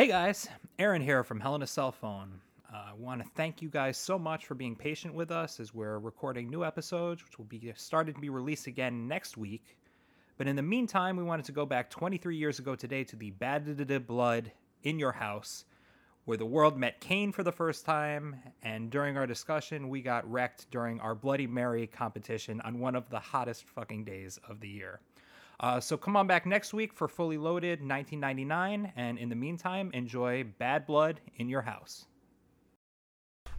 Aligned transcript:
Hey 0.00 0.06
guys, 0.06 0.48
Aaron 0.78 1.02
here 1.02 1.22
from 1.22 1.40
Hell 1.40 1.56
in 1.56 1.62
a 1.62 1.66
Cell 1.66 1.92
Phone. 1.92 2.40
Uh, 2.72 2.84
I 2.88 2.92
want 2.96 3.22
to 3.22 3.28
thank 3.36 3.60
you 3.60 3.68
guys 3.68 3.98
so 3.98 4.18
much 4.18 4.46
for 4.46 4.54
being 4.54 4.74
patient 4.74 5.12
with 5.12 5.30
us 5.30 5.60
as 5.60 5.74
we're 5.74 5.98
recording 5.98 6.48
new 6.48 6.64
episodes, 6.64 7.22
which 7.22 7.36
will 7.36 7.44
be 7.44 7.70
started 7.76 8.14
to 8.14 8.20
be 8.22 8.30
released 8.30 8.66
again 8.66 9.06
next 9.06 9.36
week. 9.36 9.76
But 10.38 10.46
in 10.46 10.56
the 10.56 10.62
meantime, 10.62 11.18
we 11.18 11.22
wanted 11.22 11.44
to 11.44 11.52
go 11.52 11.66
back 11.66 11.90
23 11.90 12.34
years 12.34 12.58
ago 12.58 12.74
today 12.74 13.04
to 13.04 13.14
the 13.14 13.32
Bad 13.32 14.06
Blood 14.06 14.52
in 14.84 14.98
Your 14.98 15.12
House, 15.12 15.66
where 16.24 16.38
the 16.38 16.46
world 16.46 16.78
met 16.78 17.02
Kane 17.02 17.30
for 17.30 17.42
the 17.42 17.52
first 17.52 17.84
time, 17.84 18.36
and 18.62 18.88
during 18.88 19.18
our 19.18 19.26
discussion, 19.26 19.90
we 19.90 20.00
got 20.00 20.26
wrecked 20.32 20.70
during 20.70 20.98
our 21.00 21.14
Bloody 21.14 21.46
Mary 21.46 21.86
competition 21.86 22.62
on 22.62 22.78
one 22.78 22.96
of 22.96 23.10
the 23.10 23.20
hottest 23.20 23.66
fucking 23.68 24.04
days 24.04 24.38
of 24.48 24.60
the 24.60 24.68
year. 24.68 25.00
Uh, 25.60 25.78
so 25.78 25.96
come 25.96 26.16
on 26.16 26.26
back 26.26 26.46
next 26.46 26.72
week 26.72 26.92
for 26.92 27.06
Fully 27.06 27.36
Loaded 27.36 27.80
1999, 27.80 28.92
and 28.96 29.18
in 29.18 29.28
the 29.28 29.36
meantime, 29.36 29.90
enjoy 29.92 30.42
Bad 30.58 30.86
Blood 30.86 31.20
in 31.36 31.50
Your 31.50 31.62
House. 31.62 32.06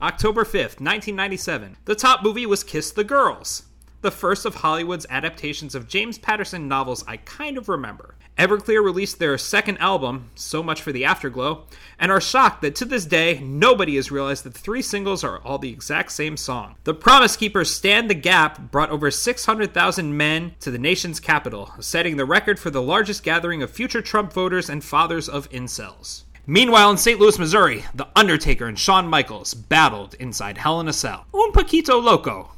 October 0.02 0.44
5th, 0.44 0.82
1997. 0.82 1.78
The 1.86 1.94
top 1.94 2.24
movie 2.24 2.48
was 2.48 2.64
Kiss 2.64 2.90
the 2.92 3.04
Girls 3.04 3.64
the 4.02 4.12
first 4.12 4.46
of 4.46 4.56
Hollywood's 4.56 5.06
adaptations 5.10 5.76
of 5.76 5.88
James 5.88 6.18
Patterson 6.18 6.68
novels 6.68 7.04
I 7.08 7.18
kind 7.18 7.58
of 7.58 7.70
remember. 7.70 8.16
Everclear 8.38 8.84
released 8.84 9.20
their 9.20 9.38
second 9.38 9.78
album, 9.78 10.32
So 10.34 10.64
Much 10.64 10.82
for 10.82 10.92
the 10.92 11.06
Afterglow, 11.06 11.66
and 12.00 12.12
are 12.12 12.22
shocked 12.22 12.64
that 12.64 12.74
to 12.76 12.86
this 12.86 13.06
day 13.06 13.40
nobody 13.40 13.98
has 13.98 14.10
realized 14.10 14.44
that 14.46 14.56
the 14.56 14.60
three 14.60 14.82
singles 14.82 15.24
are 15.24 15.40
all 15.40 15.60
the 15.60 15.72
exact 15.72 16.12
same 16.12 16.38
song. 16.38 16.76
The 16.84 16.96
Promise 16.96 17.38
Keepers 17.38 17.74
Stand 17.74 18.10
the 18.10 18.16
Gap 18.16 18.72
brought 18.72 18.90
over 18.90 19.12
600,000 19.12 20.18
men 20.18 20.56
to 20.62 20.72
the 20.72 20.80
nation's 20.80 21.20
capital, 21.20 21.72
setting 21.80 22.18
the 22.18 22.26
record 22.26 22.58
for 22.58 22.72
the 22.72 22.82
largest 22.82 23.22
gathering 23.22 23.62
of 23.62 23.70
future 23.70 24.02
Trump 24.02 24.34
voters 24.34 24.70
and 24.70 24.84
fathers 24.84 25.30
of 25.30 25.50
incels. 25.52 26.24
Meanwhile, 26.48 26.90
in 26.90 26.98
St. 26.98 27.20
Louis, 27.20 27.38
Missouri, 27.38 27.86
The 27.94 28.08
Undertaker 28.16 28.66
and 28.66 28.80
Shawn 28.80 29.08
Michaels 29.08 29.54
battled 29.54 30.16
inside 30.16 30.58
Hell 30.58 30.80
in 30.80 30.88
a 30.88 30.94
Cell. 30.94 31.28
Un 31.36 31.52
poquito 31.52 32.02
loco, 32.02 32.52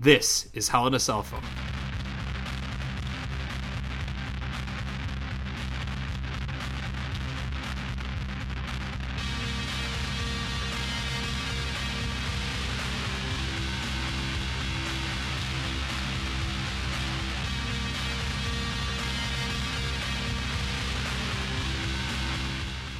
this 0.00 0.48
is 0.52 0.68
Hell 0.68 0.86
in 0.86 0.94
a 0.94 0.98
Cell 0.98 1.22
Phone. 1.22 1.42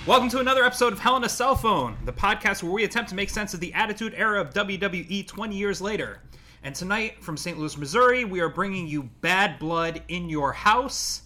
Welcome 0.07 0.29
to 0.29 0.39
another 0.39 0.65
episode 0.65 0.93
of 0.93 0.99
Hell 0.99 1.17
in 1.17 1.25
a 1.25 1.29
Cell 1.31 1.57
Phone, 1.57 1.97
the 2.05 2.13
podcast 2.13 2.63
where 2.63 2.71
we 2.71 2.85
attempt 2.85 3.09
to 3.09 3.17
make 3.17 3.31
sense 3.31 3.55
of 3.55 3.61
the 3.61 3.73
Attitude 3.73 4.13
Era 4.15 4.39
of 4.39 4.53
WWE 4.53 5.27
20 5.27 5.57
years 5.57 5.81
later. 5.81 6.21
And 6.65 6.75
tonight 6.75 7.23
from 7.23 7.37
St. 7.37 7.59
Louis, 7.59 7.77
Missouri, 7.77 8.25
we 8.25 8.41
are 8.41 8.49
bringing 8.49 8.89
you 8.89 9.03
Bad 9.03 9.59
Blood 9.59 10.03
in 10.09 10.31
Your 10.31 10.51
House. 10.51 11.21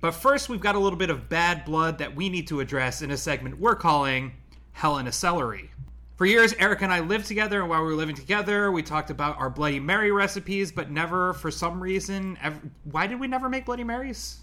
But 0.00 0.10
first, 0.10 0.48
we've 0.48 0.60
got 0.60 0.74
a 0.74 0.80
little 0.80 0.98
bit 0.98 1.10
of 1.10 1.28
bad 1.28 1.64
blood 1.64 1.98
that 1.98 2.16
we 2.16 2.28
need 2.28 2.48
to 2.48 2.58
address 2.58 3.00
in 3.00 3.12
a 3.12 3.16
segment 3.16 3.60
we're 3.60 3.76
calling 3.76 4.32
Hell 4.72 4.98
in 4.98 5.06
a 5.06 5.12
Celery. 5.12 5.70
For 6.16 6.26
years, 6.26 6.54
Eric 6.58 6.82
and 6.82 6.92
I 6.92 6.98
lived 6.98 7.26
together, 7.26 7.60
and 7.60 7.70
while 7.70 7.82
we 7.82 7.86
were 7.86 7.94
living 7.94 8.16
together, 8.16 8.72
we 8.72 8.82
talked 8.82 9.10
about 9.10 9.38
our 9.38 9.48
Bloody 9.48 9.78
Mary 9.78 10.10
recipes, 10.10 10.72
but 10.72 10.90
never, 10.90 11.34
for 11.34 11.52
some 11.52 11.80
reason, 11.80 12.36
ever, 12.42 12.58
why 12.82 13.06
did 13.06 13.20
we 13.20 13.28
never 13.28 13.48
make 13.48 13.66
Bloody 13.66 13.84
Marys? 13.84 14.40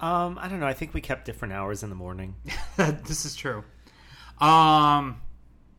Um, 0.00 0.36
I 0.40 0.48
don't 0.48 0.58
know. 0.58 0.66
I 0.66 0.74
think 0.74 0.94
we 0.94 1.00
kept 1.00 1.26
different 1.26 1.54
hours 1.54 1.84
in 1.84 1.90
the 1.90 1.96
morning. 1.96 2.34
this 2.76 3.24
is 3.24 3.36
true. 3.36 3.62
Um, 4.40 5.22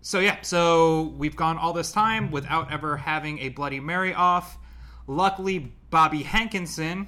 so 0.01 0.19
yeah, 0.19 0.37
so 0.41 1.13
we've 1.17 1.35
gone 1.35 1.57
all 1.57 1.73
this 1.73 1.91
time 1.91 2.31
without 2.31 2.71
ever 2.71 2.97
having 2.97 3.39
a 3.39 3.49
Bloody 3.49 3.79
Mary 3.79 4.13
off. 4.13 4.57
Luckily, 5.07 5.71
Bobby 5.89 6.23
Hankinson 6.23 7.07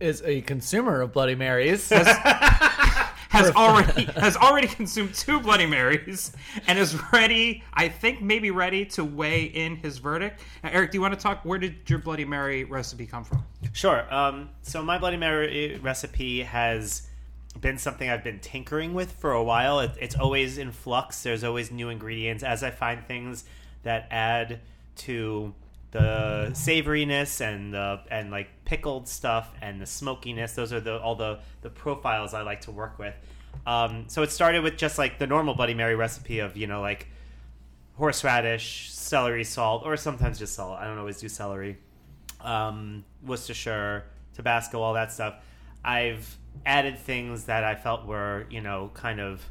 is 0.00 0.22
a 0.24 0.42
consumer 0.42 1.00
of 1.00 1.12
Bloody 1.12 1.34
Marys. 1.34 1.88
Has, 1.88 2.06
has 3.30 3.50
already 3.52 4.04
has 4.16 4.36
already 4.36 4.66
consumed 4.66 5.14
two 5.14 5.40
Bloody 5.40 5.66
Marys 5.66 6.32
and 6.66 6.78
is 6.78 6.98
ready. 7.12 7.62
I 7.72 7.88
think 7.88 8.20
maybe 8.20 8.50
ready 8.50 8.84
to 8.86 9.04
weigh 9.04 9.44
in 9.44 9.76
his 9.76 9.98
verdict. 9.98 10.42
Now, 10.62 10.70
Eric, 10.72 10.90
do 10.90 10.98
you 10.98 11.02
want 11.02 11.14
to 11.14 11.20
talk? 11.20 11.44
Where 11.44 11.58
did 11.58 11.88
your 11.88 12.00
Bloody 12.00 12.24
Mary 12.26 12.64
recipe 12.64 13.06
come 13.06 13.24
from? 13.24 13.44
Sure. 13.72 14.12
Um, 14.12 14.50
so 14.62 14.82
my 14.82 14.98
Bloody 14.98 15.16
Mary 15.16 15.78
recipe 15.82 16.42
has 16.42 17.08
been 17.58 17.78
something 17.78 18.08
I've 18.08 18.24
been 18.24 18.40
tinkering 18.40 18.94
with 18.94 19.12
for 19.12 19.32
a 19.32 19.42
while. 19.42 19.80
It, 19.80 19.92
it's 20.00 20.14
always 20.14 20.58
in 20.58 20.72
flux. 20.72 21.22
There's 21.22 21.44
always 21.44 21.70
new 21.70 21.88
ingredients 21.88 22.42
as 22.42 22.62
I 22.62 22.70
find 22.70 23.04
things 23.06 23.44
that 23.82 24.06
add 24.10 24.60
to 24.96 25.54
the 25.90 26.50
savoriness 26.52 27.40
and 27.40 27.74
the 27.74 28.00
and 28.10 28.30
like 28.30 28.48
pickled 28.64 29.08
stuff 29.08 29.52
and 29.60 29.80
the 29.80 29.86
smokiness. 29.86 30.52
Those 30.52 30.72
are 30.72 30.80
the 30.80 31.00
all 31.00 31.16
the 31.16 31.40
the 31.62 31.70
profiles 31.70 32.34
I 32.34 32.42
like 32.42 32.62
to 32.62 32.70
work 32.70 32.98
with. 32.98 33.14
Um, 33.66 34.04
so 34.08 34.22
it 34.22 34.30
started 34.30 34.62
with 34.62 34.76
just 34.76 34.98
like 34.98 35.18
the 35.18 35.26
normal 35.26 35.54
Bloody 35.54 35.74
Mary 35.74 35.96
recipe 35.96 36.38
of 36.38 36.56
you 36.56 36.66
know 36.66 36.80
like 36.80 37.08
horseradish, 37.96 38.90
celery, 38.92 39.44
salt, 39.44 39.82
or 39.84 39.96
sometimes 39.96 40.38
just 40.38 40.54
salt. 40.54 40.78
I 40.78 40.86
don't 40.86 40.98
always 40.98 41.18
do 41.18 41.28
celery. 41.28 41.76
Um, 42.40 43.04
Worcestershire, 43.26 44.04
Tabasco, 44.34 44.80
all 44.80 44.94
that 44.94 45.12
stuff. 45.12 45.34
I've 45.84 46.38
added 46.66 46.98
things 46.98 47.44
that 47.44 47.64
I 47.64 47.74
felt 47.74 48.06
were, 48.06 48.46
you 48.50 48.60
know, 48.60 48.90
kind 48.94 49.20
of 49.20 49.44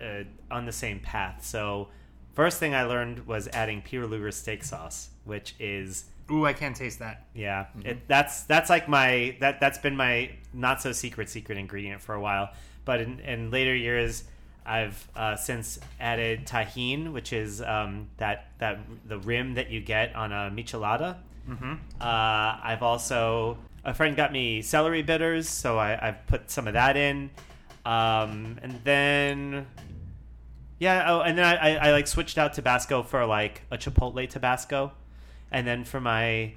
uh, 0.00 0.24
on 0.50 0.66
the 0.66 0.72
same 0.72 1.00
path. 1.00 1.44
So, 1.44 1.88
first 2.34 2.58
thing 2.58 2.74
I 2.74 2.84
learned 2.84 3.26
was 3.26 3.48
adding 3.48 3.82
Peter 3.82 4.06
Luger 4.06 4.30
steak 4.30 4.64
sauce, 4.64 5.10
which 5.24 5.54
is 5.58 6.06
Ooh, 6.30 6.46
I 6.46 6.54
can't 6.54 6.74
taste 6.74 7.00
that. 7.00 7.26
Yeah, 7.34 7.66
mm-hmm. 7.76 7.86
it, 7.86 8.08
that's 8.08 8.44
that's 8.44 8.70
like 8.70 8.88
my 8.88 9.36
that 9.40 9.60
that's 9.60 9.78
been 9.78 9.96
my 9.96 10.30
not 10.52 10.80
so 10.80 10.92
secret 10.92 11.28
secret 11.28 11.58
ingredient 11.58 12.00
for 12.00 12.14
a 12.14 12.20
while. 12.20 12.50
But 12.84 13.00
in, 13.00 13.20
in 13.20 13.50
later 13.50 13.74
years, 13.74 14.24
I've 14.64 15.06
uh, 15.14 15.36
since 15.36 15.78
added 16.00 16.46
Tajín, 16.46 17.12
which 17.12 17.32
is 17.32 17.60
um, 17.60 18.08
that 18.16 18.48
that 18.58 18.78
the 19.06 19.18
rim 19.18 19.54
that 19.54 19.70
you 19.70 19.80
get 19.80 20.14
on 20.16 20.32
a 20.32 20.50
michelada. 20.50 21.16
Mm-hmm. 21.48 21.74
Uh, 22.00 22.58
I've 22.62 22.82
also 22.82 23.58
a 23.84 23.94
friend 23.94 24.16
got 24.16 24.32
me 24.32 24.62
celery 24.62 25.02
bitters, 25.02 25.48
so 25.48 25.78
I, 25.78 26.08
I've 26.08 26.26
put 26.26 26.50
some 26.50 26.66
of 26.66 26.74
that 26.74 26.96
in. 26.96 27.30
Um, 27.84 28.58
and 28.62 28.80
then, 28.84 29.66
yeah, 30.78 31.04
oh, 31.08 31.20
and 31.20 31.36
then 31.36 31.44
I, 31.44 31.54
I, 31.54 31.88
I, 31.88 31.92
like 31.92 32.06
switched 32.06 32.38
out 32.38 32.54
Tabasco 32.54 33.02
for 33.02 33.26
like 33.26 33.62
a 33.70 33.76
Chipotle 33.76 34.28
Tabasco. 34.28 34.92
And 35.52 35.66
then 35.66 35.84
for 35.84 36.00
my, 36.00 36.54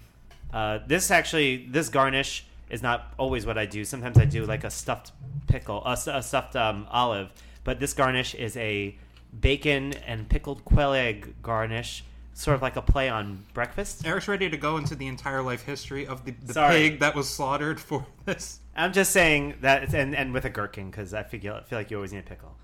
uh, 0.53 0.79
this 0.87 1.11
actually, 1.11 1.67
this 1.69 1.89
garnish 1.89 2.45
is 2.69 2.81
not 2.81 3.13
always 3.17 3.45
what 3.45 3.57
I 3.57 3.65
do. 3.65 3.83
Sometimes 3.83 4.17
I 4.17 4.25
do 4.25 4.45
like 4.45 4.63
a 4.63 4.71
stuffed 4.71 5.11
pickle, 5.47 5.83
a, 5.85 5.97
a 6.07 6.23
stuffed 6.23 6.55
um, 6.55 6.87
olive. 6.89 7.29
But 7.65 7.81
this 7.81 7.93
garnish 7.93 8.33
is 8.33 8.55
a 8.55 8.95
bacon 9.37 9.93
and 10.05 10.29
pickled 10.29 10.63
quail 10.63 10.93
egg 10.93 11.35
garnish 11.41 12.05
sort 12.37 12.53
of 12.53 12.61
like 12.61 12.75
a 12.75 12.81
play 12.83 13.09
on 13.09 13.43
breakfast. 13.55 14.05
Eric's 14.05 14.27
ready 14.27 14.47
to 14.47 14.57
go 14.57 14.77
into 14.77 14.93
the 14.93 15.07
entire 15.07 15.41
life 15.41 15.63
history 15.63 16.05
of 16.05 16.23
the, 16.23 16.31
the 16.43 16.53
pig 16.53 16.99
that 16.99 17.15
was 17.15 17.27
slaughtered 17.27 17.79
for 17.79 18.05
this. 18.25 18.59
I'm 18.75 18.93
just 18.93 19.11
saying 19.11 19.55
that, 19.61 19.91
and, 19.95 20.15
and 20.15 20.31
with 20.31 20.45
a 20.45 20.49
gherkin 20.51 20.91
because 20.91 21.15
I 21.15 21.23
feel, 21.23 21.61
feel 21.61 21.79
like 21.79 21.89
you 21.89 21.97
always 21.97 22.13
need 22.13 22.19
a 22.19 22.23
pickle. 22.23 22.55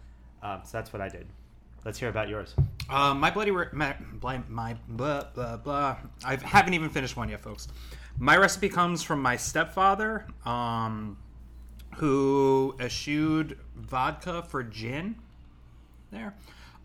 Um, 0.43 0.61
so 0.63 0.77
that's 0.77 0.93
what 0.93 1.01
I 1.01 1.09
did. 1.09 1.25
Let's 1.85 1.97
hear 1.97 2.09
about 2.09 2.29
yours. 2.29 2.53
Uh, 2.87 3.15
my 3.15 3.31
bloody 3.31 3.49
re- 3.49 3.67
my, 3.73 3.95
my 4.47 4.75
blah 4.87 5.23
blah 5.33 5.57
blah. 5.57 5.97
I 6.23 6.35
haven't 6.35 6.75
even 6.75 6.89
finished 6.89 7.17
one 7.17 7.27
yet, 7.27 7.41
folks. 7.41 7.67
My 8.19 8.37
recipe 8.37 8.69
comes 8.69 9.01
from 9.01 9.21
my 9.21 9.35
stepfather, 9.35 10.27
um, 10.45 11.17
who 11.95 12.75
eschewed 12.79 13.57
vodka 13.75 14.43
for 14.43 14.63
gin. 14.63 15.15
There, 16.11 16.35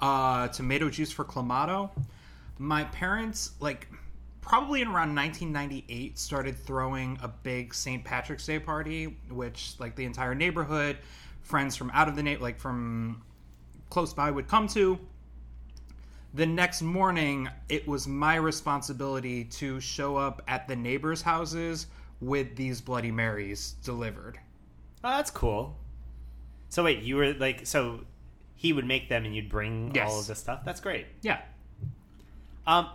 uh, 0.01 0.49
tomato 0.49 0.89
juice 0.89 1.13
for 1.13 1.25
clamato 1.25 1.91
my 2.59 2.85
parents 2.85 3.53
like 3.61 3.89
probably 4.41 4.81
in 4.81 4.89
around 4.89 5.15
1998 5.15 6.19
started 6.19 6.57
throwing 6.57 7.19
a 7.23 7.29
big 7.29 7.75
St. 7.75 8.03
Patrick's 8.05 8.47
Day 8.47 8.59
party, 8.59 9.17
which 9.31 9.75
like 9.79 9.95
the 9.95 10.05
entire 10.05 10.35
neighborhood, 10.35 10.99
friends 11.43 11.77
from 11.77 11.91
out 11.93 12.09
of 12.09 12.17
the 12.17 12.23
na- 12.23 12.41
like 12.41 12.59
from 12.59 13.23
close 13.91 14.13
by 14.13 14.31
would 14.31 14.49
come 14.49 14.67
to. 14.69 14.99
The 16.35 16.47
next 16.47 16.83
morning, 16.83 17.49
it 17.69 17.87
was 17.87 18.07
my 18.07 18.37
responsibility 18.37 19.45
to 19.45 19.81
show 19.81 20.17
up 20.17 20.43
at 20.47 20.69
the 20.69 20.77
neighbors' 20.77 21.23
houses 21.23 21.87
with 22.21 22.55
these 22.57 22.81
Bloody 22.81 23.11
Marys 23.11 23.73
delivered. 23.83 24.39
Oh, 25.05 25.11
that's 25.11 25.31
cool. 25.31 25.77
So 26.69 26.85
wait, 26.85 27.03
you 27.03 27.17
were 27.17 27.35
like 27.35 27.67
so 27.67 28.01
he 28.57 28.73
would 28.73 28.85
make 28.87 29.09
them 29.09 29.25
and 29.25 29.35
you'd 29.35 29.49
bring 29.49 29.93
yes. 29.95 30.11
all 30.11 30.21
of 30.21 30.27
this 30.27 30.39
stuff. 30.39 30.61
That's 30.65 30.81
great. 30.81 31.07
Yeah. 31.23 31.41
Um. 32.69 32.89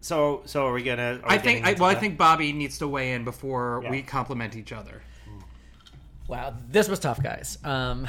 So 0.00 0.42
so 0.46 0.66
are 0.66 0.72
we 0.72 0.82
gonna? 0.82 1.20
Are 1.22 1.32
I 1.32 1.38
think. 1.38 1.66
I, 1.66 1.74
well, 1.74 1.90
that? 1.90 1.96
I 1.98 2.00
think 2.00 2.16
Bobby 2.16 2.52
needs 2.52 2.78
to 2.78 2.88
weigh 2.88 3.12
in 3.12 3.24
before 3.24 3.80
yeah. 3.84 3.90
we 3.90 4.02
compliment 4.02 4.56
each 4.56 4.72
other. 4.72 5.02
Wow, 6.28 6.54
this 6.70 6.88
was 6.88 6.98
tough, 6.98 7.22
guys. 7.22 7.58
Um, 7.64 8.06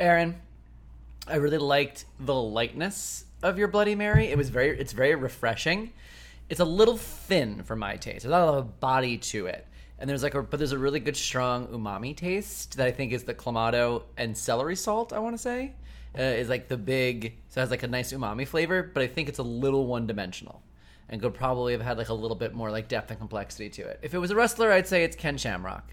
Aaron, 0.00 0.40
I 1.26 1.36
really 1.36 1.58
liked 1.58 2.06
the 2.20 2.34
lightness 2.34 3.24
of 3.42 3.58
your 3.58 3.68
Bloody 3.68 3.94
Mary. 3.94 4.28
It 4.28 4.38
was 4.38 4.48
very, 4.48 4.78
it's 4.78 4.92
very 4.92 5.14
refreshing. 5.14 5.92
It's 6.48 6.60
a 6.60 6.64
little 6.64 6.96
thin 6.96 7.62
for 7.62 7.76
my 7.76 7.96
taste. 7.96 8.22
There's 8.22 8.30
not 8.30 8.42
a 8.42 8.46
lot 8.46 8.58
of 8.58 8.80
body 8.80 9.18
to 9.18 9.46
it, 9.46 9.66
and 9.98 10.08
there's 10.08 10.22
like 10.22 10.34
a, 10.34 10.42
but 10.42 10.56
there's 10.56 10.72
a 10.72 10.78
really 10.78 11.00
good 11.00 11.16
strong 11.16 11.66
umami 11.68 12.16
taste 12.16 12.78
that 12.78 12.86
I 12.86 12.90
think 12.90 13.12
is 13.12 13.24
the 13.24 13.34
clamato 13.34 14.02
and 14.16 14.36
celery 14.36 14.76
salt. 14.76 15.12
I 15.12 15.18
want 15.18 15.34
to 15.34 15.42
say 15.42 15.74
uh, 16.18 16.22
is 16.22 16.48
like 16.48 16.68
the 16.68 16.76
big, 16.76 17.34
so 17.48 17.60
it 17.60 17.62
has 17.62 17.70
like 17.70 17.82
a 17.82 17.88
nice 17.88 18.12
umami 18.12 18.46
flavor, 18.46 18.82
but 18.82 19.02
I 19.02 19.06
think 19.06 19.28
it's 19.28 19.38
a 19.38 19.44
little 19.44 19.86
one 19.86 20.06
dimensional. 20.06 20.62
And 21.08 21.20
could 21.20 21.34
probably 21.34 21.72
have 21.72 21.82
had 21.82 21.98
like 21.98 22.08
a 22.08 22.14
little 22.14 22.36
bit 22.36 22.54
more 22.54 22.70
like 22.70 22.88
depth 22.88 23.10
and 23.10 23.18
complexity 23.20 23.68
to 23.70 23.82
it. 23.82 24.00
If 24.02 24.14
it 24.14 24.18
was 24.18 24.30
a 24.30 24.36
wrestler, 24.36 24.72
I'd 24.72 24.88
say 24.88 25.04
it's 25.04 25.14
Ken 25.14 25.36
Shamrock. 25.36 25.84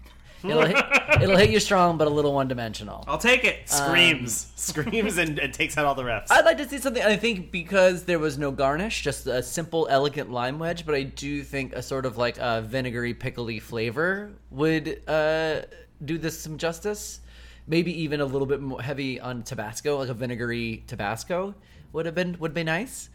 It'll 0.44 0.64
hit, 0.66 0.76
it'll 1.22 1.36
hit 1.36 1.50
you 1.50 1.60
strong, 1.60 1.98
but 1.98 2.08
a 2.08 2.10
little 2.10 2.32
one 2.32 2.48
dimensional. 2.48 3.04
I'll 3.06 3.18
take 3.18 3.44
it. 3.44 3.68
Screams, 3.68 4.52
screams, 4.56 5.18
and, 5.18 5.38
and 5.38 5.52
takes 5.52 5.76
out 5.78 5.84
all 5.84 5.94
the 5.94 6.02
refs. 6.02 6.26
I'd 6.30 6.44
like 6.44 6.56
to 6.58 6.68
see 6.68 6.78
something. 6.78 7.02
I 7.02 7.16
think 7.16 7.50
because 7.50 8.04
there 8.04 8.18
was 8.18 8.38
no 8.38 8.50
garnish, 8.50 9.02
just 9.02 9.26
a 9.26 9.42
simple, 9.42 9.86
elegant 9.90 10.30
lime 10.30 10.58
wedge. 10.58 10.84
But 10.84 10.94
I 10.94 11.04
do 11.04 11.42
think 11.42 11.74
a 11.74 11.82
sort 11.82 12.06
of 12.06 12.16
like 12.16 12.38
a 12.38 12.62
vinegary, 12.62 13.14
pickly 13.14 13.60
flavor 13.60 14.32
would 14.50 15.08
uh, 15.08 15.62
do 16.04 16.18
this 16.18 16.38
some 16.40 16.58
justice. 16.58 17.20
Maybe 17.66 18.02
even 18.02 18.20
a 18.20 18.24
little 18.24 18.46
bit 18.46 18.60
more 18.60 18.82
heavy 18.82 19.20
on 19.20 19.42
Tabasco, 19.42 19.98
like 19.98 20.08
a 20.08 20.14
vinegary 20.14 20.82
Tabasco 20.86 21.54
would 21.92 22.06
have 22.06 22.14
been 22.14 22.36
would 22.40 22.54
be 22.54 22.64
nice. 22.64 23.08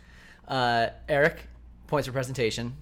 Uh, 0.47 0.87
Eric, 1.09 1.47
points 1.87 2.07
for 2.07 2.13
presentation. 2.13 2.75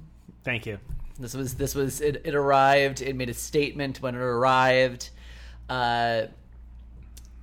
Thank 0.43 0.65
you. 0.65 0.77
This 1.19 1.33
was 1.33 1.55
this 1.55 1.73
was 1.73 2.01
it, 2.01 2.21
it 2.25 2.35
arrived. 2.35 3.01
It 3.01 3.15
made 3.15 3.29
a 3.29 3.33
statement 3.33 4.01
when 4.01 4.15
it 4.15 4.21
arrived. 4.21 5.09
Uh, 5.69 6.23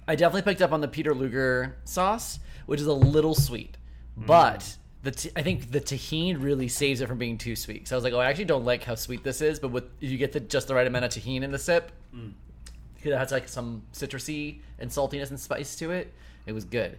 I 0.06 0.14
definitely 0.14 0.42
picked 0.50 0.62
up 0.62 0.72
on 0.72 0.80
the 0.80 0.88
Peter 0.88 1.14
Luger 1.14 1.76
sauce, 1.84 2.38
which 2.66 2.80
is 2.80 2.86
a 2.86 2.92
little 2.92 3.34
sweet, 3.34 3.76
but 4.16 4.76
the 5.02 5.10
t- 5.10 5.30
I 5.34 5.42
think 5.42 5.70
the 5.70 5.80
Tajín 5.80 6.42
really 6.42 6.68
saves 6.68 7.00
it 7.00 7.08
from 7.08 7.18
being 7.18 7.38
too 7.38 7.56
sweet. 7.56 7.88
So 7.88 7.94
I 7.94 7.96
was 7.96 8.04
like, 8.04 8.12
oh, 8.12 8.20
I 8.20 8.26
actually 8.26 8.44
don't 8.44 8.64
like 8.64 8.84
how 8.84 8.94
sweet 8.94 9.24
this 9.24 9.40
is, 9.40 9.58
but 9.58 9.70
with 9.70 9.84
if 10.00 10.10
you 10.10 10.18
get 10.18 10.32
the 10.32 10.40
just 10.40 10.68
the 10.68 10.74
right 10.74 10.86
amount 10.86 11.04
of 11.04 11.10
Tajín 11.10 11.42
in 11.42 11.50
the 11.50 11.58
sip, 11.58 11.90
it 13.04 13.18
has 13.18 13.32
like 13.32 13.48
some 13.48 13.82
citrusy 13.92 14.60
and 14.78 14.90
saltiness 14.90 15.30
and 15.30 15.40
spice 15.40 15.76
to 15.76 15.90
it. 15.90 16.12
It 16.46 16.52
was 16.52 16.64
good. 16.64 16.98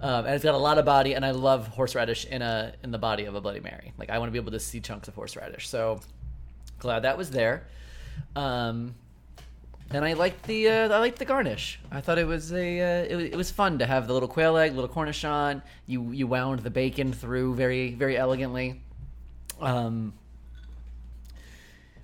Um, 0.00 0.26
and 0.26 0.34
it's 0.34 0.44
got 0.44 0.54
a 0.54 0.58
lot 0.58 0.78
of 0.78 0.84
body, 0.84 1.14
and 1.14 1.24
I 1.24 1.30
love 1.30 1.68
horseradish 1.68 2.26
in 2.26 2.42
a 2.42 2.74
in 2.82 2.90
the 2.90 2.98
body 2.98 3.24
of 3.24 3.34
a 3.34 3.40
Bloody 3.40 3.60
Mary. 3.60 3.92
Like 3.98 4.10
I 4.10 4.18
want 4.18 4.28
to 4.28 4.32
be 4.32 4.38
able 4.38 4.52
to 4.52 4.60
see 4.60 4.80
chunks 4.80 5.08
of 5.08 5.14
horseradish. 5.14 5.68
So 5.68 6.00
glad 6.78 7.00
that 7.00 7.16
was 7.16 7.30
there. 7.30 7.66
Um, 8.36 8.94
and 9.90 10.04
I 10.04 10.12
liked 10.12 10.42
the 10.44 10.68
uh, 10.68 10.94
I 10.94 10.98
liked 10.98 11.18
the 11.18 11.24
garnish. 11.24 11.80
I 11.90 12.00
thought 12.00 12.18
it 12.18 12.26
was 12.26 12.52
a 12.52 12.80
uh, 12.80 13.04
it, 13.04 13.16
was, 13.16 13.24
it 13.24 13.36
was 13.36 13.50
fun 13.50 13.78
to 13.78 13.86
have 13.86 14.06
the 14.06 14.12
little 14.12 14.28
quail 14.28 14.56
egg, 14.56 14.74
little 14.74 14.90
cornichon. 14.90 15.62
You 15.86 16.10
you 16.10 16.26
wound 16.26 16.60
the 16.60 16.70
bacon 16.70 17.12
through 17.12 17.54
very 17.54 17.94
very 17.94 18.16
elegantly. 18.16 18.82
Um, 19.60 20.12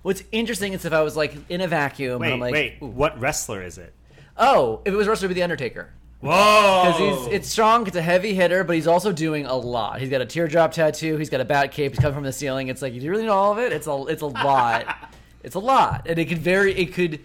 what's 0.05 0.21
interesting 0.31 0.73
is 0.73 0.85
if 0.85 0.93
I 0.93 1.01
was 1.01 1.17
like 1.17 1.33
in 1.49 1.61
a 1.61 1.67
vacuum, 1.67 2.21
and 2.21 2.21
Wait, 2.21 2.33
I'm 2.33 2.39
like, 2.39 2.53
wait. 2.53 2.77
"Ooh." 2.81 2.85
What 2.85 3.19
wrestler 3.19 3.63
is 3.63 3.79
it? 3.79 3.91
oh, 4.37 4.81
if 4.85 4.93
it 4.93 4.95
was 4.95 5.07
wrestler, 5.07 5.25
it'd 5.25 5.35
be 5.35 5.39
the 5.39 5.43
Undertaker. 5.43 5.89
Whoa! 6.19 6.83
Because 6.85 7.25
he's 7.25 7.33
it's 7.33 7.49
strong, 7.49 7.87
it's 7.87 7.95
a 7.95 8.01
heavy 8.01 8.35
hitter, 8.35 8.63
but 8.63 8.75
he's 8.75 8.87
also 8.87 9.11
doing 9.11 9.47
a 9.47 9.55
lot. 9.55 9.99
He's 9.99 10.09
got 10.09 10.21
a 10.21 10.25
teardrop 10.25 10.71
tattoo, 10.73 11.17
he's 11.17 11.29
got 11.29 11.41
a 11.41 11.45
bat 11.45 11.71
cape, 11.71 11.93
he's 11.93 11.99
coming 11.99 12.13
from 12.13 12.23
the 12.23 12.31
ceiling. 12.31 12.67
It's 12.67 12.83
like, 12.83 12.93
you 12.93 13.09
really 13.09 13.25
know 13.25 13.33
all 13.33 13.51
of 13.51 13.57
it? 13.57 13.73
It's 13.73 13.87
a 13.87 14.05
it's 14.07 14.21
a 14.21 14.27
lot. 14.27 15.11
it's 15.43 15.55
a 15.55 15.59
lot. 15.59 16.05
And 16.07 16.19
it 16.19 16.25
could 16.25 16.37
very 16.37 16.73
it 16.73 16.93
could 16.93 17.19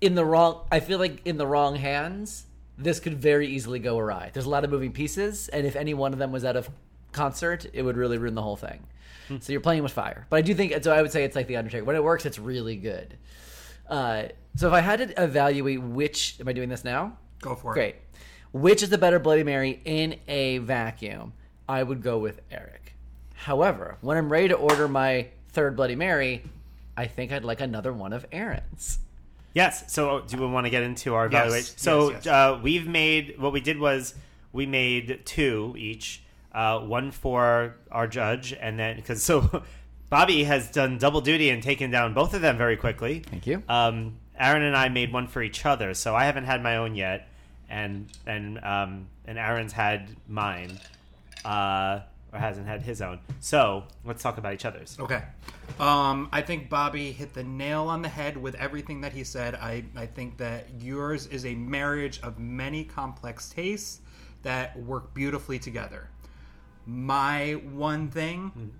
in 0.00 0.14
the 0.14 0.24
wrong 0.24 0.66
I 0.72 0.80
feel 0.80 0.98
like 0.98 1.26
in 1.26 1.36
the 1.36 1.46
wrong 1.46 1.76
hands, 1.76 2.46
this 2.78 3.00
could 3.00 3.18
very 3.20 3.48
easily 3.48 3.78
go 3.78 3.98
awry. 3.98 4.30
There's 4.32 4.46
a 4.46 4.50
lot 4.50 4.64
of 4.64 4.70
moving 4.70 4.92
pieces, 4.92 5.48
and 5.48 5.66
if 5.66 5.76
any 5.76 5.92
one 5.92 6.14
of 6.14 6.18
them 6.18 6.32
was 6.32 6.44
out 6.44 6.56
of 6.56 6.70
concert, 7.12 7.66
it 7.74 7.82
would 7.82 7.98
really 7.98 8.16
ruin 8.16 8.34
the 8.34 8.42
whole 8.42 8.56
thing. 8.56 8.86
So 9.40 9.52
you're 9.52 9.60
playing 9.60 9.82
with 9.82 9.92
fire. 9.92 10.26
But 10.30 10.36
I 10.36 10.42
do 10.42 10.54
think 10.54 10.82
so 10.84 10.92
I 10.92 11.00
would 11.02 11.12
say 11.12 11.24
it's 11.24 11.36
like 11.36 11.46
the 11.46 11.56
Undertaker. 11.56 11.84
When 11.84 11.96
it 11.96 12.04
works, 12.04 12.26
it's 12.26 12.38
really 12.38 12.76
good. 12.76 13.16
Uh, 13.88 14.24
so 14.56 14.68
if 14.68 14.72
I 14.74 14.80
had 14.80 14.98
to 15.00 15.22
evaluate 15.22 15.82
which 15.82 16.36
am 16.40 16.48
I 16.48 16.52
doing 16.52 16.68
this 16.68 16.84
now? 16.84 17.16
Go 17.40 17.54
for 17.54 17.72
it. 17.72 17.74
Great. 17.74 17.96
Which 18.52 18.82
is 18.82 18.90
the 18.90 18.98
better 18.98 19.18
Bloody 19.18 19.42
Mary 19.42 19.80
in 19.84 20.16
a 20.28 20.58
vacuum? 20.58 21.32
I 21.68 21.82
would 21.82 22.02
go 22.02 22.18
with 22.18 22.40
Eric. 22.50 22.94
However, 23.34 23.96
when 24.00 24.16
I'm 24.16 24.30
ready 24.30 24.48
to 24.48 24.54
order 24.54 24.88
my 24.88 25.28
third 25.50 25.76
Bloody 25.76 25.96
Mary, 25.96 26.42
I 26.96 27.06
think 27.06 27.32
I'd 27.32 27.44
like 27.44 27.60
another 27.60 27.92
one 27.92 28.12
of 28.12 28.24
Aaron's. 28.32 28.98
Yes. 29.54 29.92
So, 29.92 30.20
do 30.20 30.36
we 30.38 30.46
want 30.46 30.66
to 30.66 30.70
get 30.70 30.82
into 30.82 31.14
our 31.14 31.24
Yes, 31.30 31.40
evaluation? 31.42 31.78
so, 31.78 32.10
yes, 32.10 32.24
yes. 32.24 32.32
Uh, 32.32 32.60
we've 32.62 32.86
made 32.88 33.38
what 33.38 33.52
we 33.52 33.60
did 33.60 33.78
was 33.78 34.14
we 34.52 34.66
made 34.66 35.22
two 35.24 35.74
each, 35.78 36.22
uh, 36.54 36.80
one 36.80 37.10
for 37.10 37.76
our 37.90 38.06
judge, 38.06 38.52
and 38.58 38.78
then 38.78 38.96
because 38.96 39.22
so 39.22 39.62
Bobby 40.08 40.44
has 40.44 40.70
done 40.70 40.98
double 40.98 41.20
duty 41.20 41.50
and 41.50 41.62
taken 41.62 41.90
down 41.90 42.14
both 42.14 42.34
of 42.34 42.40
them 42.40 42.56
very 42.56 42.76
quickly. 42.76 43.20
Thank 43.20 43.46
you. 43.46 43.62
Um, 43.68 44.18
Aaron 44.38 44.62
and 44.62 44.76
I 44.76 44.88
made 44.88 45.12
one 45.12 45.26
for 45.26 45.42
each 45.42 45.66
other, 45.66 45.94
so 45.94 46.14
I 46.14 46.24
haven't 46.24 46.44
had 46.44 46.62
my 46.62 46.76
own 46.76 46.94
yet, 46.94 47.28
and 47.68 48.08
and 48.26 48.58
um, 48.64 49.08
and 49.26 49.38
Aaron's 49.38 49.72
had 49.72 50.08
mine, 50.28 50.78
uh, 51.44 52.00
or 52.32 52.38
hasn't 52.38 52.66
had 52.66 52.82
his 52.82 53.02
own. 53.02 53.18
So 53.40 53.84
let's 54.04 54.22
talk 54.22 54.38
about 54.38 54.54
each 54.54 54.64
other's. 54.64 54.96
Okay. 54.98 55.22
Um, 55.80 56.28
I 56.32 56.42
think 56.42 56.68
Bobby 56.68 57.10
hit 57.10 57.32
the 57.32 57.42
nail 57.42 57.88
on 57.88 58.02
the 58.02 58.08
head 58.08 58.36
with 58.36 58.54
everything 58.56 59.00
that 59.00 59.12
he 59.12 59.24
said. 59.24 59.54
I, 59.54 59.84
I 59.96 60.06
think 60.06 60.36
that 60.38 60.66
yours 60.78 61.26
is 61.28 61.46
a 61.46 61.54
marriage 61.54 62.20
of 62.22 62.38
many 62.38 62.84
complex 62.84 63.48
tastes 63.48 64.00
that 64.42 64.78
work 64.78 65.14
beautifully 65.14 65.58
together. 65.58 66.08
My 66.86 67.52
one 67.72 68.08
thing, 68.10 68.72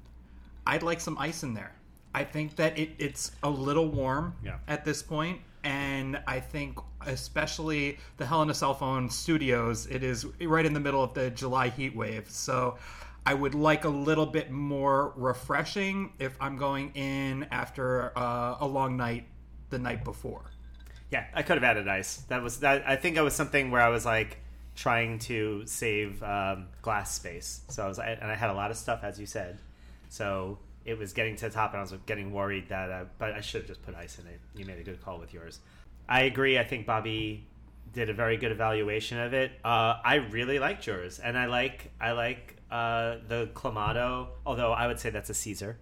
I'd 0.67 0.83
like 0.83 1.01
some 1.01 1.17
ice 1.19 1.43
in 1.43 1.55
there. 1.55 1.73
I 2.15 2.25
think 2.25 2.57
that 2.57 2.79
it, 2.79 2.91
it's 2.99 3.33
a 3.43 3.51
little 3.51 3.89
warm 3.89 4.35
Yeah. 4.43 4.59
at 4.69 4.85
this 4.85 5.03
point, 5.03 5.41
and 5.65 6.23
I 6.27 6.39
think 6.41 6.79
especially 7.07 7.99
the 8.19 8.27
Hell 8.27 8.43
in 8.43 8.51
a 8.51 8.55
Cell 8.55 8.75
Phone 8.75 9.11
Studios, 9.11 9.87
it 9.87 10.03
is 10.03 10.25
right 10.43 10.65
in 10.65 10.73
the 10.75 10.81
middle 10.81 11.03
of 11.03 11.13
the 11.15 11.31
July 11.31 11.71
heat 11.71 11.95
wave. 11.97 12.31
So 12.31 12.79
I 13.27 13.35
would 13.35 13.55
like 13.55 13.85
a 13.85 13.89
little 13.89 14.27
bit 14.27 14.51
more 14.51 15.13
refreshing 15.17 16.13
if 16.19 16.37
I'm 16.41 16.57
going 16.57 16.93
in 16.95 17.45
after 17.51 18.17
uh, 18.17 18.59
a 18.61 18.67
long 18.67 18.97
night 18.97 19.25
the 19.71 19.79
night 19.79 20.05
before. 20.05 20.43
Yeah, 21.11 21.25
I 21.35 21.43
could 21.43 21.57
have 21.57 21.65
added 21.65 21.89
ice. 21.89 22.19
That 22.29 22.43
was 22.43 22.61
that. 22.61 22.85
I 22.87 22.97
think 22.97 23.17
it 23.17 23.23
was 23.23 23.35
something 23.35 23.71
where 23.71 23.81
I 23.83 23.89
was 23.89 24.05
like 24.05 24.39
trying 24.75 25.19
to 25.21 25.63
save 25.67 26.23
um, 26.23 26.67
glass 26.83 27.15
space. 27.15 27.63
So 27.69 27.85
I 27.85 27.89
was, 27.89 27.99
and 27.99 28.25
I 28.25 28.35
had 28.35 28.51
a 28.51 28.55
lot 28.55 28.71
of 28.71 28.77
stuff, 28.77 29.01
as 29.03 29.19
you 29.19 29.27
said. 29.27 29.59
So 30.09 30.59
it 30.85 30.99
was 30.99 31.13
getting 31.13 31.37
to 31.37 31.49
the 31.49 31.55
top, 31.55 31.73
and 31.73 31.79
I 31.79 31.83
was 31.83 31.93
getting 32.07 32.33
worried 32.33 32.69
that. 32.69 32.91
Uh, 32.91 33.05
but 33.19 33.33
I 33.33 33.41
should 33.41 33.63
have 33.63 33.69
just 33.69 33.83
put 33.83 33.95
ice 33.95 34.19
in 34.19 34.27
it. 34.27 34.41
You 34.55 34.65
made 34.65 34.79
a 34.79 34.83
good 34.83 35.03
call 35.03 35.19
with 35.19 35.33
yours. 35.33 35.61
I 36.09 36.23
agree. 36.23 36.59
I 36.59 36.65
think 36.65 36.87
Bobby 36.87 37.47
did 37.93 38.11
a 38.11 38.15
very 38.15 38.37
good 38.37 38.53
evaluation 38.53 39.19
of 39.19 39.33
it. 39.33 39.53
Uh, 39.65 39.97
I 40.05 40.17
really 40.31 40.59
liked 40.59 40.87
yours, 40.87 41.19
and 41.19 41.39
I 41.39 41.47
like 41.47 41.91
I 42.01 42.13
like 42.13 42.57
uh, 42.71 43.17
the 43.29 43.49
clamato. 43.55 44.29
Although 44.45 44.73
I 44.73 44.87
would 44.87 44.99
say 44.99 45.11
that's 45.11 45.31
a 45.31 45.35
Caesar. 45.35 45.79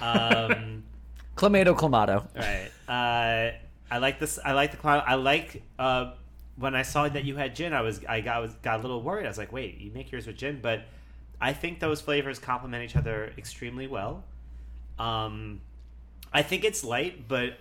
Um, 0.00 0.84
Clamato 1.36 1.76
Clamato. 1.76 2.26
Right. 2.36 2.70
Uh, 2.88 3.52
I 3.90 3.98
like 3.98 4.18
this. 4.18 4.38
I 4.44 4.52
like 4.52 4.70
the 4.70 4.76
clown. 4.76 5.02
I 5.06 5.14
like 5.14 5.62
uh, 5.78 6.12
when 6.56 6.74
I 6.74 6.82
saw 6.82 7.08
that 7.08 7.24
you 7.24 7.36
had 7.36 7.54
gin. 7.54 7.72
I 7.72 7.80
was 7.80 8.04
I 8.06 8.20
got 8.20 8.36
I 8.36 8.40
was 8.40 8.54
got 8.54 8.78
a 8.78 8.82
little 8.82 9.02
worried. 9.02 9.24
I 9.24 9.28
was 9.28 9.38
like, 9.38 9.52
wait, 9.52 9.78
you 9.78 9.90
make 9.92 10.10
yours 10.12 10.26
with 10.26 10.36
gin, 10.36 10.60
but 10.60 10.82
I 11.40 11.52
think 11.52 11.80
those 11.80 12.00
flavors 12.00 12.38
complement 12.38 12.84
each 12.84 12.96
other 12.96 13.32
extremely 13.36 13.86
well. 13.86 14.24
Um, 14.98 15.60
I 16.32 16.42
think 16.42 16.64
it's 16.64 16.84
light, 16.84 17.26
but 17.28 17.54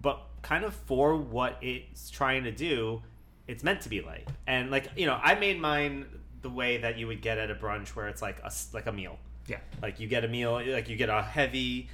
but 0.00 0.20
kind 0.42 0.64
of 0.64 0.74
for 0.74 1.16
what 1.16 1.58
it's 1.60 2.10
trying 2.10 2.44
to 2.44 2.50
do, 2.50 3.02
it's 3.46 3.62
meant 3.62 3.80
to 3.82 3.88
be 3.88 4.00
light. 4.00 4.28
And 4.46 4.70
like 4.70 4.88
you 4.96 5.06
know, 5.06 5.18
I 5.22 5.34
made 5.34 5.60
mine 5.60 6.06
the 6.42 6.50
way 6.50 6.78
that 6.78 6.98
you 6.98 7.06
would 7.06 7.22
get 7.22 7.38
at 7.38 7.50
a 7.50 7.54
brunch, 7.54 7.88
where 7.88 8.08
it's 8.08 8.22
like 8.22 8.40
a 8.42 8.52
like 8.72 8.86
a 8.86 8.92
meal. 8.92 9.18
Yeah. 9.46 9.58
Like 9.80 10.00
you 10.00 10.08
get 10.08 10.24
a 10.24 10.28
meal, 10.28 10.54
like 10.66 10.88
you 10.88 10.96
get 10.96 11.08
a 11.08 11.22
heavy, 11.22 11.88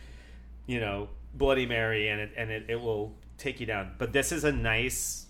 you 0.67 0.81
know, 0.81 1.09
Bloody 1.35 1.67
Mary, 1.67 2.09
and 2.09 2.21
it 2.21 2.33
and 2.37 2.51
it, 2.51 2.65
it 2.69 2.81
will 2.81 3.15
take 3.37 3.61
you 3.61 3.67
down. 3.67 3.93
But 3.99 4.13
this 4.13 4.33
is 4.33 4.45
a 4.45 4.53
nice, 4.53 5.27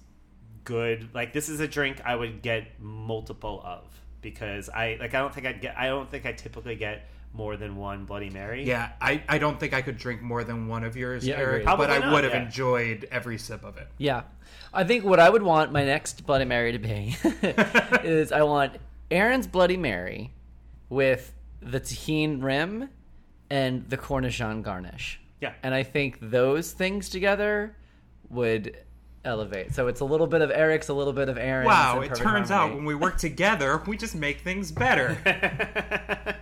good 0.69 1.09
like 1.15 1.33
this 1.33 1.49
is 1.49 1.61
a 1.61 1.67
drink 1.67 2.01
I 2.05 2.15
would 2.15 2.43
get 2.43 2.79
multiple 2.79 3.63
of 3.65 3.85
because 4.21 4.69
I 4.69 4.97
like 5.01 5.15
I 5.15 5.19
don't 5.21 5.35
think 5.35 5.47
I'd 5.47 5.61
get 5.61 5.77
I 5.79 5.87
don't 5.87 6.11
think 6.11 6.27
I 6.27 6.33
typically 6.33 6.77
get 6.77 7.09
more 7.33 7.57
than 7.57 7.77
one 7.77 8.05
Bloody 8.05 8.31
Mary. 8.31 8.65
Yeah, 8.65 8.91
I, 9.01 9.23
I 9.29 9.39
don't 9.39 9.61
think 9.61 9.75
I 9.75 9.83
could 9.83 9.97
drink 9.99 10.23
more 10.23 10.45
than 10.45 10.67
one 10.67 10.83
of 10.83 10.97
yours, 10.97 11.27
Yeah, 11.27 11.37
Eric, 11.37 11.63
agreed. 11.63 11.65
but 11.65 11.77
Probably 11.77 11.95
I 11.97 11.99
not, 11.99 12.13
would 12.13 12.25
have 12.25 12.33
yeah. 12.33 12.43
enjoyed 12.45 13.09
every 13.11 13.39
sip 13.39 13.65
of 13.65 13.77
it. 13.77 13.87
Yeah. 13.99 14.23
I 14.73 14.85
think 14.85 15.05
what 15.05 15.21
I 15.21 15.29
would 15.29 15.43
want 15.43 15.71
my 15.71 15.85
next 15.85 16.27
Bloody 16.27 16.47
Mary 16.47 16.73
to 16.73 16.79
be 16.79 17.17
is 18.03 18.33
I 18.33 18.43
want 18.43 18.77
Aaron's 19.11 19.47
Bloody 19.47 19.77
Mary 19.77 20.33
with 20.89 21.33
the 21.61 21.81
Tajín 21.81 22.43
rim 22.43 22.89
and 23.51 23.89
the 23.89 23.99
Cornichon 23.99 24.63
garnish. 24.63 25.21
Yeah. 25.41 25.53
And 25.63 25.75
I 25.75 25.83
think 25.83 26.19
those 26.21 26.73
things 26.73 27.09
together 27.09 27.77
would 28.31 28.77
elevate. 29.29 29.75
So 29.75 29.87
it's 29.87 30.01
a 30.01 30.05
little 30.05 30.27
bit 30.27 30.41
of 30.41 30.51
Eric's, 30.51 30.89
a 30.89 30.95
little 30.95 31.13
bit 31.13 31.29
of 31.29 31.39
Aaron's. 31.39 31.67
Wow, 31.69 32.01
it 32.01 32.09
turns 32.15 32.51
harmony. 32.51 32.53
out 32.55 32.75
when 32.75 32.85
we 32.85 32.95
work 32.95 33.19
together, 33.19 33.81
we 33.87 33.97
just 33.97 34.15
make 34.15 34.41
things 34.41 34.73
better. 34.73 35.17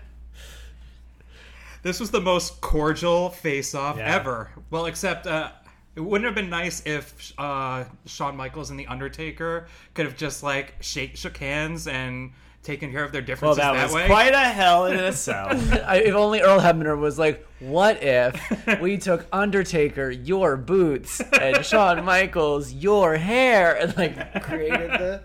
this 1.82 2.00
was 2.00 2.10
the 2.10 2.20
most 2.20 2.60
cordial 2.60 3.30
face-off 3.30 3.96
Yeah. 3.98 4.14
ever. 4.14 4.50
Well, 4.70 4.86
except 4.86 5.26
uh, 5.26 5.50
it 5.94 6.00
wouldn't 6.00 6.26
have 6.26 6.34
been 6.34 6.50
nice 6.50 6.82
if 6.86 7.32
uh, 7.38 7.84
Shawn 8.06 8.36
Michaels 8.36 8.70
and 8.70 8.78
the 8.80 8.86
Undertaker 8.86 9.68
could 9.94 10.06
have 10.06 10.16
just 10.16 10.42
like 10.42 10.74
shake 10.80 11.16
shook 11.16 11.36
hands 11.36 11.86
and 11.86 12.32
taken 12.66 12.90
care 12.92 13.04
of 13.04 13.12
their 13.12 13.23
well, 13.23 13.26
differences 13.26 13.56
that 13.58 13.73
that, 13.73 13.85
was 13.85 13.94
way. 13.94 14.06
quite 14.06 14.35
a 14.35 14.38
hell 14.38 14.87
in 14.87 14.99
itself. 15.04 15.52
I, 15.87 15.99
if 15.99 16.14
only 16.14 16.40
Earl 16.40 16.61
Hebner 16.61 16.99
was 16.99 17.18
like, 17.18 17.46
"What 17.61 18.02
if 18.02 18.80
we 18.80 18.99
took 19.08 19.26
Undertaker 19.32 20.11
your 20.11 20.56
boots 20.56 21.20
and 21.40 21.64
Shawn 21.64 22.04
Michaels 22.04 22.73
your 22.73 23.16
hair 23.16 23.75
and 23.76 23.96
like 23.96 24.42
created 24.42 24.90
the 24.90 25.23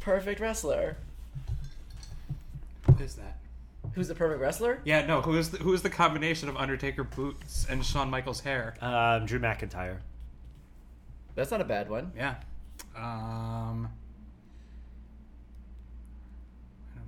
perfect 0.00 0.38
wrestler?" 0.40 0.96
Who 2.86 3.02
is 3.02 3.14
that? 3.14 3.38
Who's 3.94 4.08
the 4.08 4.14
perfect 4.14 4.40
wrestler? 4.40 4.78
Yeah, 4.84 5.04
no. 5.06 5.20
Who 5.20 5.36
is 5.36 5.50
the, 5.50 5.58
who 5.58 5.72
is 5.74 5.82
the 5.82 5.90
combination 5.90 6.48
of 6.48 6.56
Undertaker 6.56 7.04
boots 7.04 7.66
and 7.68 7.84
Shawn 7.84 8.08
Michaels 8.10 8.40
hair? 8.40 8.74
um, 8.80 9.26
Drew 9.26 9.38
McIntyre. 9.38 9.98
That's 11.34 11.50
not 11.50 11.60
a 11.60 11.64
bad 11.64 11.88
one. 11.90 12.12
Yeah. 12.16 12.34
Um. 12.96 13.88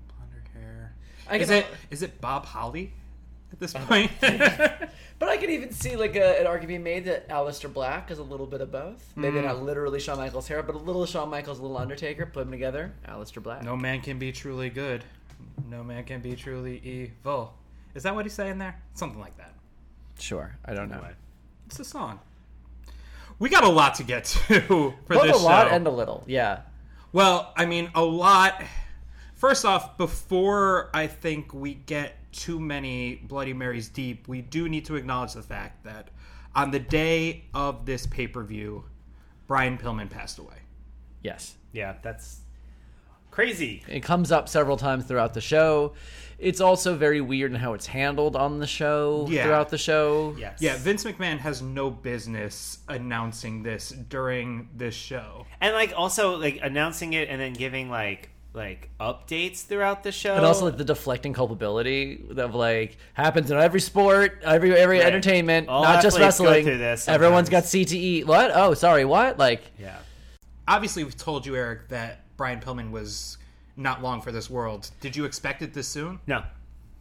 Blonder 0.09 0.43
hair. 0.55 0.95
I 1.29 1.37
Is 1.37 1.49
can- 1.49 1.59
it 1.59 1.67
is 1.91 2.03
it 2.03 2.21
Bob 2.21 2.45
Holly 2.47 2.93
at 3.53 3.59
this 3.61 3.73
point? 3.89 4.11
But 5.21 5.29
I 5.29 5.37
could 5.37 5.49
even 5.49 5.71
see 5.71 5.95
like 5.95 6.17
a, 6.17 6.41
an 6.41 6.47
argument 6.49 6.69
being 6.69 6.83
made 6.83 7.05
that 7.05 7.29
Aleister 7.29 7.73
Black 7.73 8.11
is 8.11 8.19
a 8.19 8.23
little 8.23 8.47
bit 8.47 8.61
of 8.61 8.73
both. 8.73 9.13
Maybe 9.15 9.39
Mm. 9.39 9.45
not 9.45 9.63
literally 9.63 10.01
Shawn 10.01 10.19
Michaels' 10.19 10.49
hair, 10.49 10.61
but 10.63 10.75
a 10.75 10.79
little 10.79 11.07
Shawn 11.07 11.31
Michaels, 11.31 11.61
a 11.61 11.63
little 11.63 11.79
Undertaker. 11.79 12.27
Put 12.27 12.41
them 12.41 12.51
together, 12.51 12.93
Aleister 13.09 13.41
Black. 13.41 13.63
no 13.63 13.77
man 13.77 14.01
can 14.01 14.19
be 14.19 14.33
truly 14.33 14.71
good. 14.71 15.05
No 15.71 15.85
man 15.85 16.03
can 16.05 16.21
be 16.21 16.35
truly 16.35 16.79
evil. 16.83 17.55
Is 17.95 18.03
that 18.03 18.15
what 18.15 18.25
he's 18.27 18.35
saying 18.35 18.59
there? 18.59 18.77
Something 18.95 19.21
like 19.21 19.37
that. 19.39 19.53
Sure, 20.19 20.57
I 20.65 20.75
don't 20.75 20.89
know. 20.91 20.97
Anyway. 20.97 21.13
It's 21.67 21.79
a 21.79 21.85
song. 21.85 22.19
We 23.39 23.49
got 23.49 23.63
a 23.65 23.69
lot 23.69 23.95
to 23.97 24.03
get 24.03 24.25
to 24.25 24.61
for 24.61 24.95
Both 25.15 25.23
this 25.23 25.41
a 25.41 25.45
lot 25.45 25.69
show. 25.69 25.75
and 25.75 25.87
a 25.87 25.91
little, 25.91 26.25
yeah. 26.27 26.63
Well, 27.13 27.53
I 27.57 27.67
mean, 27.67 27.89
a 27.95 28.03
lot. 28.03 28.61
First 29.45 29.67
off, 29.67 29.99
before 29.99 30.89
I 30.95 31.07
think 31.07 31.53
we 31.53 31.75
get 31.75 32.17
too 32.33 32.59
many 32.59 33.17
Bloody 33.17 33.53
Marys 33.53 33.91
deep, 33.91 34.27
we 34.27 34.41
do 34.41 34.71
need 34.71 34.87
to 34.87 34.97
acknowledge 34.97 35.35
the 35.35 35.43
fact 35.43 35.85
that 35.85 36.09
on 36.55 36.71
the 36.71 36.79
day 36.79 37.45
of 37.53 37.85
this 37.85 38.07
pay 38.07 38.27
per 38.27 38.43
view, 38.43 38.85
Brian 39.47 39.77
Pillman 39.77 40.09
passed 40.09 40.39
away. 40.39 40.57
Yes. 41.23 41.57
Yeah, 41.73 41.97
that's 42.01 42.41
crazy. 43.31 43.83
It 43.87 44.01
comes 44.03 44.33
up 44.33 44.49
several 44.49 44.79
times 44.79 45.05
throughout 45.05 45.35
the 45.35 45.43
show. 45.43 45.93
It's 46.39 46.63
also 46.63 46.97
very 46.97 47.21
weird 47.21 47.51
in 47.53 47.59
how 47.59 47.75
it's 47.75 47.87
handled 47.87 48.37
on 48.37 48.61
the 48.61 48.67
show 48.67 49.27
Yeah. 49.29 49.45
throughout 49.45 49.69
the 49.69 49.77
show. 49.77 50.35
Yes. 50.39 50.63
Yeah, 50.63 50.79
Vince 50.79 51.05
McMahon 51.05 51.37
has 51.41 51.61
no 51.61 51.91
business 51.91 52.79
announcing 52.89 53.63
this 53.63 53.91
during 53.91 54.71
this 54.75 54.95
show. 54.95 55.45
and 55.61 55.75
like 55.75 55.93
also 55.95 56.39
like 56.39 56.61
announcing 56.63 57.13
it 57.13 57.29
and 57.29 57.39
then 57.39 57.53
giving 57.53 57.91
like 57.91 58.31
like 58.55 58.89
updates 59.01 59.65
throughout 59.65 60.03
the 60.05 60.13
show. 60.13 60.35
And 60.37 60.47
also 60.47 60.65
like 60.67 60.77
the 60.79 60.85
deflecting 60.85 61.33
culpability 61.35 62.25
of 62.37 62.55
like 62.55 62.97
happens 63.13 63.51
in 63.51 63.59
every 63.59 63.81
sport, 63.81 64.41
every 64.45 64.73
every 64.75 64.99
Right. 64.99 65.07
entertainment, 65.07 65.69
All 65.69 65.83
not 65.83 66.03
just 66.03 66.17
athletes 66.17 66.39
go 66.39 66.45
wrestling. 66.47 66.65
this 66.79 67.09
Everyone's 67.09 67.49
got. 67.49 67.65
CTE. 67.65 68.25
What? 68.25 68.53
Oh, 68.55 68.73
sorry. 68.75 69.05
What? 69.05 69.39
Like 69.39 69.63
yeah. 69.79 69.99
Obviously, 70.69 71.05
we've 71.05 71.17
told 71.17 71.45
you, 71.45 71.57
Eric, 71.57 71.89
that 71.89 72.21
Brian 72.37 72.61
Pillman 72.61 72.91
was 72.91 73.37
not 73.77 74.03
long 74.03 74.23
for 74.23 74.33
this 74.33 74.49
world. 74.49 74.91
Did 75.01 75.15
you 75.17 75.25
expect 75.25 75.61
it 75.61 75.75
this 75.75 75.89
soon? 75.89 76.21
No, 76.27 76.43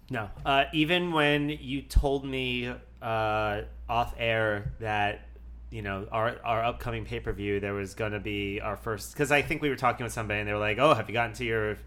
no. 0.10 0.30
Uh, 0.46 0.66
even 0.74 1.12
when 1.14 1.50
you 1.50 1.82
told 1.84 2.26
me 2.26 2.74
uh, 3.02 3.62
off 3.88 4.16
air 4.18 4.74
that 4.80 5.28
you 5.74 5.82
know 5.82 6.08
our 6.12 6.38
our 6.46 6.64
upcoming 6.64 7.04
pay 7.04 7.20
per 7.20 7.34
view 7.34 7.60
there 7.60 7.74
was 7.74 7.96
going 7.96 8.12
to 8.12 8.20
be 8.20 8.62
our 8.62 8.78
first 8.78 9.14
because 9.14 9.32
I 9.32 9.42
think 9.42 9.62
we 9.64 9.70
were 9.70 9.76
talking 9.76 10.04
with 10.04 10.14
somebody 10.14 10.40
and 10.40 10.48
they 10.48 10.54
were 10.54 10.60
like, 10.60 10.78
"Oh, 10.78 10.94
have 10.94 11.10
you 11.10 11.14
gotten 11.14 11.34
to 11.38 11.44
your 11.44 11.78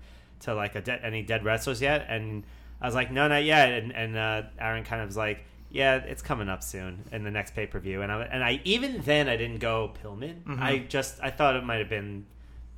to 0.40 0.54
like 0.54 0.74
a 0.74 0.80
de- 0.80 1.04
any 1.04 1.22
dead 1.22 1.44
wrestlers 1.44 1.80
yet?" 1.80 2.06
And 2.08 2.44
I 2.80 2.86
was 2.86 2.94
like, 2.96 3.12
"No, 3.12 3.28
not 3.28 3.44
yet." 3.44 3.70
And 3.70 3.92
and 3.92 4.16
uh, 4.16 4.42
Aaron 4.58 4.84
kind 4.84 5.00
of 5.02 5.08
was 5.08 5.16
like. 5.16 5.44
Yeah, 5.68 5.96
it's 5.96 6.22
coming 6.22 6.48
up 6.48 6.62
soon 6.62 7.02
in 7.12 7.24
the 7.24 7.30
next 7.30 7.54
pay 7.54 7.66
per 7.66 7.80
view, 7.80 8.00
and 8.00 8.10
I 8.10 8.22
and 8.22 8.42
I 8.42 8.60
even 8.64 9.00
then 9.02 9.28
I 9.28 9.36
didn't 9.36 9.58
go 9.58 9.92
Pillman. 10.02 10.60
I 10.60 10.78
just 10.78 11.18
I 11.20 11.30
thought 11.30 11.56
it 11.56 11.64
might 11.64 11.80
have 11.80 11.88
been 11.88 12.24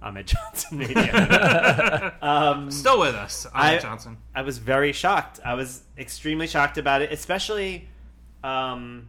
Ahmed 0.02 0.26
Johnson 0.32 0.78
maybe. 0.78 0.94
um, 2.22 2.70
Still 2.70 2.98
with 2.98 3.14
us, 3.14 3.46
I- 3.54 3.72
Ahmed 3.72 3.82
Johnson. 3.82 4.16
I 4.34 4.40
was 4.42 4.56
very 4.58 4.92
shocked. 4.92 5.38
I 5.44 5.54
was 5.54 5.82
extremely 5.98 6.46
shocked 6.46 6.78
about 6.78 7.02
it, 7.02 7.12
especially. 7.12 7.88
Um, 8.42 9.08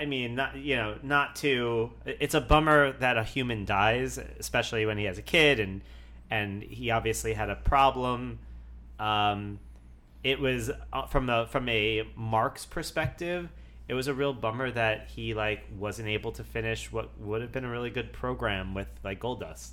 I 0.00 0.06
mean, 0.06 0.34
not 0.34 0.56
you 0.56 0.76
know, 0.76 0.96
not 1.02 1.36
to. 1.36 1.90
It's 2.04 2.34
a 2.34 2.40
bummer 2.40 2.92
that 2.98 3.16
a 3.16 3.24
human 3.24 3.64
dies, 3.64 4.18
especially 4.38 4.86
when 4.86 4.98
he 4.98 5.04
has 5.04 5.18
a 5.18 5.22
kid, 5.22 5.60
and 5.60 5.82
and 6.30 6.62
he 6.62 6.90
obviously 6.90 7.32
had 7.34 7.50
a 7.50 7.56
problem. 7.56 8.38
Um, 8.98 9.60
it 10.24 10.40
was 10.40 10.70
uh, 10.92 11.06
from 11.06 11.30
a 11.30 11.46
from 11.46 11.68
a 11.68 12.08
Mark's 12.16 12.66
perspective. 12.66 13.48
It 13.88 13.94
was 13.94 14.06
a 14.06 14.14
real 14.14 14.34
bummer 14.34 14.70
that 14.70 15.08
he 15.08 15.32
like 15.34 15.64
wasn't 15.78 16.08
able 16.08 16.32
to 16.32 16.44
finish 16.44 16.92
what 16.92 17.18
would 17.20 17.40
have 17.40 17.52
been 17.52 17.64
a 17.64 17.70
really 17.70 17.90
good 17.90 18.12
program 18.12 18.74
with 18.74 18.88
like 19.02 19.20
Goldust. 19.20 19.70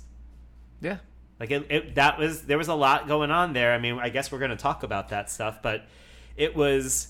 yeah. 0.80 0.98
Like 1.38 1.50
it, 1.50 1.66
it, 1.68 1.94
that 1.96 2.18
was 2.18 2.42
there 2.42 2.56
was 2.56 2.68
a 2.68 2.74
lot 2.74 3.08
going 3.08 3.30
on 3.30 3.52
there. 3.52 3.74
I 3.74 3.78
mean, 3.78 3.98
I 3.98 4.08
guess 4.08 4.32
we're 4.32 4.38
going 4.38 4.52
to 4.52 4.56
talk 4.56 4.82
about 4.82 5.10
that 5.10 5.30
stuff, 5.30 5.60
but 5.60 5.84
it 6.34 6.56
was 6.56 7.08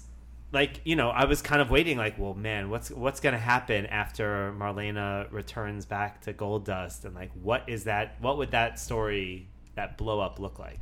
like 0.52 0.80
you 0.84 0.96
know 0.96 1.10
I 1.10 1.24
was 1.24 1.42
kind 1.42 1.60
of 1.60 1.70
waiting, 1.70 1.98
like, 1.98 2.18
well, 2.18 2.34
man, 2.34 2.70
what's 2.70 2.90
what's 2.90 3.20
going 3.20 3.34
to 3.34 3.38
happen 3.38 3.86
after 3.86 4.54
Marlena 4.56 5.30
returns 5.32 5.86
back 5.86 6.20
to 6.22 6.32
Goldust, 6.32 7.04
and 7.04 7.14
like, 7.14 7.30
what 7.42 7.64
is 7.66 7.84
that? 7.84 8.16
What 8.20 8.38
would 8.38 8.52
that 8.52 8.78
story, 8.78 9.48
that 9.74 9.98
blow 9.98 10.20
up, 10.20 10.38
look 10.38 10.58
like? 10.58 10.80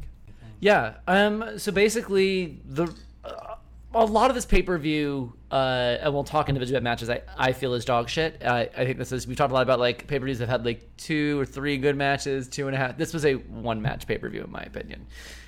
Yeah. 0.61 0.95
Um. 1.07 1.59
So 1.59 1.73
basically, 1.73 2.61
the 2.65 2.95
uh, 3.25 3.57
a 3.95 4.05
lot 4.05 4.31
of 4.31 4.35
this 4.35 4.45
pay 4.45 4.63
per 4.63 4.77
view, 4.77 5.33
uh, 5.51 5.99
and 6.01 6.13
we'll 6.13 6.25
talk 6.25 6.49
individual 6.49 6.81
matches. 6.81 7.09
I, 7.09 7.23
I 7.37 7.53
feel 7.53 7.75
is 7.75 7.85
dog 7.85 8.09
shit. 8.09 8.43
Uh, 8.43 8.67
I 8.77 8.85
think 8.85 8.99
this 8.99 9.13
is 9.13 9.27
we've 9.27 9.37
talked 9.37 9.51
a 9.51 9.55
lot 9.55 9.63
about 9.63 9.79
like 9.79 10.07
pay 10.07 10.19
per 10.19 10.27
views 10.27 10.41
have 10.41 10.49
had 10.49 10.65
like 10.65 10.97
two 10.97 11.41
or 11.41 11.47
three 11.47 11.79
good 11.79 11.97
matches, 11.97 12.49
two 12.49 12.67
and 12.67 12.75
a 12.75 12.79
half. 12.79 12.99
This 12.99 13.15
was 13.15 13.25
a 13.25 13.35
one 13.35 13.81
match 13.81 14.07
pay 14.07 14.19
per 14.19 14.29
view 14.29 14.43
in 14.45 14.51
my 14.51 14.63
opinion. 14.63 15.07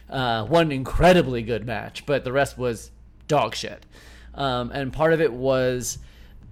Uh, 0.09 0.45
one 0.45 0.71
incredibly 0.71 1.43
good 1.43 1.67
match, 1.67 2.07
but 2.07 2.23
the 2.23 2.33
rest 2.33 2.57
was 2.57 2.93
dog 3.29 3.55
shit. 3.55 3.85
Um, 4.35 4.71
and 4.73 4.93
part 4.93 5.13
of 5.13 5.21
it 5.21 5.33
was 5.33 5.99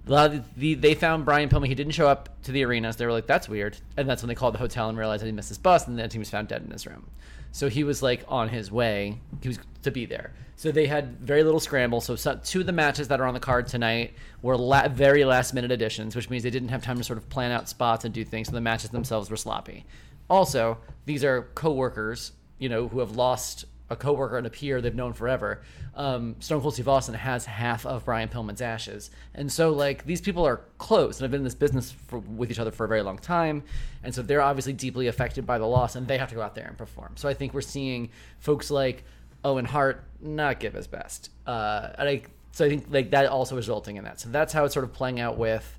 the, 0.05 0.43
they 0.75 0.93
found 0.93 1.25
Brian 1.25 1.49
Pillman. 1.49 1.67
He 1.67 1.75
didn't 1.75 1.93
show 1.93 2.07
up 2.07 2.41
to 2.43 2.51
the 2.51 2.63
arenas. 2.63 2.95
They 2.95 3.05
were 3.05 3.11
like, 3.11 3.27
"That's 3.27 3.49
weird," 3.49 3.77
and 3.97 4.09
that's 4.09 4.21
when 4.21 4.27
they 4.27 4.35
called 4.35 4.53
the 4.53 4.59
hotel 4.59 4.89
and 4.89 4.97
realized 4.97 5.21
that 5.23 5.27
he 5.27 5.31
missed 5.31 5.49
his 5.49 5.57
bus, 5.57 5.87
and 5.87 5.97
then 5.97 6.09
he 6.09 6.19
was 6.19 6.29
found 6.29 6.47
dead 6.47 6.63
in 6.63 6.71
his 6.71 6.85
room. 6.85 7.07
So 7.51 7.69
he 7.69 7.83
was 7.83 8.03
like 8.03 8.23
on 8.27 8.49
his 8.49 8.71
way. 8.71 9.19
He 9.41 9.47
was 9.47 9.59
to 9.83 9.91
be 9.91 10.05
there. 10.05 10.33
So 10.57 10.71
they 10.71 10.87
had 10.87 11.19
very 11.19 11.43
little 11.43 11.59
scramble. 11.59 12.01
So 12.01 12.15
two 12.43 12.61
of 12.61 12.65
the 12.65 12.71
matches 12.71 13.07
that 13.09 13.19
are 13.19 13.25
on 13.25 13.33
the 13.33 13.39
card 13.39 13.67
tonight 13.67 14.13
were 14.41 14.57
la- 14.57 14.87
very 14.87 15.25
last 15.25 15.53
minute 15.53 15.71
additions, 15.71 16.15
which 16.15 16.29
means 16.29 16.43
they 16.43 16.49
didn't 16.49 16.69
have 16.69 16.83
time 16.83 16.97
to 16.97 17.03
sort 17.03 17.17
of 17.17 17.29
plan 17.29 17.51
out 17.51 17.67
spots 17.67 18.05
and 18.05 18.13
do 18.13 18.23
things. 18.23 18.47
So 18.47 18.53
the 18.53 18.61
matches 18.61 18.89
themselves 18.89 19.29
were 19.29 19.37
sloppy. 19.37 19.85
Also, 20.29 20.77
these 21.05 21.23
are 21.23 21.43
coworkers, 21.55 22.31
you 22.57 22.69
know, 22.69 22.87
who 22.87 22.99
have 22.99 23.15
lost 23.15 23.65
a 23.89 23.95
coworker 23.95 24.37
and 24.37 24.47
a 24.47 24.49
peer 24.49 24.81
they've 24.81 24.95
known 24.95 25.13
forever. 25.13 25.61
Um, 25.95 26.35
Stone 26.39 26.61
Cold 26.61 26.73
Steve 26.73 26.87
Austin 26.87 27.15
has 27.15 27.45
half 27.45 27.85
of 27.85 28.05
Brian 28.05 28.29
Pillman's 28.29 28.61
ashes, 28.61 29.11
and 29.33 29.51
so 29.51 29.71
like 29.71 30.05
these 30.05 30.21
people 30.21 30.45
are 30.45 30.61
close 30.77 31.17
and 31.17 31.23
have 31.23 31.31
been 31.31 31.41
in 31.41 31.45
this 31.45 31.55
business 31.55 31.91
for, 32.07 32.19
with 32.19 32.51
each 32.51 32.59
other 32.59 32.71
for 32.71 32.85
a 32.85 32.87
very 32.87 33.01
long 33.01 33.17
time, 33.17 33.63
and 34.03 34.13
so 34.13 34.21
they're 34.21 34.41
obviously 34.41 34.73
deeply 34.73 35.07
affected 35.07 35.45
by 35.45 35.57
the 35.57 35.65
loss, 35.65 35.95
and 35.95 36.07
they 36.07 36.17
have 36.17 36.29
to 36.29 36.35
go 36.35 36.41
out 36.41 36.55
there 36.55 36.67
and 36.67 36.77
perform. 36.77 37.13
So 37.15 37.29
I 37.29 37.33
think 37.33 37.53
we're 37.53 37.61
seeing 37.61 38.09
folks 38.39 38.71
like 38.71 39.03
Owen 39.43 39.65
Hart 39.65 40.03
not 40.19 40.59
give 40.59 40.73
his 40.73 40.87
best, 40.87 41.29
uh, 41.45 41.89
and 41.97 42.09
I 42.09 42.21
so 42.51 42.65
I 42.65 42.69
think 42.69 42.85
like 42.89 43.11
that 43.11 43.27
also 43.27 43.55
resulting 43.55 43.97
in 43.97 44.05
that. 44.05 44.19
So 44.19 44.29
that's 44.29 44.53
how 44.53 44.65
it's 44.65 44.73
sort 44.73 44.85
of 44.85 44.93
playing 44.93 45.19
out 45.19 45.37
with 45.37 45.77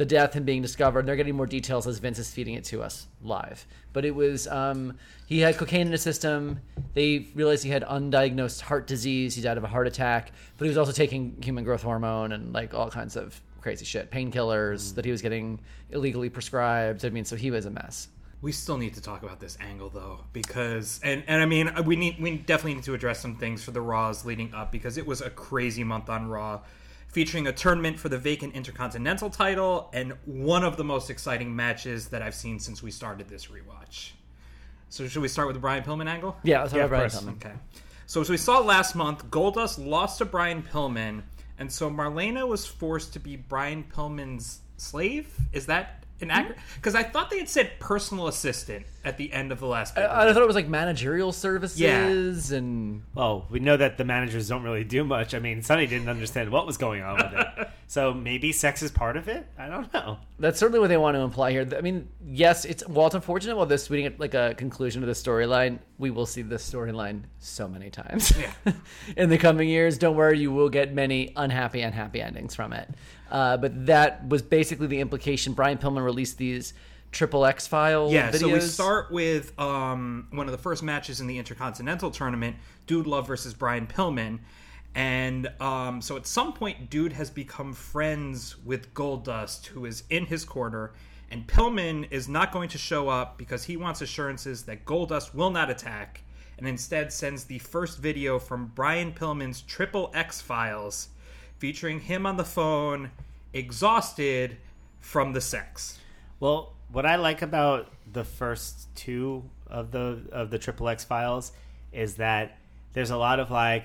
the 0.00 0.06
death 0.06 0.34
and 0.34 0.46
being 0.46 0.62
discovered. 0.62 1.00
And 1.00 1.08
they're 1.08 1.16
getting 1.16 1.36
more 1.36 1.46
details 1.46 1.86
as 1.86 1.98
Vince 1.98 2.18
is 2.18 2.30
feeding 2.30 2.54
it 2.54 2.64
to 2.64 2.82
us 2.82 3.06
live. 3.22 3.66
But 3.92 4.06
it 4.06 4.14
was 4.14 4.48
um, 4.48 4.96
he 5.26 5.40
had 5.40 5.58
cocaine 5.58 5.82
in 5.82 5.92
his 5.92 6.00
system. 6.00 6.60
They 6.94 7.28
realized 7.34 7.62
he 7.62 7.70
had 7.70 7.84
undiagnosed 7.84 8.62
heart 8.62 8.86
disease. 8.86 9.34
He 9.34 9.42
died 9.42 9.58
of 9.58 9.64
a 9.64 9.68
heart 9.68 9.86
attack. 9.86 10.32
But 10.56 10.64
he 10.64 10.68
was 10.70 10.78
also 10.78 10.92
taking 10.92 11.36
human 11.42 11.64
growth 11.64 11.82
hormone 11.82 12.32
and 12.32 12.52
like 12.54 12.72
all 12.72 12.90
kinds 12.90 13.14
of 13.14 13.38
crazy 13.60 13.84
shit, 13.84 14.10
painkillers 14.10 14.94
that 14.94 15.04
he 15.04 15.10
was 15.10 15.20
getting 15.20 15.60
illegally 15.90 16.30
prescribed. 16.30 17.04
I 17.04 17.10
mean, 17.10 17.26
so 17.26 17.36
he 17.36 17.50
was 17.50 17.66
a 17.66 17.70
mess. 17.70 18.08
We 18.40 18.52
still 18.52 18.78
need 18.78 18.94
to 18.94 19.02
talk 19.02 19.22
about 19.22 19.38
this 19.38 19.58
angle 19.60 19.90
though, 19.90 20.20
because 20.32 20.98
and 21.04 21.22
and 21.26 21.42
I 21.42 21.44
mean 21.44 21.70
we 21.84 21.94
need 21.94 22.18
we 22.18 22.38
definitely 22.38 22.76
need 22.76 22.84
to 22.84 22.94
address 22.94 23.20
some 23.20 23.36
things 23.36 23.62
for 23.62 23.70
the 23.70 23.82
Raws 23.82 24.24
leading 24.24 24.54
up 24.54 24.72
because 24.72 24.96
it 24.96 25.06
was 25.06 25.20
a 25.20 25.28
crazy 25.28 25.84
month 25.84 26.08
on 26.08 26.26
Raw. 26.26 26.60
Featuring 27.12 27.46
a 27.46 27.52
tournament 27.52 27.98
for 27.98 28.08
the 28.08 28.18
vacant 28.18 28.54
Intercontinental 28.54 29.30
title 29.30 29.90
and 29.92 30.12
one 30.24 30.62
of 30.64 30.76
the 30.76 30.84
most 30.84 31.10
exciting 31.10 31.54
matches 31.54 32.08
that 32.08 32.22
I've 32.22 32.34
seen 32.34 32.58
since 32.60 32.82
we 32.82 32.90
started 32.90 33.28
this 33.28 33.46
rewatch. 33.46 34.10
So, 34.88 35.06
should 35.06 35.22
we 35.22 35.28
start 35.28 35.46
with 35.48 35.54
the 35.54 35.60
Brian 35.60 35.82
Pillman 35.84 36.08
angle? 36.08 36.36
Yeah, 36.42 36.62
let's 36.62 36.72
Yeah, 36.72 36.82
talk 36.82 36.92
of 36.92 36.92
about 36.92 37.10
Brian. 37.10 37.36
Pillman. 37.38 37.46
Okay. 37.46 37.54
So 38.06 38.20
as 38.20 38.28
we 38.28 38.36
saw 38.36 38.58
last 38.58 38.96
month, 38.96 39.24
Goldust 39.30 39.84
lost 39.84 40.18
to 40.18 40.24
Brian 40.24 40.62
Pillman, 40.64 41.22
and 41.58 41.70
so 41.70 41.88
Marlena 41.88 42.46
was 42.46 42.66
forced 42.66 43.12
to 43.12 43.20
be 43.20 43.36
Brian 43.36 43.84
Pillman's 43.84 44.60
slave. 44.78 45.32
Is 45.52 45.66
that 45.66 46.02
an 46.20 46.32
accurate? 46.32 46.58
Because 46.74 46.96
I 46.96 47.04
thought 47.04 47.30
they 47.30 47.38
had 47.38 47.48
said 47.48 47.78
personal 47.78 48.26
assistant 48.26 48.84
at 49.04 49.16
the 49.16 49.32
end 49.32 49.52
of 49.52 49.60
the 49.60 49.66
last. 49.66 49.96
I, 49.96 50.28
I 50.28 50.32
thought 50.32 50.42
it 50.42 50.46
was 50.46 50.56
like 50.56 50.68
managerial 50.68 51.32
services 51.32 52.52
and 52.52 53.02
Well, 53.14 53.46
we 53.50 53.60
know 53.60 53.76
that 53.76 53.96
the 53.98 54.04
managers 54.04 54.48
don't 54.48 54.62
really 54.62 54.84
do 54.84 55.04
much. 55.04 55.34
I 55.34 55.38
mean, 55.38 55.62
Sunny 55.62 55.86
didn't 55.86 56.08
understand 56.08 56.50
what 56.50 56.66
was 56.66 56.76
going 56.76 57.02
on 57.02 57.16
with 57.16 57.32
it. 57.32 57.68
So 57.90 58.14
maybe 58.14 58.52
sex 58.52 58.82
is 58.84 58.92
part 58.92 59.16
of 59.16 59.26
it? 59.26 59.48
I 59.58 59.66
don't 59.66 59.92
know. 59.92 60.18
that's 60.38 60.60
certainly 60.60 60.78
what 60.78 60.86
they 60.86 60.96
want 60.96 61.16
to 61.16 61.22
imply 61.22 61.50
here. 61.50 61.68
I 61.76 61.80
mean, 61.80 62.08
yes, 62.24 62.64
it's 62.64 62.86
well, 62.86 63.06
it's 63.06 63.16
unfortunate 63.16 63.56
while 63.56 63.66
they're 63.66 63.78
tweeting 63.78 64.04
it 64.04 64.20
like 64.20 64.32
a 64.32 64.54
conclusion 64.56 65.00
to 65.00 65.08
the 65.08 65.12
storyline. 65.12 65.80
We 65.98 66.10
will 66.12 66.24
see 66.24 66.42
this 66.42 66.70
storyline 66.70 67.22
so 67.40 67.66
many 67.66 67.90
times 67.90 68.32
in 69.16 69.28
the 69.28 69.38
coming 69.38 69.68
years. 69.68 69.98
Don't 69.98 70.14
worry, 70.14 70.38
you 70.38 70.52
will 70.52 70.68
get 70.68 70.94
many 70.94 71.32
unhappy, 71.34 71.80
unhappy 71.80 72.22
endings 72.22 72.54
from 72.54 72.72
it. 72.74 72.88
Uh, 73.28 73.56
but 73.56 73.86
that 73.86 74.28
was 74.28 74.40
basically 74.42 74.86
the 74.86 75.00
implication. 75.00 75.52
Brian 75.54 75.76
Pillman 75.76 76.04
released 76.04 76.38
these 76.38 76.74
triple 77.12 77.44
X 77.44 77.66
file 77.66 78.10
Yeah, 78.10 78.30
videos. 78.30 78.38
so 78.40 78.48
we 78.48 78.60
start 78.60 79.10
with 79.10 79.58
um, 79.58 80.28
one 80.30 80.46
of 80.46 80.52
the 80.52 80.58
first 80.58 80.82
matches 80.82 81.20
in 81.20 81.26
the 81.26 81.38
Intercontinental 81.38 82.10
Tournament, 82.10 82.56
Dude 82.86 83.06
Love 83.06 83.26
versus 83.26 83.54
Brian 83.54 83.86
Pillman. 83.86 84.40
And 84.94 85.48
um, 85.60 86.00
so 86.00 86.16
at 86.16 86.26
some 86.26 86.52
point, 86.52 86.90
Dude 86.90 87.12
has 87.12 87.30
become 87.30 87.72
friends 87.72 88.56
with 88.64 88.92
Goldust, 88.94 89.66
who 89.66 89.86
is 89.86 90.02
in 90.10 90.26
his 90.26 90.44
corner. 90.44 90.92
And 91.30 91.46
Pillman 91.46 92.08
is 92.10 92.28
not 92.28 92.50
going 92.50 92.68
to 92.70 92.78
show 92.78 93.08
up 93.08 93.38
because 93.38 93.64
he 93.64 93.76
wants 93.76 94.00
assurances 94.00 94.64
that 94.64 94.84
Goldust 94.84 95.32
will 95.32 95.50
not 95.50 95.70
attack, 95.70 96.22
and 96.58 96.66
instead 96.66 97.12
sends 97.12 97.44
the 97.44 97.60
first 97.60 97.98
video 97.98 98.40
from 98.40 98.72
Brian 98.74 99.12
Pillman's 99.12 99.62
Triple 99.62 100.10
X 100.12 100.40
files, 100.40 101.08
featuring 101.58 102.00
him 102.00 102.26
on 102.26 102.36
the 102.36 102.44
phone, 102.44 103.12
exhausted 103.52 104.56
from 104.98 105.32
the 105.32 105.40
sex. 105.40 106.00
Well, 106.40 106.72
what 106.92 107.06
I 107.06 107.16
like 107.16 107.42
about 107.42 107.90
the 108.10 108.24
first 108.24 108.94
two 108.94 109.44
of 109.66 109.90
the 109.90 110.22
of 110.32 110.50
the 110.50 110.58
Triple 110.58 110.88
X 110.88 111.04
files 111.04 111.52
is 111.92 112.16
that 112.16 112.58
there's 112.92 113.10
a 113.10 113.16
lot 113.16 113.40
of 113.40 113.50
like, 113.50 113.84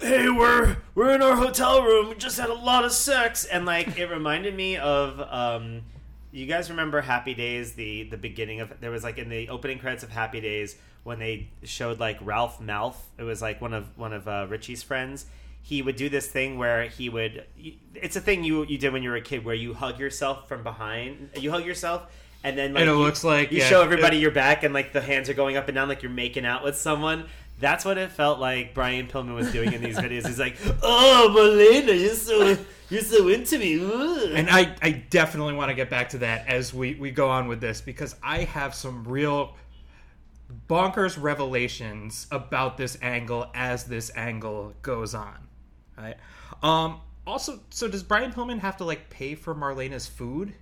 "Hey, 0.00 0.28
we're 0.28 0.76
we're 0.94 1.14
in 1.14 1.22
our 1.22 1.36
hotel 1.36 1.82
room. 1.82 2.10
We 2.10 2.14
just 2.16 2.38
had 2.38 2.50
a 2.50 2.54
lot 2.54 2.84
of 2.84 2.92
sex," 2.92 3.44
and 3.44 3.66
like 3.66 3.98
it 3.98 4.06
reminded 4.06 4.54
me 4.54 4.76
of. 4.76 5.20
um 5.20 5.82
you 6.30 6.44
guys 6.46 6.68
remember 6.68 7.00
Happy 7.00 7.34
Days? 7.34 7.72
The 7.72 8.04
the 8.04 8.18
beginning 8.18 8.60
of 8.60 8.72
there 8.80 8.90
was 8.90 9.02
like 9.02 9.18
in 9.18 9.28
the 9.28 9.48
opening 9.48 9.78
credits 9.78 10.02
of 10.02 10.10
Happy 10.10 10.40
Days 10.40 10.76
when 11.02 11.18
they 11.18 11.48
showed 11.62 11.98
like 11.98 12.18
Ralph 12.20 12.60
Malph. 12.60 12.96
It 13.16 13.22
was 13.22 13.40
like 13.40 13.60
one 13.60 13.72
of 13.72 13.96
one 13.96 14.12
of 14.12 14.28
uh, 14.28 14.46
Richie's 14.48 14.82
friends. 14.82 15.26
He 15.62 15.82
would 15.82 15.96
do 15.96 16.08
this 16.08 16.28
thing 16.28 16.58
where 16.58 16.84
he 16.84 17.08
would. 17.08 17.44
It's 17.94 18.16
a 18.16 18.20
thing 18.20 18.44
you 18.44 18.64
you 18.66 18.78
did 18.78 18.92
when 18.92 19.02
you 19.02 19.10
were 19.10 19.16
a 19.16 19.22
kid 19.22 19.44
where 19.44 19.54
you 19.54 19.74
hug 19.74 19.98
yourself 19.98 20.48
from 20.48 20.62
behind. 20.62 21.30
You 21.36 21.50
hug 21.50 21.64
yourself. 21.64 22.10
And 22.44 22.56
then, 22.56 22.72
like, 22.72 22.82
And 22.82 22.90
it 22.90 22.94
you- 22.94 22.98
looks 23.00 23.24
like- 23.24 23.50
you 23.52 23.58
yeah, 23.58 23.68
show 23.68 23.82
everybody 23.82 24.16
it- 24.18 24.20
your 24.20 24.30
back, 24.30 24.62
and 24.62 24.72
like 24.72 24.92
the 24.92 25.00
hands 25.00 25.28
are 25.28 25.34
going 25.34 25.56
up 25.56 25.68
and 25.68 25.74
down, 25.74 25.88
like 25.88 26.02
you're 26.02 26.10
making 26.12 26.46
out 26.46 26.62
with 26.62 26.76
someone. 26.76 27.26
That's 27.60 27.84
what 27.84 27.98
it 27.98 28.12
felt 28.12 28.38
like 28.38 28.72
Brian 28.74 29.08
Pillman 29.08 29.34
was 29.34 29.50
doing 29.50 29.72
in 29.72 29.82
these 29.82 29.98
videos. 29.98 30.26
He's 30.26 30.38
like, 30.38 30.56
"Oh, 30.82 31.28
Melina, 31.34 31.92
you're 31.92 32.14
so 32.14 32.56
you're 32.88 33.02
so 33.02 33.26
into 33.28 33.58
me." 33.58 33.84
Ugh." 33.84 34.30
And 34.32 34.48
I, 34.48 34.74
I 34.80 34.92
definitely 35.10 35.54
want 35.54 35.70
to 35.70 35.74
get 35.74 35.90
back 35.90 36.10
to 36.10 36.18
that 36.18 36.46
as 36.46 36.72
we, 36.72 36.94
we 36.94 37.10
go 37.10 37.28
on 37.28 37.48
with 37.48 37.60
this 37.60 37.80
because 37.80 38.14
I 38.22 38.44
have 38.44 38.74
some 38.74 39.02
real 39.02 39.56
bonkers 40.68 41.20
revelations 41.20 42.26
about 42.30 42.76
this 42.76 42.96
angle 43.02 43.50
as 43.54 43.84
this 43.84 44.10
angle 44.14 44.74
goes 44.82 45.14
on. 45.14 45.36
Right? 45.96 46.16
Um, 46.62 47.00
also, 47.26 47.58
so 47.70 47.88
does 47.88 48.02
Brian 48.04 48.32
Pillman 48.32 48.60
have 48.60 48.76
to 48.78 48.84
like 48.84 49.10
pay 49.10 49.34
for 49.34 49.54
Marlena's 49.54 50.06
food? 50.06 50.54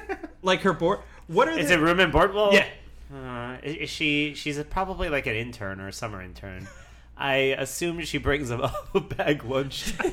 like 0.42 0.60
her 0.62 0.72
board? 0.72 1.00
What 1.26 1.48
are 1.48 1.58
Is 1.58 1.68
the, 1.68 1.74
it 1.74 1.80
room 1.80 2.00
and 2.00 2.12
board? 2.12 2.34
Well, 2.34 2.52
Yeah. 2.52 2.66
Uh, 3.14 3.58
is 3.62 3.90
she? 3.90 4.32
She's 4.34 4.56
a, 4.56 4.64
probably 4.64 5.10
like 5.10 5.26
an 5.26 5.34
intern 5.34 5.80
or 5.80 5.88
a 5.88 5.92
summer 5.92 6.22
intern. 6.22 6.66
I 7.16 7.34
assume 7.58 8.00
she 8.00 8.18
brings 8.18 8.50
a, 8.50 8.72
bag 9.16 9.44
lunch 9.44 9.96
to, 9.96 10.08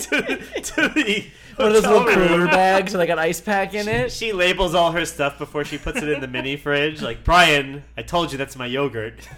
to 0.00 0.88
the 0.94 1.26
one 1.56 1.68
of 1.68 1.74
those 1.74 1.82
little 1.82 2.06
cooler 2.06 2.46
bags 2.46 2.92
with 2.92 3.00
like 3.00 3.10
an 3.10 3.18
ice 3.18 3.40
pack 3.40 3.74
in 3.74 3.88
it. 3.88 4.12
She 4.12 4.32
labels 4.32 4.74
all 4.74 4.92
her 4.92 5.04
stuff 5.04 5.36
before 5.36 5.64
she 5.64 5.78
puts 5.78 5.98
it 6.00 6.08
in 6.08 6.20
the 6.20 6.28
mini 6.28 6.56
fridge. 6.56 7.02
Like 7.02 7.24
Brian, 7.24 7.82
I 7.96 8.02
told 8.02 8.30
you 8.30 8.38
that's 8.38 8.56
my 8.56 8.66
yogurt. 8.66 9.28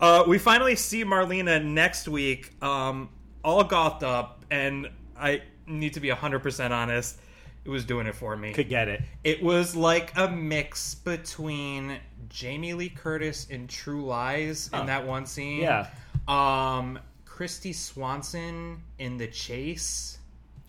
Uh, 0.00 0.24
we 0.26 0.38
finally 0.38 0.76
see 0.76 1.04
Marlena 1.04 1.64
next 1.64 2.06
week, 2.06 2.52
um, 2.62 3.08
all 3.42 3.64
gothed 3.64 4.04
up, 4.04 4.44
and 4.50 4.88
I 5.18 5.42
need 5.66 5.94
to 5.94 6.00
be 6.00 6.08
100% 6.08 6.70
honest, 6.70 7.18
it 7.66 7.70
was 7.70 7.84
doing 7.84 8.06
it 8.06 8.14
for 8.14 8.36
me. 8.36 8.52
Could 8.52 8.68
get 8.68 8.86
it. 8.88 9.02
It 9.24 9.42
was 9.42 9.74
like 9.74 10.12
a 10.16 10.28
mix 10.28 10.94
between 10.94 11.98
Jamie 12.28 12.74
Lee 12.74 12.88
Curtis 12.88 13.46
in 13.48 13.66
True 13.66 14.04
Lies 14.04 14.70
in 14.72 14.80
Oh. 14.80 14.86
that 14.86 15.04
one 15.06 15.26
scene. 15.26 15.62
Yeah. 15.62 15.88
Um, 16.28 16.98
Kristy 17.26 17.74
Swanson 17.74 18.82
in 18.98 19.16
The 19.18 19.26
Chase 19.26 20.18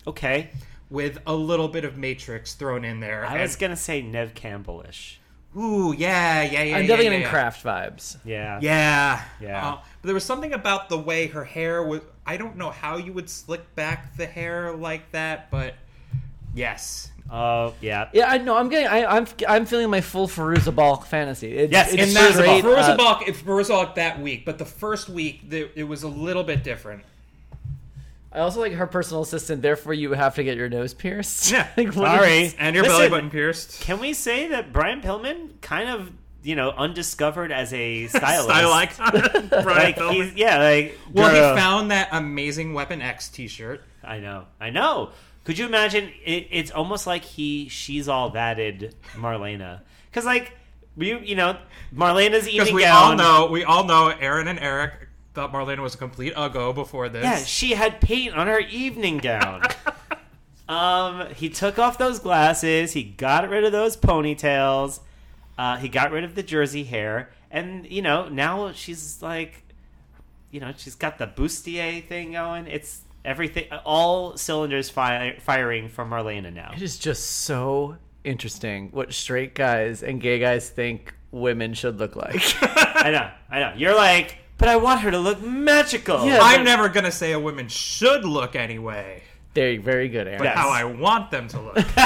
Okay. 0.06 0.50
with 0.90 1.18
a 1.26 1.34
little 1.34 1.68
bit 1.68 1.84
of 1.84 1.96
Matrix 1.96 2.54
thrown 2.54 2.84
in 2.84 3.00
there. 3.00 3.24
I 3.24 3.40
was 3.42 3.52
And- 3.54 3.60
gonna 3.60 3.76
say 3.76 4.02
Neve 4.02 4.34
Campbell-ish. 4.34 5.20
ooh, 5.56 5.94
yeah, 5.96 6.42
yeah, 6.42 6.50
yeah. 6.50 6.60
I'm 6.60 6.82
yeah, 6.82 6.88
definitely 6.88 6.88
yeah, 6.88 6.96
getting 7.10 7.20
yeah. 7.22 7.30
craft 7.30 7.64
vibes. 7.64 8.16
Yeah. 8.24 8.58
Yeah. 8.60 9.22
Yeah. 9.40 9.68
Uh, 9.68 9.74
but 10.02 10.06
there 10.06 10.14
was 10.14 10.24
something 10.24 10.52
about 10.52 10.88
the 10.88 10.98
way 10.98 11.28
her 11.28 11.44
hair 11.44 11.82
was. 11.82 12.00
I 12.26 12.36
don't 12.36 12.56
know 12.56 12.70
how 12.70 12.96
you 12.98 13.12
would 13.14 13.30
slick 13.30 13.74
back 13.74 14.16
the 14.16 14.26
hair 14.26 14.72
like 14.76 15.10
that, 15.12 15.50
but 15.50 15.74
yes. 16.58 17.10
Oh, 17.30 17.74
yeah. 17.82 18.08
Yeah, 18.14 18.28
I 18.30 18.38
know. 18.38 18.56
I'm 18.56 18.70
getting. 18.70 18.86
I, 18.88 19.04
I'm. 19.04 19.26
I'm 19.46 19.66
feeling 19.66 19.90
my 19.90 20.00
full 20.00 20.26
Fairuza 20.28 20.74
Balk 20.74 21.04
fantasy. 21.04 21.52
It's, 21.58 21.70
Yes, 21.72 21.92
it's 21.92 22.00
and 22.00 22.00
And 22.08 22.16
that's 22.16 22.36
Fairuza 22.36 22.38
great. 22.38 22.62
Balk. 22.62 22.74
Fairuza 22.78 22.88
uh, 22.88 22.96
Balk, 22.96 23.28
if 23.28 23.44
Fairuza 23.44 23.68
Balk 23.68 23.94
that 23.96 24.20
week, 24.22 24.44
but 24.46 24.56
the 24.58 24.64
first 24.64 25.08
week 25.10 25.48
the, 25.50 25.68
it 25.78 25.84
was 25.84 26.02
a 26.04 26.08
little 26.08 26.42
bit 26.44 26.64
different. 26.64 27.02
I 28.32 28.40
also 28.40 28.60
like 28.60 28.72
her 28.74 28.86
personal 28.86 29.22
assistant. 29.22 29.62
Therefore, 29.62 29.94
you 29.94 30.12
have 30.12 30.34
to 30.36 30.44
get 30.44 30.56
your 30.56 30.68
nose 30.68 30.94
pierced. 30.94 31.50
Yeah. 31.50 31.66
Like, 31.76 31.92
Sorry. 31.92 32.38
is- 32.44 32.56
And 32.58 32.74
your 32.74 32.84
Listen, 32.84 32.98
belly 32.98 33.08
button 33.10 33.30
pierced. 33.30 33.80
Can 33.80 34.00
we 34.00 34.12
say 34.12 34.48
that 34.48 34.72
Brian 34.72 35.00
Pillman 35.00 35.60
kind 35.62 35.88
of, 35.88 36.10
you 36.42 36.54
know, 36.54 36.70
undiscovered 36.70 37.50
as 37.52 37.72
a 37.72 38.06
stylist? 38.08 38.44
Style 38.48 38.72
icon. 38.72 39.48
Brian 39.48 39.64
Like 39.64 39.96
Pillman. 39.96 40.12
he's 40.12 40.34
yeah, 40.34 40.58
like 40.58 40.98
well, 41.12 41.30
girl. 41.32 41.54
he 41.54 41.60
found 41.60 41.90
that 41.90 42.08
amazing 42.12 42.74
Weapon 42.74 43.00
X 43.02 43.28
T-shirt. 43.30 43.82
I 44.04 44.18
know, 44.20 44.44
I 44.60 44.70
know. 44.70 45.10
Could 45.48 45.56
you 45.56 45.64
imagine? 45.64 46.12
It, 46.26 46.48
it's 46.50 46.70
almost 46.70 47.06
like 47.06 47.24
he, 47.24 47.70
she's 47.70 48.06
all 48.06 48.30
thatted 48.30 48.92
Marlena, 49.14 49.80
because 50.10 50.26
like 50.26 50.52
you, 50.94 51.20
you 51.20 51.36
know, 51.36 51.56
Marlena's 51.90 52.46
evening 52.46 52.74
we 52.74 52.82
gown. 52.82 53.12
all 53.12 53.16
know, 53.16 53.50
we 53.50 53.64
all 53.64 53.84
know, 53.84 54.08
Aaron 54.08 54.46
and 54.46 54.58
Eric 54.58 55.08
thought 55.32 55.50
Marlena 55.50 55.78
was 55.78 55.94
a 55.94 55.96
complete 55.96 56.34
uggo 56.34 56.74
before 56.74 57.08
this. 57.08 57.24
Yeah, 57.24 57.38
she 57.38 57.70
had 57.70 57.98
paint 57.98 58.34
on 58.34 58.46
her 58.46 58.58
evening 58.58 59.16
gown. 59.16 59.62
um, 60.68 61.30
he 61.30 61.48
took 61.48 61.78
off 61.78 61.96
those 61.96 62.18
glasses. 62.18 62.92
He 62.92 63.02
got 63.02 63.48
rid 63.48 63.64
of 63.64 63.72
those 63.72 63.96
ponytails. 63.96 65.00
Uh, 65.56 65.78
he 65.78 65.88
got 65.88 66.12
rid 66.12 66.24
of 66.24 66.34
the 66.34 66.42
jersey 66.42 66.84
hair, 66.84 67.30
and 67.50 67.90
you 67.90 68.02
know 68.02 68.28
now 68.28 68.72
she's 68.72 69.22
like, 69.22 69.64
you 70.50 70.60
know, 70.60 70.74
she's 70.76 70.94
got 70.94 71.16
the 71.16 71.26
bustier 71.26 72.06
thing 72.06 72.32
going. 72.32 72.66
It's 72.66 73.00
everything, 73.24 73.66
all 73.84 74.36
cylinders 74.36 74.90
fi- 74.90 75.36
firing 75.40 75.88
from 75.88 76.10
Marlena 76.10 76.52
now. 76.52 76.72
It 76.74 76.82
is 76.82 76.98
just 76.98 77.24
so 77.42 77.96
interesting 78.24 78.88
what 78.92 79.12
straight 79.12 79.54
guys 79.54 80.02
and 80.02 80.20
gay 80.20 80.38
guys 80.38 80.68
think 80.70 81.14
women 81.30 81.74
should 81.74 81.98
look 81.98 82.16
like. 82.16 82.42
I 82.62 83.10
know, 83.10 83.30
I 83.50 83.60
know. 83.60 83.72
You're 83.76 83.94
like, 83.94 84.38
but 84.58 84.68
I 84.68 84.76
want 84.76 85.00
her 85.00 85.10
to 85.10 85.18
look 85.18 85.40
magical. 85.42 86.26
Yeah, 86.26 86.40
I'm 86.42 86.64
never 86.64 86.88
gonna 86.88 87.12
say 87.12 87.32
a 87.32 87.40
woman 87.40 87.68
should 87.68 88.24
look 88.24 88.56
anyway, 88.56 89.22
Very, 89.54 89.76
very 89.76 90.08
good, 90.08 90.26
Aaron. 90.26 90.38
but 90.38 90.44
Yes. 90.44 90.56
how 90.56 90.70
I 90.70 90.84
want 90.84 91.30
them 91.30 91.48
to 91.48 91.60
look. 91.60 91.78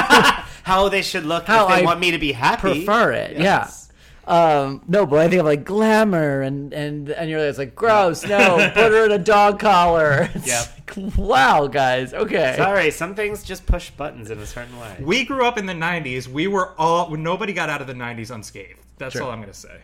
how 0.63 0.89
they 0.89 1.01
should 1.01 1.25
look 1.25 1.45
How 1.45 1.63
if 1.67 1.75
they 1.75 1.81
I 1.81 1.85
want 1.85 1.99
me 1.99 2.11
to 2.11 2.17
be 2.19 2.31
happy. 2.31 2.61
Prefer 2.85 3.11
it, 3.13 3.37
Yes. 3.37 3.41
yeah. 3.41 3.82
Um, 4.25 4.81
no, 4.87 5.05
but 5.05 5.19
I 5.19 5.27
think 5.27 5.41
of 5.41 5.45
like 5.45 5.65
glamour 5.65 6.41
and 6.41 6.71
and 6.73 7.09
and 7.09 7.29
you're 7.29 7.39
like 7.41 7.49
it's 7.49 7.57
like 7.57 7.75
gross. 7.75 8.23
No, 8.25 8.55
put 8.73 8.91
her 8.91 9.05
in 9.05 9.11
a 9.11 9.17
dog 9.17 9.59
collar. 9.59 10.29
It's 10.35 10.47
Yep. 10.47 10.97
like, 10.97 11.17
wow, 11.17 11.67
guys. 11.67 12.13
Okay. 12.13 12.53
Sorry, 12.57 12.89
some 12.91 13.15
things 13.15 13.43
just 13.43 13.65
push 13.65 13.89
buttons 13.89 14.31
in 14.31 14.39
a 14.39 14.45
certain 14.45 14.79
way. 14.79 14.95
we 15.01 15.25
grew 15.25 15.45
up 15.45 15.57
in 15.57 15.65
the 15.65 15.73
'90s. 15.73 16.27
We 16.27 16.47
were 16.47 16.73
all 16.77 17.09
nobody 17.15 17.51
got 17.53 17.69
out 17.69 17.81
of 17.81 17.87
the 17.87 17.93
'90s 17.93 18.31
unscathed. 18.33 18.79
That's 18.97 19.13
Sure. 19.13 19.23
all 19.23 19.31
I'm 19.31 19.41
gonna 19.41 19.53
say. 19.53 19.81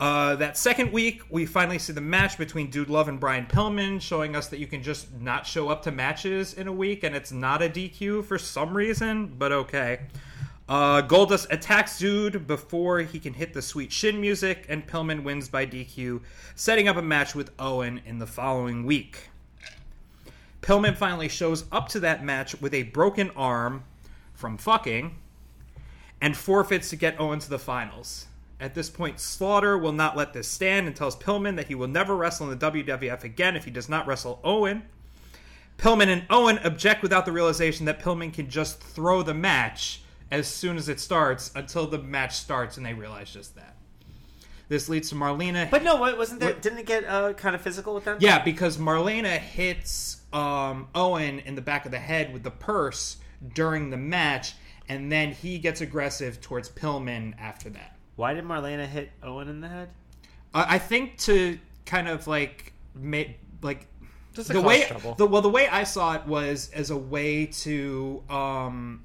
Uh, 0.00 0.36
that 0.36 0.56
second 0.56 0.92
week, 0.92 1.22
we 1.28 1.44
finally 1.44 1.78
see 1.78 1.92
the 1.92 2.00
match 2.00 2.38
between 2.38 2.70
Dude 2.70 2.88
Love 2.88 3.08
and 3.08 3.18
Brian 3.18 3.46
Pillman, 3.46 4.00
showing 4.00 4.36
us 4.36 4.46
that 4.48 4.60
you 4.60 4.66
can 4.68 4.80
just 4.80 5.12
not 5.20 5.44
show 5.44 5.70
up 5.70 5.82
to 5.82 5.90
matches 5.90 6.54
in 6.54 6.68
a 6.68 6.72
week 6.72 7.02
and 7.02 7.16
it's 7.16 7.32
not 7.32 7.62
a 7.62 7.68
DQ 7.68 8.24
for 8.24 8.38
some 8.38 8.76
reason, 8.76 9.34
but 9.38 9.50
okay. 9.50 10.00
Uh, 10.68 11.00
Goldust 11.00 11.46
attacks 11.50 11.98
Dude 11.98 12.46
before 12.46 13.00
he 13.00 13.18
can 13.18 13.32
hit 13.32 13.54
the 13.54 13.62
sweet 13.62 13.90
shin 13.90 14.20
music, 14.20 14.66
and 14.68 14.86
Pillman 14.86 15.22
wins 15.22 15.48
by 15.48 15.64
DQ, 15.64 16.20
setting 16.54 16.88
up 16.88 16.96
a 16.96 17.02
match 17.02 17.34
with 17.34 17.50
Owen 17.58 18.02
in 18.04 18.18
the 18.18 18.26
following 18.26 18.84
week. 18.84 19.30
Pillman 20.60 20.94
finally 20.94 21.28
shows 21.28 21.64
up 21.72 21.88
to 21.88 22.00
that 22.00 22.22
match 22.22 22.60
with 22.60 22.74
a 22.74 22.82
broken 22.82 23.30
arm 23.30 23.84
from 24.34 24.58
fucking 24.58 25.16
and 26.20 26.36
forfeits 26.36 26.90
to 26.90 26.96
get 26.96 27.18
Owen 27.18 27.38
to 27.38 27.48
the 27.48 27.58
finals. 27.58 28.26
At 28.60 28.74
this 28.74 28.90
point, 28.90 29.20
Slaughter 29.20 29.78
will 29.78 29.92
not 29.92 30.16
let 30.16 30.34
this 30.34 30.48
stand 30.48 30.86
and 30.86 30.94
tells 30.94 31.16
Pillman 31.16 31.56
that 31.56 31.68
he 31.68 31.74
will 31.74 31.88
never 31.88 32.14
wrestle 32.14 32.50
in 32.50 32.58
the 32.58 32.70
WWF 32.70 33.24
again 33.24 33.56
if 33.56 33.64
he 33.64 33.70
does 33.70 33.88
not 33.88 34.06
wrestle 34.06 34.40
Owen. 34.44 34.82
Pillman 35.78 36.08
and 36.08 36.26
Owen 36.28 36.58
object 36.58 37.02
without 37.02 37.24
the 37.24 37.32
realization 37.32 37.86
that 37.86 38.00
Pillman 38.00 38.34
can 38.34 38.50
just 38.50 38.80
throw 38.80 39.22
the 39.22 39.32
match 39.32 40.02
as 40.30 40.46
soon 40.46 40.76
as 40.76 40.88
it 40.88 41.00
starts 41.00 41.50
until 41.54 41.86
the 41.86 41.98
match 41.98 42.36
starts 42.36 42.76
and 42.76 42.84
they 42.84 42.94
realize 42.94 43.32
just 43.32 43.54
that. 43.56 43.76
This 44.68 44.88
leads 44.88 45.08
to 45.10 45.14
Marlena. 45.14 45.70
But 45.70 45.82
no, 45.82 45.96
what 45.96 46.18
wasn't 46.18 46.40
there? 46.40 46.52
Didn't 46.52 46.78
it 46.78 46.86
get 46.86 47.04
uh, 47.04 47.32
kind 47.32 47.54
of 47.54 47.62
physical 47.62 47.94
with 47.94 48.04
them? 48.04 48.18
Yeah, 48.20 48.42
because 48.42 48.76
Marlena 48.76 49.38
hits 49.38 50.20
um, 50.32 50.88
Owen 50.94 51.38
in 51.40 51.54
the 51.54 51.62
back 51.62 51.86
of 51.86 51.90
the 51.90 51.98
head 51.98 52.32
with 52.34 52.42
the 52.42 52.50
purse 52.50 53.16
during 53.54 53.88
the 53.88 53.96
match, 53.96 54.54
and 54.88 55.10
then 55.10 55.32
he 55.32 55.58
gets 55.58 55.80
aggressive 55.80 56.40
towards 56.42 56.68
Pillman 56.68 57.34
after 57.38 57.70
that. 57.70 57.96
Why 58.16 58.34
did 58.34 58.44
Marlena 58.44 58.86
hit 58.86 59.10
Owen 59.22 59.48
in 59.48 59.60
the 59.62 59.68
head? 59.68 59.88
Uh, 60.52 60.66
I 60.68 60.78
think 60.78 61.16
to 61.18 61.58
kind 61.86 62.08
of 62.08 62.26
like 62.26 62.74
make 62.94 63.38
like 63.62 63.86
Just 64.34 64.52
the 64.52 64.60
way 64.60 64.84
trouble. 64.84 65.14
the 65.14 65.26
well 65.26 65.40
the 65.40 65.48
way 65.48 65.66
I 65.68 65.84
saw 65.84 66.14
it 66.14 66.26
was 66.26 66.70
as 66.74 66.90
a 66.90 66.96
way 66.96 67.46
to 67.46 68.22
um, 68.28 69.02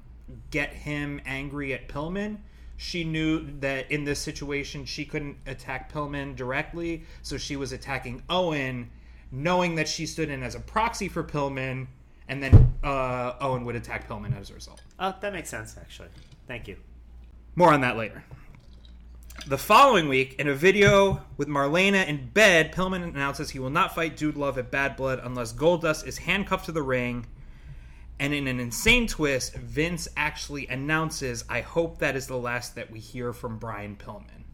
get 0.50 0.72
him 0.72 1.20
angry 1.24 1.72
at 1.72 1.88
Pillman. 1.88 2.38
She 2.76 3.04
knew 3.04 3.46
that 3.60 3.90
in 3.90 4.04
this 4.04 4.18
situation 4.18 4.84
she 4.84 5.04
couldn't 5.04 5.36
attack 5.46 5.92
Pillman 5.92 6.34
directly, 6.36 7.04
so 7.22 7.38
she 7.38 7.56
was 7.56 7.72
attacking 7.72 8.22
Owen, 8.28 8.90
knowing 9.30 9.76
that 9.76 9.88
she 9.88 10.06
stood 10.06 10.28
in 10.28 10.42
as 10.42 10.54
a 10.54 10.60
proxy 10.60 11.08
for 11.08 11.22
Pillman, 11.22 11.86
and 12.28 12.42
then 12.42 12.74
uh, 12.82 13.34
Owen 13.40 13.64
would 13.64 13.76
attack 13.76 14.08
Pillman 14.08 14.38
as 14.38 14.50
a 14.50 14.54
result. 14.54 14.82
Oh, 14.98 15.14
that 15.20 15.32
makes 15.32 15.48
sense 15.48 15.76
actually. 15.78 16.08
Thank 16.48 16.68
you. 16.68 16.76
More 17.54 17.72
on 17.72 17.80
that 17.82 17.96
later. 17.96 18.24
The 19.46 19.58
following 19.58 20.08
week, 20.08 20.36
in 20.38 20.48
a 20.48 20.54
video 20.54 21.22
with 21.36 21.48
Marlena 21.48 22.06
in 22.06 22.30
bed, 22.30 22.72
Pillman 22.72 23.02
announces 23.02 23.50
he 23.50 23.58
will 23.58 23.68
not 23.68 23.94
fight 23.94 24.16
Dude 24.16 24.36
Love 24.36 24.56
at 24.56 24.70
Bad 24.70 24.96
Blood 24.96 25.20
unless 25.22 25.52
Goldust 25.52 26.06
is 26.06 26.18
handcuffed 26.18 26.64
to 26.64 26.72
the 26.72 26.82
ring. 26.82 27.26
And 28.20 28.32
in 28.32 28.46
an 28.46 28.60
insane 28.60 29.06
twist, 29.06 29.54
Vince 29.54 30.08
actually 30.16 30.66
announces, 30.68 31.44
I 31.48 31.60
hope 31.60 31.98
that 31.98 32.14
is 32.14 32.26
the 32.26 32.36
last 32.36 32.76
that 32.76 32.90
we 32.90 33.00
hear 33.00 33.32
from 33.32 33.58
Brian 33.58 33.96
Pillman. 33.96 34.44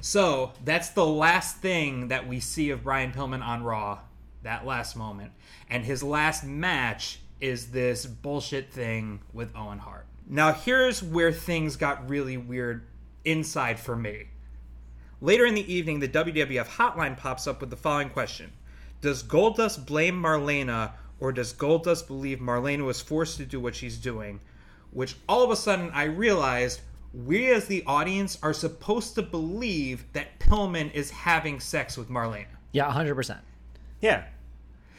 So 0.00 0.52
that's 0.64 0.90
the 0.90 1.06
last 1.06 1.58
thing 1.58 2.08
that 2.08 2.26
we 2.26 2.40
see 2.40 2.70
of 2.70 2.82
Brian 2.82 3.12
Pillman 3.12 3.42
on 3.42 3.62
Raw, 3.62 4.00
that 4.42 4.66
last 4.66 4.96
moment. 4.96 5.32
And 5.70 5.84
his 5.84 6.02
last 6.02 6.44
match 6.44 7.20
is 7.40 7.70
this 7.70 8.04
bullshit 8.04 8.72
thing 8.72 9.20
with 9.32 9.54
Owen 9.56 9.78
Hart. 9.78 10.06
Now, 10.28 10.52
here's 10.52 11.02
where 11.02 11.32
things 11.32 11.76
got 11.76 12.08
really 12.08 12.36
weird 12.36 12.86
inside 13.24 13.78
for 13.78 13.96
me. 13.96 14.28
Later 15.20 15.46
in 15.46 15.54
the 15.54 15.72
evening, 15.72 16.00
the 16.00 16.08
WWF 16.08 16.66
hotline 16.66 17.16
pops 17.16 17.46
up 17.46 17.60
with 17.60 17.70
the 17.70 17.76
following 17.76 18.10
question 18.10 18.52
Does 19.00 19.22
Goldust 19.22 19.86
blame 19.86 20.20
Marlena, 20.20 20.92
or 21.22 21.30
does 21.32 21.52
Goldust 21.52 22.08
believe 22.08 22.40
Marlena 22.40 22.84
was 22.84 23.00
forced 23.00 23.36
to 23.36 23.46
do 23.46 23.60
what 23.60 23.76
she's 23.76 23.96
doing? 23.96 24.40
Which 24.90 25.14
all 25.28 25.44
of 25.44 25.50
a 25.50 25.56
sudden 25.56 25.90
I 25.94 26.04
realized 26.04 26.80
we 27.14 27.48
as 27.52 27.66
the 27.66 27.84
audience 27.86 28.38
are 28.42 28.52
supposed 28.52 29.14
to 29.14 29.22
believe 29.22 30.04
that 30.14 30.40
Pillman 30.40 30.92
is 30.92 31.10
having 31.10 31.60
sex 31.60 31.96
with 31.96 32.08
Marlena. 32.10 32.46
Yeah, 32.72 32.90
100%. 32.90 33.38
Yeah. 34.00 34.24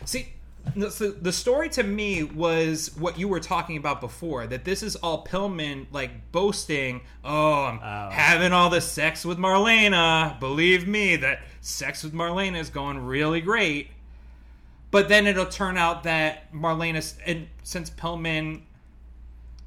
See, 0.05 0.29
the, 0.77 1.17
the 1.21 1.33
story 1.33 1.67
to 1.69 1.83
me 1.83 2.23
was 2.23 2.95
what 2.97 3.19
you 3.19 3.27
were 3.27 3.41
talking 3.41 3.75
about 3.75 3.99
before 3.99 4.47
that 4.47 4.63
this 4.63 4.81
is 4.81 4.95
all 4.95 5.25
Pillman 5.25 5.87
like 5.91 6.31
boasting, 6.31 7.01
oh, 7.25 7.63
I'm 7.65 7.79
Oh. 7.83 8.09
having 8.11 8.53
all 8.53 8.69
this 8.69 8.89
sex 8.89 9.25
with 9.25 9.37
Marlena. 9.37 10.39
Believe 10.39 10.87
me, 10.87 11.17
that 11.17 11.39
sex 11.59 12.01
with 12.01 12.13
Marlena 12.13 12.57
is 12.59 12.69
going 12.69 12.99
really 12.99 13.41
great. 13.41 13.89
But 14.93 15.09
then 15.09 15.25
it'll 15.25 15.47
turn 15.47 15.75
out 15.75 16.03
that 16.03 16.53
Marlena, 16.53 17.15
and 17.25 17.47
since 17.63 17.89
Pillman, 17.89 18.61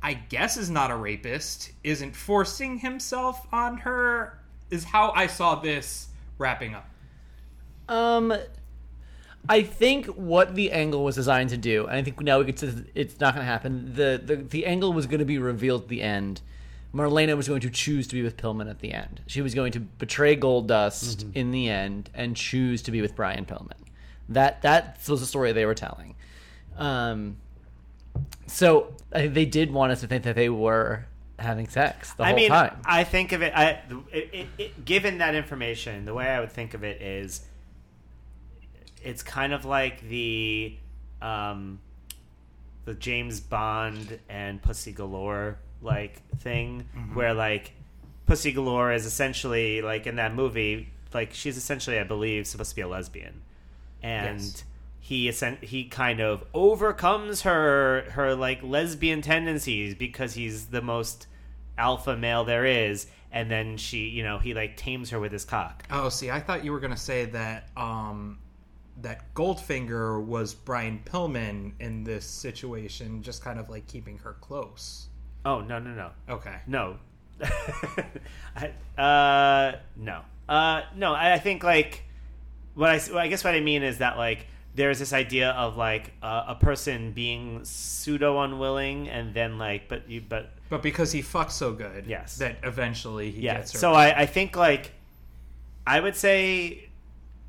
I 0.00 0.14
guess, 0.14 0.56
is 0.56 0.70
not 0.70 0.92
a 0.92 0.96
rapist, 0.96 1.72
isn't 1.82 2.14
forcing 2.14 2.78
himself 2.78 3.44
on 3.52 3.78
her, 3.78 4.38
is 4.70 4.84
how 4.84 5.10
I 5.16 5.26
saw 5.26 5.56
this 5.56 6.10
wrapping 6.38 6.76
up. 6.76 6.88
Um, 7.88 8.34
I 9.48 9.62
think 9.62 10.06
what 10.06 10.54
the 10.54 10.70
angle 10.70 11.02
was 11.02 11.16
designed 11.16 11.50
to 11.50 11.56
do, 11.56 11.86
and 11.86 11.96
I 11.96 12.02
think 12.02 12.20
now 12.20 12.38
we 12.38 12.44
get 12.44 12.58
to 12.58 12.84
it's 12.94 13.18
not 13.18 13.34
going 13.34 13.44
to 13.44 13.50
happen. 13.50 13.94
The, 13.96 14.22
the 14.24 14.36
the 14.36 14.64
angle 14.64 14.92
was 14.92 15.06
going 15.06 15.18
to 15.18 15.24
be 15.24 15.38
revealed 15.38 15.82
at 15.82 15.88
the 15.88 16.02
end. 16.02 16.40
Marlena 16.94 17.36
was 17.36 17.48
going 17.48 17.62
to 17.62 17.70
choose 17.70 18.06
to 18.06 18.14
be 18.14 18.22
with 18.22 18.36
Pillman 18.36 18.70
at 18.70 18.78
the 18.78 18.92
end. 18.92 19.22
She 19.26 19.42
was 19.42 19.56
going 19.56 19.72
to 19.72 19.80
betray 19.80 20.36
Goldust 20.36 21.34
in 21.34 21.50
the 21.50 21.68
end 21.68 22.10
and 22.14 22.36
choose 22.36 22.80
to 22.82 22.92
be 22.92 23.02
with 23.02 23.16
Brian 23.16 23.44
Pillman. 23.44 23.85
That 24.28 24.62
that 24.62 24.98
was 25.08 25.20
the 25.20 25.26
story 25.26 25.52
they 25.52 25.66
were 25.66 25.74
telling. 25.74 26.14
Um, 26.76 27.36
so 28.46 28.94
I 29.14 29.26
they 29.28 29.46
did 29.46 29.70
want 29.70 29.92
us 29.92 30.00
to 30.00 30.06
think 30.06 30.24
that 30.24 30.34
they 30.34 30.48
were 30.48 31.06
having 31.38 31.68
sex 31.68 32.14
the 32.14 32.24
I 32.24 32.28
whole 32.28 32.36
mean, 32.36 32.48
time. 32.48 32.80
I 32.84 33.04
think 33.04 33.32
of 33.32 33.42
it, 33.42 33.52
I, 33.54 33.82
it, 34.12 34.30
it, 34.32 34.46
it. 34.58 34.84
Given 34.84 35.18
that 35.18 35.34
information, 35.34 36.04
the 36.04 36.14
way 36.14 36.26
I 36.26 36.40
would 36.40 36.52
think 36.52 36.74
of 36.74 36.82
it 36.82 37.02
is, 37.02 37.42
it's 39.02 39.22
kind 39.22 39.52
of 39.52 39.64
like 39.64 40.00
the, 40.08 40.76
um, 41.20 41.80
the 42.84 42.94
James 42.94 43.40
Bond 43.40 44.18
and 44.28 44.62
Pussy 44.62 44.92
Galore 44.92 45.58
like 45.82 46.26
thing, 46.38 46.86
where 47.12 47.34
like 47.34 47.72
Pussy 48.26 48.52
Galore 48.52 48.92
is 48.92 49.04
essentially 49.04 49.82
like 49.82 50.06
in 50.06 50.16
that 50.16 50.34
movie, 50.34 50.88
like 51.12 51.34
she's 51.34 51.56
essentially, 51.56 51.98
I 51.98 52.04
believe, 52.04 52.46
supposed 52.46 52.70
to 52.70 52.76
be 52.76 52.82
a 52.82 52.88
lesbian, 52.88 53.42
and 54.02 54.40
Yes. 54.40 54.64
he 55.00 55.30
he 55.66 55.84
kind 55.84 56.20
of 56.20 56.44
overcomes 56.54 57.42
her 57.42 58.02
her 58.10 58.34
like 58.34 58.62
lesbian 58.62 59.22
tendencies 59.22 59.94
because 59.94 60.34
he's 60.34 60.66
the 60.66 60.82
most 60.82 61.26
alpha 61.78 62.16
male 62.16 62.44
there 62.44 62.64
is, 62.64 63.06
and 63.30 63.50
then 63.50 63.76
she, 63.76 64.08
you 64.08 64.22
know, 64.22 64.38
he 64.38 64.54
like 64.54 64.76
tames 64.76 65.10
her 65.10 65.20
with 65.20 65.30
his 65.32 65.44
cock. 65.44 65.84
Oh, 65.90 66.08
see, 66.08 66.30
I 66.30 66.40
thought 66.40 66.64
you 66.64 66.72
were 66.72 66.80
gonna 66.80 66.96
say 66.96 67.26
that 67.26 67.68
um, 67.76 68.38
that 69.02 69.32
Goldfinger 69.34 70.24
was 70.24 70.54
Brian 70.54 71.00
Pillman 71.04 71.72
in 71.80 72.02
this 72.02 72.24
situation, 72.24 73.22
just 73.22 73.44
kind 73.44 73.58
of 73.60 73.68
like 73.68 73.86
keeping 73.86 74.18
her 74.18 74.32
close. 74.40 75.08
Oh 75.44 75.60
no 75.60 75.78
no 75.78 75.90
no 75.94 76.10
Okay. 76.28 76.56
no, 76.66 76.96
I, 78.56 78.72
uh 79.00 79.76
no 79.96 80.22
uh 80.48 80.82
no 80.96 81.12
I, 81.12 81.34
I 81.34 81.38
think 81.38 81.62
like 81.62 82.02
what 82.76 82.90
I 82.90 83.00
well, 83.10 83.18
I 83.18 83.26
guess 83.26 83.42
what 83.42 83.54
I 83.54 83.60
mean 83.60 83.82
is 83.82 83.98
that 83.98 84.16
like 84.16 84.46
there's 84.76 84.98
this 85.00 85.12
idea 85.12 85.50
of 85.52 85.76
like 85.76 86.12
uh, 86.22 86.44
a 86.48 86.54
person 86.54 87.10
being 87.12 87.64
pseudo 87.64 88.38
unwilling 88.40 89.08
and 89.08 89.34
then 89.34 89.58
like 89.58 89.88
but 89.88 90.08
you 90.08 90.20
but 90.20 90.50
But 90.68 90.82
because 90.82 91.10
he 91.12 91.22
fucks 91.22 91.52
so 91.52 91.72
good, 91.72 92.06
Yes. 92.06 92.36
that 92.38 92.58
eventually 92.62 93.30
he 93.32 93.40
yeah 93.42 93.56
gets 93.56 93.72
her. 93.72 93.78
so 93.78 93.92
I, 93.94 94.20
I 94.22 94.26
think 94.26 94.54
like 94.56 94.92
i 95.86 95.98
would 96.00 96.14
say 96.16 96.88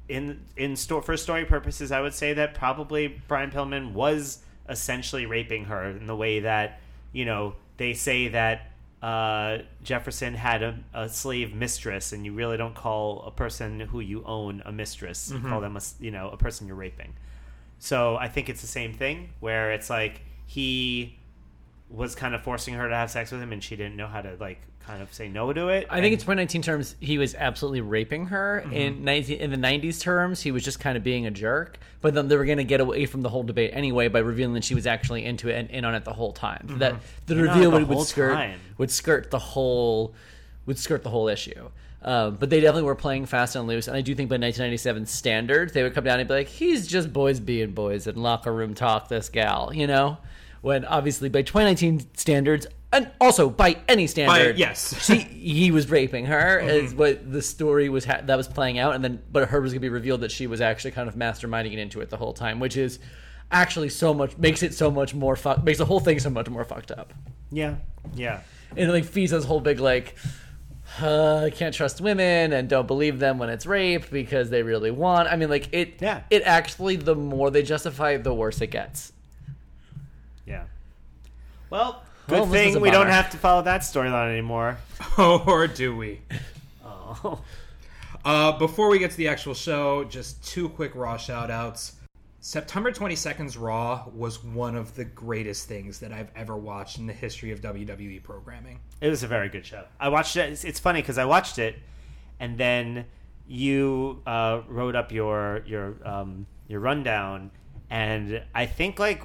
in 0.07 0.39
in 0.55 0.75
store 0.75 1.01
for 1.01 1.17
story 1.17 1.43
purposes 1.43 1.91
i 1.91 1.99
would 1.99 2.13
say 2.13 2.33
that 2.33 2.53
probably 2.53 3.19
brian 3.27 3.49
pillman 3.51 3.91
was 3.93 4.39
essentially 4.69 5.25
raping 5.25 5.65
her 5.65 5.85
in 5.89 6.07
the 6.07 6.15
way 6.15 6.39
that 6.41 6.79
you 7.11 7.25
know 7.25 7.55
they 7.77 7.93
say 7.93 8.27
that 8.29 8.71
uh, 9.01 9.59
jefferson 9.83 10.33
had 10.33 10.63
a, 10.63 10.79
a 10.93 11.07
slave 11.07 11.53
mistress 11.53 12.13
and 12.13 12.25
you 12.25 12.33
really 12.33 12.57
don't 12.57 12.73
call 12.73 13.21
a 13.27 13.31
person 13.31 13.79
who 13.79 13.99
you 13.99 14.23
own 14.25 14.63
a 14.65 14.71
mistress. 14.71 15.31
You 15.31 15.39
call 15.47 15.61
them 15.61 15.77
a 15.77 15.81
you 15.99 16.09
know 16.11 16.29
a 16.29 16.37
person 16.37 16.65
you're 16.67 16.75
raping. 16.75 17.13
So 17.79 18.17
i 18.17 18.27
think 18.27 18.49
it's 18.49 18.61
the 18.61 18.67
same 18.67 18.93
thing 18.93 19.29
where 19.39 19.71
it's 19.71 19.89
like 19.89 20.21
he 20.47 21.19
was 21.89 22.15
kind 22.15 22.33
of 22.35 22.41
forcing 22.41 22.73
her 22.73 22.89
to 22.89 22.95
have 22.95 23.09
sex 23.11 23.31
with 23.31 23.41
him 23.41 23.53
and 23.53 23.63
she 23.63 23.75
didn't 23.75 23.95
know 23.95 24.07
how 24.07 24.21
to 24.21 24.35
like 24.39 24.61
kind 24.87 25.01
of 25.01 25.13
say 25.13 25.27
no 25.27 25.51
to 25.53 25.67
it 25.67 25.85
I 25.89 25.99
think 26.01 26.13
in 26.13 26.19
2019 26.19 26.61
terms, 26.61 26.95
he 26.99 27.17
was 27.17 27.35
absolutely 27.35 27.81
raping 27.81 28.27
her. 28.27 28.59
In 28.71 29.03
19, 29.03 29.37
in 29.39 29.51
the 29.51 29.57
90s 29.57 29.99
terms, 30.01 30.41
he 30.41 30.51
was 30.51 30.63
just 30.63 30.79
kind 30.79 30.97
of 30.97 31.03
being 31.03 31.25
a 31.25 31.31
jerk. 31.31 31.77
But 32.01 32.13
then 32.13 32.27
they 32.29 32.37
were 32.37 32.45
going 32.45 32.57
to 32.59 32.63
get 32.63 32.79
away 32.79 33.05
from 33.05 33.21
the 33.21 33.29
whole 33.29 33.43
debate 33.43 33.71
anyway 33.73 34.07
by 34.07 34.19
revealing 34.19 34.53
that 34.53 34.63
she 34.63 34.75
was 34.75 34.87
actually 34.87 35.25
into 35.25 35.49
it 35.49 35.55
and 35.57 35.69
in 35.69 35.83
on 35.85 35.93
it 35.95 36.05
the 36.05 36.13
whole 36.13 36.31
time. 36.31 36.67
So 36.69 36.75
that 36.75 36.95
the 37.25 37.35
In 37.35 37.41
reveal 37.41 37.71
the 37.71 37.77
would, 37.77 37.83
whole 37.87 37.97
would 37.97 38.07
skirt 38.07 38.33
time. 38.33 38.59
would 38.77 38.91
skirt 38.91 39.29
the 39.31 39.39
whole 39.39 40.13
would 40.65 40.77
skirt 40.79 41.03
the 41.03 41.09
whole 41.09 41.27
issue. 41.27 41.69
Um, 42.03 42.35
but 42.35 42.49
they 42.49 42.59
definitely 42.61 42.83
were 42.83 42.95
playing 42.95 43.25
fast 43.25 43.55
and 43.55 43.67
loose, 43.67 43.87
and 43.87 43.97
I 43.97 44.01
do 44.01 44.13
think 44.15 44.29
by 44.29 44.35
1997 44.35 45.07
standards, 45.07 45.73
they 45.73 45.81
would 45.83 45.93
come 45.95 46.03
down 46.03 46.19
and 46.19 46.27
be 46.29 46.33
like, 46.35 46.47
"He's 46.47 46.87
just 46.87 47.11
boys 47.11 47.39
being 47.39 47.71
boys 47.71 48.05
and 48.07 48.15
locker 48.17 48.53
room 48.53 48.75
talk." 48.75 49.09
This 49.09 49.27
gal, 49.29 49.71
you 49.73 49.87
know, 49.87 50.17
when 50.67 50.85
obviously 50.85 51.29
by 51.29 51.41
2019 51.41 52.15
standards, 52.15 52.67
and 52.93 53.09
also 53.19 53.49
by 53.49 53.77
any 53.87 54.07
standard, 54.07 54.57
yes. 54.57 54.95
she 55.05 55.15
he 55.15 55.71
was 55.71 55.89
raping 55.89 56.25
her 56.27 56.59
is 56.59 56.93
what 56.93 57.31
the 57.31 57.41
story 57.41 57.89
was 57.89 58.05
ha- 58.05 58.21
that 58.23 58.35
was 58.35 58.47
playing 58.47 58.77
out, 58.77 58.93
and 58.95 59.03
then 59.03 59.21
but 59.31 59.49
her 59.49 59.59
was 59.61 59.73
gonna 59.73 59.81
be 59.81 59.89
revealed 59.89 60.21
that 60.21 60.31
she 60.31 60.47
was 60.47 60.61
actually 60.61 60.91
kind 60.91 61.09
of 61.09 61.15
masterminding 61.15 61.73
it 61.73 61.79
into 61.79 61.99
it 62.01 62.09
the 62.09 62.17
whole 62.17 62.33
time, 62.33 62.59
which 62.59 62.77
is 62.77 62.99
actually 63.51 63.89
so 63.89 64.13
much 64.13 64.37
makes 64.37 64.61
it 64.61 64.73
so 64.73 64.91
much 64.91 65.15
more 65.15 65.35
fuck 65.35 65.63
makes 65.63 65.77
the 65.77 65.85
whole 65.85 66.01
thing 66.01 66.19
so 66.19 66.29
much 66.29 66.49
more 66.49 66.65
fucked 66.65 66.91
up 66.91 67.13
Yeah, 67.49 67.75
yeah. 68.13 68.41
and 68.75 68.91
like 68.91 69.05
feeds 69.05 69.31
this 69.31 69.45
whole 69.45 69.61
big 69.61 69.79
like 69.79 70.15
uh, 71.01 71.49
can't 71.53 71.73
trust 71.73 72.01
women 72.01 72.53
and 72.53 72.69
don't 72.69 72.87
believe 72.87 73.19
them 73.19 73.37
when 73.37 73.49
it's 73.49 73.65
rape 73.65 74.09
because 74.09 74.49
they 74.49 74.63
really 74.63 74.91
want. 74.91 75.27
I 75.29 75.35
mean, 75.35 75.49
like 75.49 75.69
it. 75.73 75.95
Yeah. 76.01 76.21
It 76.29 76.43
actually, 76.43 76.95
the 76.95 77.13
more 77.15 77.51
they 77.51 77.61
justify, 77.61 78.11
it, 78.11 78.23
the 78.23 78.33
worse 78.33 78.61
it 78.61 78.67
gets. 78.67 79.11
Yeah. 81.71 81.77
Well, 81.77 82.03
Well, 82.27 82.45
good 82.45 82.53
this 82.53 82.67
is 82.67 82.73
thing 82.73 82.75
a 82.77 82.79
we 82.79 82.91
don't 82.91 83.07
have 83.07 83.29
to 83.31 83.37
follow 83.37 83.61
that 83.63 83.81
storyline 83.81 84.31
anymore. 84.31 84.77
or 85.17 85.67
do 85.67 85.95
we? 85.95 86.21
Oh. 87.23 87.41
Uh, 88.25 88.51
before 88.57 88.89
we 88.89 88.99
get 88.99 89.11
to 89.11 89.17
the 89.17 89.29
actual 89.29 89.53
show, 89.53 90.03
just 90.03 90.43
two 90.45 90.67
quick 90.67 90.93
Raw 90.93 91.15
shout 91.15 91.49
outs. 91.49 91.93
September 92.41 92.91
22nd's 92.91 93.57
Raw 93.57 94.05
was 94.13 94.43
one 94.43 94.75
of 94.75 94.93
the 94.95 95.05
greatest 95.05 95.67
things 95.67 95.99
that 95.99 96.11
I've 96.11 96.29
ever 96.35 96.57
watched 96.57 96.97
in 96.97 97.07
the 97.07 97.13
history 97.13 97.51
of 97.51 97.61
WWE 97.61 98.21
programming. 98.21 98.79
It 98.99 99.09
was 99.09 99.23
a 99.23 99.27
very 99.27 99.47
good 99.49 99.65
show. 99.65 99.85
I 99.99 100.09
watched 100.09 100.35
it. 100.35 100.51
It's, 100.51 100.63
it's 100.65 100.79
funny 100.79 101.01
because 101.01 101.17
I 101.17 101.25
watched 101.25 101.57
it, 101.59 101.75
and 102.39 102.57
then 102.57 103.05
you 103.47 104.21
uh, 104.27 104.61
wrote 104.67 104.95
up 104.95 105.11
your 105.11 105.63
your 105.65 105.95
um, 106.05 106.45
your 106.67 106.81
rundown, 106.81 107.51
and 107.89 108.43
I 108.53 108.65
think 108.65 108.99
like 108.99 109.23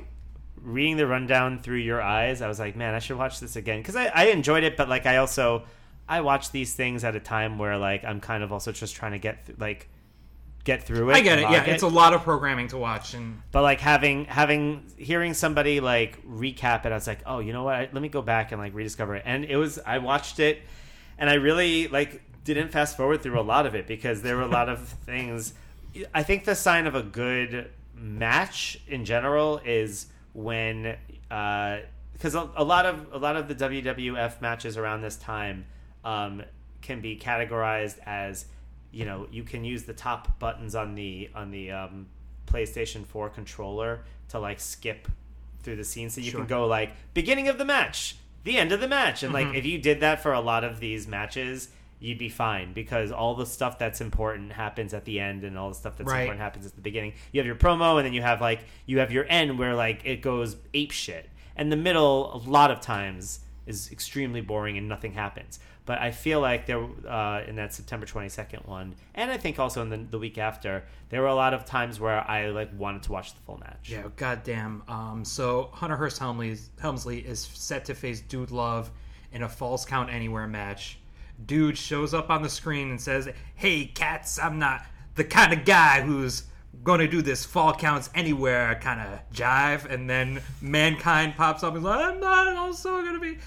reading 0.62 0.96
the 0.96 1.06
rundown 1.06 1.58
through 1.58 1.78
your 1.78 2.00
eyes, 2.00 2.40
I 2.42 2.48
was 2.48 2.58
like, 2.58 2.76
man, 2.76 2.94
I 2.94 2.98
should 2.98 3.18
watch 3.18 3.40
this 3.40 3.56
again 3.56 3.80
because 3.80 3.96
I, 3.96 4.06
I 4.06 4.24
enjoyed 4.26 4.64
it, 4.64 4.76
but 4.76 4.88
like 4.88 5.06
I 5.06 5.16
also 5.18 5.64
I 6.08 6.20
watch 6.20 6.50
these 6.50 6.74
things 6.74 7.04
at 7.04 7.16
a 7.16 7.20
time 7.20 7.58
where 7.58 7.78
like 7.78 8.04
I'm 8.04 8.20
kind 8.20 8.42
of 8.42 8.52
also 8.52 8.72
just 8.72 8.94
trying 8.94 9.12
to 9.12 9.18
get 9.18 9.46
th- 9.46 9.58
like 9.58 9.88
get 10.64 10.84
through 10.84 11.10
it. 11.10 11.14
I 11.14 11.20
get 11.20 11.38
it. 11.38 11.50
Yeah, 11.50 11.64
it's 11.64 11.82
a 11.82 11.88
lot 11.88 12.14
of 12.14 12.22
programming 12.22 12.68
to 12.68 12.78
watch, 12.78 13.14
and 13.14 13.42
but 13.50 13.62
like 13.62 13.80
having 13.80 14.26
having 14.26 14.84
hearing 14.96 15.34
somebody 15.34 15.80
like 15.80 16.24
recap 16.26 16.84
it, 16.86 16.92
I 16.92 16.94
was 16.94 17.06
like, 17.06 17.20
oh, 17.26 17.40
you 17.40 17.52
know 17.52 17.64
what? 17.64 17.74
I, 17.74 17.88
let 17.92 18.02
me 18.02 18.08
go 18.08 18.22
back 18.22 18.52
and 18.52 18.60
like 18.60 18.74
rediscover 18.74 19.16
it. 19.16 19.22
And 19.24 19.44
it 19.44 19.56
was 19.56 19.78
I 19.84 19.98
watched 19.98 20.38
it, 20.38 20.62
and 21.18 21.28
I 21.28 21.34
really 21.34 21.88
like 21.88 22.22
didn't 22.44 22.68
fast 22.68 22.96
forward 22.96 23.22
through 23.22 23.38
a 23.38 23.42
lot 23.42 23.66
of 23.66 23.74
it 23.74 23.86
because 23.86 24.22
there 24.22 24.36
were 24.36 24.42
a 24.42 24.48
lot 24.48 24.68
of 24.68 24.80
things. 24.88 25.54
I 26.14 26.22
think 26.22 26.44
the 26.44 26.54
sign 26.54 26.86
of 26.86 26.94
a 26.94 27.02
good 27.02 27.70
match 27.94 28.80
in 28.88 29.04
general 29.04 29.60
is 29.64 30.06
when 30.32 30.96
because 32.12 32.34
a, 32.34 32.48
a 32.56 32.64
lot 32.64 32.86
of 32.86 33.06
a 33.12 33.18
lot 33.18 33.36
of 33.36 33.48
the 33.48 33.54
WWF 33.54 34.40
matches 34.40 34.76
around 34.76 35.00
this 35.02 35.16
time 35.16 35.64
um, 36.04 36.42
can 36.80 37.00
be 37.00 37.16
categorized 37.16 37.98
as 38.06 38.46
you 38.90 39.04
know 39.04 39.26
you 39.30 39.42
can 39.42 39.64
use 39.64 39.84
the 39.84 39.92
top 39.92 40.38
buttons 40.38 40.74
on 40.74 40.94
the 40.94 41.30
on 41.34 41.50
the 41.50 41.70
um, 41.70 42.06
PlayStation 42.46 43.06
4 43.06 43.30
controller 43.30 44.00
to 44.28 44.38
like 44.38 44.60
skip 44.60 45.08
through 45.62 45.76
the 45.76 45.84
scene 45.84 46.10
so 46.10 46.20
you 46.20 46.30
Sure. 46.30 46.40
can 46.40 46.48
go 46.48 46.66
like 46.66 46.90
beginning 47.14 47.48
of 47.48 47.56
the 47.58 47.64
match 47.64 48.16
the 48.44 48.58
end 48.58 48.72
of 48.72 48.80
the 48.80 48.88
match 48.88 49.22
and 49.22 49.32
Mm-hmm. 49.32 49.48
like 49.50 49.56
if 49.56 49.64
you 49.64 49.78
did 49.78 50.00
that 50.00 50.20
for 50.22 50.32
a 50.32 50.40
lot 50.40 50.64
of 50.64 50.80
these 50.80 51.06
matches 51.06 51.68
you'd 52.02 52.18
be 52.18 52.28
fine 52.28 52.72
because 52.72 53.10
all 53.12 53.34
the 53.34 53.46
stuff 53.46 53.78
that's 53.78 54.00
important 54.00 54.52
happens 54.52 54.92
at 54.92 55.04
the 55.04 55.20
end 55.20 55.44
and 55.44 55.56
all 55.58 55.68
the 55.68 55.74
stuff 55.74 55.96
that's 55.96 56.10
Right. 56.10 56.20
important 56.22 56.40
happens 56.40 56.66
at 56.66 56.74
the 56.74 56.82
beginning 56.82 57.12
you 57.32 57.40
have 57.40 57.46
your 57.46 57.54
promo 57.56 57.96
and 57.98 58.04
then 58.06 58.12
you 58.12 58.22
have 58.22 58.40
like 58.40 58.60
you 58.86 58.98
have 58.98 59.10
your 59.12 59.24
end 59.28 59.58
where 59.58 59.74
like 59.74 60.02
it 60.04 60.20
goes 60.22 60.56
ape 60.74 60.90
shit 60.90 61.30
and 61.56 61.70
the 61.70 61.76
middle 61.76 62.34
a 62.34 62.38
lot 62.48 62.70
of 62.70 62.80
times 62.80 63.40
is 63.66 63.90
extremely 63.92 64.40
boring 64.40 64.76
and 64.76 64.88
nothing 64.88 65.12
happens 65.12 65.60
but 65.86 65.98
i 66.00 66.10
feel 66.10 66.40
like 66.40 66.66
there 66.66 66.84
uh, 67.08 67.42
in 67.46 67.54
that 67.56 67.72
september 67.72 68.04
22nd 68.06 68.66
one 68.66 68.94
and 69.14 69.30
i 69.30 69.36
think 69.36 69.58
also 69.60 69.80
in 69.82 69.88
the, 69.88 69.96
the 70.10 70.18
week 70.18 70.36
after 70.38 70.82
there 71.10 71.20
were 71.20 71.28
a 71.28 71.34
lot 71.34 71.54
of 71.54 71.64
times 71.64 72.00
where 72.00 72.28
i 72.28 72.48
like 72.48 72.70
wanted 72.76 73.02
to 73.04 73.12
watch 73.12 73.32
the 73.34 73.40
full 73.42 73.58
match 73.58 73.90
Yeah, 73.90 74.02
goddamn. 74.16 74.82
Um, 74.88 75.24
so 75.24 75.70
Hunter 75.72 75.96
Hearst 75.96 76.18
Helmsley, 76.18 76.56
Helmsley 76.80 77.20
is 77.20 77.40
set 77.54 77.84
to 77.86 77.94
face 77.94 78.20
Dude 78.20 78.50
Love 78.50 78.90
in 79.32 79.42
a 79.42 79.48
Falls 79.48 79.84
Count 79.86 80.10
Anywhere 80.10 80.46
match. 80.46 80.98
Dude 81.46 81.78
shows 81.78 82.14
up 82.14 82.30
on 82.30 82.42
the 82.42 82.48
screen 82.48 82.90
and 82.90 83.00
says, 83.00 83.28
"Hey, 83.54 83.86
cats, 83.86 84.38
I'm 84.38 84.58
not 84.58 84.84
the 85.14 85.24
kind 85.24 85.52
of 85.52 85.64
guy 85.64 86.02
who's 86.02 86.44
to 87.00 87.08
do 87.08 87.22
this 87.22 87.44
Fall 87.44 87.74
Counts 87.74 88.10
Anywhere 88.14 88.78
kind 88.80 89.00
of 89.00 89.20
jive." 89.32 89.84
And 89.84 90.08
then 90.08 90.42
Mankind 90.60 91.36
pops 91.36 91.62
up 91.62 91.74
and 91.74 91.84
like, 91.84 92.00
"I'm 92.00 92.20
not 92.20 92.56
also 92.56 93.02
to 93.14 93.20
be." 93.20 93.38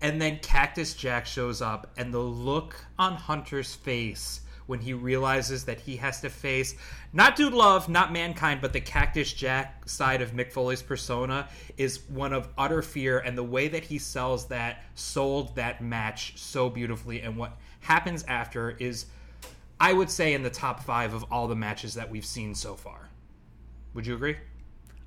And 0.00 0.20
then 0.20 0.38
Cactus 0.38 0.94
Jack 0.94 1.26
shows 1.26 1.60
up, 1.60 1.92
and 1.96 2.12
the 2.12 2.18
look 2.18 2.76
on 2.98 3.16
Hunter's 3.16 3.74
face 3.74 4.40
when 4.70 4.80
he 4.80 4.94
realizes 4.94 5.64
that 5.64 5.80
he 5.80 5.96
has 5.96 6.20
to 6.20 6.30
face 6.30 6.76
not 7.12 7.34
Dude 7.34 7.52
Love, 7.52 7.88
not 7.88 8.12
Mankind, 8.12 8.60
but 8.60 8.72
the 8.72 8.80
Cactus 8.80 9.32
Jack 9.32 9.88
side 9.88 10.22
of 10.22 10.30
Mick 10.30 10.52
Foley's 10.52 10.80
persona 10.80 11.48
is 11.76 12.08
one 12.08 12.32
of 12.32 12.48
utter 12.56 12.82
fear. 12.82 13.18
And 13.18 13.36
the 13.36 13.42
way 13.42 13.66
that 13.66 13.82
he 13.82 13.98
sells 13.98 14.46
that, 14.46 14.84
sold 14.94 15.56
that 15.56 15.82
match 15.82 16.34
so 16.36 16.70
beautifully. 16.70 17.20
And 17.20 17.36
what 17.36 17.58
happens 17.80 18.22
after 18.28 18.70
is, 18.78 19.06
I 19.80 19.92
would 19.92 20.08
say, 20.08 20.34
in 20.34 20.44
the 20.44 20.50
top 20.50 20.84
five 20.84 21.12
of 21.12 21.24
all 21.32 21.48
the 21.48 21.56
matches 21.56 21.94
that 21.94 22.08
we've 22.08 22.24
seen 22.24 22.54
so 22.54 22.76
far. 22.76 23.08
Would 23.94 24.06
you 24.06 24.14
agree? 24.14 24.36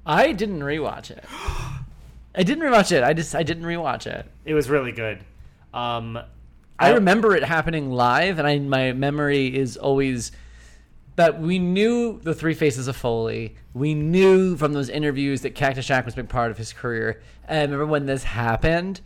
I 0.06 0.34
didn't 0.34 0.60
rewatch 0.60 1.10
it. 1.10 1.24
I 2.36 2.44
didn't 2.44 2.66
rewatch 2.66 2.92
it. 2.92 3.02
I 3.04 3.14
just 3.14 3.34
I 3.34 3.44
didn't 3.44 3.64
rewatch 3.64 4.08
it. 4.08 4.30
it 4.44 4.54
was 4.54 4.70
really 4.70 4.92
good 4.92 5.24
um 5.74 6.20
I 6.80 6.92
remember 6.92 7.36
it 7.36 7.44
happening 7.44 7.92
live, 7.92 8.40
and 8.40 8.48
I 8.48 8.60
my 8.60 8.94
memory 8.94 9.56
is 9.56 9.78
always 9.78 10.32
that 11.16 11.40
we 11.40 11.60
knew 11.60 12.20
the 12.20 12.34
three 12.34 12.54
faces 12.54 12.88
of 12.88 12.96
Foley. 12.96 13.56
We 13.74 13.94
knew 13.94 14.58
from 14.58 14.74
those 14.74 14.90
interviews 14.90 15.42
that 15.42 15.52
Cactus 15.52 15.86
Jack 15.86 16.06
was 16.06 16.16
a 16.16 16.18
big 16.18 16.30
part 16.30 16.52
of 16.52 16.58
his 16.58 16.74
career. 16.74 17.22
And 17.48 17.60
I 17.60 17.62
remember 17.64 17.86
when 17.86 18.06
this 18.08 18.24
happened, 18.24 19.02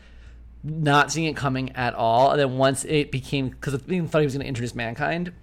not 0.63 1.12
seeing 1.12 1.27
it 1.27 1.36
coming 1.36 1.75
at 1.75 1.93
all. 1.95 2.32
And 2.32 2.39
then 2.39 2.58
once 2.58 2.86
it 2.86 3.12
became 3.12 3.49
because 3.49 3.75
I 3.75 3.77
thought 3.77 4.19
he 4.19 4.25
was 4.25 4.34
going 4.34 4.41
to 4.41 4.47
introduce 4.47 4.73
Mankind. 4.73 5.34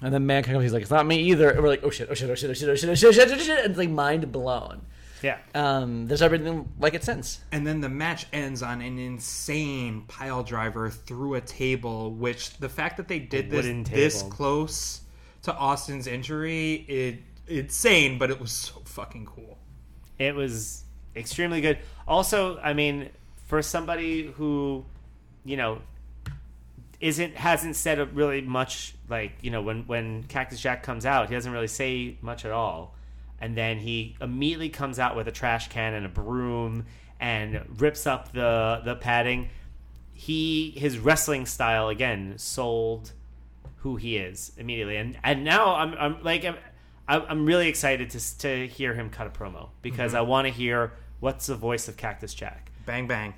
And 0.00 0.12
then 0.12 0.26
Mankind 0.26 0.54
comes, 0.54 0.64
he's 0.64 0.72
like, 0.72 0.82
it's 0.82 0.90
not 0.90 1.06
me 1.06 1.20
either. 1.22 1.50
And 1.50 1.62
we're 1.62 1.68
like, 1.68 1.84
oh 1.84 1.90
shit, 1.90 2.08
oh 2.10 2.14
shit, 2.14 2.30
oh 2.30 2.34
shit, 2.34 2.50
oh 2.50 2.54
shit, 2.54 2.68
oh 2.68 2.74
shit, 2.74 2.90
oh 2.90 2.94
shit, 2.94 3.08
oh 3.08 3.12
shit, 3.12 3.32
oh 3.32 3.38
shit. 3.38 3.58
And 3.64 3.70
it's 3.70 3.78
like 3.78 3.90
mind 3.90 4.30
blown. 4.30 4.82
Yeah 5.22 5.38
Um, 5.54 6.06
there's 6.06 6.22
everything 6.22 6.68
like 6.78 6.94
it 6.94 7.04
since. 7.04 7.40
And 7.52 7.66
then 7.66 7.80
the 7.80 7.88
match 7.88 8.26
ends 8.32 8.62
on 8.62 8.80
an 8.80 8.98
insane 8.98 10.04
pile 10.08 10.42
driver 10.42 10.90
through 10.90 11.34
a 11.34 11.40
table, 11.40 12.12
which 12.12 12.56
the 12.58 12.68
fact 12.68 12.96
that 12.96 13.08
they 13.08 13.18
did 13.18 13.50
this 13.50 13.64
wooden 13.64 13.84
this 13.84 14.22
close 14.22 15.00
to 15.42 15.54
Austin's 15.54 16.06
injury, 16.06 16.84
it 16.88 17.18
insane, 17.48 18.18
but 18.18 18.30
it 18.30 18.40
was 18.40 18.52
so 18.52 18.80
fucking 18.84 19.26
cool. 19.26 19.58
It 20.18 20.34
was 20.34 20.84
extremely 21.16 21.60
good. 21.60 21.78
Also, 22.06 22.58
I 22.58 22.72
mean, 22.72 23.10
for 23.46 23.62
somebody 23.62 24.26
who, 24.26 24.84
you 25.44 25.56
know, 25.56 25.80
isn't 27.00 27.34
hasn't 27.34 27.74
said 27.74 28.14
really 28.14 28.40
much 28.40 28.94
like 29.08 29.32
you 29.42 29.50
know 29.50 29.60
when 29.60 29.82
when 29.88 30.22
Cactus 30.24 30.60
Jack 30.60 30.84
comes 30.84 31.04
out, 31.04 31.28
he 31.28 31.34
doesn't 31.34 31.52
really 31.52 31.66
say 31.66 32.16
much 32.22 32.44
at 32.44 32.52
all, 32.52 32.94
and 33.42 33.56
then 33.56 33.78
he 33.78 34.16
immediately 34.20 34.68
comes 34.68 35.00
out 35.00 35.16
with 35.16 35.26
a 35.26 35.32
trash 35.32 35.68
can 35.68 35.94
and 35.94 36.06
a 36.06 36.08
broom 36.08 36.86
and 37.18 37.60
rips 37.80 38.06
up 38.06 38.32
the 38.32 38.80
the 38.84 38.94
padding. 38.94 39.50
He 40.14 40.70
his 40.76 40.98
wrestling 40.98 41.44
style 41.46 41.88
again 41.88 42.34
sold 42.38 43.12
who 43.78 43.96
he 43.96 44.16
is 44.16 44.52
immediately, 44.56 44.96
and 44.96 45.18
and 45.24 45.42
now 45.42 45.74
I'm 45.74 45.94
I'm 45.94 46.22
like 46.22 46.44
I'm 46.44 46.56
I'm 47.08 47.44
really 47.44 47.68
excited 47.68 48.10
to 48.10 48.38
to 48.38 48.68
hear 48.68 48.94
him 48.94 49.10
cut 49.10 49.26
a 49.26 49.30
promo 49.30 49.70
because 49.82 50.12
mm-hmm. 50.12 50.18
I 50.18 50.22
want 50.22 50.46
to 50.46 50.52
hear 50.52 50.92
what's 51.18 51.48
the 51.48 51.56
voice 51.56 51.88
of 51.88 51.96
Cactus 51.96 52.34
Jack. 52.34 52.70
Bang 52.86 53.08
bang. 53.08 53.34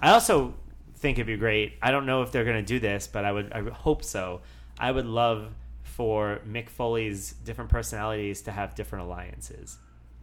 I 0.00 0.10
also 0.10 0.52
think 0.96 1.16
it'd 1.16 1.26
be 1.26 1.38
great. 1.38 1.78
I 1.80 1.90
don't 1.92 2.04
know 2.04 2.20
if 2.22 2.30
they're 2.30 2.44
going 2.44 2.62
to 2.62 2.74
do 2.74 2.78
this, 2.78 3.06
but 3.06 3.24
I 3.24 3.32
would 3.32 3.54
I 3.54 3.62
hope 3.70 4.04
so. 4.04 4.42
I 4.78 4.92
would 4.92 5.06
love 5.06 5.54
for 6.00 6.40
Mick 6.48 6.70
Foley's 6.70 7.32
different 7.44 7.68
personalities 7.68 8.40
to 8.40 8.52
have 8.52 8.74
different 8.74 9.04
alliances. 9.04 9.76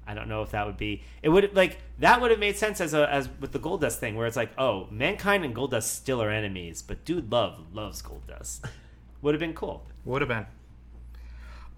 I 0.08 0.16
don't 0.16 0.28
know 0.28 0.42
if 0.42 0.50
that 0.50 0.66
would 0.66 0.76
be 0.76 1.04
it 1.22 1.30
would 1.30 1.56
like 1.56 1.78
that 2.00 2.20
would 2.20 2.32
have 2.32 2.40
made 2.40 2.58
sense 2.58 2.82
as 2.82 2.96
a 2.96 3.08
as 3.14 3.30
with 3.40 3.52
the 3.52 3.60
Goldust 3.60 3.98
thing 3.98 4.16
where 4.16 4.26
it's 4.26 4.36
like, 4.36 4.50
oh, 4.58 4.88
mankind 4.90 5.46
and 5.46 5.56
Goldust 5.56 5.84
still 5.84 6.20
are 6.20 6.32
enemies, 6.32 6.82
but 6.82 7.06
dude 7.06 7.32
love 7.32 7.60
loves 7.74 8.02
Goldust. 8.02 8.68
would 9.22 9.36
have 9.36 9.40
been 9.40 9.54
cool. 9.54 9.86
Would 10.04 10.24
have 10.24 10.30
been. 10.30 10.48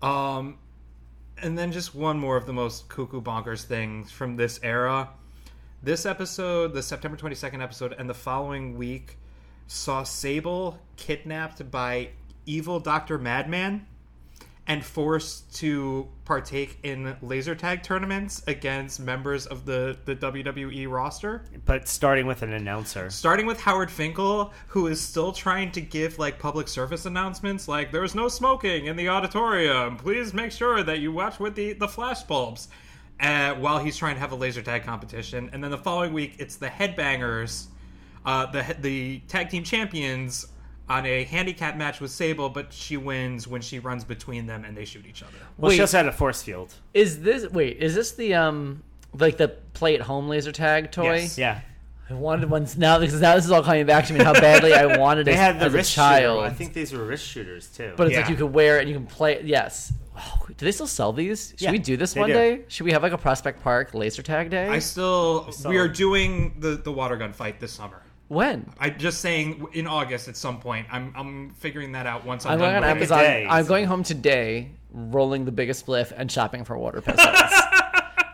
Um, 0.01 0.59
and 1.41 1.57
then 1.57 1.73
just 1.73 1.93
one 1.93 2.17
more 2.17 2.37
of 2.37 2.45
the 2.45 2.53
most 2.53 2.87
cuckoo 2.87 3.21
bonkers 3.21 3.65
things 3.65 4.11
from 4.11 4.37
this 4.37 4.61
era. 4.63 5.09
This 5.83 6.05
episode, 6.05 6.73
the 6.73 6.81
September 6.81 7.17
22nd 7.17 7.61
episode, 7.61 7.95
and 7.99 8.09
the 8.09 8.13
following 8.13 8.77
week 8.77 9.17
saw 9.67 10.03
Sable 10.03 10.79
kidnapped 10.95 11.69
by 11.69 12.11
evil 12.45 12.79
Dr. 12.79 13.17
Madman 13.17 13.85
and 14.69 14.85
forced 14.85 15.53
to 15.55 16.07
partake 16.25 16.77
in 16.83 17.17
laser 17.23 17.55
tag 17.55 17.81
tournaments 17.81 18.43
against 18.45 18.99
members 18.99 19.47
of 19.47 19.65
the, 19.65 19.97
the 20.05 20.15
WWE 20.15 20.87
roster. 20.87 21.43
But 21.65 21.87
starting 21.87 22.27
with 22.27 22.43
an 22.43 22.53
announcer. 22.53 23.09
Starting 23.09 23.47
with 23.47 23.59
Howard 23.59 23.89
Finkel, 23.89 24.53
who 24.67 24.85
is 24.85 25.01
still 25.01 25.31
trying 25.31 25.71
to 25.71 25.81
give 25.81 26.19
like 26.19 26.37
public 26.37 26.67
service 26.67 27.07
announcements 27.07 27.67
like 27.67 27.91
there's 27.91 28.13
no 28.13 28.27
smoking 28.27 28.85
in 28.85 28.95
the 28.95 29.09
auditorium. 29.09 29.97
Please 29.97 30.35
make 30.35 30.51
sure 30.51 30.83
that 30.83 30.99
you 30.99 31.11
watch 31.11 31.39
with 31.39 31.55
the, 31.55 31.73
the 31.73 31.87
flash 31.87 32.21
bulbs. 32.23 32.69
Uh, 33.19 33.53
while 33.55 33.79
he's 33.79 33.97
trying 33.97 34.13
to 34.13 34.21
have 34.21 34.31
a 34.31 34.35
laser 34.35 34.61
tag 34.61 34.83
competition. 34.85 35.49
And 35.51 35.61
then 35.61 35.71
the 35.71 35.77
following 35.77 36.13
week, 36.13 36.35
it's 36.39 36.55
the 36.55 36.69
Headbangers, 36.69 37.65
uh, 38.25 38.45
the, 38.45 38.77
the 38.79 39.19
tag 39.27 39.49
team 39.49 39.65
champions, 39.65 40.47
on 40.89 41.05
a 41.05 41.23
handicap 41.23 41.77
match 41.77 41.99
with 42.01 42.11
Sable, 42.11 42.49
but 42.49 42.73
she 42.73 42.97
wins 42.97 43.47
when 43.47 43.61
she 43.61 43.79
runs 43.79 44.03
between 44.03 44.47
them 44.47 44.65
and 44.65 44.75
they 44.75 44.85
shoot 44.85 45.05
each 45.07 45.21
other. 45.21 45.31
Well, 45.57 45.71
she 45.71 45.81
also 45.81 45.97
had 45.97 46.07
a 46.07 46.11
force 46.11 46.41
field. 46.41 46.73
Is 46.93 47.21
this 47.21 47.49
wait? 47.51 47.77
Is 47.77 47.93
this 47.95 48.13
the 48.13 48.33
um 48.33 48.83
like 49.17 49.37
the 49.37 49.49
play 49.73 49.95
at 49.95 50.01
home 50.01 50.27
laser 50.27 50.51
tag 50.51 50.91
toy? 50.91 51.15
Yes. 51.17 51.37
Yeah. 51.37 51.61
I 52.09 52.13
wanted 52.15 52.49
ones 52.49 52.75
now 52.75 52.97
because 52.97 53.21
now 53.21 53.35
this 53.35 53.45
is 53.45 53.51
all 53.51 53.61
coming 53.61 53.85
back 53.85 54.05
to 54.07 54.13
me 54.13 54.23
how 54.23 54.33
badly 54.33 54.73
I 54.73 54.97
wanted 54.97 55.27
They 55.27 55.33
it 55.33 55.37
had 55.37 55.59
the 55.59 55.65
as 55.65 55.73
a 55.73 55.77
wrist 55.77 55.93
child. 55.93 56.39
shooter. 56.39 56.47
I 56.47 56.55
think 56.55 56.73
these 56.73 56.91
were 56.91 57.05
wrist 57.05 57.23
shooters 57.23 57.67
too. 57.67 57.93
but 57.95 58.07
it's 58.07 58.15
like 58.17 58.29
you 58.29 58.35
could 58.35 58.51
wear 58.51 58.77
it 58.77 58.81
and 58.81 58.89
you 58.89 58.95
can 58.95 59.05
play. 59.05 59.35
it. 59.35 59.45
Yes. 59.45 59.93
Oh, 60.17 60.39
do 60.47 60.65
they 60.65 60.71
still 60.71 60.87
sell 60.87 61.13
these? 61.13 61.49
Should 61.51 61.61
Yeah, 61.61 61.71
we 61.71 61.77
do 61.77 61.95
this 61.97 62.15
one 62.15 62.27
do. 62.29 62.33
day? 62.33 62.61
Should 62.67 62.85
we 62.85 62.91
have 62.93 63.03
like 63.03 63.13
a 63.13 63.17
Prospect 63.17 63.61
Park 63.63 63.93
laser 63.93 64.23
tag 64.23 64.49
day? 64.49 64.67
I 64.67 64.79
still, 64.79 65.51
saw 65.51 65.69
we 65.69 65.77
are 65.77 65.87
doing 65.87 66.55
the, 66.59 66.71
the 66.77 66.91
water 66.91 67.15
gun 67.15 67.31
fight 67.31 67.59
this 67.59 67.71
summer. 67.73 68.01
When? 68.29 68.71
I'm 68.79 68.97
just 68.97 69.19
saying 69.21 69.67
in 69.73 69.87
August 69.87 70.27
at 70.29 70.37
some 70.37 70.59
point. 70.59 70.87
I'm, 70.91 71.11
I'm 71.15 71.49
figuring 71.55 71.91
that 71.91 72.05
out 72.05 72.25
once 72.25 72.45
I'm, 72.45 72.53
I'm 72.53 72.59
done 72.59 72.71
going 72.81 72.83
on 72.83 72.99
with. 72.99 73.11
Amazon. 73.11 73.19
day. 73.19 73.47
I'm 73.49 73.65
going 73.65 73.85
home 73.85 74.03
today, 74.03 74.71
rolling 74.91 75.45
the 75.45 75.51
biggest 75.51 75.85
spliff 75.85 76.13
and 76.15 76.31
shopping 76.31 76.63
for 76.63 76.77
water 76.77 77.01
pistols. 77.01 77.35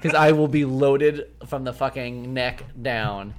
Because 0.01 0.13
I 0.17 0.34
will 0.34 0.47
be 0.49 0.65
loaded 0.65 1.31
from 1.47 1.63
the 1.63 1.73
fucking 1.73 2.34
neck 2.34 2.63
down, 2.81 3.34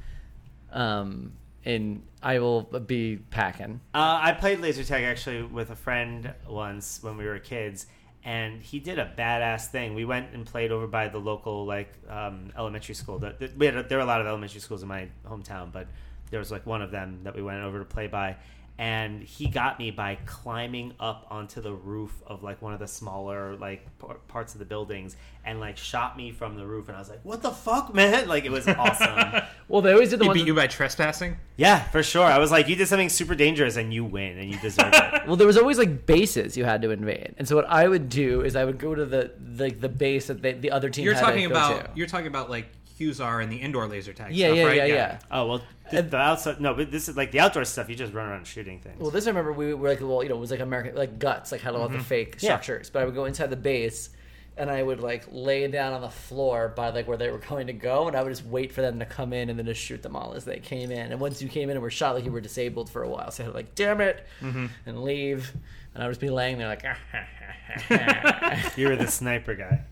um, 0.72 1.32
and 1.64 2.02
I 2.22 2.38
will 2.38 2.62
be 2.62 3.16
packing. 3.30 3.80
Uh, 3.94 4.18
I 4.22 4.32
played 4.32 4.60
laser 4.60 4.82
tag 4.82 5.04
actually 5.04 5.42
with 5.42 5.70
a 5.70 5.76
friend 5.76 6.32
once 6.48 7.02
when 7.02 7.16
we 7.18 7.26
were 7.26 7.38
kids, 7.38 7.86
and 8.24 8.62
he 8.62 8.78
did 8.80 8.98
a 8.98 9.12
badass 9.16 9.66
thing. 9.66 9.94
We 9.94 10.04
went 10.06 10.32
and 10.32 10.46
played 10.46 10.72
over 10.72 10.86
by 10.86 11.08
the 11.08 11.18
local 11.18 11.66
like 11.66 11.92
um, 12.08 12.50
elementary 12.56 12.94
school. 12.94 13.18
That 13.18 13.40
that- 13.40 13.58
we 13.58 13.66
had 13.66 13.76
a, 13.76 13.82
there 13.82 13.98
were 13.98 14.04
a 14.04 14.06
lot 14.06 14.22
of 14.22 14.26
elementary 14.26 14.60
schools 14.60 14.82
in 14.82 14.88
my 14.88 15.08
hometown, 15.28 15.70
but 15.70 15.86
there 16.30 16.38
was 16.40 16.50
like 16.50 16.66
one 16.66 16.82
of 16.82 16.90
them 16.90 17.20
that 17.24 17.34
we 17.36 17.42
went 17.42 17.62
over 17.62 17.78
to 17.78 17.84
play 17.84 18.06
by. 18.06 18.36
And 18.78 19.22
he 19.22 19.46
got 19.48 19.78
me 19.78 19.90
by 19.90 20.18
climbing 20.26 20.92
up 21.00 21.26
onto 21.30 21.62
the 21.62 21.72
roof 21.72 22.12
of 22.26 22.42
like 22.42 22.60
one 22.60 22.74
of 22.74 22.78
the 22.78 22.86
smaller 22.86 23.56
like 23.56 23.86
par- 23.98 24.18
parts 24.28 24.52
of 24.52 24.58
the 24.58 24.66
buildings, 24.66 25.16
and 25.46 25.58
like 25.60 25.78
shot 25.78 26.14
me 26.14 26.30
from 26.30 26.56
the 26.56 26.66
roof. 26.66 26.88
And 26.88 26.94
I 26.96 27.00
was 27.00 27.08
like, 27.08 27.20
"What 27.22 27.40
the 27.40 27.52
fuck, 27.52 27.94
man!" 27.94 28.28
Like 28.34 28.44
it 28.44 28.50
was 28.52 28.68
awesome. 28.68 29.40
Well, 29.68 29.80
they 29.80 29.92
always 29.92 30.10
did 30.10 30.18
the 30.20 30.24
He 30.24 30.28
ones. 30.28 30.40
beat 30.40 30.46
you 30.46 30.54
by 30.54 30.66
trespassing? 30.66 31.38
yeah, 31.56 31.84
for 31.84 32.02
sure. 32.02 32.26
I 32.26 32.38
was 32.38 32.50
like, 32.52 32.68
"You 32.68 32.76
did 32.76 32.86
something 32.86 33.08
super 33.08 33.34
dangerous, 33.34 33.76
and 33.76 33.94
you 33.94 34.04
win, 34.04 34.36
and 34.36 34.50
you 34.52 34.58
deserve 34.60 34.92
it." 34.92 35.22
Well, 35.26 35.36
there 35.36 35.46
was 35.46 35.56
always 35.56 35.78
like 35.78 36.04
bases 36.04 36.54
you 36.58 36.64
had 36.66 36.82
to 36.82 36.90
invade, 36.90 37.34
and 37.38 37.48
so 37.48 37.56
what 37.56 37.64
I 37.70 37.88
would 37.88 38.10
do 38.10 38.42
is 38.42 38.56
I 38.56 38.66
would 38.66 38.78
go 38.78 38.94
to 38.94 39.06
the 39.06 39.32
the, 39.38 39.70
the 39.70 39.88
base 39.88 40.26
that 40.26 40.42
they, 40.42 40.52
the 40.52 40.70
other 40.70 40.90
team. 40.90 41.06
You're 41.06 41.14
had 41.14 41.22
talking 41.24 41.44
to 41.44 41.48
go 41.48 41.54
about 41.54 41.84
to. 41.86 41.90
you're 41.94 42.06
talking 42.06 42.26
about 42.26 42.50
like 42.50 42.66
Husar 42.98 43.42
and 43.42 43.50
the 43.52 43.56
indoor 43.56 43.86
laser 43.86 44.12
tag 44.12 44.34
yeah, 44.34 44.46
stuff, 44.48 44.56
yeah, 44.56 44.64
right? 44.64 44.76
yeah, 44.76 44.84
yeah, 44.86 45.18
Oh 45.30 45.46
well, 45.46 45.62
the, 45.90 46.02
the 46.02 46.16
outside 46.16 46.60
no, 46.60 46.74
but 46.74 46.90
this 46.90 47.08
is 47.08 47.16
like 47.16 47.30
the 47.30 47.40
outdoor 47.40 47.64
stuff. 47.64 47.88
You 47.88 47.94
just 47.94 48.12
run 48.12 48.26
around 48.28 48.46
shooting 48.46 48.80
things. 48.80 48.98
Well, 49.00 49.10
this 49.10 49.26
I 49.26 49.30
remember 49.30 49.52
we 49.52 49.74
were 49.74 49.88
like, 49.88 50.00
well, 50.00 50.22
you 50.22 50.28
know, 50.28 50.36
it 50.36 50.40
was 50.40 50.50
like 50.50 50.60
American, 50.60 50.94
like 50.96 51.18
guts, 51.18 51.52
like 51.52 51.60
had 51.60 51.74
all 51.74 51.88
the 51.88 51.98
fake 51.98 52.36
Yeah. 52.40 52.48
structures. 52.58 52.90
But 52.90 53.02
I 53.02 53.04
would 53.04 53.14
go 53.14 53.24
inside 53.26 53.50
the 53.50 53.56
base, 53.56 54.10
and 54.56 54.70
I 54.70 54.82
would 54.82 55.00
like 55.00 55.24
lay 55.30 55.66
down 55.68 55.92
on 55.92 56.00
the 56.00 56.08
floor 56.08 56.72
by 56.74 56.88
like 56.90 57.06
where 57.06 57.18
they 57.18 57.30
were 57.30 57.38
going 57.38 57.66
to 57.66 57.72
go, 57.74 58.08
and 58.08 58.16
I 58.16 58.22
would 58.22 58.30
just 58.30 58.46
wait 58.46 58.72
for 58.72 58.80
them 58.80 58.98
to 58.98 59.04
come 59.04 59.32
in 59.32 59.50
and 59.50 59.58
then 59.58 59.66
just 59.66 59.80
shoot 59.80 60.02
them 60.02 60.16
all 60.16 60.32
as 60.34 60.44
they 60.44 60.58
came 60.58 60.90
in. 60.90 61.12
And 61.12 61.20
once 61.20 61.42
you 61.42 61.48
came 61.48 61.68
in 61.70 61.76
and 61.76 61.82
were 61.82 61.90
shot, 61.90 62.14
like 62.14 62.24
you 62.24 62.32
were 62.32 62.40
disabled 62.40 62.88
for 62.88 63.02
a 63.02 63.08
while, 63.08 63.30
so 63.30 63.42
I 63.42 63.46
had 63.46 63.54
like, 63.54 63.74
damn 63.74 64.00
it, 64.00 64.26
and 64.40 65.02
leave. 65.02 65.52
And 65.94 66.02
I 66.02 66.06
would 66.06 66.12
just 66.12 66.20
be 66.20 66.30
laying 66.30 66.58
there 66.58 66.68
like, 66.68 66.82
you 68.76 68.88
were 68.88 68.96
the 68.96 69.06
sniper 69.06 69.54
guy. 69.54 69.82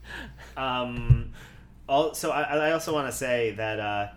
Um, 0.57 1.33
also, 1.89 2.31
I, 2.31 2.43
I 2.43 2.73
also 2.73 2.93
want 2.93 3.09
to 3.09 3.13
say 3.13 3.53
that 3.53 3.81
uh, 3.81 4.09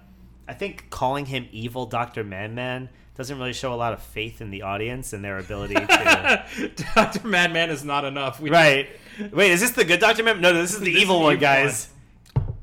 I 0.47 0.53
think 0.53 0.89
calling 0.89 1.25
him 1.25 1.47
evil 1.51 1.85
Doctor 1.85 2.23
Man 2.23 2.55
Man 2.55 2.89
doesn't 3.15 3.37
really 3.37 3.53
show 3.53 3.73
a 3.73 3.75
lot 3.75 3.93
of 3.93 4.01
faith 4.01 4.41
in 4.41 4.51
the 4.51 4.61
audience 4.61 5.11
and 5.11 5.23
their 5.23 5.39
ability 5.39 5.73
to. 5.73 6.71
Dr. 6.95 7.27
Madman 7.27 7.71
is 7.71 7.83
not 7.83 8.05
enough. 8.05 8.39
We 8.39 8.51
right. 8.51 8.87
Wait, 9.31 9.51
is 9.51 9.59
this 9.59 9.71
the 9.71 9.85
good 9.85 9.99
Doctor 9.99 10.23
Man? 10.23 10.39
No, 10.39 10.53
this 10.53 10.73
is 10.73 10.79
the 10.79 10.85
This 10.85 10.95
is 10.95 11.01
evil 11.01 11.19
the 11.19 11.23
one, 11.23 11.33
evil 11.33 11.41
guys. 11.41 11.89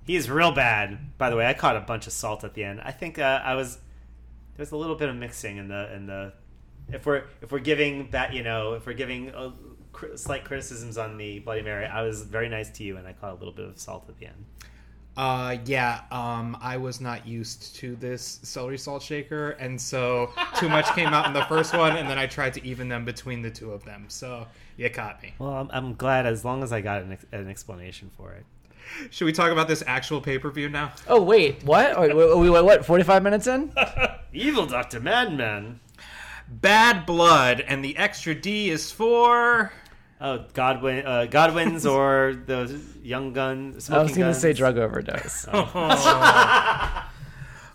He's 0.06 0.30
real 0.30 0.52
bad. 0.52 1.18
By 1.18 1.30
the 1.30 1.36
way, 1.36 1.46
I 1.46 1.54
caught 1.54 1.76
a 1.76 1.80
bunch 1.80 2.06
of 2.06 2.12
salt 2.12 2.44
at 2.44 2.54
the 2.54 2.62
end. 2.62 2.80
I 2.82 2.92
think 2.92 3.18
uh, 3.18 3.40
I 3.44 3.54
was 3.54 3.78
there's 4.56 4.70
a 4.70 4.76
little 4.76 4.96
bit 4.96 5.08
of 5.08 5.16
mixing 5.16 5.56
in 5.56 5.68
the 5.68 5.92
in 5.94 6.06
the 6.06 6.32
if 6.92 7.06
we're 7.06 7.24
if 7.42 7.50
we're 7.50 7.58
giving 7.58 8.10
that 8.10 8.32
you 8.32 8.42
know 8.42 8.74
if 8.74 8.86
we're 8.86 8.92
giving 8.92 9.34
uh 9.34 9.50
cri- 9.92 10.16
slight 10.16 10.44
criticisms 10.44 10.98
on 10.98 11.16
the 11.16 11.40
Bloody 11.40 11.62
Mary, 11.62 11.86
I 11.86 12.02
was 12.02 12.22
very 12.22 12.48
nice 12.48 12.70
to 12.72 12.84
you 12.84 12.96
and 12.96 13.06
I 13.06 13.12
caught 13.12 13.32
a 13.32 13.36
little 13.36 13.54
bit 13.54 13.66
of 13.66 13.78
salt 13.78 14.04
at 14.08 14.18
the 14.18 14.26
end. 14.26 14.44
Uh, 15.16 15.58
yeah, 15.64 16.00
um, 16.10 16.56
I 16.60 16.76
was 16.76 17.00
not 17.00 17.26
used 17.26 17.76
to 17.76 17.94
this 17.96 18.40
celery 18.42 18.78
salt 18.78 19.00
shaker, 19.02 19.50
and 19.52 19.80
so 19.80 20.32
too 20.58 20.68
much 20.68 20.86
came 20.94 21.08
out 21.08 21.26
in 21.26 21.32
the 21.32 21.44
first 21.44 21.72
one, 21.72 21.96
and 21.96 22.08
then 22.08 22.18
I 22.18 22.26
tried 22.26 22.54
to 22.54 22.66
even 22.66 22.88
them 22.88 23.04
between 23.04 23.40
the 23.40 23.50
two 23.50 23.70
of 23.70 23.84
them. 23.84 24.06
So 24.08 24.46
you 24.76 24.90
caught 24.90 25.22
me. 25.22 25.34
Well, 25.38 25.52
I'm, 25.52 25.70
I'm 25.72 25.94
glad 25.94 26.26
as 26.26 26.44
long 26.44 26.64
as 26.64 26.72
I 26.72 26.80
got 26.80 27.02
an, 27.02 27.12
ex- 27.12 27.26
an 27.30 27.48
explanation 27.48 28.10
for 28.16 28.32
it. 28.32 28.44
Should 29.10 29.24
we 29.26 29.32
talk 29.32 29.50
about 29.52 29.68
this 29.68 29.84
actual 29.86 30.20
pay 30.20 30.38
per 30.38 30.50
view 30.50 30.68
now? 30.68 30.92
oh 31.08 31.22
wait, 31.22 31.62
what? 31.64 31.98
Wait, 31.98 32.14
wait, 32.14 32.36
wait, 32.36 32.50
wait, 32.50 32.64
what? 32.64 32.84
Forty 32.84 33.04
five 33.04 33.22
minutes 33.22 33.46
in? 33.46 33.72
Evil 34.32 34.66
Doctor 34.66 35.00
Madman. 35.00 35.80
Bad 36.48 37.06
blood, 37.06 37.60
and 37.62 37.82
the 37.84 37.96
extra 37.96 38.34
D 38.34 38.68
is 38.68 38.90
for. 38.90 39.72
Oh, 40.20 40.44
Godwin, 40.54 41.04
uh, 41.04 41.26
Godwins 41.26 41.84
or 41.90 42.36
the 42.46 42.80
Young 43.02 43.32
Gun. 43.32 43.74
I 43.90 44.02
was 44.02 44.16
going 44.16 44.32
to 44.32 44.34
say 44.34 44.52
drug 44.52 44.78
overdose. 44.78 45.46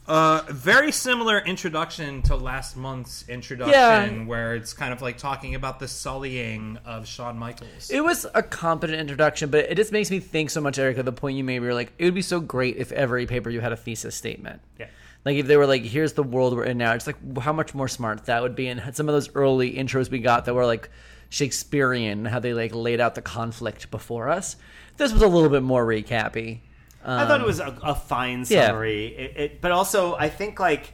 Uh, 0.08 0.42
very 0.50 0.92
similar 0.92 1.38
introduction 1.38 2.24
to 2.24 2.36
last 2.36 2.76
month's 2.76 3.30
introduction, 3.30 3.74
Yeah. 3.76 4.24
where 4.26 4.56
it's 4.56 4.74
kind 4.74 4.92
of 4.92 5.04
like 5.04 5.20
talking 5.20 5.54
about 5.54 5.78
the 5.80 5.88
sullying 5.88 6.80
of 6.84 7.08
Shawn 7.08 7.38
Michaels. 7.38 7.92
It 7.92 8.04
was 8.04 8.26
a 8.34 8.42
competent 8.42 9.00
introduction, 9.00 9.52
but 9.52 9.66
it 9.70 9.76
just 9.76 9.92
makes 9.92 10.10
me 10.10 10.20
think 10.20 10.50
so 10.50 10.62
much, 10.62 10.80
Erica. 10.80 11.04
The 11.04 11.12
point 11.12 11.38
you 11.38 11.44
made, 11.44 11.60
where 11.60 11.68
you're 11.70 11.76
like, 11.76 11.94
it 12.00 12.06
would 12.06 12.16
be 12.16 12.24
so 12.24 12.40
great 12.40 12.78
if 12.78 12.92
every 12.92 13.28
paper 13.28 13.52
you 13.52 13.62
had 13.62 13.72
a 13.72 13.78
thesis 13.78 14.16
statement. 14.16 14.62
Yeah. 14.80 14.88
Like 15.26 15.38
if 15.38 15.46
they 15.46 15.58
were 15.58 15.68
like, 15.68 15.84
"Here's 15.84 16.14
the 16.14 16.24
world 16.24 16.56
we're 16.56 16.64
in 16.64 16.80
now," 16.80 16.94
it's 16.96 17.06
like 17.06 17.38
how 17.40 17.54
much 17.54 17.76
more 17.76 17.88
smart 17.88 18.26
that 18.26 18.42
would 18.42 18.56
be. 18.56 18.68
And 18.68 18.82
some 18.96 19.08
of 19.08 19.14
those 19.14 19.30
early 19.36 19.74
intros 19.74 20.10
we 20.10 20.18
got 20.18 20.46
that 20.46 20.56
were 20.56 20.66
like 20.66 20.90
Shakespearean, 21.30 22.26
how 22.26 22.40
they 22.40 22.54
like 22.54 22.74
laid 22.74 23.00
out 23.00 23.16
the 23.16 23.22
conflict 23.22 23.92
before 23.92 24.30
us. 24.30 24.56
This 24.98 25.14
was 25.14 25.22
a 25.22 25.28
little 25.28 25.50
bit 25.50 25.64
more 25.64 25.86
recappy. 25.86 26.60
I 27.04 27.26
thought 27.26 27.40
it 27.40 27.44
um, 27.44 27.48
was 27.48 27.60
a, 27.60 27.78
a 27.82 27.96
fine 27.96 28.46
yeah. 28.48 28.68
summary, 28.68 29.08
it, 29.08 29.38
it, 29.38 29.62
but 29.62 29.72
also 29.72 30.16
I 30.16 30.28
think 30.30 30.60
like 30.60 30.94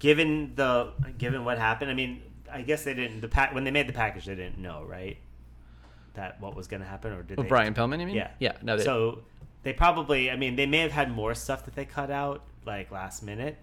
given 0.00 0.52
the 0.56 0.92
given 1.18 1.44
what 1.44 1.58
happened, 1.58 1.90
I 1.90 1.94
mean, 1.94 2.22
I 2.50 2.62
guess 2.62 2.84
they 2.84 2.94
didn't 2.94 3.20
the 3.20 3.28
pack 3.28 3.54
when 3.54 3.64
they 3.64 3.70
made 3.70 3.88
the 3.88 3.92
package, 3.92 4.26
they 4.26 4.34
didn't 4.34 4.58
know 4.58 4.84
right 4.84 5.18
that 6.14 6.40
what 6.40 6.56
was 6.56 6.66
going 6.66 6.80
to 6.80 6.88
happen, 6.88 7.12
or 7.12 7.22
did 7.22 7.38
they? 7.38 7.42
Brian 7.42 7.74
Pillman, 7.74 8.00
you 8.00 8.06
mean? 8.06 8.16
Yeah, 8.16 8.30
yeah. 8.38 8.52
No, 8.62 8.76
they, 8.76 8.84
so 8.84 9.20
they 9.62 9.72
probably, 9.72 10.30
I 10.30 10.36
mean, 10.36 10.56
they 10.56 10.66
may 10.66 10.78
have 10.78 10.92
had 10.92 11.10
more 11.10 11.34
stuff 11.34 11.64
that 11.64 11.74
they 11.74 11.84
cut 11.84 12.10
out 12.10 12.42
like 12.64 12.90
last 12.90 13.22
minute 13.22 13.58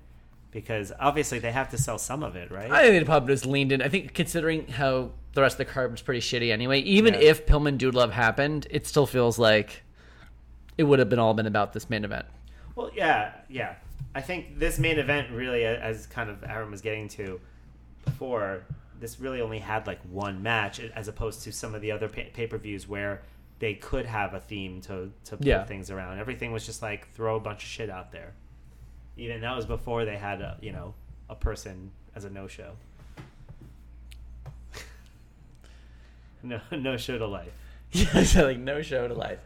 because 0.52 0.92
obviously 1.00 1.40
they 1.40 1.52
have 1.52 1.70
to 1.72 1.78
sell 1.78 1.98
some 1.98 2.24
of 2.24 2.36
it, 2.36 2.52
right? 2.52 2.70
I 2.70 2.84
think 2.84 3.00
they 3.00 3.06
probably 3.06 3.34
just 3.34 3.46
leaned 3.46 3.72
in. 3.72 3.82
I 3.82 3.88
think 3.88 4.14
considering 4.14 4.68
how 4.68 5.12
the 5.34 5.42
rest 5.42 5.60
of 5.60 5.66
the 5.68 5.74
card 5.74 5.92
was 5.92 6.02
pretty 6.02 6.20
shitty 6.22 6.52
anyway, 6.52 6.80
even 6.80 7.14
Yeah. 7.14 7.22
if 7.22 7.46
Pillman 7.46 7.78
Dude 7.78 7.96
Love 7.96 8.12
happened, 8.12 8.68
it 8.70 8.86
still 8.88 9.06
feels 9.06 9.40
like 9.40 9.84
it 10.78 10.84
would 10.84 11.00
have 11.00 11.10
been 11.10 11.20
all 11.20 11.34
been 11.34 11.48
about 11.48 11.74
this 11.74 11.90
main 11.90 12.04
event. 12.04 12.26
Well, 12.76 12.92
yeah, 12.96 13.34
yeah. 13.50 13.76
I 14.16 14.22
think 14.22 14.60
this 14.60 14.78
main 14.80 14.98
event 15.00 15.30
really, 15.32 15.64
as 15.66 16.06
kind 16.08 16.30
of 16.30 16.44
Aaron 16.44 16.72
was 16.72 16.82
getting 16.82 17.08
to 17.10 17.40
before, 18.06 18.64
this 19.00 19.20
really 19.20 19.42
only 19.42 19.60
had 19.60 19.88
like 19.88 20.00
one 20.10 20.42
match, 20.44 20.80
as 20.80 21.08
opposed 21.08 21.44
to 21.44 21.52
some 21.52 21.76
of 21.76 21.82
the 21.82 21.92
other 21.92 22.08
pay 22.10 22.48
per 22.48 22.58
views 22.58 22.88
where 22.88 23.22
they 23.60 23.74
could 23.76 24.06
have 24.06 24.34
a 24.34 24.40
theme 24.40 24.82
to 24.82 25.12
to 25.26 25.38
put 25.38 25.46
Yeah. 25.46 25.64
things 25.66 25.92
around. 25.92 26.20
Everything 26.20 26.52
was 26.52 26.66
just 26.66 26.82
like 26.82 27.08
throw 27.14 27.36
a 27.36 27.40
bunch 27.40 27.64
of 27.64 27.70
shit 27.70 27.90
out 27.90 28.12
there. 28.12 28.34
Even 29.18 29.42
that 29.42 29.56
was 29.56 29.66
before 29.66 30.04
they 30.06 30.18
had 30.18 30.42
a 30.42 30.58
you 30.62 30.72
know 30.72 30.94
a 31.30 31.36
person 31.36 31.92
as 32.16 32.26
a 32.26 32.30
no 32.30 32.48
show. 32.48 32.74
no 36.44 36.60
no 36.72 36.98
show 36.98 37.18
to 37.18 37.28
life. 37.28 37.52
Yeah, 37.94 38.24
so 38.24 38.46
like 38.46 38.58
no 38.58 38.82
show 38.82 39.06
to 39.10 39.14
life. 39.14 39.40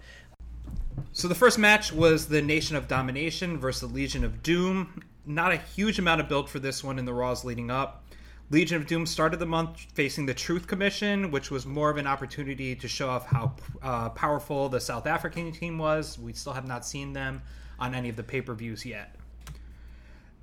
So 1.14 1.28
the 1.28 1.34
first 1.34 1.58
match 1.58 1.92
was 1.92 2.28
the 2.28 2.44
Nation 2.44 2.76
of 2.76 2.88
Domination 2.88 3.58
versus 3.58 3.90
the 3.90 3.96
Legion 3.96 4.24
of 4.24 4.44
Doom. 4.44 5.02
Not 5.26 5.52
a 5.52 5.58
huge 5.58 5.98
amount 5.98 6.22
of 6.22 6.30
build 6.30 6.48
for 6.48 6.60
this 6.60 6.84
one 6.84 7.00
in 7.00 7.06
the 7.06 7.14
Raws 7.14 7.44
leading 7.44 7.72
up. 7.72 8.04
Legion 8.52 8.78
of 8.78 8.86
Doom 8.86 9.08
started 9.08 9.40
the 9.40 9.48
month 9.48 9.88
facing 9.94 10.28
the 10.28 10.34
Truth 10.36 10.68
Commission, 10.68 11.32
which 11.32 11.50
was 11.50 11.66
more 11.66 11.90
of 11.90 11.98
an 11.98 12.06
opportunity 12.06 12.76
to 12.76 12.88
show 12.88 13.10
off 13.10 13.26
how 13.26 13.56
uh, 13.82 14.10
powerful 14.10 14.70
the 14.70 14.80
South 14.80 15.08
African 15.08 15.52
team 15.52 15.80
was. 15.80 16.20
We 16.20 16.34
still 16.34 16.54
have 16.54 16.68
not 16.68 16.86
seen 16.86 17.14
them 17.14 17.42
on 17.80 17.96
any 17.96 18.10
of 18.10 18.16
the 18.16 18.24
pay 18.24 18.42
per 18.42 18.54
views 18.54 18.86
yet. 18.86 19.15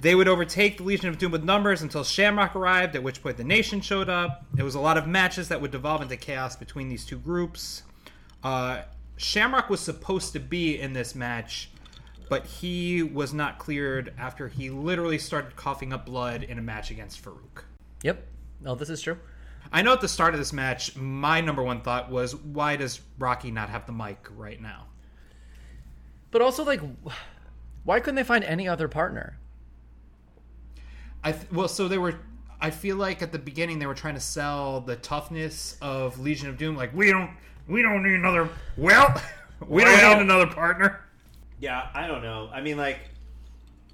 They 0.03 0.17
would 0.17 0.27
overtake 0.27 0.79
the 0.79 0.83
Legion 0.83 1.11
of 1.11 1.19
Doom 1.19 1.31
with 1.31 1.45
numbers 1.45 1.81
until 1.81 2.03
Shamrock 2.03 2.57
arrived, 2.57 2.97
at 2.97 3.05
which 3.05 3.23
point 3.23 3.37
the 3.37 3.45
Nation 3.45 3.81
showed 3.81 4.09
up. 4.09 4.45
It 4.59 4.65
was 4.65 4.75
a 4.75 4.81
lot 4.81 4.99
of 4.99 5.07
matches 5.07 5.47
that 5.47 5.61
would 5.61 5.71
devolve 5.71 6.03
into 6.03 6.17
chaos 6.17 6.57
between 6.57 6.89
these 6.89 7.07
two 7.07 7.19
groups. 7.19 7.85
Uh, 8.43 8.83
Shamrock 9.17 9.71
was 9.71 9.79
supposed 9.79 10.33
to 10.33 10.41
be 10.41 10.81
in 10.81 10.93
this 10.93 11.15
match, 11.15 11.71
but 12.29 12.45
he 12.47 13.05
was 13.05 13.33
not 13.33 13.61
cleared 13.61 14.13
after 14.19 14.49
he 14.49 14.71
literally 14.71 15.19
started 15.19 15.55
coughing 15.55 15.93
up 15.93 16.05
blood 16.05 16.43
in 16.43 16.59
a 16.59 16.63
match 16.63 16.91
against 16.91 17.25
Farouk. 17.25 17.63
Yep. 18.03 18.27
No, 18.61 18.75
this 18.75 18.91
is 18.91 19.01
true. 19.01 19.19
I 19.73 19.83
know 19.83 19.93
at 19.93 20.01
the 20.01 20.09
start 20.09 20.35
of 20.35 20.41
this 20.41 20.53
match, 20.53 20.97
my 20.97 21.41
number 21.41 21.63
one 21.63 21.81
thought 21.81 22.11
was, 22.11 22.35
why 22.35 22.75
does 22.75 23.01
Rocky 23.21 23.53
not 23.53 23.69
have 23.69 23.87
the 23.87 23.93
mic 23.93 24.27
right 24.35 24.61
now? 24.61 24.87
But 26.33 26.43
also, 26.43 26.65
like, 26.65 26.81
why 27.85 28.01
couldn't 28.01 28.17
they 28.17 28.25
find 28.25 28.43
any 28.43 28.67
other 28.67 28.89
partner? 28.89 29.39
I 31.25 31.33
th- 31.33 31.51
well, 31.53 31.69
so 31.69 31.89
they 31.89 31.99
were. 31.99 32.15
I 32.61 32.71
feel 32.71 32.97
like 32.97 33.23
at 33.23 33.33
the 33.33 33.39
beginning 33.39 33.79
they 33.79 33.87
were 33.87 33.95
trying 33.95 34.15
to 34.15 34.21
sell 34.21 34.81
the 34.81 34.97
toughness 34.97 35.77
of 35.83 36.19
Legion 36.21 36.49
of 36.49 36.57
Doom. 36.59 36.77
Like 36.77 36.95
we 36.95 37.11
don't, 37.11 37.31
we 37.69 37.83
don't 37.83 38.03
need 38.03 38.15
another. 38.15 38.49
Well, 38.77 39.21
we 39.67 39.83
Well. 39.83 40.01
don't 40.01 40.19
need 40.19 40.23
another 40.33 40.47
partner. 40.47 41.01
Yeah, 41.61 41.89
I 41.95 42.07
don't 42.07 42.23
know. 42.23 42.51
I 42.53 42.61
mean, 42.61 42.77
like, 42.77 42.99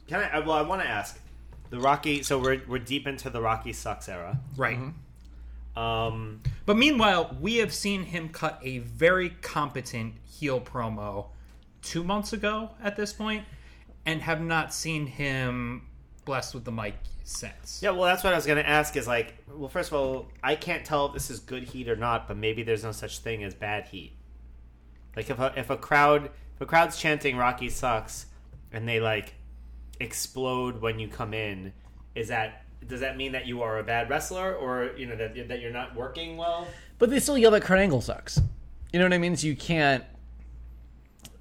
can 0.07 0.21
I? 0.21 0.39
Well, 0.41 0.53
I 0.53 0.63
want 0.63 0.83
to 0.83 0.89
ask 0.89 1.19
the 1.71 1.79
Rocky. 1.81 2.23
So 2.23 2.39
we're 2.39 2.63
we're 2.69 2.79
deep 2.79 3.07
into 3.07 3.31
the 3.31 3.41
Rocky 3.41 3.73
sucks 3.73 4.09
era. 4.09 4.39
Right. 4.57 4.79
Um, 5.77 6.41
But 6.67 6.77
meanwhile, 6.77 7.37
we 7.41 7.57
have 7.59 7.73
seen 7.73 8.03
him 8.05 8.31
cut 8.31 8.59
a 8.63 8.79
very 8.79 9.31
competent 9.31 10.15
heel 10.27 10.61
promo 10.61 11.27
two 11.83 12.03
months 12.03 12.33
ago 12.33 12.71
at 12.83 12.97
this 12.97 13.13
point, 13.13 13.45
and 14.05 14.21
have 14.23 14.41
not 14.41 14.75
seen 14.75 15.07
him 15.07 15.87
blessed 16.25 16.55
with 16.55 16.65
the 16.65 16.73
mic 16.73 16.95
since. 17.29 17.81
yeah, 17.83 17.91
well, 17.91 18.05
that's 18.05 18.25
what 18.25 18.33
I 18.33 18.37
was 18.37 18.47
going 18.47 18.57
to 18.57 18.69
ask. 18.69 18.97
Is 18.97 19.07
like, 19.07 19.35
well, 19.55 19.69
first 19.69 19.91
of 19.91 19.99
all, 19.99 20.29
I 20.43 20.55
can't 20.55 20.85
tell 20.85 21.07
if 21.07 21.13
this 21.13 21.31
is 21.31 21.41
good 21.41 21.63
heat 21.63 21.89
or 21.89 21.97
not, 21.97 22.27
but 22.27 22.37
maybe 22.37 22.63
there's 22.63 22.83
no 22.83 22.93
such 22.93 23.19
thing 23.19 23.45
as 23.45 23.55
bad 23.55 23.89
heat. 23.89 24.13
Like 25.15 25.29
if 25.29 25.39
a 25.39 25.53
if 25.57 25.69
a 25.69 25.77
crowd 25.77 26.31
if 26.55 26.61
a 26.61 26.67
crowd's 26.67 26.99
chanting 26.99 27.37
Rocky 27.37 27.69
sucks, 27.69 28.27
and 28.73 28.89
they 28.89 28.99
like 28.99 29.35
explode 30.01 30.81
when 30.81 30.99
you 30.99 31.09
come 31.09 31.35
in, 31.35 31.73
is 32.15 32.29
that 32.29 32.65
does 32.87 33.01
that 33.01 33.17
mean 33.17 33.33
that 33.33 33.47
you 33.47 33.63
are 33.63 33.79
a 33.79 33.85
bad 33.85 34.09
wrestler, 34.09 34.55
or 34.55 34.93
you 34.97 35.07
know 35.07 35.17
that 35.17 35.49
that 35.49 35.61
you're 35.61 35.71
not 35.71 35.95
working 35.95 36.37
well? 36.37 36.67
But 36.99 37.11
they 37.11 37.21
still 37.21 37.37
yell 37.37 37.51
that 37.51 37.63
Kurt 37.63 37.79
Angle 37.79 38.01
sucks. 38.01 38.41
You 38.93 38.99
know 38.99 39.05
what 39.05 39.13
I 39.13 39.19
mean? 39.19 39.37
So 39.37 39.47
you 39.47 39.57
can't. 39.57 40.03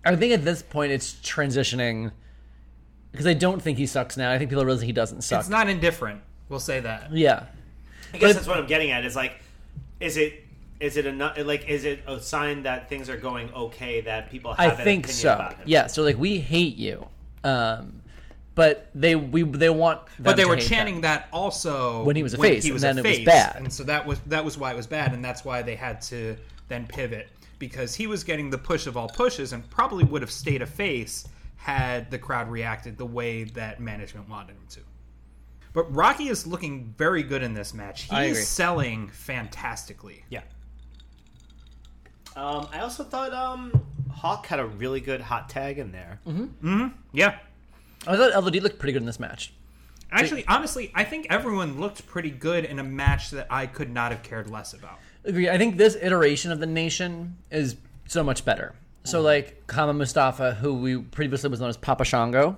I 0.04 0.16
think 0.16 0.34
at 0.34 0.44
this 0.44 0.62
point 0.62 0.92
it's 0.92 1.14
transitioning 1.14 2.12
because 3.12 3.28
I 3.28 3.34
don't 3.34 3.62
think 3.62 3.78
he 3.78 3.86
sucks 3.86 4.18
now. 4.18 4.32
I 4.32 4.38
think 4.38 4.50
people 4.50 4.64
realize 4.66 4.82
he 4.84 4.92
doesn't 4.92 5.22
suck. 5.24 5.40
It's 5.42 5.50
not 5.50 5.68
indifferent. 5.70 6.22
We'll 6.50 6.60
say 6.60 6.80
that. 6.82 7.12
yeah. 7.12 7.46
I 8.14 8.18
guess 8.18 8.30
But- 8.30 8.34
that's 8.36 8.48
what 8.48 8.58
I'm 8.58 8.68
getting 8.68 8.92
at. 8.92 9.04
Is 9.06 9.16
like, 9.16 9.34
is 10.00 10.18
it 10.18 10.44
is 10.80 10.96
it 10.96 11.06
a 11.08 11.44
like 11.44 11.68
is 11.68 11.84
it 11.86 12.02
a 12.08 12.20
sign 12.20 12.64
that 12.64 12.88
things 12.88 13.10
are 13.10 13.18
going 13.18 13.52
okay 13.54 14.02
that 14.02 14.30
people 14.30 14.54
I 14.58 14.66
have 14.66 14.80
an 14.80 14.86
think 14.86 15.06
opinion 15.06 15.22
so. 15.22 15.34
about 15.34 15.54
him? 15.56 15.64
Yeah. 15.66 15.88
So 15.88 16.04
like 16.04 16.18
we 16.18 16.38
hate 16.40 16.78
you, 16.78 17.08
um, 17.44 18.02
but 18.56 18.90
they 18.96 19.16
we 19.16 19.44
they 19.44 19.70
want. 19.70 20.02
But 20.20 20.38
they 20.38 20.46
were 20.46 20.56
chanting 20.56 20.96
them. 20.96 21.02
that 21.02 21.28
also 21.34 22.04
When 22.04 22.16
he 22.16 22.24
was 22.24 22.34
a 22.34 22.38
face, 22.38 22.66
and 22.70 22.80
then 22.80 22.98
it 23.00 23.06
was 23.06 23.20
bad. 23.20 23.56
and 23.58 23.74
so 23.74 23.84
that 23.84 24.06
was 24.06 24.20
that 24.28 24.46
was 24.46 24.58
why 24.58 24.72
it 24.72 24.78
was 24.78 24.88
bad, 24.88 25.14
and 25.14 25.24
that's 25.26 25.44
why 25.44 25.62
they 25.62 25.76
had 25.76 26.02
to 26.04 26.38
then 26.70 26.86
pivot 26.88 27.28
because 27.60 27.96
he 27.96 28.06
was 28.06 28.24
getting 28.24 28.52
the 28.52 28.58
push 28.58 28.86
of 28.88 28.96
all 28.96 29.10
pushes, 29.10 29.52
and 29.52 29.68
probably 29.72 30.04
would 30.04 30.22
have 30.22 30.32
stayed 30.32 30.62
a 30.62 30.66
face 30.66 31.28
had 31.68 32.10
the 32.10 32.18
crowd 32.18 32.50
reacted 32.50 32.98
the 32.98 33.06
way 33.06 33.44
that 33.44 33.82
management 33.82 34.30
wanted 34.30 34.54
him 34.54 34.66
to. 34.70 34.80
But 35.74 35.94
Rocky 35.94 36.30
is 36.30 36.48
looking 36.48 36.94
very 36.98 37.24
good 37.24 37.44
in 37.44 37.54
this 37.54 37.74
match. 37.74 38.04
He 38.04 38.16
I 38.16 38.24
is 38.24 38.32
agree. 38.38 38.44
selling 38.44 39.08
fantastically. 39.10 40.24
Yeah. 40.30 40.44
Um, 42.38 42.70
I 42.72 42.80
also 42.80 43.04
thought 43.04 43.34
um, 43.34 43.86
Hawk 44.10 44.46
had 44.46 44.60
a 44.62 44.66
really 44.66 45.02
good 45.02 45.20
hot 45.20 45.50
tag 45.50 45.78
in 45.78 45.92
there. 45.92 46.22
Yeah. 47.12 47.38
I 48.08 48.16
thought 48.16 48.32
LOD 48.42 48.56
looked 48.64 48.80
pretty 48.80 48.94
good 48.94 49.02
in 49.02 49.06
this 49.06 49.20
match. 49.20 49.52
Actually, 50.10 50.48
honestly, 50.48 50.90
I 50.96 51.04
think 51.04 51.28
everyone 51.30 51.82
looked 51.82 52.08
pretty 52.08 52.32
good 52.32 52.64
in 52.64 52.80
a 52.80 52.84
match 52.84 53.32
that 53.32 53.48
I 53.50 53.66
could 53.66 53.92
not 53.92 54.14
have 54.14 54.24
cared 54.24 54.50
less 54.50 54.72
about. 54.72 55.00
Agree. 55.26 55.50
I 55.50 55.58
think 55.58 55.76
this 55.76 55.98
iteration 56.02 56.54
of 56.54 56.62
the 56.62 56.66
nation 56.66 57.36
is 57.52 57.76
so 58.08 58.24
much 58.24 58.46
better. 58.46 58.74
So 59.08 59.22
like 59.22 59.66
Kama 59.68 59.94
Mustafa, 59.94 60.56
who 60.56 60.74
we 60.74 60.98
previously 60.98 61.50
was 61.50 61.62
known 61.62 61.70
as 61.70 61.78
Papa 61.78 62.04
Shango, 62.04 62.58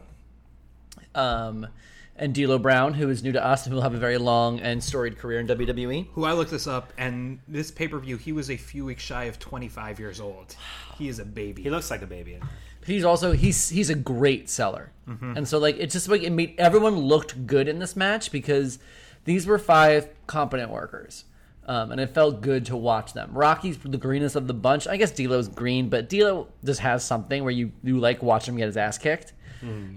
um, 1.14 1.68
and 2.16 2.34
D'Lo 2.34 2.58
Brown, 2.58 2.96
who 2.96 3.08
is 3.10 3.22
new 3.22 3.32
to 3.34 3.46
us 3.46 3.66
and 3.66 3.72
who 3.72 3.76
will 3.76 3.84
have 3.84 3.94
a 3.94 4.00
very 4.00 4.18
long 4.18 4.60
and 4.60 4.84
storied 4.84 5.20
career 5.20 5.40
in. 5.40 5.48
WWE. 5.48 6.08
who 6.14 6.24
I 6.26 6.34
looked 6.34 6.50
this 6.50 6.66
up, 6.66 6.92
and 6.98 7.38
this 7.48 7.70
pay 7.70 7.88
per 7.88 8.00
view, 8.00 8.18
he 8.18 8.32
was 8.32 8.50
a 8.50 8.58
few 8.58 8.84
weeks 8.86 9.04
shy 9.04 9.26
of 9.26 9.38
25 9.38 10.00
years 10.00 10.20
old. 10.20 10.56
He 10.98 11.08
is 11.08 11.20
a 11.20 11.26
baby. 11.26 11.62
He 11.62 11.70
looks 11.70 11.92
like 11.92 12.02
a 12.02 12.08
baby. 12.08 12.40
He's 12.84 13.04
also 13.04 13.34
he's 13.34 13.70
he's 13.70 13.92
a 13.92 13.96
great 13.96 14.50
seller, 14.50 14.92
and 15.38 15.48
so 15.48 15.60
like 15.60 15.78
it's 15.78 15.94
just 15.94 16.10
like 16.10 16.24
it 16.24 16.32
made 16.32 16.56
everyone 16.58 16.96
looked 16.96 17.46
good 17.46 17.68
in 17.68 17.78
this 17.78 17.96
match 17.96 18.32
because 18.32 18.80
these 19.26 19.46
were 19.46 19.60
five 19.60 20.10
competent 20.26 20.72
workers, 20.72 21.26
um, 21.70 21.92
and 21.92 22.02
it 22.02 22.16
felt 22.16 22.42
good 22.42 22.66
to 22.66 22.76
watch 22.76 23.14
them. 23.14 23.30
Rocky's 23.32 23.78
the 23.78 23.96
greenest 23.96 24.36
of 24.36 24.48
the 24.48 24.56
bunch. 24.56 24.88
I 24.88 24.98
guess 24.98 25.12
D'Lo's 25.12 25.48
green, 25.48 25.88
but 25.88 26.10
D'Lo 26.10 26.48
just 26.66 26.80
has 26.80 27.06
something 27.06 27.44
where 27.44 27.52
you 27.54 27.72
you 27.84 28.00
like 28.00 28.24
watch 28.24 28.48
him 28.48 28.58
get 28.58 28.66
his 28.66 28.76
ass 28.76 28.98
kicked. 28.98 29.34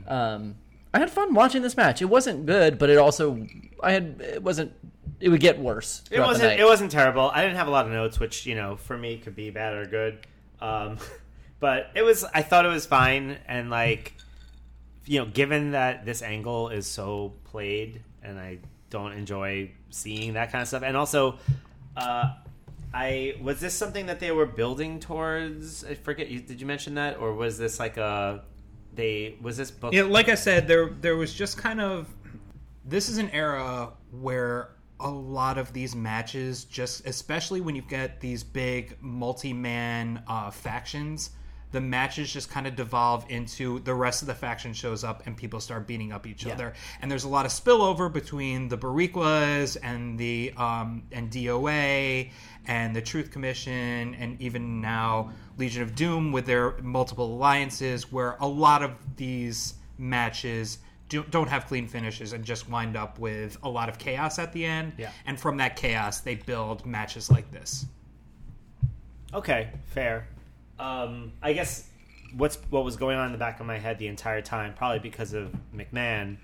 Um, 0.06 0.56
I 0.92 0.98
had 0.98 1.10
fun 1.10 1.32
watching 1.32 1.62
this 1.62 1.74
match. 1.74 2.02
It 2.02 2.06
wasn't 2.06 2.44
good, 2.44 2.78
but 2.78 2.90
it 2.90 2.98
also 2.98 3.46
I 3.82 3.92
had 3.92 4.20
it 4.20 4.42
wasn't. 4.42 4.74
It 5.18 5.30
would 5.30 5.40
get 5.40 5.58
worse. 5.58 6.04
It 6.10 6.20
wasn't. 6.20 6.60
It 6.60 6.64
wasn't 6.64 6.92
terrible. 6.92 7.30
I 7.32 7.40
didn't 7.40 7.56
have 7.56 7.68
a 7.68 7.70
lot 7.70 7.86
of 7.86 7.92
notes, 7.92 8.20
which 8.20 8.44
you 8.44 8.54
know, 8.54 8.76
for 8.76 8.98
me, 8.98 9.16
could 9.16 9.34
be 9.34 9.48
bad 9.48 9.72
or 9.72 9.86
good. 9.86 10.26
Um, 10.60 10.98
but 11.58 11.90
it 11.94 12.02
was. 12.02 12.22
I 12.22 12.42
thought 12.42 12.66
it 12.66 12.68
was 12.68 12.84
fine, 12.84 13.38
and 13.48 13.70
like, 13.70 14.12
you 15.06 15.20
know, 15.20 15.24
given 15.24 15.70
that 15.70 16.04
this 16.04 16.20
angle 16.20 16.68
is 16.68 16.86
so 16.86 17.32
played, 17.44 18.02
and 18.22 18.38
I 18.38 18.58
don't 18.90 19.12
enjoy 19.12 19.70
seeing 19.93 20.34
that 20.34 20.51
kind 20.51 20.62
of 20.62 20.68
stuff, 20.68 20.82
and 20.82 20.97
also, 20.97 21.38
uh, 21.97 22.34
I 22.95 23.36
was 23.40 23.61
this 23.61 23.74
something 23.74 24.07
that 24.07 24.20
they 24.20 24.32
were 24.32 24.47
building 24.47 25.01
towards? 25.01 25.84
I 25.84 25.95
forget. 25.95 26.28
You, 26.28 26.40
did 26.40 26.61
you 26.61 26.66
mention 26.66 26.95
that, 26.95 27.18
or 27.18 27.34
was 27.34 27.59
this 27.59 27.78
like 27.78 27.97
a? 27.97 28.43
They 28.95 29.36
was 29.40 29.57
this 29.57 29.70
book? 29.70 29.95
Yeah, 29.95 30.03
like 30.03 30.28
I 30.28 30.34
said, 30.34 30.68
there 30.68 30.90
there 31.01 31.16
was 31.16 31.32
just 31.32 31.57
kind 31.57 31.80
of 31.80 32.09
this 32.84 33.09
is 33.09 33.18
an 33.18 33.30
era 33.30 33.90
where 34.11 34.72
a 35.01 35.11
lot 35.11 35.59
of 35.59 35.72
these 35.72 35.97
matches 35.97 36.64
just 36.64 37.07
especially 37.07 37.61
when 37.61 37.74
you 37.74 37.82
get 37.82 38.20
these 38.20 38.45
big 38.45 38.97
multi-man 39.01 40.22
uh, 40.28 40.51
factions 40.51 41.30
the 41.72 41.80
matches 41.80 42.32
just 42.32 42.50
kind 42.50 42.66
of 42.66 42.76
devolve 42.76 43.24
into 43.28 43.80
the 43.80 43.94
rest 43.94 44.22
of 44.22 44.28
the 44.28 44.34
faction 44.34 44.72
shows 44.72 45.02
up 45.04 45.26
and 45.26 45.36
people 45.36 45.58
start 45.58 45.86
beating 45.86 46.12
up 46.12 46.26
each 46.26 46.46
other 46.46 46.74
and 47.00 47.10
there's 47.10 47.24
a 47.24 47.28
lot 47.28 47.44
of 47.46 47.50
spillover 47.52 48.12
between 48.12 48.68
the 48.68 48.76
Boricuas 48.78 49.76
and 49.82 50.18
the 50.18 50.52
um, 50.56 51.02
and 51.12 51.30
DOA 51.30 52.30
and 52.66 52.94
the 52.94 53.02
Truth 53.02 53.30
Commission 53.30 54.14
and 54.14 54.40
even 54.40 54.80
now 54.80 55.32
Legion 55.58 55.82
of 55.82 55.94
Doom 55.94 56.30
with 56.30 56.46
their 56.46 56.76
multiple 56.82 57.34
alliances 57.34 58.12
where 58.12 58.36
a 58.40 58.46
lot 58.46 58.82
of 58.82 58.92
these 59.16 59.74
matches 59.98 60.78
do, 61.08 61.24
don't 61.30 61.48
have 61.48 61.66
clean 61.66 61.86
finishes 61.86 62.32
and 62.32 62.44
just 62.44 62.68
wind 62.68 62.96
up 62.96 63.18
with 63.18 63.56
a 63.62 63.68
lot 63.68 63.88
of 63.88 63.98
chaos 63.98 64.38
at 64.38 64.52
the 64.52 64.64
end 64.64 64.92
Yeah. 64.98 65.10
and 65.26 65.38
from 65.40 65.56
that 65.56 65.76
chaos 65.76 66.20
they 66.20 66.34
build 66.36 66.84
matches 66.86 67.30
like 67.30 67.50
this 67.50 67.86
Okay, 69.34 69.70
fair. 69.86 70.26
Um, 70.82 71.32
I 71.40 71.52
guess 71.52 71.88
what's 72.36 72.56
what 72.70 72.84
was 72.84 72.96
going 72.96 73.16
on 73.16 73.26
in 73.26 73.32
the 73.32 73.38
back 73.38 73.60
of 73.60 73.66
my 73.66 73.78
head 73.78 73.98
the 73.98 74.08
entire 74.08 74.42
time, 74.42 74.74
probably 74.74 74.98
because 74.98 75.32
of 75.32 75.54
McMahon, 75.74 76.38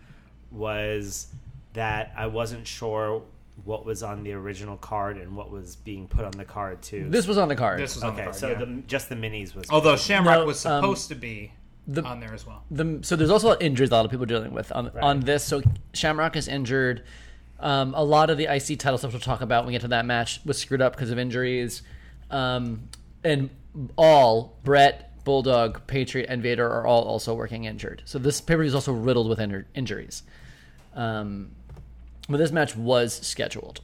was 0.50 1.26
that 1.72 2.12
I 2.16 2.26
wasn't 2.28 2.66
sure 2.66 3.22
what 3.64 3.84
was 3.84 4.02
on 4.02 4.22
the 4.22 4.32
original 4.32 4.76
card 4.76 5.16
and 5.16 5.34
what 5.34 5.50
was 5.50 5.74
being 5.76 6.06
put 6.06 6.24
on 6.24 6.30
the 6.32 6.44
card 6.44 6.80
too. 6.80 7.08
This 7.10 7.26
was 7.26 7.38
on 7.38 7.48
the 7.48 7.56
card. 7.56 7.80
this 7.80 7.96
was 7.96 8.04
on 8.04 8.14
the 8.14 8.22
okay, 8.22 8.24
card, 8.30 8.36
so 8.36 8.50
yeah. 8.50 8.58
the 8.58 8.66
just 8.86 9.08
the 9.08 9.16
minis 9.16 9.54
was. 9.54 9.68
although 9.70 9.96
Shamrock 9.96 10.38
No, 10.40 10.46
was 10.46 10.64
um, 10.64 10.82
supposed 10.82 11.08
to 11.08 11.14
be 11.16 11.52
the- 11.88 12.02
on 12.02 12.20
there 12.20 12.34
as 12.34 12.46
well 12.46 12.62
the, 12.70 13.00
so 13.02 13.16
there's 13.16 13.30
also 13.30 13.58
injuries 13.58 13.90
a 13.90 13.94
lot 13.94 14.04
of 14.04 14.10
people 14.10 14.24
are 14.24 14.26
dealing 14.26 14.52
with 14.52 14.70
on 14.72 14.90
on 15.00 15.20
this. 15.20 15.44
So 15.44 15.62
Shamrock 15.94 16.36
is 16.36 16.46
injured. 16.46 17.02
Um, 17.60 17.92
a 17.96 18.04
lot 18.04 18.30
of 18.30 18.38
the 18.38 18.44
IC 18.44 18.78
title 18.78 18.98
stuff 18.98 19.12
we'll 19.12 19.20
talk 19.20 19.40
about 19.40 19.64
when 19.64 19.68
we 19.68 19.72
get 19.72 19.80
to 19.80 19.88
that 19.88 20.06
match 20.06 20.40
was 20.44 20.58
screwed 20.58 20.80
up 20.80 20.92
because 20.92 21.10
of 21.10 21.18
injuries. 21.18 21.82
Um, 22.30 22.88
and 23.24 23.50
all 23.96 24.56
Bret, 24.64 25.24
Bulldog, 25.24 25.86
Patriot, 25.86 26.26
and 26.28 26.42
Vader 26.42 26.66
are 26.68 26.86
all 26.86 27.02
also 27.02 27.34
working 27.34 27.64
injured. 27.64 28.02
So 28.04 28.18
this 28.18 28.40
paper 28.40 28.62
is 28.62 28.74
also 28.74 28.92
riddled 28.92 29.28
with 29.28 29.38
injur- 29.38 29.66
injuries. 29.74 30.22
Um, 30.94 31.50
But 32.28 32.36
this 32.38 32.52
match 32.52 32.76
was 32.76 33.14
scheduled, 33.14 33.80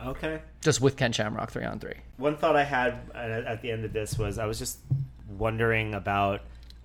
Okay. 0.00 0.40
just 0.60 0.80
with 0.82 0.96
Ken 0.96 1.12
Shamrock 1.12 1.50
three 1.50 1.64
on 1.64 1.78
three. 1.78 1.94
One 2.18 2.36
thought 2.36 2.54
I 2.56 2.64
had 2.64 2.98
at 3.14 3.30
at 3.30 3.62
the 3.62 3.70
end 3.70 3.84
of 3.84 3.92
this 3.92 4.18
was 4.18 4.38
I 4.38 4.44
was 4.46 4.58
just 4.58 4.78
wondering 5.38 5.94
about 5.94 6.42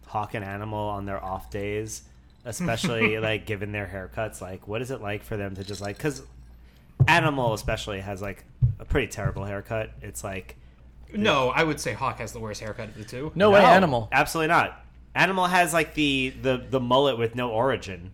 Hawk 0.08 0.34
and 0.36 0.46
Animal 0.46 0.80
on 0.80 1.06
their 1.06 1.22
off 1.24 1.50
days, 1.50 2.04
especially 2.46 3.18
like 3.20 3.46
given 3.46 3.72
their 3.74 3.88
haircuts. 3.88 4.40
Like, 4.42 4.68
what 4.68 4.82
is 4.82 4.92
it 4.92 5.02
like 5.02 5.24
for 5.24 5.36
them 5.36 5.56
to 5.56 5.64
just 5.64 5.82
like 5.82 5.98
because 5.98 6.22
Animal 7.08 7.54
especially 7.54 8.00
has 8.00 8.22
like 8.22 8.46
a 8.80 8.86
pretty 8.86 9.08
terrible 9.08 9.44
haircut. 9.44 9.92
It's 10.02 10.24
like 10.24 10.56
No, 11.14 11.50
I 11.50 11.64
would 11.64 11.80
say 11.80 11.94
Hawk 11.94 12.20
has 12.20 12.32
the 12.34 12.40
worst 12.40 12.62
haircut 12.62 12.90
of 12.90 12.96
the 12.98 13.04
two. 13.06 13.32
No, 13.36 13.52
way, 13.52 13.62
Animal. 13.64 14.10
absolutely 14.12 14.50
not. 14.50 14.82
Animal 15.14 15.46
has 15.46 15.74
like 15.74 15.94
the 15.94 16.34
the 16.42 16.58
the 16.70 16.80
mullet 16.80 17.18
with 17.18 17.36
no 17.36 17.50
origin. 17.52 18.12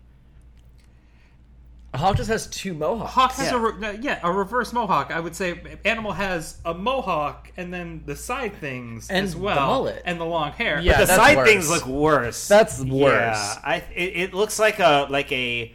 Hawk 1.94 2.16
just 2.16 2.30
has 2.30 2.46
two 2.46 2.72
mohawks. 2.72 3.12
Hawk 3.12 3.32
has 3.32 3.50
Yeah. 3.50 3.56
a 3.56 3.58
re- 3.58 3.98
yeah 4.00 4.20
a 4.22 4.32
reverse 4.32 4.72
mohawk. 4.72 5.10
I 5.10 5.20
would 5.20 5.36
say 5.36 5.60
Animal 5.84 6.12
has 6.12 6.56
a 6.64 6.72
mohawk 6.72 7.52
and 7.58 7.72
then 7.74 8.02
the 8.06 8.16
side 8.16 8.54
things 8.56 9.10
And 9.10 9.24
as 9.26 9.34
the 9.34 9.40
well, 9.40 9.66
mullet. 9.66 10.00
and 10.06 10.18
the 10.18 10.24
long 10.24 10.52
hair. 10.52 10.80
Yeah, 10.80 10.92
the 11.00 11.04
that's 11.06 11.16
side 11.16 11.36
worse. 11.36 11.48
things 11.48 11.68
look 11.70 11.86
worse. 11.86 12.48
That's 12.48 12.80
worse. 12.80 13.12
Yeah, 13.12 13.58
I 13.62 13.76
it, 13.94 14.16
it 14.16 14.34
looks 14.34 14.58
like 14.58 14.78
a 14.78 15.06
like 15.10 15.30
a 15.32 15.74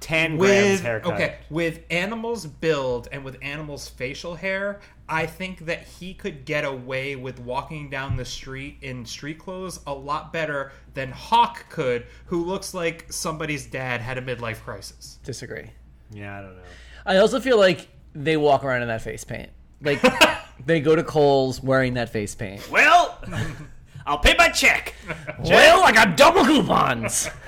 ten 0.00 0.36
grams 0.36 0.72
with 0.72 0.82
haircut. 0.82 1.12
okay 1.14 1.36
with 1.50 1.80
animals 1.90 2.46
build 2.46 3.08
and 3.12 3.24
with 3.24 3.36
animals 3.40 3.88
facial 3.88 4.34
hair 4.34 4.78
i 5.08 5.24
think 5.24 5.60
that 5.60 5.82
he 5.82 6.12
could 6.12 6.44
get 6.44 6.64
away 6.64 7.16
with 7.16 7.40
walking 7.40 7.88
down 7.88 8.16
the 8.16 8.24
street 8.24 8.76
in 8.82 9.04
street 9.06 9.38
clothes 9.38 9.80
a 9.86 9.92
lot 9.92 10.32
better 10.32 10.70
than 10.94 11.10
hawk 11.10 11.64
could 11.70 12.04
who 12.26 12.44
looks 12.44 12.74
like 12.74 13.06
somebody's 13.10 13.66
dad 13.66 14.00
had 14.00 14.18
a 14.18 14.22
midlife 14.22 14.60
crisis 14.62 15.18
Disagree. 15.24 15.70
Yeah, 16.12 16.38
I 16.38 16.42
don't 16.42 16.54
know. 16.56 16.62
I 17.04 17.16
also 17.16 17.40
feel 17.40 17.58
like 17.58 17.88
they 18.14 18.36
walk 18.36 18.64
around 18.64 18.82
in 18.82 18.88
that 18.88 19.02
face 19.02 19.24
paint. 19.24 19.50
Like 19.82 20.00
they 20.66 20.80
go 20.80 20.94
to 20.94 21.02
Kohl's 21.02 21.60
wearing 21.62 21.94
that 21.94 22.10
face 22.10 22.34
paint. 22.34 22.70
Well, 22.70 23.18
I'll 24.06 24.18
pay 24.18 24.34
my 24.38 24.48
check. 24.48 24.94
Well, 25.40 25.82
I 25.82 25.90
got 25.92 26.16
double 26.16 26.44
coupons. 26.44 27.28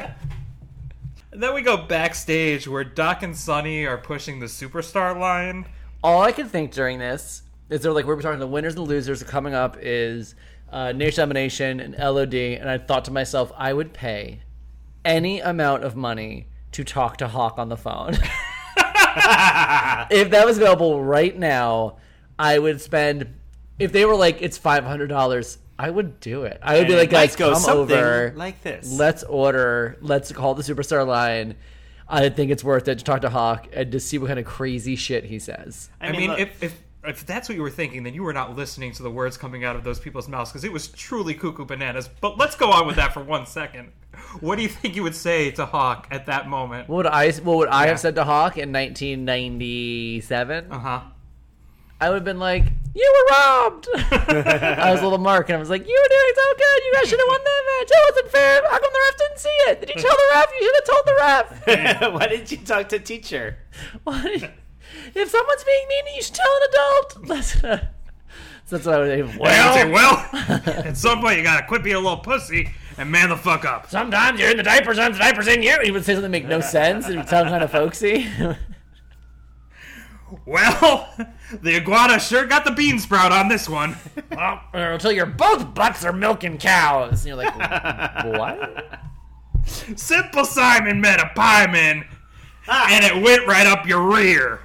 and 1.32 1.42
then 1.42 1.54
we 1.54 1.62
go 1.62 1.76
backstage 1.76 2.66
where 2.66 2.84
doc 2.84 3.22
and 3.22 3.36
sunny 3.36 3.84
are 3.84 3.98
pushing 3.98 4.40
the 4.40 4.46
superstar 4.46 5.18
line 5.18 5.66
All 6.02 6.22
I 6.22 6.32
can 6.32 6.48
think 6.48 6.72
during 6.72 6.98
this 6.98 7.42
is 7.70 7.80
they're 7.80 7.92
like 7.92 8.06
we're 8.06 8.20
talking 8.20 8.38
the 8.38 8.46
winners 8.46 8.74
and 8.76 8.86
losers. 8.86 9.22
Coming 9.22 9.54
up 9.54 9.76
is 9.80 10.34
uh, 10.70 10.92
Nation 10.92 11.22
Domination 11.22 11.80
and 11.80 11.96
LOD, 11.98 12.34
and 12.34 12.68
I 12.68 12.78
thought 12.78 13.04
to 13.06 13.10
myself 13.10 13.52
I 13.56 13.72
would 13.72 13.92
pay 13.92 14.42
any 15.04 15.40
amount 15.40 15.84
of 15.84 15.96
money 15.96 16.46
to 16.72 16.84
talk 16.84 17.16
to 17.18 17.28
Hawk 17.28 17.58
on 17.58 17.68
the 17.68 17.76
phone. 17.76 18.12
if 20.10 20.30
that 20.30 20.42
was 20.44 20.58
available 20.58 21.02
right 21.02 21.36
now, 21.36 21.98
I 22.38 22.58
would 22.58 22.80
spend. 22.80 23.34
If 23.78 23.92
they 23.92 24.04
were 24.04 24.16
like 24.16 24.42
it's 24.42 24.58
five 24.58 24.84
hundred 24.84 25.08
dollars, 25.08 25.58
I 25.78 25.90
would 25.90 26.20
do 26.20 26.42
it. 26.42 26.58
I 26.62 26.78
would 26.78 26.88
be 26.88 26.94
like, 26.96 27.10
it 27.10 27.12
might 27.12 27.28
guys, 27.28 27.36
go 27.36 27.52
come 27.54 27.64
over, 27.70 28.32
like 28.36 28.62
this. 28.62 28.90
Let's 28.92 29.22
order. 29.22 29.96
Let's 30.00 30.32
call 30.32 30.54
the 30.54 30.62
superstar 30.62 31.06
line. 31.06 31.54
I 32.08 32.28
think 32.30 32.50
it's 32.50 32.64
worth 32.64 32.88
it 32.88 32.98
to 32.98 33.04
talk 33.04 33.20
to 33.20 33.30
Hawk 33.30 33.68
and 33.72 33.92
to 33.92 34.00
see 34.00 34.18
what 34.18 34.28
kind 34.28 34.38
of 34.38 34.44
crazy 34.44 34.96
shit 34.96 35.24
he 35.24 35.38
says. 35.38 35.88
i 36.00 36.10
mean, 36.10 36.30
look, 36.30 36.40
if, 36.40 36.62
if 36.62 36.82
if 37.04 37.24
that's 37.24 37.48
what 37.48 37.54
you 37.54 37.62
were 37.62 37.70
thinking 37.70 38.02
then 38.02 38.12
you 38.12 38.22
were 38.24 38.32
not 38.32 38.56
listening 38.56 38.92
to 38.92 39.02
the 39.02 39.10
words 39.10 39.36
coming 39.36 39.64
out 39.64 39.76
of 39.76 39.84
those 39.84 40.00
people's 40.00 40.28
mouths 40.28 40.50
because 40.50 40.64
it 40.64 40.72
was 40.72 40.88
truly 40.88 41.32
cuckoo 41.32 41.64
bananas 41.64 42.10
but 42.20 42.36
let's 42.36 42.56
go 42.56 42.70
on 42.72 42.86
with 42.88 42.96
that 42.96 43.14
for 43.14 43.22
one 43.22 43.46
second 43.46 43.92
what 44.40 44.56
do 44.56 44.62
you 44.62 44.68
think 44.68 44.96
you 44.96 45.02
would 45.04 45.14
say 45.14 45.50
to 45.52 45.64
hawk 45.64 46.08
at 46.10 46.26
that 46.26 46.48
moment 46.48 46.88
What 46.88 46.96
would 46.96 47.06
I? 47.06 47.30
What 47.32 47.56
would 47.58 47.68
I 47.68 47.84
Yeah. 47.84 47.88
have 47.90 48.00
said 48.00 48.16
to 48.16 48.24
Hawk 48.24 48.58
in 48.58 48.72
1997? 48.72 50.72
uh-huh 50.72 51.00
I 52.00 52.08
would 52.10 52.14
have 52.16 52.24
been 52.24 52.38
like, 52.38 52.64
"You 53.00 53.08
were 53.14 53.26
robbed." 53.36 53.88
I 53.94 54.90
was 54.90 55.00
a 55.00 55.04
little 55.04 55.18
Mark, 55.18 55.48
and 55.48 55.56
I 55.56 55.60
was 55.60 55.70
like, 55.70 55.86
"You 55.86 55.94
were 56.02 56.08
doing 56.08 56.34
so 56.34 56.46
good. 56.58 56.78
You 56.84 56.92
guys 56.94 57.08
should 57.10 57.20
have 57.20 57.28
won 57.28 57.40
that 57.44 57.62
match. 57.70 57.90
It 57.90 58.12
wasn't 58.12 58.30
fair. 58.32 58.62
How 58.70 58.78
come 58.78 58.90
the 58.92 59.00
ref 59.06 59.16
didn't 59.18 59.38
see 59.38 59.58
it? 59.70 59.80
Did 59.80 59.88
you 59.90 60.02
tell 60.02 60.16
the 60.16 60.28
ref? 60.34 60.46
You 60.52 60.62
should 60.66 60.78
have 60.80 60.88
told 60.92 61.04
the 61.06 61.16
ref." 61.20 62.12
Why 62.20 62.26
didn't 62.28 62.50
you 62.50 62.56
talk 62.58 62.88
to 62.90 62.98
teacher? 62.98 63.58
What? 64.04 64.26
If 65.14 65.28
someone's 65.30 65.64
being 65.64 65.86
mean, 65.88 66.14
you 66.16 66.22
should 66.22 66.34
tell 66.34 66.50
an 66.60 66.68
adult. 66.70 67.28
That's, 67.28 67.60
so 67.60 68.76
that's 68.76 68.86
what 68.86 68.94
I 68.94 68.98
would 69.22 69.30
say. 69.30 69.38
Well, 69.38 69.90
Well, 69.90 70.28
well, 70.32 70.60
at 70.66 70.96
some 70.96 71.20
point 71.20 71.38
you 71.38 71.42
gotta 71.44 71.66
quit 71.66 71.82
being 71.82 71.96
a 71.96 72.00
little 72.00 72.18
pussy 72.18 72.70
and 72.98 73.10
man 73.10 73.28
the 73.30 73.36
fuck 73.36 73.64
up. 73.64 73.88
sometimes 73.88 74.40
you're 74.40 74.50
in 74.50 74.56
the 74.56 74.62
diapers, 74.62 74.96
sometimes 74.96 75.16
the 75.18 75.22
diaper's 75.24 75.46
in 75.46 75.62
you. 75.62 75.78
He 75.82 75.90
would 75.90 76.04
say 76.04 76.14
something 76.14 76.30
that 76.30 76.36
make 76.38 76.46
no 76.48 76.60
sense. 76.60 77.08
It 77.08 77.16
would 77.16 77.28
sound 77.28 77.48
kind 77.48 77.62
of 77.62 77.70
folksy. 77.70 78.28
Well, 80.44 81.08
the 81.52 81.76
iguana 81.76 82.18
sure 82.18 82.46
got 82.46 82.64
the 82.64 82.70
bean 82.72 82.98
sprout 82.98 83.32
on 83.32 83.48
this 83.48 83.68
one. 83.68 83.96
well, 84.30 84.62
until 84.72 85.12
your 85.12 85.26
both 85.26 85.74
butts 85.74 86.04
are 86.04 86.12
milking 86.12 86.58
cows. 86.58 87.24
And 87.24 87.28
you're 87.28 87.36
like, 87.36 87.56
what? 88.24 89.00
Simple 89.66 90.44
Simon 90.44 91.00
met 91.00 91.20
a 91.20 91.30
pieman, 91.34 92.06
and 92.68 93.04
it 93.04 93.22
went 93.22 93.46
right 93.46 93.66
up 93.66 93.86
your 93.86 94.02
rear. 94.02 94.60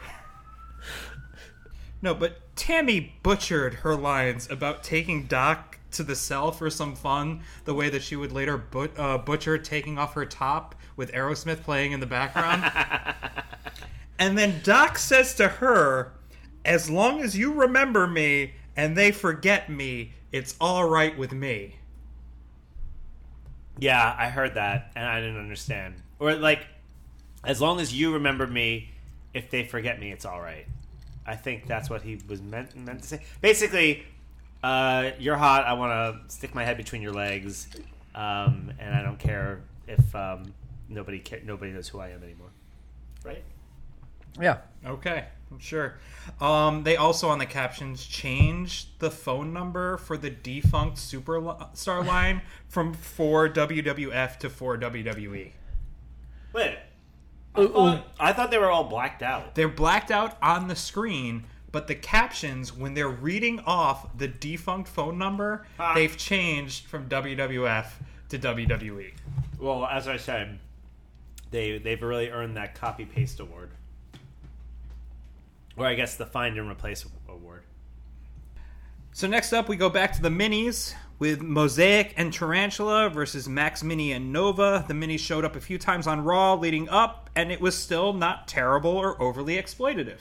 No, 2.02 2.14
but 2.14 2.56
Tammy 2.56 3.16
butchered 3.24 3.76
her 3.76 3.96
lines 3.96 4.50
about 4.50 4.84
taking 4.84 5.26
Doc 5.26 5.80
to 5.92 6.04
the 6.04 6.16
cell 6.16 6.52
for 6.52 6.70
some 6.70 6.96
fun, 6.96 7.42
the 7.66 7.74
way 7.74 7.90
that 7.90 8.04
she 8.04 8.16
would 8.16 8.32
later 8.32 8.58
but, 8.58 8.98
uh, 8.98 9.18
butcher 9.18 9.58
taking 9.58 9.98
off 9.98 10.14
her 10.14 10.26
top 10.26 10.76
with 10.96 11.12
Aerosmith 11.12 11.64
playing 11.64 11.92
in 11.92 12.00
the 12.00 12.06
background. 12.06 12.70
and 14.20 14.38
then 14.38 14.62
Doc 14.64 14.98
says 14.98 15.34
to 15.36 15.48
her, 15.48 16.14
As 16.66 16.90
long 16.90 17.22
as 17.22 17.38
you 17.38 17.54
remember 17.54 18.08
me 18.08 18.54
and 18.76 18.96
they 18.96 19.12
forget 19.12 19.70
me, 19.70 20.14
it's 20.32 20.56
all 20.60 20.88
right 20.88 21.18
with 21.18 21.34
me. 21.34 21.76
Yeah, 23.80 24.16
I 24.18 24.30
heard 24.30 24.56
that 24.56 24.92
and 24.96 25.06
I 25.06 25.20
didn't 25.20 25.40
understand. 25.40 25.96
Or 26.20 26.36
like, 26.36 26.66
as 27.44 27.60
long 27.62 27.80
as 27.80 27.94
you 27.94 28.14
remember 28.14 28.48
me, 28.48 28.90
if 29.34 29.50
they 29.50 29.64
forget 29.64 30.00
me, 30.00 30.12
it's 30.12 30.26
all 30.26 30.40
right. 30.40 30.66
I 31.26 31.36
think 31.36 31.68
that's 31.68 31.90
what 31.90 32.02
he 32.02 32.20
was 32.28 32.42
meant 32.42 32.76
meant 32.76 33.02
to 33.02 33.08
say. 33.08 33.22
Basically, 33.42 34.04
uh, 34.64 35.12
you're 35.20 35.38
hot. 35.38 35.66
I 35.66 35.74
want 35.74 35.92
to 35.92 36.34
stick 36.34 36.54
my 36.54 36.64
head 36.64 36.78
between 36.78 37.02
your 37.02 37.14
legs, 37.14 37.68
um, 38.14 38.72
and 38.80 38.94
I 38.94 39.02
don't 39.02 39.20
care 39.20 39.62
if 39.88 40.16
um, 40.16 40.54
nobody 40.90 41.20
ca- 41.20 41.42
nobody 41.44 41.72
knows 41.72 41.88
who 41.88 42.00
I 42.00 42.10
am 42.10 42.24
anymore. 42.24 42.50
Right? 43.24 43.44
Yeah. 44.40 44.58
Okay, 44.86 45.26
I'm 45.54 45.60
sure. 45.60 46.00
Um, 46.42 46.84
they 46.84 46.96
also 46.98 47.30
on 47.30 47.38
the 47.38 47.46
captions 47.46 48.06
changed 48.06 48.88
the 49.00 49.12
phone 49.12 49.54
number 49.54 49.98
for 49.98 50.18
the 50.18 50.32
defunct 50.32 50.98
Superstar 50.98 52.06
line 52.08 52.42
from 52.68 52.94
four 52.94 53.48
WWF 53.50 54.40
to 54.40 54.50
four 54.50 54.78
WWE. 54.78 55.52
Wait. 56.54 56.78
I 57.56 57.68
thought, 57.68 58.08
I 58.20 58.34
thought 58.34 58.50
they 58.50 58.58
were 58.58 58.72
all 58.72 58.86
blacked 58.86 59.22
out. 59.22 59.54
They're 59.54 59.68
blacked 59.70 60.10
out 60.10 60.38
on 60.42 60.68
the 60.70 60.76
screen, 60.76 61.44
but 61.72 61.86
the 61.88 61.94
captions 61.94 62.74
when 62.76 62.96
they're 62.96 63.08
reading 63.08 63.60
off 63.60 64.18
the 64.18 64.28
defunct 64.28 64.90
phone 64.90 65.20
number, 65.20 65.68
Ah. 65.78 65.94
they've 65.94 66.18
changed 66.18 66.88
from 66.88 67.08
WWF 67.08 67.86
to. 68.30 68.40
WWE. 68.40 69.14
Well, 69.60 69.86
as 69.86 70.08
I 70.08 70.18
said, 70.18 70.58
they 71.52 71.78
they've 71.78 72.02
really 72.02 72.32
earned 72.32 72.58
that 72.58 72.74
copy 72.74 73.06
paste 73.06 73.40
award, 73.40 73.70
or 75.76 75.86
I 75.86 75.96
guess 75.96 76.16
the 76.16 76.26
find 76.26 76.58
and 76.58 76.70
replace 76.70 77.06
award. 77.28 77.64
So 79.12 79.28
next 79.28 79.54
up, 79.54 79.70
we 79.70 79.76
go 79.76 79.90
back 79.90 80.14
to 80.14 80.22
the 80.22 80.30
minis 80.30 80.94
with 81.20 81.42
Mosaic 81.42 82.14
and 82.18 82.34
Tarantula 82.34 83.10
versus 83.10 83.48
Max 83.48 83.84
Mini 83.84 84.12
and 84.12 84.34
Nova. 84.34 84.84
The 84.88 84.94
minis 84.94 85.20
showed 85.20 85.46
up 85.46 85.56
a 85.56 85.62
few 85.62 85.78
times 85.78 86.08
on 86.08 86.24
Raw 86.24 86.56
leading 86.56 86.90
up, 86.90 87.30
and 87.36 87.52
it 87.52 87.62
was 87.62 87.78
still 87.78 88.14
not 88.14 88.48
terrible 88.48 88.92
or 88.92 89.22
overly 89.22 89.56
exploitative. 89.56 90.20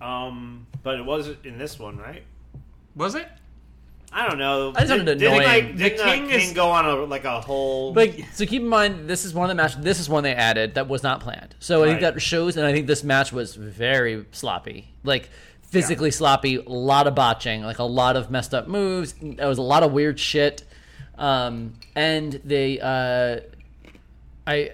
Um, 0.00 0.66
but 0.82 0.98
it 0.98 1.04
was 1.04 1.30
in 1.44 1.58
this 1.58 1.78
one, 1.78 1.98
right? 1.98 2.22
Was 2.96 3.14
it? 3.14 3.28
I 4.10 4.26
don't 4.26 4.38
know. 4.38 4.72
I 4.74 4.80
just 4.80 4.88
found 4.90 5.02
it 5.08 5.18
Didn't, 5.18 5.34
annoying. 5.34 5.46
like, 5.46 5.76
The 5.76 5.90
didn't 5.90 6.04
King 6.06 6.28
King, 6.28 6.40
is- 6.48 6.52
go 6.52 6.68
on 6.70 6.86
a 6.86 6.94
like 7.04 7.24
a 7.24 7.40
whole? 7.40 7.92
But 7.92 8.14
so 8.32 8.46
keep 8.46 8.62
in 8.62 8.68
mind, 8.68 9.08
this 9.08 9.24
is 9.24 9.34
one 9.34 9.44
of 9.44 9.56
the 9.56 9.62
matches. 9.62 9.76
This 9.82 10.00
is 10.00 10.08
one 10.08 10.22
they 10.22 10.34
added 10.34 10.74
that 10.74 10.88
was 10.88 11.02
not 11.02 11.20
planned. 11.20 11.54
So 11.60 11.84
I 11.84 11.88
think 11.88 12.00
that 12.00 12.20
shows, 12.22 12.56
and 12.56 12.66
I 12.66 12.72
think 12.72 12.86
this 12.86 13.04
match 13.04 13.32
was 13.32 13.54
very 13.54 14.24
sloppy, 14.32 14.88
like 15.04 15.28
physically 15.62 16.10
sloppy. 16.10 16.56
A 16.56 16.62
lot 16.68 17.06
of 17.06 17.14
botching, 17.14 17.62
like 17.62 17.78
a 17.78 17.84
lot 17.84 18.16
of 18.16 18.30
messed 18.30 18.54
up 18.54 18.66
moves. 18.66 19.14
There 19.20 19.46
was 19.48 19.58
a 19.58 19.62
lot 19.62 19.82
of 19.82 19.92
weird 19.92 20.18
shit, 20.18 20.64
um, 21.18 21.74
and 21.94 22.32
they, 22.44 22.80
uh, 22.80 23.40
I. 24.46 24.72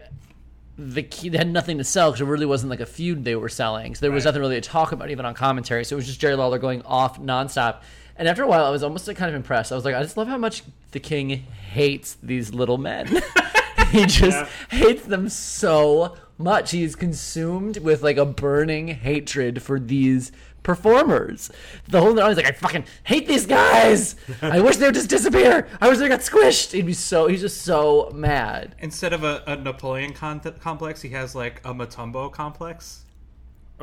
The 0.76 1.04
key, 1.04 1.28
they 1.28 1.38
had 1.38 1.52
nothing 1.52 1.78
to 1.78 1.84
sell 1.84 2.10
because 2.10 2.20
it 2.20 2.24
really 2.24 2.46
wasn't 2.46 2.68
like 2.70 2.80
a 2.80 2.86
feud 2.86 3.24
they 3.24 3.36
were 3.36 3.48
selling. 3.48 3.94
So 3.94 4.00
there 4.00 4.10
was 4.10 4.24
Right. 4.24 4.30
nothing 4.30 4.40
really 4.42 4.60
to 4.60 4.68
talk 4.68 4.90
about 4.90 5.08
even 5.08 5.24
on 5.24 5.32
commentary. 5.34 5.84
So 5.84 5.94
it 5.94 5.98
was 5.98 6.06
just 6.06 6.20
Jerry 6.20 6.34
Lawler 6.34 6.58
going 6.58 6.82
off 6.82 7.20
nonstop. 7.20 7.76
And 8.16 8.28
after 8.28 8.42
a 8.42 8.46
while, 8.46 8.64
I 8.64 8.70
was 8.70 8.82
almost 8.82 9.08
like 9.08 9.16
kind 9.16 9.28
of 9.28 9.34
impressed. 9.34 9.72
I 9.72 9.74
was 9.74 9.84
like, 9.84 9.94
I 9.94 10.02
just 10.02 10.16
love 10.16 10.28
how 10.28 10.38
much 10.38 10.62
the 10.92 11.00
king 11.00 11.28
hates 11.28 12.16
these 12.22 12.54
little 12.54 12.78
men. 12.78 13.06
he 13.90 14.06
just 14.06 14.36
Yeah. 14.38 14.48
hates 14.70 15.04
them 15.06 15.28
so 15.28 16.16
much. 16.38 16.70
He 16.70 16.82
is 16.84 16.94
consumed 16.96 17.78
with 17.78 18.02
like 18.02 18.16
a 18.16 18.24
burning 18.24 18.88
hatred 18.88 19.62
for 19.62 19.80
these 19.80 20.30
performers. 20.62 21.50
The 21.88 22.00
whole 22.00 22.14
night 22.14 22.28
he's 22.28 22.36
like, 22.36 22.46
I 22.46 22.52
fucking 22.52 22.84
hate 23.04 23.26
these 23.28 23.46
guys. 23.46 24.16
I 24.42 24.60
wish 24.60 24.76
they 24.76 24.86
would 24.86 24.94
just 24.94 25.10
disappear. 25.10 25.68
I 25.80 25.88
wish 25.88 25.98
they 25.98 26.08
got 26.08 26.20
squished. 26.20 26.72
He'd 26.72 26.86
be 26.86 26.92
so. 26.94 27.26
He's 27.26 27.40
just 27.42 27.62
so 27.62 28.10
mad. 28.14 28.74
Instead 28.78 29.12
of 29.12 29.24
a, 29.24 29.42
a 29.46 29.56
Napoleon 29.56 30.12
con- 30.12 30.40
complex, 30.60 31.02
he 31.02 31.10
has 31.10 31.34
like 31.34 31.60
a 31.64 31.74
Mutombo 31.74 32.32
complex. 32.32 33.03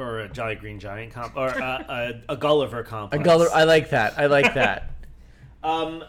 Or 0.02 0.20
a 0.22 0.30
Jolly 0.30 0.56
Green 0.56 0.80
Giant 0.80 1.14
comp, 1.14 1.36
or 1.38 1.48
a, 1.50 2.22
a, 2.28 2.34
a 2.34 2.38
Gulliver 2.38 2.84
comp. 2.84 3.14
A. 3.14 3.20
Gulliver. 3.20 3.52
I 3.54 3.64
like 3.64 3.92
that. 3.92 4.18
I 4.18 4.26
like 4.26 4.54
that. 4.56 4.90
Um, 5.64 6.04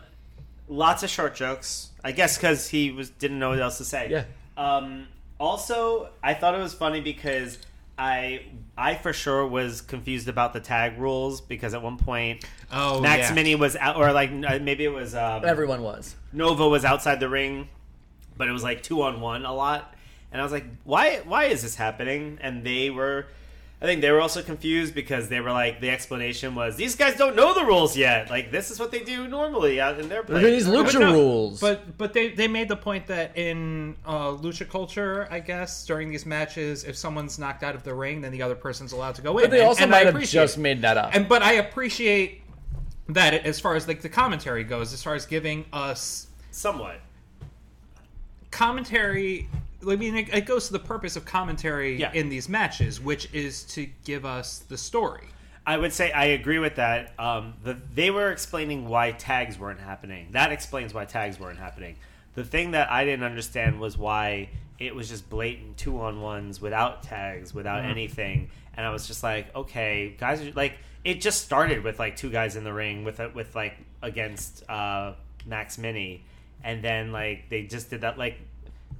lots 0.66 1.03
of 1.03 1.11
short 1.11 1.34
jokes. 1.34 1.90
I 2.03 2.12
guess 2.12 2.38
because 2.38 2.68
he 2.68 2.90
was 2.90 3.11
didn't 3.11 3.38
know 3.38 3.51
what 3.51 3.61
else 3.61 3.76
to 3.78 3.84
say. 3.84 4.09
Yeah. 4.11 4.24
Um, 4.57 5.09
also, 5.38 6.09
I 6.22 6.32
thought 6.32 6.55
it 6.55 6.59
was 6.59 6.72
funny 6.72 7.03
because 7.03 7.59
I 7.99 8.47
I 8.78 8.95
for 8.95 9.12
sure 9.12 9.47
was 9.47 9.82
confused 9.82 10.26
about 10.28 10.55
the 10.55 10.61
tag 10.61 10.99
rules 10.99 11.43
because 11.43 11.74
at 11.74 11.82
one 11.82 11.99
point 11.99 12.45
Oh, 12.72 13.01
Max 13.03 13.28
yeah. 13.28 13.34
Mini 13.34 13.55
was 13.55 13.76
out, 13.76 13.97
or 13.97 14.11
like 14.12 14.30
uh, 14.30 14.59
maybe 14.61 14.84
it 14.84 14.93
was 14.93 15.14
um, 15.14 15.45
Everyone 15.45 15.82
was. 15.82 16.16
Nova 16.32 16.66
was 16.66 16.84
outside 16.86 17.20
the 17.20 17.28
ring, 17.28 17.68
but 18.38 18.49
it 18.49 18.53
was 18.53 18.62
like 18.62 18.82
two 18.82 19.03
on 19.03 19.20
one 19.20 19.45
a 19.45 19.53
lot, 19.53 19.95
and 20.32 20.40
I 20.40 20.45
was 20.45 20.53
like, 20.53 20.64
why 20.84 21.18
why 21.26 21.45
is 21.45 21.61
this 21.62 21.74
happening? 21.76 22.38
And 22.40 22.64
they 22.64 22.88
were. 22.88 23.26
I 23.83 23.85
think 23.85 24.01
they 24.01 24.12
were 24.12 24.20
also 24.20 24.43
confused 24.43 24.95
because 24.95 25.28
they 25.28 25.41
were 25.41 25.51
like 25.51 25.80
the 25.80 25.91
explanation 25.91 26.55
was 26.55 26.76
these 26.76 26.95
guys 26.95 27.16
don't 27.16 27.35
know 27.35 27.53
the 27.53 27.64
rules 27.64 27.97
yet. 27.97 28.30
Like 28.30 28.53
this 28.53 28.70
is 28.70 28.78
what 28.78 28.93
they 28.93 29.01
do 29.01 29.26
normally 29.26 29.80
out 29.80 29.99
in 29.99 30.09
their 30.09 30.22
They're 30.22 30.39
doing 30.41 30.53
these 30.53 30.68
place. 30.68 30.95
lucha 30.95 31.01
no, 31.01 31.12
rules. 31.12 31.61
But 31.61 31.99
but 31.99 32.12
they 32.12 32.28
they 32.28 32.47
made 32.47 32.68
the 32.68 32.76
point 32.76 33.09
that 33.09 33.37
in 33.37 33.97
uh, 34.07 34.28
lucha 34.37 34.68
culture, 34.70 35.26
I 35.33 35.41
guess 35.41 35.85
during 35.85 36.11
these 36.11 36.24
matches, 36.24 36.85
if 36.85 36.97
someone's 36.97 37.41
knocked 37.41 37.64
out 37.64 37.74
of 37.74 37.83
the 37.83 37.93
ring, 37.93 38.20
then 38.20 38.30
the 38.30 38.41
other 38.41 38.55
person's 38.55 38.93
allowed 38.93 39.16
to 39.16 39.22
go 39.22 39.37
in. 39.39 39.45
But 39.47 39.51
they 39.51 39.59
And- 39.59 39.66
also 39.68 39.83
and 39.83 39.93
I 39.93 39.99
might 39.99 40.07
have 40.07 40.14
appreciate- 40.14 40.43
just 40.43 40.59
made 40.59 40.80
that 40.83 40.97
up. 40.97 41.11
And 41.12 41.28
but 41.28 41.43
I 41.43 41.55
appreciate 41.55 42.43
that 43.09 43.35
as 43.45 43.59
far 43.59 43.74
as 43.74 43.89
like 43.89 44.01
the 44.01 44.09
commentary 44.09 44.62
goes, 44.62 44.93
as 44.93 45.03
far 45.03 45.16
as 45.16 45.26
giving 45.26 45.64
us 45.72 46.28
somewhat. 46.53 47.01
commentary. 48.53 49.49
I 49.89 49.97
mean, 49.97 50.16
it, 50.16 50.33
it 50.35 50.47
goes 50.47 50.66
to 50.68 50.72
the 50.72 50.78
purpose 50.78 51.16
of 51.16 51.24
commentary 51.24 51.97
Yeah. 51.99 52.12
in 52.12 52.28
these 52.28 52.49
matches, 52.49 53.01
which 53.01 53.33
is 53.33 53.64
to 53.74 53.87
give 54.05 54.24
us 54.24 54.61
the 54.68 54.78
story. 54.78 55.28
I 55.66 55.76
would 55.76 55.93
say 55.93 56.11
I 56.12 56.24
agree 56.26 56.59
with 56.59 56.76
that. 56.76 57.12
Um, 57.18 57.55
the, 57.62 57.76
they 57.95 58.11
were 58.11 58.30
explaining 58.30 58.89
why 58.89 59.12
tags 59.12 59.59
weren't 59.59 59.80
happening. 59.80 60.28
That 60.33 60.51
explains 60.53 60.93
why 60.93 61.05
tags 61.05 61.39
weren't 61.39 61.59
happening. 61.59 61.97
The 62.35 62.45
thing 62.45 62.72
that 62.72 62.91
I 62.91 63.05
didn't 63.05 63.24
understand 63.24 63.78
was 63.78 63.97
why 63.97 64.49
it 64.78 64.95
was 64.95 65.09
just 65.09 65.30
blatant 65.30 65.76
two 65.76 66.01
on 66.01 66.20
ones 66.20 66.61
without 66.61 67.03
tags, 67.05 67.55
without 67.55 67.85
anything. 67.85 68.51
And 68.74 68.85
I 68.85 68.91
was 68.91 69.07
just 69.07 69.22
like, 69.22 69.55
okay, 69.55 70.16
guys, 70.18 70.41
are, 70.43 70.51
like 70.53 70.78
it 71.05 71.20
just 71.20 71.43
started 71.45 71.85
with 71.85 71.99
like 71.99 72.16
two 72.16 72.30
guys 72.30 72.57
in 72.57 72.64
the 72.64 72.72
ring 72.72 73.05
with 73.05 73.20
with 73.35 73.55
like 73.55 73.74
against 74.01 74.68
uh, 74.68 75.12
Max 75.47 75.78
Mini, 75.78 76.24
and 76.64 76.83
then 76.83 77.12
like 77.12 77.49
they 77.51 77.64
just 77.64 77.91
did 77.91 78.01
that 78.01 78.18
like 78.18 78.39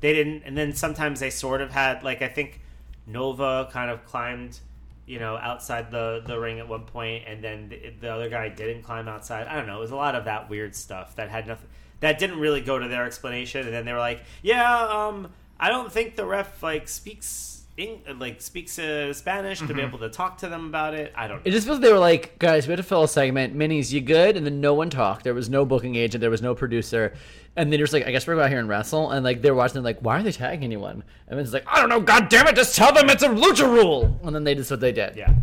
they 0.03 0.13
didn't. 0.13 0.43
And 0.45 0.57
then 0.57 0.75
sometimes 0.75 1.21
they 1.21 1.31
sort 1.31 1.63
of 1.63 1.71
had 1.73 2.03
like 2.03 2.21
I 2.21 2.29
think 2.29 2.61
Nova 3.07 3.71
kind 3.73 3.91
of 3.91 4.05
climbed 4.05 4.61
you 5.07 5.19
know, 5.19 5.37
outside 5.37 5.91
the, 5.91 6.23
the 6.27 6.39
ring 6.39 6.61
at 6.61 6.69
one 6.69 6.85
point, 6.85 7.25
and 7.27 7.43
then 7.43 7.69
the, 7.69 7.93
the 8.01 8.09
other 8.09 8.29
guy 8.29 8.49
didn't 8.49 8.83
climb 8.83 9.09
outside. 9.09 9.47
I 9.47 9.57
don't 9.57 9.67
know. 9.67 9.77
It 9.77 9.81
was 9.81 9.91
a 9.91 9.97
lot 9.97 10.15
of 10.15 10.27
that 10.27 10.49
weird 10.49 10.75
stuff 10.75 11.17
that 11.17 11.29
had 11.29 11.47
nothing. 11.47 11.69
That 12.01 12.19
didn't 12.19 12.39
really 12.39 12.61
go 12.61 12.79
to 12.79 12.89
their 12.89 13.05
explanation, 13.05 13.67
and 13.67 13.75
then 13.75 13.85
they 13.85 13.93
were 13.93 13.99
like, 13.99 14.23
"Yeah, 14.43 14.87
um, 14.87 15.33
I 15.59 15.69
don't 15.69 15.91
think 15.91 16.17
the 16.17 16.25
ref 16.25 16.63
like 16.63 16.89
speaks 16.89 17.65
Eng- 17.79 18.03
like 18.19 18.41
speaks 18.41 18.79
uh, 18.79 19.13
Spanish 19.13 19.59
to 19.61 19.73
be 19.73 19.81
able 19.81 19.99
to 20.01 20.09
talk 20.09 20.39
to 20.39 20.49
them 20.49 20.67
about 20.67 20.95
it." 20.95 21.13
I 21.17 21.27
don't. 21.27 21.39
know. 21.39 21.43
It 21.45 21.51
just 21.51 21.67
feels 21.67 21.81
they 21.81 21.93
were 21.93 21.99
like, 21.99 22.39
guys, 22.39 22.67
we 22.67 22.73
had 22.73 22.77
to 22.77 22.83
fill 22.83 23.03
a 23.03 23.09
segment. 23.09 23.57
Minis, 23.57 23.93
you 23.93 24.01
good? 24.01 24.37
And 24.37 24.47
then 24.47 24.61
no 24.61 24.75
one 24.75 24.91
talked. 24.91 25.25
There 25.25 25.35
was 25.35 25.49
no 25.49 25.65
booking 25.65 25.97
agent. 25.97 26.21
There 26.21 26.31
was 26.31 26.43
no 26.43 26.55
producer. 26.55 27.15
And 27.55 27.71
then 27.71 27.79
you're 27.79 27.87
just 27.87 27.93
like, 27.93 28.07
I 28.07 28.13
guess 28.13 28.27
we're 28.27 28.35
going 28.35 28.45
out 28.47 28.51
here 28.51 28.59
and 28.61 28.69
wrestle. 28.69 29.11
And 29.11 29.23
like 29.25 29.43
they're 29.43 29.55
watching, 29.55 29.75
they're 29.75 29.83
like, 29.83 30.01
why 30.01 30.19
are 30.19 30.23
they 30.23 30.33
tagging 30.33 30.65
anyone? 30.65 31.05
And 31.29 31.39
then 31.39 31.45
it's 31.45 31.53
like, 31.53 31.65
I 31.67 31.81
don't 31.81 31.89
know. 31.91 32.01
God 32.01 32.29
damn 32.31 32.47
it! 32.49 32.57
Just 32.57 32.75
tell 32.77 32.93
them 32.93 33.11
it's 33.11 33.23
a 33.23 33.29
lucha 33.29 33.65
rule. 33.67 34.19
And 34.25 34.35
then 34.35 34.45
they 34.45 34.55
just 34.55 34.71
what 34.71 34.81
they 34.81 34.93
did. 34.93 35.17
yeah, 35.17 35.35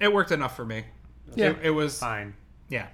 It 0.00 0.12
worked 0.12 0.30
enough 0.30 0.56
for 0.56 0.64
me. 0.64 0.84
Yeah. 1.34 1.50
It, 1.50 1.56
it 1.64 1.70
was 1.70 1.98
fine. 1.98 2.34
Yeah. 2.68 2.86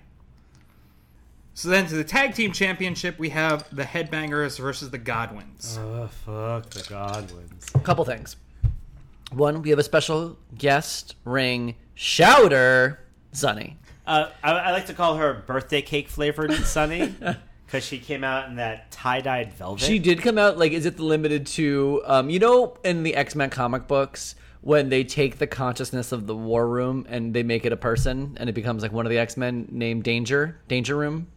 So 1.54 1.68
then 1.68 1.86
to 1.88 1.94
the 1.96 2.04
tag 2.04 2.34
team 2.34 2.52
championship, 2.52 3.18
we 3.18 3.30
have 3.30 3.66
the 3.74 3.82
Headbangers 3.82 4.58
versus 4.58 4.90
the 4.90 4.98
Godwins. 4.98 5.78
Oh 5.80 6.06
fuck 6.24 6.70
the 6.70 6.86
Godwins. 6.88 7.70
A 7.74 7.80
couple 7.80 8.04
things. 8.04 8.36
One, 9.32 9.62
we 9.62 9.70
have 9.70 9.78
a 9.78 9.82
special 9.84 10.38
guest 10.56 11.16
ring 11.24 11.74
shouter, 11.94 13.00
Sunny. 13.32 13.76
Uh, 14.11 14.28
I, 14.42 14.50
I 14.50 14.70
like 14.72 14.86
to 14.86 14.92
call 14.92 15.16
her 15.18 15.34
birthday 15.46 15.82
cake 15.82 16.08
flavored 16.08 16.52
Sunny 16.52 17.14
because 17.66 17.84
she 17.84 17.98
came 17.98 18.24
out 18.24 18.48
in 18.48 18.56
that 18.56 18.90
tie 18.90 19.20
dyed 19.20 19.52
velvet. 19.52 19.84
She 19.84 20.00
did 20.00 20.20
come 20.20 20.36
out 20.36 20.58
like 20.58 20.72
is 20.72 20.84
it 20.84 20.96
the 20.96 21.04
limited 21.04 21.46
to 21.46 22.02
um 22.04 22.28
you 22.28 22.40
know 22.40 22.76
in 22.82 23.04
the 23.04 23.14
X-Men 23.14 23.50
comic 23.50 23.86
books 23.86 24.34
when 24.62 24.88
they 24.88 25.04
take 25.04 25.38
the 25.38 25.46
consciousness 25.46 26.11
of 26.11 26.26
the 26.26 26.34
war 26.34 26.66
room 26.66 27.06
and 27.08 27.32
they 27.32 27.44
make 27.44 27.64
it 27.64 27.72
a 27.72 27.76
person 27.76 28.36
and 28.40 28.50
it 28.50 28.52
becomes 28.52 28.82
like 28.82 28.90
one 28.92 29.06
of 29.06 29.11
the 29.11 29.18
X-Men 29.18 29.68
named 29.70 30.02
Danger, 30.02 30.61
Danger 30.66 30.96
Room. 30.96 31.28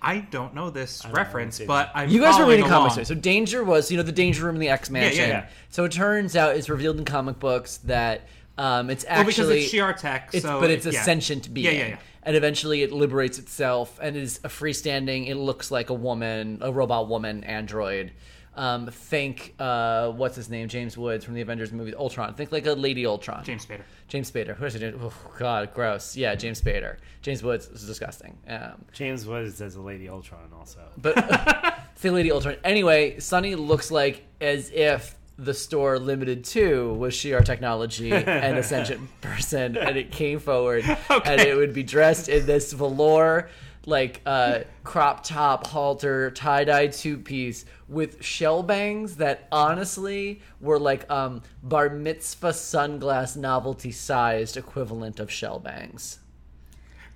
I 0.00 0.18
don't 0.20 0.54
know 0.54 0.70
this 0.70 1.04
know, 1.04 1.10
reference, 1.10 1.60
I 1.60 1.64
haven't 1.64 1.66
but 1.66 1.90
I'm 1.94 2.08
You 2.08 2.20
guys 2.20 2.34
were 2.34 2.44
following 2.44 2.50
reading 2.56 2.70
comics, 2.70 2.94
along. 2.94 2.98
right? 3.00 3.06
so 3.06 3.14
Danger 3.14 3.62
was, 3.62 3.90
you 3.90 3.96
know, 3.96 4.02
the 4.02 4.12
Danger 4.12 4.44
Room 4.46 4.54
in 4.54 4.60
the 4.60 4.68
X 4.68 4.90
Mansion. 4.90 5.28
yeah. 5.28 5.48
So 5.70 5.84
it 5.84 5.92
turns 5.92 6.34
out 6.34 6.56
it's 6.56 6.68
revealed 6.68 6.98
in 6.98 7.04
comic 7.04 7.38
books 7.38 7.78
that 7.78 8.22
um, 8.58 8.90
it's 8.90 9.04
Well, 9.08 9.24
because 9.24 9.38
actually 9.38 9.62
it's 9.64 9.72
Shi'ar 9.72 9.96
tech, 9.96 10.30
it's, 10.34 10.44
so 10.44 10.60
but 10.60 10.70
it's 10.70 10.84
it- 10.84 10.90
a 10.90 10.92
yeah. 10.94 11.02
sentient 11.04 11.54
being. 11.54 11.66
Yeah, 11.66 11.72
yeah, 11.72 11.88
yeah. 11.88 11.98
And 12.24 12.36
eventually 12.36 12.82
it 12.82 12.92
liberates 12.92 13.38
itself 13.38 13.98
and 14.02 14.14
is 14.16 14.38
a 14.44 14.48
freestanding. 14.48 15.28
It 15.28 15.36
looks 15.36 15.70
like 15.70 15.88
a 15.88 15.94
woman, 15.94 16.58
a 16.60 16.70
robot 16.70 17.08
woman 17.08 17.42
android. 17.44 18.12
Um, 18.54 18.88
think 18.88 19.54
uh, 19.60 20.10
what's 20.10 20.34
his 20.34 20.50
name, 20.50 20.66
James 20.68 20.98
Woods 20.98 21.24
from 21.24 21.34
the 21.34 21.40
Avengers 21.42 21.72
movie 21.72 21.94
Ultron. 21.94 22.34
Think 22.34 22.50
like 22.50 22.66
a 22.66 22.72
Lady 22.72 23.06
Ultron. 23.06 23.44
James 23.44 23.64
Spader. 23.64 23.82
James 24.08 24.30
Spader. 24.32 24.56
Who 24.56 24.64
is 24.64 24.74
it? 24.74 24.94
Oh 25.00 25.12
God, 25.38 25.72
gross. 25.72 26.16
Yeah, 26.16 26.34
James 26.34 26.60
Spader. 26.60 26.96
James 27.22 27.42
Woods 27.42 27.68
is 27.68 27.86
disgusting. 27.86 28.36
Um, 28.48 28.84
James 28.92 29.24
Woods 29.24 29.60
as 29.62 29.76
a 29.76 29.80
Lady 29.80 30.08
Ultron 30.08 30.50
also. 30.58 30.80
but 30.96 31.14
say 31.94 32.10
Lady 32.10 32.32
Ultron. 32.32 32.56
Anyway, 32.64 33.20
Sunny 33.20 33.54
looks 33.54 33.92
like 33.92 34.24
as 34.40 34.70
if 34.70 35.14
the 35.38 35.54
store 35.54 35.98
limited 35.98 36.44
to 36.44 36.92
was 36.94 37.14
Shi'ar 37.14 37.44
technology 37.44 38.12
and 38.12 38.58
a 38.58 38.62
sentient 38.62 39.08
person, 39.20 39.76
and 39.76 39.96
it 39.96 40.10
came 40.10 40.40
forward, 40.40 40.84
and 41.24 41.40
it 41.40 41.56
would 41.56 41.72
be 41.72 41.84
dressed 41.84 42.28
in 42.28 42.44
this 42.44 42.72
velour, 42.72 43.48
like 43.86 44.20
uh, 44.26 44.60
crop 44.82 45.22
top, 45.22 45.66
halter, 45.68 46.32
tie 46.32 46.64
dye 46.64 46.88
two 46.88 47.18
piece 47.18 47.64
with 47.88 48.22
shell 48.22 48.64
bangs 48.64 49.16
that 49.16 49.46
honestly 49.52 50.42
were 50.60 50.78
like 50.78 51.08
um, 51.10 51.42
bar 51.62 51.88
mitzvah 51.88 52.50
sunglass 52.50 53.36
novelty 53.36 53.92
sized 53.92 54.56
equivalent 54.56 55.20
of 55.20 55.30
shell 55.30 55.60
bangs. 55.60 56.18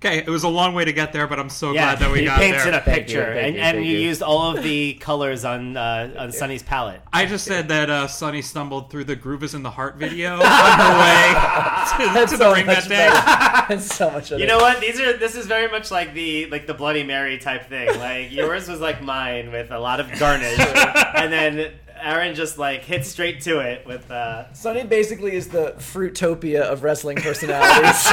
Okay, 0.05 0.17
it 0.17 0.27
was 0.27 0.43
a 0.43 0.49
long 0.49 0.73
way 0.73 0.83
to 0.83 0.91
get 0.91 1.13
there, 1.13 1.27
but 1.27 1.39
I'm 1.39 1.49
so 1.49 1.71
Yeah, 1.71 1.95
glad 1.95 1.99
that 1.99 2.11
we 2.11 2.19
he 2.19 2.25
got 2.25 2.37
painted 2.37 2.59
there. 2.73 2.79
a 2.79 2.81
Thank 2.81 2.87
you, 2.87 3.03
picture, 3.15 3.33
thank 3.35 3.45
and, 3.47 3.55
you, 3.55 3.61
and 3.61 3.75
thank 3.77 3.87
you 3.87 3.93
you. 3.93 3.99
used 4.07 4.21
all 4.21 4.57
of 4.57 4.61
the 4.61 4.95
colors 4.95 5.45
on 5.45 5.77
uh, 5.77 6.13
on 6.19 6.31
Sunny's 6.33 6.61
palette. 6.61 6.99
I 7.13 7.25
just 7.25 7.45
said 7.45 7.69
that 7.69 7.89
uh, 7.89 8.07
Sunny 8.07 8.41
stumbled 8.41 8.91
through 8.91 9.05
the 9.05 9.15
Groove 9.15 9.43
is 9.43 9.53
in 9.53 9.63
the 9.63 9.71
Heart 9.71 9.95
video 9.95 10.33
on 10.41 10.41
her 10.41 10.99
way 10.99 12.19
to, 12.19 12.27
to 12.27 12.37
the 12.37 12.51
ring 12.51 12.65
that 12.65 12.75
much 12.75 12.89
day. 12.89 13.07
better. 13.07 13.65
That's 13.69 13.95
so 13.95 14.11
much. 14.11 14.29
You 14.31 14.39
better. 14.39 14.47
know 14.49 14.57
what? 14.57 14.81
These 14.81 14.99
are 14.99 15.13
this 15.15 15.35
is 15.35 15.45
very 15.45 15.71
much 15.71 15.89
like 15.89 16.13
the 16.13 16.47
like 16.47 16.67
the 16.67 16.73
Bloody 16.73 17.03
Mary 17.03 17.37
type 17.37 17.69
thing. 17.69 17.87
Like 17.97 18.29
yours 18.29 18.67
was 18.67 18.81
like 18.81 19.01
mine 19.01 19.51
with 19.53 19.71
a 19.71 19.79
lot 19.79 20.01
of 20.01 20.11
garnish, 20.19 20.59
and 21.15 21.31
then 21.31 21.71
Aaron 22.03 22.35
just 22.35 22.57
like 22.57 22.83
hits 22.83 23.09
straight 23.09 23.41
to 23.41 23.59
it 23.59 23.85
with. 23.85 24.09
uh 24.11 24.51
Sunny 24.53 24.83
basically 24.83 25.35
is 25.35 25.47
the 25.47 25.73
Fruitopia 25.77 26.61
of 26.61 26.83
wrestling 26.83 27.17
personalities. 27.17 28.07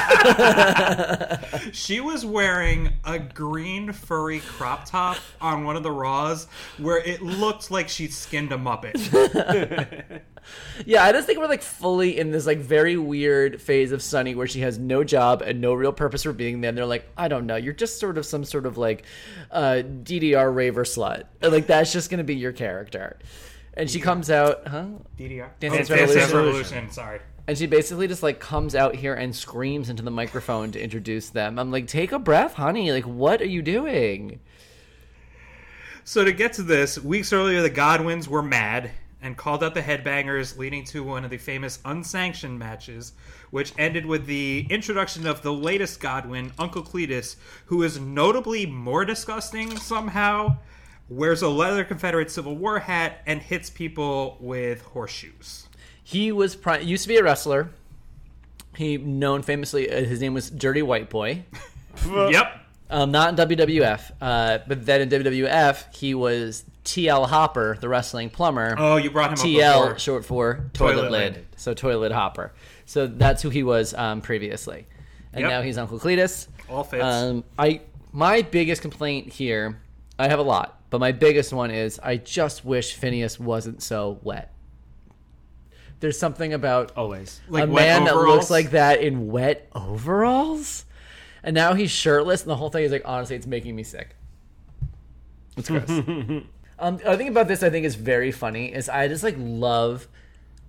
She 1.72 2.00
was 2.00 2.24
wearing 2.24 2.90
a 3.04 3.18
green 3.18 3.92
furry 3.92 4.40
crop 4.40 4.86
top 4.86 5.18
on 5.40 5.64
one 5.64 5.76
of 5.76 5.82
the 5.82 5.90
Raws 5.90 6.46
where 6.78 6.98
it 6.98 7.22
looked 7.22 7.70
like 7.70 7.88
she 7.88 8.08
skinned 8.08 8.52
a 8.52 8.56
Muppet. 8.56 8.94
yeah, 10.86 11.04
I 11.04 11.12
just 11.12 11.26
think 11.26 11.38
we're 11.38 11.46
like 11.48 11.62
fully 11.62 12.18
in 12.18 12.30
this 12.30 12.46
like 12.46 12.58
very 12.58 12.96
weird 12.96 13.60
phase 13.60 13.92
of 13.92 14.02
Sunny 14.02 14.34
where 14.34 14.46
she 14.46 14.60
has 14.60 14.78
no 14.78 15.04
job 15.04 15.42
and 15.42 15.60
no 15.60 15.74
real 15.74 15.92
purpose 15.92 16.22
for 16.22 16.32
being 16.32 16.60
there. 16.60 16.70
And 16.70 16.78
they're 16.78 16.86
like, 16.86 17.08
I 17.16 17.28
don't 17.28 17.46
know, 17.46 17.56
you're 17.56 17.72
just 17.74 18.00
sort 18.00 18.18
of 18.18 18.26
some 18.26 18.44
sort 18.44 18.66
of 18.66 18.78
like 18.78 19.04
uh, 19.50 19.82
DDR 20.02 20.54
raver 20.54 20.84
slut. 20.84 21.24
Like 21.42 21.66
that's 21.66 21.92
just 21.92 22.10
gonna 22.10 22.24
be 22.24 22.36
your 22.36 22.52
character. 22.52 23.18
And 23.74 23.88
she 23.88 24.00
comes 24.00 24.30
out, 24.30 24.66
huh? 24.66 24.86
DDR? 25.18 25.48
Dance 25.60 25.72
Oh, 25.72 25.76
Dance 25.76 25.88
Dance 25.88 26.14
Dance 26.14 26.32
Revolution. 26.32 26.36
Revolution, 26.36 26.90
sorry. 26.90 27.20
And 27.46 27.56
she 27.56 27.66
basically 27.66 28.06
just 28.06 28.22
like 28.22 28.38
comes 28.38 28.74
out 28.74 28.94
here 28.94 29.14
and 29.14 29.34
screams 29.34 29.88
into 29.88 30.02
the 30.02 30.10
microphone 30.10 30.72
to 30.72 30.82
introduce 30.82 31.30
them. 31.30 31.58
I'm 31.58 31.70
like, 31.70 31.86
take 31.86 32.12
a 32.12 32.18
breath, 32.18 32.54
honey. 32.54 32.92
Like, 32.92 33.04
what 33.04 33.40
are 33.40 33.46
you 33.46 33.62
doing? 33.62 34.40
So 36.04 36.24
to 36.24 36.32
get 36.32 36.52
to 36.54 36.62
this, 36.62 36.98
weeks 36.98 37.32
earlier 37.32 37.62
the 37.62 37.70
Godwins 37.70 38.28
were 38.28 38.42
mad 38.42 38.90
and 39.22 39.36
called 39.36 39.62
out 39.62 39.74
the 39.74 39.82
headbangers, 39.82 40.56
leading 40.56 40.84
to 40.84 41.04
one 41.04 41.24
of 41.24 41.30
the 41.30 41.36
famous 41.36 41.78
unsanctioned 41.84 42.58
matches, 42.58 43.12
which 43.50 43.72
ended 43.76 44.06
with 44.06 44.26
the 44.26 44.66
introduction 44.70 45.26
of 45.26 45.42
the 45.42 45.52
latest 45.52 46.00
Godwin, 46.00 46.52
Uncle 46.58 46.82
Cletus, 46.82 47.36
who 47.66 47.82
is 47.82 48.00
notably 48.00 48.64
more 48.64 49.04
disgusting 49.04 49.76
somehow, 49.76 50.56
wears 51.10 51.42
a 51.42 51.48
leather 51.48 51.84
Confederate 51.84 52.30
Civil 52.30 52.56
War 52.56 52.78
hat, 52.78 53.20
and 53.26 53.42
hits 53.42 53.68
people 53.68 54.38
with 54.40 54.80
horseshoes. 54.82 55.66
He 56.02 56.32
was 56.32 56.56
pri- 56.56 56.78
used 56.78 57.02
to 57.02 57.08
be 57.08 57.16
a 57.16 57.22
wrestler. 57.22 57.70
He 58.76 58.96
known 58.96 59.42
famously. 59.42 59.90
Uh, 59.90 60.04
his 60.04 60.20
name 60.20 60.32
was 60.34 60.48
Dirty 60.50 60.82
White 60.82 61.10
Boy. 61.10 61.44
yep. 62.08 62.56
Um, 62.88 63.12
not 63.12 63.38
in 63.38 63.48
WWF, 63.48 64.10
uh, 64.20 64.58
but 64.66 64.84
then 64.86 65.00
in 65.02 65.08
WWF 65.08 65.94
he 65.94 66.14
was 66.14 66.64
TL 66.84 67.28
Hopper, 67.28 67.76
the 67.80 67.88
wrestling 67.88 68.30
plumber. 68.30 68.74
Oh, 68.78 68.96
you 68.96 69.10
brought 69.12 69.26
him 69.30 69.34
up 69.34 69.38
TL 69.46 69.82
before. 69.82 69.98
short 69.98 70.24
for 70.24 70.70
toilet, 70.72 70.94
Toilet 70.94 71.10
lid. 71.12 71.34
lid. 71.34 71.46
So 71.56 71.74
toilet 71.74 72.10
hopper. 72.10 72.52
So 72.86 73.06
that's 73.06 73.42
who 73.42 73.50
he 73.50 73.62
was 73.62 73.94
um, 73.94 74.20
previously, 74.22 74.86
and 75.32 75.42
Yep. 75.42 75.50
now 75.50 75.62
he's 75.62 75.78
Uncle 75.78 76.00
Cletus. 76.00 76.48
All 76.68 76.82
fits. 76.82 77.04
Um, 77.04 77.44
I 77.56 77.82
my 78.12 78.42
biggest 78.42 78.82
complaint 78.82 79.32
here, 79.32 79.78
I 80.18 80.26
have 80.26 80.40
a 80.40 80.42
lot, 80.42 80.79
but 80.90 80.98
my 80.98 81.12
biggest 81.12 81.52
one 81.52 81.70
is 81.70 81.98
I 82.02 82.16
just 82.16 82.64
wish 82.64 82.94
Phineas 82.94 83.38
wasn't 83.38 83.82
so 83.82 84.18
wet. 84.22 84.52
There's 86.00 86.18
something 86.18 86.52
about 86.52 86.92
Always. 86.96 87.40
Like 87.48 87.64
a 87.64 87.66
man 87.66 88.04
that 88.04 88.16
looks 88.16 88.50
like 88.50 88.70
that 88.70 89.00
in 89.00 89.28
wet 89.28 89.68
overalls, 89.74 90.84
and 91.42 91.54
now 91.54 91.74
he's 91.74 91.90
shirtless, 91.90 92.42
and 92.42 92.50
the 92.50 92.56
whole 92.56 92.70
thing 92.70 92.84
is 92.84 92.92
like 92.92 93.02
honestly, 93.04 93.36
it's 93.36 93.46
making 93.46 93.76
me 93.76 93.82
sick. 93.82 94.16
It's 95.56 95.68
gross. 95.68 95.88
um, 96.78 96.96
the 96.96 97.06
other 97.06 97.16
thing 97.16 97.28
about 97.28 97.48
this 97.48 97.62
I 97.62 97.70
think 97.70 97.84
is 97.84 97.94
very 97.94 98.32
funny 98.32 98.72
is 98.72 98.88
I 98.88 99.08
just 99.08 99.22
like 99.22 99.36
love, 99.38 100.08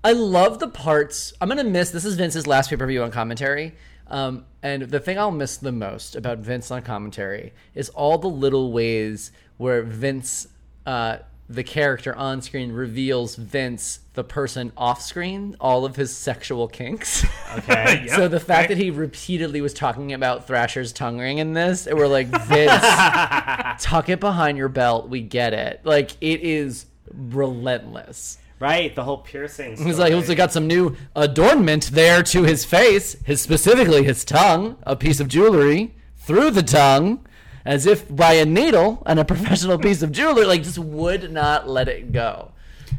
I 0.03 0.11
love 0.11 0.59
the 0.59 0.67
parts. 0.67 1.33
I'm 1.39 1.47
gonna 1.47 1.63
miss. 1.63 1.91
This 1.91 2.05
is 2.05 2.15
Vince's 2.15 2.45
last 2.45 2.69
pay 2.69 2.75
per 2.75 2.85
view 2.85 3.01
on 3.01 3.11
commentary. 3.11 3.73
Um, 4.07 4.43
and 4.61 4.83
the 4.83 4.99
thing 4.99 5.17
I'll 5.17 5.31
miss 5.31 5.55
the 5.55 5.71
most 5.71 6.17
about 6.17 6.39
Vince 6.39 6.69
on 6.69 6.81
commentary 6.81 7.53
is 7.73 7.87
all 7.89 8.17
the 8.17 8.27
little 8.27 8.73
ways 8.73 9.31
where 9.61 9.83
Vince, 9.83 10.47
uh, 10.85 11.17
the 11.47 11.63
character 11.63 12.15
on 12.15 12.41
screen, 12.41 12.71
reveals 12.71 13.35
Vince, 13.35 13.99
the 14.13 14.23
person 14.23 14.71
off 14.75 15.01
screen, 15.01 15.55
all 15.59 15.85
of 15.85 15.95
his 15.95 16.15
sexual 16.15 16.67
kinks. 16.67 17.25
Okay. 17.57 18.03
Yep. 18.07 18.15
So 18.15 18.27
the 18.29 18.39
fact 18.39 18.65
Okay. 18.71 18.75
that 18.75 18.81
he 18.83 18.91
repeatedly 18.91 19.59
was 19.59 19.73
talking 19.73 20.13
about 20.13 20.47
Thrasher's 20.47 20.93
tongue 20.93 21.19
ring 21.19 21.37
in 21.39 21.51
this, 21.53 21.85
and 21.85 21.97
we're 21.97 22.07
like, 22.07 22.27
Vince, 22.27 22.81
tuck 23.83 24.07
it 24.07 24.21
behind 24.21 24.57
your 24.57 24.69
belt. 24.69 25.09
We 25.09 25.19
get 25.21 25.53
it. 25.53 25.81
Like 25.83 26.11
it 26.21 26.41
is 26.43 26.85
relentless. 27.13 28.37
right. 28.59 28.95
The 28.95 29.03
whole 29.03 29.17
piercing. 29.17 29.75
He's 29.75 29.99
like, 29.99 30.13
he's 30.13 30.33
got 30.35 30.53
some 30.53 30.65
new 30.67 30.95
adornment 31.15 31.91
there 31.91 32.23
to 32.23 32.43
his 32.43 32.63
face, 32.63 33.17
his 33.25 33.41
specifically 33.41 34.03
his 34.03 34.23
tongue, 34.23 34.77
a 34.83 34.95
piece 34.95 35.19
of 35.19 35.27
jewelry 35.27 35.93
through 36.17 36.51
the 36.51 36.63
tongue, 36.63 37.25
as 37.65 37.85
if 37.85 38.13
by 38.13 38.33
a 38.33 38.45
needle 38.45 39.03
and 39.05 39.19
a 39.19 39.25
professional 39.25 39.77
piece 39.77 40.01
of 40.01 40.11
jewelry. 40.11 40.45
Like 40.45 40.63
just 40.63 40.79
would 40.79 41.31
not 41.31 41.67
let 41.69 41.87
it 41.87 42.11
go. 42.11 42.51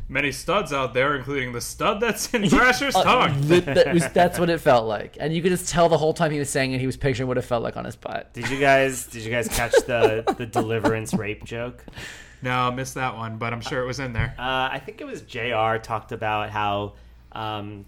Many 0.09 0.33
studs 0.33 0.73
out 0.73 0.93
there, 0.95 1.17
including 1.17 1.53
the 1.53 1.61
stud 1.61 2.01
that's 2.01 2.33
in 2.35 2.43
Thrasher's 2.49 2.95
Uh, 2.95 3.03
tongue. 3.03 3.43
th- 3.49 3.65
that 3.65 3.95
was, 3.95 4.09
that's 4.11 4.39
what 4.39 4.51
it 4.51 4.59
felt 4.59 4.87
like, 4.87 5.17
and 5.21 5.35
you 5.35 5.41
could 5.43 5.51
just 5.53 5.69
tell 5.71 5.89
the 5.89 5.97
whole 5.99 6.13
time 6.13 6.31
he 6.31 6.39
was 6.39 6.51
saying 6.51 6.73
it, 6.73 6.81
he 6.81 6.87
was 6.87 6.97
picturing 6.99 7.29
what 7.29 7.39
it 7.39 7.43
felt 7.43 7.63
like 7.63 7.77
on 7.79 7.85
his 7.87 7.97
butt. 7.97 8.33
Did 8.35 8.49
you 8.51 8.59
guys? 8.61 9.07
Did 9.07 9.23
you 9.23 9.31
guys 9.31 9.49
catch 9.49 9.73
the 9.87 10.25
the 10.37 10.45
deliverance 10.47 11.15
rape 11.15 11.45
joke? 11.45 11.85
No, 12.43 12.51
I 12.51 12.71
missed 12.71 12.95
that 12.95 13.17
one, 13.17 13.39
but 13.39 13.53
I'm 13.53 13.61
sure 13.61 13.83
it 13.83 13.87
was 13.87 14.01
in 14.01 14.13
there. 14.13 14.35
Uh, 14.39 14.69
I 14.73 14.81
think 14.85 15.01
it 15.01 15.05
was 15.05 15.23
JR 15.23 15.77
talked 15.83 16.13
about 16.13 16.51
how 16.51 16.95
um, 17.33 17.85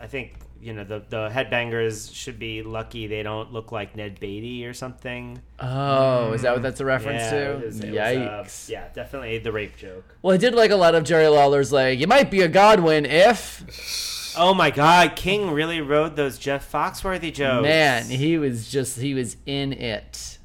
I 0.00 0.06
think 0.06 0.34
you 0.64 0.72
know 0.72 0.84
the 0.84 1.02
the 1.08 1.28
headbangers 1.28 2.14
should 2.14 2.38
be 2.38 2.62
lucky 2.62 3.06
they 3.06 3.22
don't 3.22 3.52
look 3.52 3.70
like 3.70 3.94
Ned 3.96 4.18
Beatty 4.18 4.64
or 4.66 4.72
something. 4.74 5.40
Oh, 5.60 6.32
is 6.32 6.42
that 6.42 6.52
what 6.54 6.62
that's 6.62 6.80
a 6.80 6.84
reference 6.84 7.22
yeah, 7.22 7.30
to? 7.30 7.50
it 7.52 7.66
was- 7.66 7.80
it 7.80 7.90
was, 7.90 7.98
uh, 7.98 8.02
Yikes. 8.02 8.68
yeah, 8.70 8.88
definitely 8.94 9.38
the 9.38 9.52
rape 9.52 9.76
joke. 9.76 10.16
Well, 10.22 10.34
I 10.34 10.38
did 10.38 10.54
like 10.54 10.70
a 10.70 10.76
lot 10.76 10.94
of 10.94 11.04
Jerry 11.04 11.28
Lawler's 11.28 11.72
like, 11.72 11.98
you 11.98 12.06
might 12.06 12.30
be 12.30 12.40
a 12.40 12.48
Godwin 12.48 13.04
if 13.06 14.32
Oh 14.36 14.52
my 14.54 14.70
God, 14.72 15.14
King 15.14 15.50
really 15.52 15.80
wrote 15.80 16.16
those 16.16 16.38
Jeff 16.38 16.70
Foxworthy 16.72 17.32
jokes. 17.32 17.62
man, 17.62 18.04
he 18.06 18.36
was 18.38 18.68
just 18.68 18.98
he 18.98 19.14
was 19.14 19.36
in 19.46 19.72
it. 19.72 20.38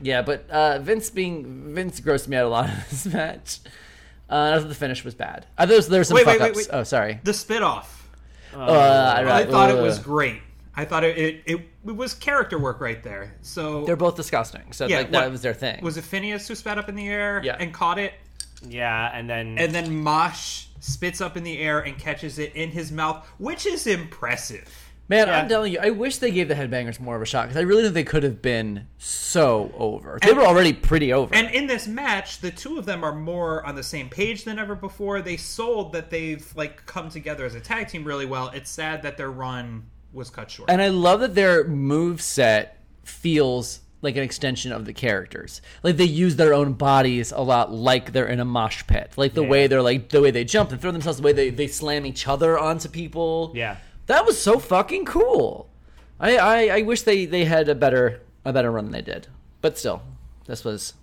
Yeah, 0.00 0.22
but 0.22 0.48
uh, 0.50 0.78
Vince 0.80 1.10
being 1.10 1.74
Vince 1.74 2.00
grossed 2.00 2.26
me 2.28 2.36
out 2.36 2.46
a 2.46 2.48
lot 2.48 2.68
in 2.70 2.76
this 2.90 3.06
match. 3.12 3.60
Uh, 4.30 4.54
I 4.56 4.58
thought 4.58 4.68
the 4.68 4.74
finish 4.74 5.04
was 5.04 5.14
bad. 5.14 5.46
I 5.58 5.66
thought 5.66 5.84
there 5.84 5.98
was, 5.98 6.08
some 6.08 6.14
Wait, 6.14 6.24
fuck 6.24 6.40
wait, 6.40 6.40
wait, 6.40 6.48
ups. 6.50 6.56
wait. 6.56 6.68
Oh, 6.72 6.82
sorry. 6.82 7.20
The 7.22 7.34
spit 7.34 7.62
off. 7.62 8.03
Uh, 8.54 9.14
I, 9.18 9.40
I 9.40 9.44
thought 9.46 9.70
it 9.70 9.80
was 9.80 9.98
great. 9.98 10.40
I 10.76 10.84
thought 10.84 11.04
it, 11.04 11.16
it, 11.16 11.42
it, 11.46 11.56
it 11.86 11.92
was 11.96 12.14
character 12.14 12.58
work 12.58 12.80
right 12.80 13.02
there. 13.02 13.34
So 13.42 13.84
They're 13.84 13.94
both 13.96 14.16
disgusting. 14.16 14.72
So 14.72 14.86
Yeah, 14.86 14.98
like 14.98 15.10
that 15.12 15.22
what- 15.24 15.30
was 15.32 15.42
their 15.42 15.54
thing. 15.54 15.80
was 15.82 15.96
it 15.96 16.02
Phineas 16.04 16.48
who 16.48 16.54
spat 16.54 16.78
up 16.78 16.88
in 16.88 16.94
the 16.96 17.08
air 17.08 17.40
Yeah. 17.44 17.56
and 17.60 17.72
caught 17.72 17.98
it? 17.98 18.14
yeah, 18.66 19.10
and 19.12 19.28
then 19.28 19.58
And 19.58 19.72
then 19.74 20.02
Mosh 20.02 20.66
spits 20.80 21.20
up 21.20 21.36
in 21.36 21.44
the 21.44 21.58
air 21.58 21.80
and 21.80 21.96
catches 21.98 22.38
it 22.38 22.54
in 22.56 22.70
his 22.70 22.90
mouth, 22.90 23.24
which 23.38 23.66
is 23.66 23.86
impressive. 23.86 24.68
Man, 25.08 25.26
Yeah. 25.28 25.38
I'm 25.38 25.48
telling 25.48 25.72
you, 25.72 25.78
I 25.82 25.90
wish 25.90 26.16
they 26.16 26.30
gave 26.30 26.48
the 26.48 26.54
headbangers 26.54 26.98
more 26.98 27.14
of 27.14 27.20
a 27.20 27.26
shot 27.26 27.42
because 27.48 27.58
I 27.58 27.62
really 27.62 27.82
think 27.82 27.94
they 27.94 28.04
could 28.04 28.22
have 28.22 28.40
been 28.40 28.86
so 28.96 29.70
over. 29.76 30.18
They 30.22 30.30
And- 30.30 30.38
were 30.38 30.46
already 30.46 30.72
pretty 30.72 31.12
over. 31.12 31.34
And 31.34 31.50
in 31.54 31.66
this 31.66 31.86
match, 31.86 32.40
the 32.40 32.50
two 32.50 32.78
of 32.78 32.86
them 32.86 33.04
are 33.04 33.14
more 33.14 33.64
on 33.66 33.74
the 33.74 33.82
same 33.82 34.08
page 34.08 34.44
than 34.44 34.58
ever 34.58 34.74
before. 34.74 35.20
They 35.20 35.36
sold 35.36 35.92
that 35.92 36.08
they've 36.10 36.46
like 36.56 36.86
come 36.86 37.10
together 37.10 37.44
as 37.44 37.54
a 37.54 37.60
tag 37.60 37.88
team 37.88 38.04
really 38.04 38.24
well. 38.26 38.50
It's 38.54 38.70
sad 38.70 39.02
that 39.02 39.18
their 39.18 39.30
run 39.30 39.84
was 40.14 40.30
cut 40.30 40.50
short. 40.50 40.70
And 40.70 40.80
I 40.80 40.88
love 40.88 41.20
that 41.20 41.34
their 41.34 41.64
move 41.64 42.22
set 42.22 42.78
feels 43.02 43.80
like 44.00 44.16
an 44.16 44.22
extension 44.22 44.70
of 44.72 44.84
the 44.84 44.92
characters. 44.92 45.60
Like 45.82 45.96
they 45.96 46.04
use 46.04 46.36
their 46.36 46.52
own 46.54 46.74
bodies 46.74 47.32
a 47.32 47.40
lot 47.42 47.72
like 47.72 48.12
they're 48.12 48.26
in 48.26 48.38
a 48.40 48.44
mosh 48.44 48.86
pit. 48.86 49.12
Like 49.16 49.34
the 49.34 49.42
Yeah. 49.42 49.48
way 49.48 49.66
they're 49.66 49.82
like 49.82 50.10
the 50.10 50.20
way 50.20 50.30
they 50.30 50.44
jump 50.44 50.72
and 50.72 50.80
throw 50.80 50.92
themselves, 50.92 51.18
the 51.18 51.24
way 51.24 51.32
they, 51.32 51.50
they 51.50 51.66
slam 51.66 52.04
each 52.06 52.26
other 52.28 52.58
onto 52.58 52.88
people. 52.88 53.52
yeah, 53.54 53.76
That 54.06 54.26
was 54.26 54.40
so 54.40 54.58
fucking 54.58 55.04
cool. 55.06 55.68
I, 56.20 56.36
I, 56.36 56.78
I 56.78 56.82
wish 56.82 57.02
they, 57.02 57.26
they 57.26 57.44
had 57.44 57.68
a 57.68 57.74
better 57.74 58.20
a 58.44 58.52
better 58.52 58.70
run 58.70 58.84
than 58.84 58.92
they 58.92 59.02
did. 59.02 59.28
But 59.60 59.78
still, 59.78 60.02
this 60.46 60.64
was 60.64 60.94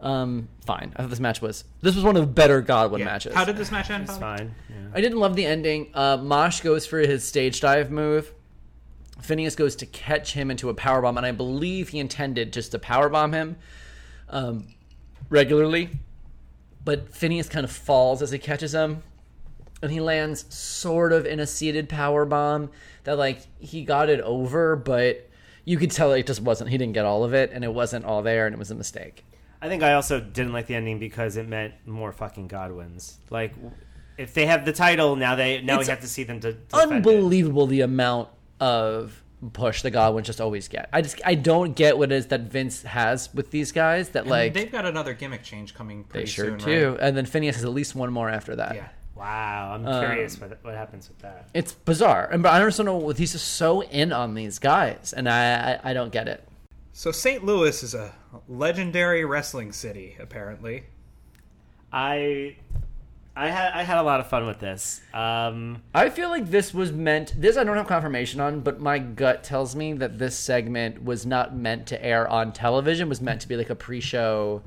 um 0.00 0.48
fine. 0.64 0.92
I 0.96 1.02
thought 1.02 1.10
this 1.10 1.20
match 1.20 1.42
was 1.42 1.64
this 1.82 1.94
was 1.94 2.04
one 2.04 2.16
of 2.16 2.22
the 2.22 2.32
better 2.32 2.60
Godwin 2.60 3.00
Yeah. 3.00 3.06
matches. 3.06 3.34
How 3.34 3.44
did 3.44 3.56
this 3.56 3.70
match 3.70 3.90
end? 3.90 4.04
it's 4.04 4.16
Bobby? 4.18 4.38
fine. 4.44 4.54
Yeah. 4.68 4.76
I 4.94 5.00
didn't 5.00 5.18
love 5.18 5.36
the 5.36 5.46
ending. 5.46 5.90
Uh, 5.94 6.16
Mosh 6.18 6.60
goes 6.60 6.86
for 6.86 6.98
his 6.98 7.24
stage 7.24 7.60
dive 7.60 7.90
move. 7.90 8.32
Phineas 9.20 9.54
goes 9.54 9.76
to 9.76 9.86
catch 9.86 10.32
him 10.32 10.50
into 10.50 10.70
a 10.70 10.74
power 10.74 11.02
bomb, 11.02 11.18
and 11.18 11.26
I 11.26 11.32
believe 11.32 11.90
he 11.90 11.98
intended 11.98 12.52
just 12.54 12.70
to 12.72 12.78
power 12.78 13.08
bomb 13.10 13.32
him 13.34 13.56
um, 14.30 14.68
regularly. 15.28 15.90
But 16.82 17.14
Phineas 17.14 17.46
kind 17.48 17.64
of 17.64 17.70
falls 17.70 18.22
as 18.22 18.30
he 18.30 18.38
catches 18.38 18.72
him, 18.72 19.02
and 19.82 19.90
he 19.90 20.00
lands 20.00 20.44
sort 20.54 21.12
of 21.12 21.26
in 21.26 21.40
a 21.40 21.46
seated 21.46 21.88
power 21.88 22.24
bomb 22.24 22.70
that 23.04 23.16
like 23.18 23.46
he 23.58 23.84
got 23.84 24.08
it 24.08 24.20
over, 24.20 24.76
but 24.76 25.28
you 25.64 25.78
could 25.78 25.90
tell 25.90 26.12
it 26.12 26.26
just 26.26 26.42
wasn't. 26.42 26.70
He 26.70 26.78
didn't 26.78 26.94
get 26.94 27.04
all 27.04 27.24
of 27.24 27.34
it, 27.34 27.50
and 27.52 27.64
it 27.64 27.72
wasn't 27.72 28.04
all 28.04 28.22
there, 28.22 28.46
and 28.46 28.54
it 28.54 28.58
was 28.58 28.70
a 28.70 28.74
mistake. 28.74 29.24
I 29.62 29.68
think 29.68 29.82
I 29.82 29.94
also 29.94 30.20
didn't 30.20 30.52
like 30.52 30.66
the 30.66 30.74
ending 30.74 30.98
because 30.98 31.36
it 31.36 31.46
meant 31.46 31.74
more 31.86 32.12
fucking 32.12 32.48
Godwins. 32.48 33.18
Like, 33.28 33.54
if 34.16 34.32
they 34.32 34.46
have 34.46 34.64
the 34.64 34.72
title 34.72 35.16
now, 35.16 35.34
they 35.34 35.60
now 35.60 35.78
It's 35.78 35.88
we 35.88 35.90
have 35.90 36.00
to 36.00 36.08
see 36.08 36.24
them 36.24 36.40
to 36.40 36.52
defend 36.52 36.92
it. 36.92 36.96
unbelievable 36.96 37.66
the 37.66 37.82
amount 37.82 38.28
of 38.58 39.22
push 39.52 39.82
the 39.82 39.90
Godwins 39.90 40.26
just 40.26 40.40
always 40.40 40.68
get. 40.68 40.88
I 40.92 41.02
just 41.02 41.20
I 41.24 41.34
don't 41.34 41.74
get 41.74 41.96
what 41.96 42.12
it 42.12 42.16
is 42.16 42.26
that 42.26 42.42
Vince 42.42 42.82
has 42.82 43.32
with 43.34 43.50
these 43.50 43.72
guys 43.72 44.10
that 44.10 44.22
And 44.22 44.30
like 44.30 44.54
they've 44.54 44.70
got 44.70 44.84
another 44.84 45.14
gimmick 45.14 45.42
change 45.42 45.74
coming 45.74 46.02
they 46.02 46.08
pretty 46.08 46.26
sure 46.26 46.46
soon, 46.46 46.58
do. 46.58 46.90
right? 46.90 47.00
And 47.00 47.16
then 47.16 47.26
Phineas 47.26 47.56
has 47.56 47.64
at 47.64 47.70
least 47.70 47.94
one 47.94 48.12
more 48.12 48.28
after 48.28 48.56
that. 48.56 48.74
Yeah. 48.74 48.88
Wow, 49.20 49.72
I'm 49.74 49.86
Um, 49.86 50.02
curious 50.02 50.40
what 50.40 50.58
what 50.64 50.74
happens 50.74 51.08
with 51.08 51.18
that. 51.18 51.50
It's 51.52 51.72
bizarre. 51.72 52.30
And 52.32 52.42
but 52.42 52.54
I 52.54 52.64
just 52.64 52.78
don't 52.78 52.86
know 52.86 53.10
he's 53.10 53.32
just 53.32 53.48
so 53.48 53.82
in 53.82 54.12
on 54.14 54.32
these 54.32 54.58
guys 54.58 55.12
and 55.14 55.28
I 55.28 55.74
I, 55.74 55.90
I 55.90 55.92
don't 55.92 56.10
get 56.10 56.26
it. 56.26 56.42
So 56.94 57.12
St. 57.12 57.44
Louis 57.44 57.82
is 57.82 57.94
a 57.94 58.14
legendary 58.48 59.26
wrestling 59.26 59.72
city, 59.72 60.16
apparently. 60.18 60.84
I 61.92 62.56
I 63.36 63.50
had 63.50 63.72
I 63.74 63.82
had 63.82 63.98
a 63.98 64.02
lot 64.02 64.20
of 64.20 64.26
fun 64.28 64.46
with 64.46 64.58
this. 64.58 65.02
Um, 65.12 65.82
I 65.94 66.08
feel 66.08 66.30
like 66.30 66.50
this 66.50 66.72
was 66.72 66.90
meant 66.90 67.34
this 67.38 67.58
I 67.58 67.64
don't 67.64 67.76
have 67.76 67.86
confirmation 67.88 68.40
on, 68.40 68.60
but 68.60 68.80
my 68.80 68.98
gut 68.98 69.44
tells 69.44 69.76
me 69.76 69.92
that 69.94 70.18
this 70.18 70.34
segment 70.34 71.04
was 71.04 71.26
not 71.26 71.54
meant 71.54 71.86
to 71.88 72.02
air 72.04 72.26
on 72.26 72.52
television, 72.54 73.08
was 73.10 73.20
meant 73.20 73.42
to 73.42 73.48
be 73.48 73.56
like 73.56 73.68
a 73.70 73.74
pre-show 73.74 74.62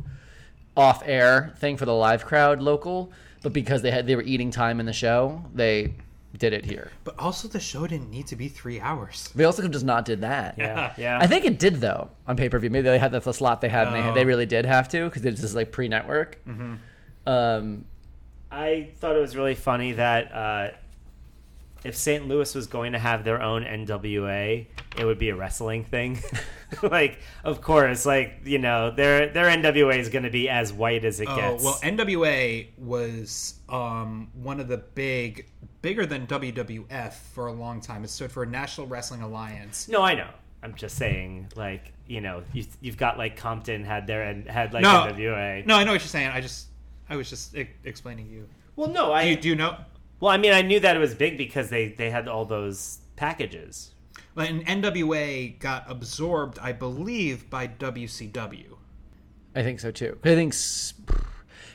off-air 0.78 1.54
thing 1.58 1.76
for 1.78 1.86
the 1.86 1.94
live 1.94 2.26
crowd 2.26 2.62
local, 2.62 3.12
but 3.44 3.54
because 3.54 3.82
they 3.84 3.92
had 3.92 4.08
they 4.08 4.16
were 4.16 4.24
eating 4.24 4.50
time 4.50 4.80
in 4.80 4.86
the 4.88 4.94
show, 4.94 5.44
they 5.54 5.94
did 6.38 6.52
it 6.54 6.66
here. 6.66 6.90
But 7.04 7.20
also, 7.20 7.48
the 7.48 7.60
show 7.60 7.86
didn't 7.86 8.10
need 8.10 8.26
to 8.28 8.36
be 8.36 8.48
three 8.48 8.80
hours. 8.80 9.30
They 9.36 9.44
also 9.44 9.58
could 9.58 9.66
have 9.66 9.72
just 9.74 9.86
not 9.86 10.04
did 10.06 10.22
that. 10.22 10.56
yeah, 10.58 10.92
yeah. 10.98 11.20
I 11.22 11.28
think 11.28 11.46
it 11.46 11.60
did 11.60 11.76
though 11.80 12.10
on 12.28 12.36
pay 12.38 12.50
per 12.50 12.58
view. 12.58 12.72
Maybe 12.72 12.90
they 12.90 12.98
had 12.98 13.12
the 13.12 13.22
slot 13.32 13.62
they 13.62 13.70
had, 13.70 13.88
and 13.88 13.96
they, 13.96 14.02
Oh. 14.10 14.14
they 14.16 14.26
really 14.26 14.48
did 14.48 14.66
have 14.66 14.90
to 14.90 15.06
because 15.06 15.24
it's 15.26 15.42
just 15.42 15.54
like 15.56 15.72
pre 15.72 15.88
network. 15.88 16.40
Um, 17.28 17.86
I 18.52 18.90
thought 18.98 19.16
it 19.16 19.20
was 19.20 19.36
really 19.36 19.56
funny 19.56 19.94
that 19.94 20.32
uh, 20.32 20.72
if 21.84 21.96
St. 21.96 22.28
Louis 22.28 22.54
was 22.56 22.68
going 22.68 22.94
to 22.94 23.00
have 23.00 23.24
their 23.24 23.42
own 23.42 23.64
NWA, 23.64 24.66
it 24.98 25.06
would 25.06 25.18
be 25.20 25.30
a 25.30 25.36
wrestling 25.36 25.84
thing. 25.86 26.22
like, 26.84 27.20
of 27.44 27.62
course, 27.62 28.06
like 28.06 28.42
you 28.46 28.60
know, 28.60 28.92
their 28.92 29.28
their 29.30 29.46
NWA 29.46 29.98
is 29.98 30.10
going 30.10 30.24
to 30.24 30.30
be 30.30 30.50
as 30.50 30.72
white 30.74 31.06
as 31.06 31.20
it 31.20 31.28
Oh, 31.30 31.36
gets. 31.36 31.64
well, 31.64 31.76
NWA 31.84 32.68
was 32.78 33.56
um, 33.70 34.30
one 34.34 34.60
of 34.60 34.68
the 34.68 34.78
big, 34.78 35.48
bigger 35.82 36.06
than 36.06 36.26
WWF 36.28 37.14
for 37.14 37.48
a 37.48 37.54
long 37.54 37.82
time. 37.82 38.04
It 38.04 38.10
stood 38.10 38.32
for 38.32 38.46
National 38.46 38.88
Wrestling 38.88 39.22
Alliance. 39.22 39.88
no, 39.90 40.02
I 40.02 40.14
know. 40.16 40.30
I'm 40.62 40.76
just 40.76 40.96
saying, 40.96 41.50
like 41.58 41.92
you 42.08 42.22
know, 42.22 42.44
you, 42.54 42.66
you've 42.80 42.96
got 42.98 43.18
like 43.18 43.36
Compton 43.36 43.84
had 43.84 44.08
their 44.08 44.24
and 44.24 44.48
had 44.48 44.74
like 44.74 44.84
No, 44.84 45.08
NWA. 45.12 45.66
no, 45.66 45.76
I 45.76 45.84
know 45.84 45.92
what 45.92 46.02
you're 46.02 46.08
saying. 46.08 46.30
I 46.30 46.40
just, 46.40 46.68
I 47.10 47.18
was 47.18 47.30
just 47.30 47.54
e- 47.56 47.68
explaining 47.84 48.30
you. 48.30 48.48
Well, 48.78 48.88
no, 48.90 49.12
I 49.12 49.24
Do 49.26 49.30
you, 49.32 49.36
do 49.36 49.50
you 49.50 49.56
know? 49.56 49.76
Well, 50.24 50.32
I 50.32 50.38
mean, 50.38 50.54
I 50.54 50.62
knew 50.62 50.80
that 50.80 50.96
it 50.96 51.00
was 51.00 51.14
big 51.14 51.38
because 51.38 51.70
they 51.70 51.90
they 51.90 52.10
had 52.10 52.30
all 52.30 52.46
those 52.46 53.00
packages. 53.18 53.92
But 54.34 54.50
and 54.50 54.66
NWA 54.66 55.60
got 55.60 55.84
absorbed, 55.92 56.58
I 56.60 56.72
believe, 56.72 57.50
by 57.50 57.68
WCW. 57.68 58.78
I 59.54 59.64
think 59.64 59.82
so 59.82 59.92
too. 59.92 60.18
I 60.24 60.30
think 60.30 60.54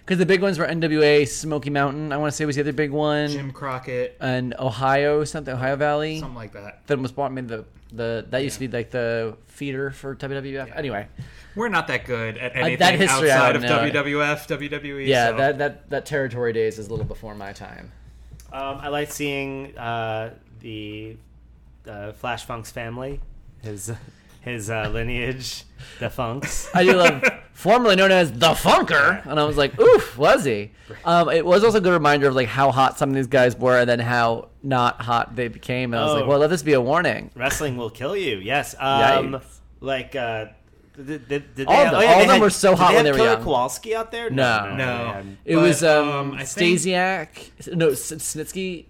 because 0.01 0.17
the 0.17 0.25
big 0.25 0.41
ones 0.41 0.59
were 0.59 0.67
NWA, 0.67 1.29
Smoky 1.29 1.69
Mountain. 1.69 2.11
I 2.11 2.17
want 2.17 2.33
to 2.33 2.37
say 2.37 2.47
was 2.47 2.57
the 2.57 2.63
other 2.63 2.73
big 2.73 2.91
one, 2.91 3.29
Jim 3.29 3.53
Crockett, 3.53 4.17
and 4.19 4.55
Ohio 4.59 5.25
something, 5.25 5.53
Ohio 5.53 5.77
Valley. 5.77 6.19
something 6.19 6.35
like 6.35 6.55
that. 6.55 6.87
That 6.87 6.99
was 7.01 7.13
bought. 7.13 7.35
Maybe 7.35 7.49
the 7.49 7.67
the 7.93 8.27
that 8.31 8.43
used 8.43 8.55
to 8.55 8.61
be 8.61 8.69
like 8.69 8.91
the 8.91 9.37
feeder 9.45 9.91
for 9.91 10.17
WWF. 10.17 10.75
Anyway, 10.75 11.07
We're 11.55 11.69
not 11.69 11.87
that 11.89 12.07
good 12.07 12.39
at 12.39 12.53
uh, 12.53 12.55
that 12.55 12.65
anything 12.65 12.99
history 12.99 13.31
I 13.31 13.37
outside 13.37 13.57
of 13.57 13.63
know. 13.63 13.91
WWF, 13.91 14.49
WWE. 14.49 15.07
yeah, 15.07 15.33
so- 15.33 15.37
that 15.37 15.59
that 15.59 15.91
that 15.91 16.07
territory 16.07 16.55
days 16.55 16.79
is 16.79 16.87
a 16.87 16.91
little 16.91 17.05
before 17.05 17.35
my 17.35 17.53
time. 17.53 17.93
Um, 18.53 18.79
I 18.81 18.89
like 18.89 19.11
seeing 19.11 19.77
uh, 19.77 20.35
the 20.61 21.17
uh, 21.87 22.13
Flash 22.13 22.45
Funk's 22.45 22.71
family, 22.71 23.21
his 23.63 23.93
his 24.41 24.71
uh, 24.71 24.89
lineage, 24.93 25.65
the 26.01 26.09
Funks. 26.09 26.71
I 26.75 26.85
do 26.85 26.95
love 26.97 27.23
formerly 27.53 27.97
known 27.97 28.11
as 28.13 28.33
the 28.33 28.51
Funker, 28.51 29.25
and 29.27 29.39
I 29.39 29.45
was 29.45 29.57
like, 29.57 29.79
oof, 29.79 30.17
was 30.17 30.45
he? 30.45 30.71
Um, 31.05 31.29
it 31.29 31.45
was 31.45 31.65
also 31.65 31.79
a 31.79 31.81
good 31.81 31.93
reminder 31.93 32.29
of 32.29 32.35
like 32.35 32.49
how 32.49 32.71
hot 32.71 32.97
some 32.99 33.11
of 33.11 33.15
these 33.17 33.27
guys 33.27 33.57
were, 33.57 33.79
and 33.81 33.89
then 33.89 33.99
how 33.99 34.49
not 34.63 35.03
hot 35.03 35.37
they 35.37 35.49
became. 35.49 35.93
And 35.93 36.01
I 36.01 36.05
was 36.07 36.15
like, 36.15 36.25
Oh. 36.25 36.29
well, 36.29 36.39
let 36.39 36.49
this 36.51 36.63
be 36.63 36.73
a 36.73 36.81
warning. 36.81 37.31
Wrestling 37.35 37.77
will 37.77 37.91
kill 37.91 38.17
you. 38.17 38.39
Yes. 38.39 38.75
Um, 38.79 39.41
like. 39.81 40.17
Uh, 40.17 40.47
did, 41.07 41.29
did, 41.29 41.55
did 41.55 41.67
All 41.67 41.77
they 41.77 41.85
of 41.87 41.91
them- 41.93 42.01
oh, 42.01 42.03
yeah, 42.03 42.09
all 42.11 42.17
they 42.17 42.23
of 42.23 42.29
them 42.29 42.35
had- 42.37 42.41
were 42.43 42.51
so 42.51 42.75
hot 42.77 42.89
they 42.91 42.97
when 42.97 42.97
have 42.97 43.05
they 43.05 43.11
were 43.13 43.17
Killer 43.19 43.33
young. 43.33 43.45
Kowalski 43.45 43.95
out 43.95 44.11
there? 44.11 44.31
No. 44.31 44.75
No. 44.77 44.85
had- 45.13 45.37
It 45.45 45.55
But, 45.57 45.63
was 45.63 45.83
um, 45.85 46.09
um, 46.09 46.33
I 46.35 46.45
think- 46.45 46.79
Stasiak, 46.81 47.75
no 47.77 47.89
Snitsky, 47.91 48.85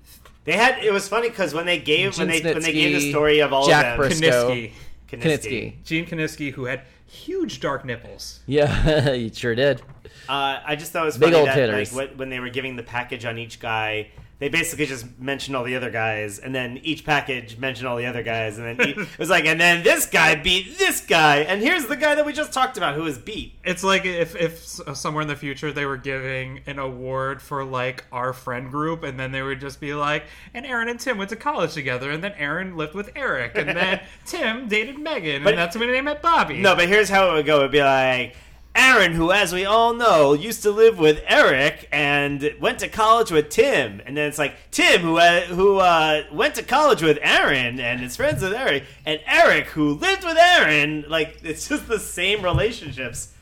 They 0.45 0.53
had. 0.53 0.83
It 0.83 0.93
was 0.93 1.09
funny 1.09 1.29
because 1.29 1.53
when 1.55 1.67
they 1.67 1.79
gave 1.79 2.17
when 2.19 2.29
they 2.29 2.41
Gene 2.41 2.55
when 2.55 2.63
they 2.63 2.73
gave 2.73 3.01
the 3.01 3.11
story 3.11 3.41
of 3.41 3.53
all 3.53 3.67
Jack 3.69 3.99
of 3.99 4.09
them, 4.09 4.19
Brisco. 4.19 4.73
Kiniski. 5.11 5.21
Knitsky. 5.21 5.85
Gene 5.85 6.07
Kiniski, 6.07 6.53
who 6.53 6.65
had 6.67 6.83
huge 7.07 7.61
dark 7.61 7.85
nipples. 7.85 8.41
Yeah, 8.47 9.13
you 9.13 9.31
sure 9.33 9.55
did. 9.55 9.81
Uh, 10.29 10.59
I 10.65 10.77
just 10.77 10.93
thought 10.93 11.03
it 11.03 11.07
was 11.07 11.17
Big 11.19 11.29
funny 11.29 11.37
old 11.39 11.49
that 11.49 11.57
hitters. 11.57 11.93
like 11.95 12.09
when, 12.11 12.19
when 12.19 12.29
they 12.31 12.41
were 12.41 12.51
giving 12.51 12.77
the 12.77 12.83
package 12.83 13.25
on 13.25 13.39
each 13.39 13.61
guy, 13.61 14.09
they 14.41 14.49
basically 14.49 14.87
just 14.87 15.19
mentioned 15.19 15.57
all 15.57 15.65
the 15.65 15.75
other 15.75 15.91
guys, 15.91 16.39
and 16.39 16.55
then 16.55 16.79
each 16.85 17.05
package 17.05 17.59
mentioned 17.59 17.89
all 17.89 17.97
the 17.97 18.07
other 18.07 18.23
guys, 18.23 18.57
and 18.57 18.79
then 18.79 18.89
e- 18.89 18.93
it 18.97 19.19
was 19.19 19.29
like, 19.31 19.47
and 19.47 19.61
then 19.61 19.83
this 19.83 20.07
guy 20.07 20.37
beat 20.37 20.79
this 20.79 21.01
guy, 21.01 21.39
and 21.39 21.61
here's 21.61 21.87
the 21.87 21.97
guy 21.97 22.15
that 22.15 22.25
we 22.25 22.33
just 22.33 22.53
talked 22.53 22.77
about 22.77 22.95
who 22.95 23.03
was 23.03 23.19
beat. 23.19 23.55
It's 23.65 23.83
like 23.83 24.05
if, 24.05 24.37
if 24.37 24.79
uh, 24.87 24.95
somewhere 24.95 25.23
in 25.23 25.29
the 25.29 25.35
future 25.37 25.73
they 25.73 25.87
were 25.87 25.97
giving 25.97 26.61
an 26.67 26.79
award 26.79 27.43
for 27.43 27.65
like 27.65 28.05
our 28.13 28.33
friend 28.33 28.71
group, 28.71 29.03
and 29.03 29.19
then 29.19 29.33
they 29.33 29.43
would 29.43 29.61
just 29.61 29.81
be 29.81 29.93
like, 29.95 30.25
and 30.55 30.65
Aaron 30.65 30.89
and 30.89 31.01
Tim 31.01 31.19
went 31.19 31.31
to 31.31 31.37
college 31.37 31.75
together, 31.75 32.11
and 32.11 32.23
then 32.23 32.33
Aaron 32.39 32.77
lived 32.77 32.95
with 32.95 33.11
Eric, 33.17 33.53
and 33.57 33.71
then 33.71 34.01
Tim 34.25 34.69
dated 34.69 34.99
Megan, 34.99 35.43
But- 35.43 35.55
and 35.55 35.59
that's 35.59 35.77
when 35.77 35.91
they 35.91 36.01
met 36.01 36.23
Bobby. 36.23 36.59
No, 36.61 36.77
but 36.77 36.89
here's 36.89 37.09
how 37.09 37.31
it 37.31 37.33
would 37.35 37.47
go. 37.47 37.59
It'd 37.59 37.73
be 37.73 37.83
like. 37.83 38.37
Aaron, 38.75 39.13
who, 39.13 39.33
as 39.33 39.53
we 39.53 39.65
all 39.65 39.93
know, 39.93 40.35
used 40.35 40.63
to 40.63 40.71
live 40.71 40.99
with 40.99 41.21
Eric 41.27 41.89
and 41.91 42.55
went 42.61 42.79
to 42.79 42.89
college 42.89 43.31
with 43.31 43.49
Tim, 43.49 44.01
and 44.07 44.17
then 44.17 44.29
it's 44.29 44.39
like 44.39 44.55
Tim, 44.71 45.01
who 45.01 45.19
uh, 45.19 45.41
who 45.43 45.79
uh, 45.79 46.23
went 46.33 46.55
to 46.55 46.63
college 46.63 47.03
with 47.03 47.19
Aaron 47.21 47.81
and 47.81 48.03
is 48.03 48.17
friends 48.17 48.43
with 48.43 48.53
Eric, 48.53 48.85
and 49.05 49.21
Eric, 49.27 49.67
who 49.67 49.95
lived 49.95 50.25
with 50.25 50.37
Aaron. 50.39 51.05
Like 51.09 51.39
it's 51.43 51.69
just 51.69 51.89
the 51.89 51.99
same 51.99 52.43
relationships 52.43 53.35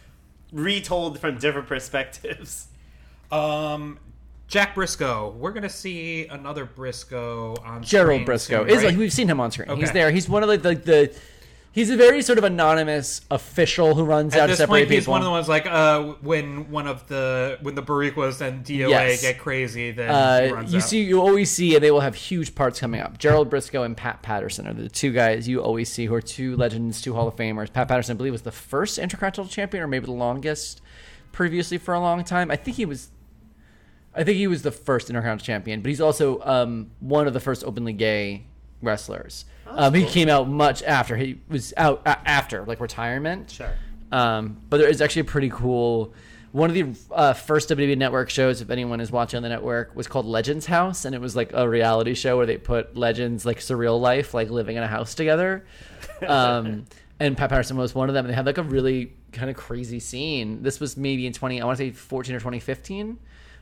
retold 0.52 1.18
from 1.18 1.38
different 1.38 1.68
perspectives. 1.68 2.68
Um, 3.30 3.98
Jack 4.48 4.74
Brisco. 4.74 5.34
We're 5.34 5.52
gonna 5.52 5.68
see 5.68 6.26
another 6.28 6.66
Brisco 6.66 7.62
on 7.64 7.82
Gerald 7.82 8.22
screen 8.22 8.26
Brisco 8.26 8.60
soon, 8.60 8.68
is 8.68 8.84
like 8.84 8.96
we've 8.96 9.12
seen 9.12 9.28
him 9.28 9.40
on 9.40 9.50
screen. 9.50 9.76
He's 9.76 9.92
there. 9.92 10.10
He's 10.10 10.28
one 10.28 10.42
of 10.42 10.48
like 10.48 10.62
the, 10.62 10.74
the 10.74 11.16
he's 11.76 11.90
a 11.90 11.96
very 11.96 12.22
sort 12.22 12.38
of 12.38 12.44
anonymous 12.44 13.20
official 13.30 13.94
who 13.94 14.02
runs 14.02 14.34
out 14.34 14.40
At 14.40 14.46
to 14.46 14.50
this 14.52 14.58
separate 14.58 14.80
point, 14.80 14.90
he's 14.90 15.06
one 15.06 15.20
of 15.20 15.26
the 15.26 15.30
ones 15.30 15.46
like 15.48 15.66
uh, 15.66 16.14
when 16.22 16.70
one 16.70 16.88
of 16.88 17.06
the 17.06 17.58
when 17.62 17.76
the 17.76 17.82
Boricuas 17.82 18.40
and 18.40 18.64
DOA 18.64 18.88
Yes. 18.88 19.20
get 19.22 19.38
crazy, 19.38 19.92
then 19.92 20.08
he 20.08 20.50
uh, 20.50 20.54
runs 20.54 20.72
you 20.72 20.78
out. 20.78 20.84
see, 20.84 21.02
you 21.02 21.20
always 21.20 21.50
see, 21.50 21.74
and 21.76 21.84
they 21.84 21.92
will 21.92 22.00
have 22.00 22.16
huge 22.16 22.56
parts 22.56 22.80
coming 22.80 23.00
up. 23.00 23.18
Gerald 23.18 23.48
Brisco 23.50 23.84
and 23.84 23.96
Pat 23.96 24.22
Patterson 24.22 24.66
are 24.66 24.72
the 24.74 24.88
two 24.88 25.12
guys 25.12 25.46
you 25.46 25.62
always 25.62 25.88
see 25.88 26.06
who 26.06 26.14
are 26.14 26.22
two 26.22 26.56
legends, 26.56 27.00
two 27.00 27.14
Hall 27.14 27.28
of 27.28 27.36
Famers. 27.36 27.72
Pat 27.72 27.86
Patterson, 27.86 28.14
I 28.14 28.16
believe, 28.16 28.32
was 28.32 28.42
the 28.42 28.50
first 28.50 28.98
Intercontinental 28.98 29.52
Champion, 29.52 29.84
or 29.84 29.86
maybe 29.86 30.06
the 30.06 30.12
longest 30.12 30.80
previously 31.30 31.78
for 31.78 31.94
a 31.94 32.00
long 32.00 32.24
time. 32.24 32.50
I 32.50 32.56
think 32.56 32.78
he 32.78 32.86
was. 32.86 33.10
I 34.14 34.24
think 34.24 34.38
he 34.38 34.46
was 34.46 34.62
the 34.62 34.72
first 34.72 35.10
Intercontinental 35.10 35.44
Champion, 35.44 35.82
but 35.82 35.90
he's 35.90 36.00
also 36.00 36.40
um, 36.40 36.90
one 37.00 37.26
of 37.26 37.34
the 37.34 37.40
first 37.40 37.62
openly 37.64 37.92
gay 37.92 38.46
wrestlers. 38.86 39.44
Um, 39.66 39.92
he 39.92 40.04
came 40.04 40.28
out 40.28 40.48
much 40.48 40.82
after 40.82 41.16
he 41.16 41.40
was 41.48 41.74
out 41.76 42.02
uh, 42.06 42.16
after 42.24 42.64
like 42.64 42.80
retirement. 42.80 43.50
Sure. 43.50 43.72
Um, 44.12 44.62
but 44.70 44.78
there 44.78 44.88
is 44.88 45.00
actually 45.00 45.20
a 45.20 45.24
pretty 45.24 45.50
cool. 45.50 46.14
One 46.52 46.70
of 46.70 46.74
the 46.74 46.94
uh, 47.12 47.34
first 47.34 47.68
WWE 47.68 47.98
Network 47.98 48.30
shows, 48.30 48.62
if 48.62 48.70
anyone 48.70 49.00
is 49.00 49.12
watching 49.12 49.36
on 49.36 49.42
the 49.42 49.50
network, 49.50 49.94
was 49.94 50.06
called 50.06 50.24
Legends 50.24 50.64
House, 50.64 51.04
and 51.04 51.14
it 51.14 51.20
was 51.20 51.36
like 51.36 51.52
a 51.52 51.68
reality 51.68 52.14
show 52.14 52.38
where 52.38 52.46
they 52.46 52.56
put 52.56 52.96
legends 52.96 53.44
like 53.44 53.58
surreal 53.58 54.00
life, 54.00 54.32
like 54.32 54.48
living 54.48 54.76
in 54.76 54.82
a 54.82 54.88
house 54.88 55.14
together. 55.14 55.66
Um, 56.26 56.86
and 57.20 57.36
Pat 57.36 57.50
Patterson 57.50 57.76
was 57.76 57.94
one 57.94 58.08
of 58.08 58.14
them. 58.14 58.24
And 58.24 58.32
they 58.32 58.34
had 58.36 58.46
like 58.46 58.56
a 58.56 58.62
really 58.62 59.12
kind 59.32 59.50
of 59.50 59.56
crazy 59.56 60.00
scene. 60.00 60.62
This 60.62 60.80
was 60.80 60.96
maybe 60.96 61.26
in 61.26 61.34
twenty, 61.34 61.60
I 61.60 61.66
want 61.66 61.76
to 61.76 61.84
say 61.84 61.90
fourteen 61.90 62.34
or 62.34 62.40
twenty 62.40 62.58
fifteen. 62.58 63.18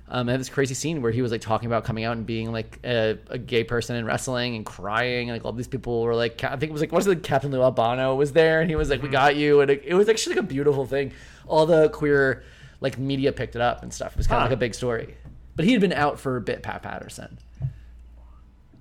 Um, 0.07 0.28
had 0.28 0.38
this 0.38 0.50
crazy 0.50 0.74
scene 0.74 1.00
where 1.00 1.11
he 1.12 1.22
was 1.22 1.32
like 1.32 1.40
talking 1.40 1.66
about 1.66 1.84
coming 1.84 2.05
out 2.05 2.14
and 2.16 2.26
being 2.26 2.52
like 2.52 2.78
a, 2.84 3.18
a 3.30 3.38
gay 3.38 3.64
person 3.64 3.96
in 3.96 4.05
wrestling 4.05 4.55
and 4.55 4.64
crying, 4.64 5.30
and 5.30 5.36
like 5.36 5.46
all 5.46 5.52
these 5.52 5.66
people 5.66 6.02
were 6.02 6.14
like, 6.14 6.44
I 6.44 6.50
think 6.57 6.64
it 6.64 6.72
was 6.72 6.82
like, 6.82 6.92
was 6.92 7.07
it 7.07 7.11
like 7.11 7.22
Captain 7.22 7.50
Lou 7.50 7.62
Albano 7.62 8.14
was 8.14 8.32
there, 8.32 8.61
and 8.61 8.68
he 8.68 8.76
was 8.76 8.90
like, 8.90 9.02
"We 9.02 9.09
got 9.09 9.34
you," 9.34 9.62
and 9.62 9.70
it, 9.70 9.82
it 9.84 9.94
was 9.94 10.09
actually 10.11 10.36
like 10.36 10.44
a 10.44 10.46
beautiful 10.48 10.84
thing. 10.84 11.12
All 11.46 11.64
the 11.64 11.88
queer 11.88 12.42
like 12.80 12.98
media 12.98 13.32
picked 13.32 13.57
it 13.57 13.62
up 13.62 13.82
and 13.82 13.92
stuff. 13.94 14.12
It 14.12 14.18
was 14.18 14.26
kind 14.26 14.40
Huh. 14.40 14.44
of 14.44 14.50
like 14.50 14.57
a 14.57 14.61
big 14.61 14.74
story. 14.74 15.14
But 15.57 15.64
he 15.64 15.72
had 15.72 15.80
been 15.80 15.92
out 15.92 16.20
for 16.20 16.36
a 16.36 16.40
bit, 16.40 16.62
Pat 16.62 16.82
Patterson. 16.82 17.38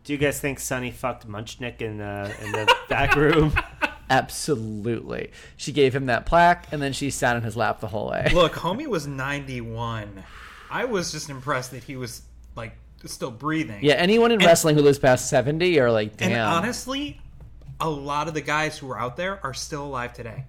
Do 0.03 0.11
you 0.11 0.19
guys 0.19 0.41
think 0.41 0.59
Sunny 0.59 0.91
fucked 0.91 1.26
Muchnick 1.26 1.82
in 1.82 1.99
the 1.99 2.36
in 2.43 2.51
the 2.51 2.76
back 2.89 3.15
room? 3.15 3.53
Absolutely, 4.09 5.32
she 5.55 5.71
gave 5.71 5.95
him 5.95 6.07
that 6.07 6.26
plaque, 6.26 6.67
and 6.74 6.82
then 6.82 6.91
she 6.91 7.09
sat 7.09 7.38
in 7.38 7.43
his 7.43 7.55
lap 7.55 7.80
the 7.80 7.88
whole 7.88 8.09
way. 8.09 8.30
Look, 8.34 8.53
homie 8.55 8.88
was 8.88 9.07
91. 9.07 10.24
I 10.74 10.86
was 10.86 11.11
just 11.11 11.30
impressed 11.30 11.71
that 11.71 11.84
he 11.84 11.95
was 11.95 12.24
like 12.55 12.76
still 13.05 13.32
breathing. 13.32 13.80
Yeah, 13.84 13.93
anyone 13.93 14.32
in 14.32 14.39
And- 14.39 14.45
wrestling 14.47 14.76
who 14.76 14.82
lives 14.82 14.97
past 14.99 15.30
seventy 15.30 15.80
are 15.80 15.91
like, 15.91 16.17
damn. 16.17 16.32
And 16.32 16.41
honestly, 16.41 17.21
a 17.80 17.89
lot 17.89 18.28
of 18.28 18.34
the 18.34 18.41
guys 18.41 18.78
who 18.78 18.89
are 18.91 18.97
out 18.99 19.15
there 19.17 19.39
are 19.43 19.53
still 19.53 19.86
alive 19.86 20.13
today. 20.13 20.45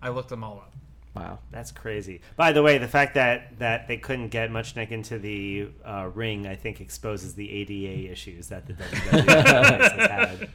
I 0.00 0.10
looked 0.10 0.28
them 0.28 0.44
all 0.44 0.58
up. 0.58 0.72
wow. 1.14 1.38
That's 1.50 1.72
crazy. 1.72 2.20
By 2.36 2.52
the 2.52 2.62
way, 2.62 2.78
the 2.78 2.86
fact 2.88 3.14
that 3.14 3.58
that 3.58 3.88
they 3.88 3.96
couldn't 3.96 4.28
get 4.28 4.50
much 4.50 4.74
Muchnick 4.74 4.90
into 4.92 5.18
the 5.18 5.68
uh, 5.84 6.10
ring, 6.14 6.46
I 6.46 6.54
think, 6.54 6.80
exposes 6.80 7.34
the 7.34 7.50
ADA 7.50 8.12
issues 8.12 8.48
that 8.48 8.66
the 8.66 8.74
WWE 8.74 9.26
has 9.28 9.92
had. 10.10 10.48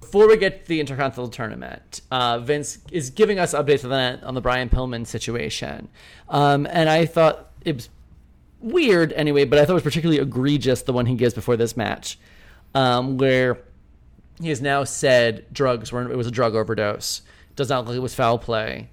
Before 0.00 0.28
we 0.28 0.36
get 0.36 0.62
to 0.62 0.68
the 0.68 0.80
Intercontinental 0.80 1.28
Tournament, 1.28 2.02
uh, 2.10 2.38
Vince 2.38 2.78
is 2.92 3.10
giving 3.10 3.38
us 3.38 3.52
updates 3.52 3.82
on 3.84 3.90
that 3.90 4.22
on 4.22 4.34
the 4.34 4.40
Brian 4.40 4.68
Pillman 4.70 5.06
situation, 5.06 5.88
um, 6.28 6.66
and 6.70 6.88
I 6.88 7.04
thought 7.04 7.50
it 7.64 7.74
was 7.74 7.88
weird 8.60 9.12
anyway, 9.12 9.44
but 9.44 9.58
I 9.58 9.64
thought 9.64 9.72
it 9.72 9.74
was 9.74 9.82
particularly 9.82 10.20
egregious 10.20 10.82
the 10.82 10.92
one 10.92 11.06
he 11.06 11.14
gives 11.14 11.34
before 11.34 11.56
this 11.56 11.76
match, 11.76 12.18
um, 12.74 13.18
where 13.18 13.58
he 14.40 14.48
has 14.48 14.60
now 14.60 14.84
said 14.84 15.46
drugs 15.52 15.92
were 15.92 16.10
it 16.10 16.16
was 16.16 16.26
a 16.26 16.32
drug 16.32 16.54
overdose. 16.54 17.22
Does 17.56 17.68
not 17.68 17.80
look 17.80 17.88
like 17.88 17.96
it 17.96 18.00
was 18.00 18.14
foul 18.14 18.38
play. 18.38 18.90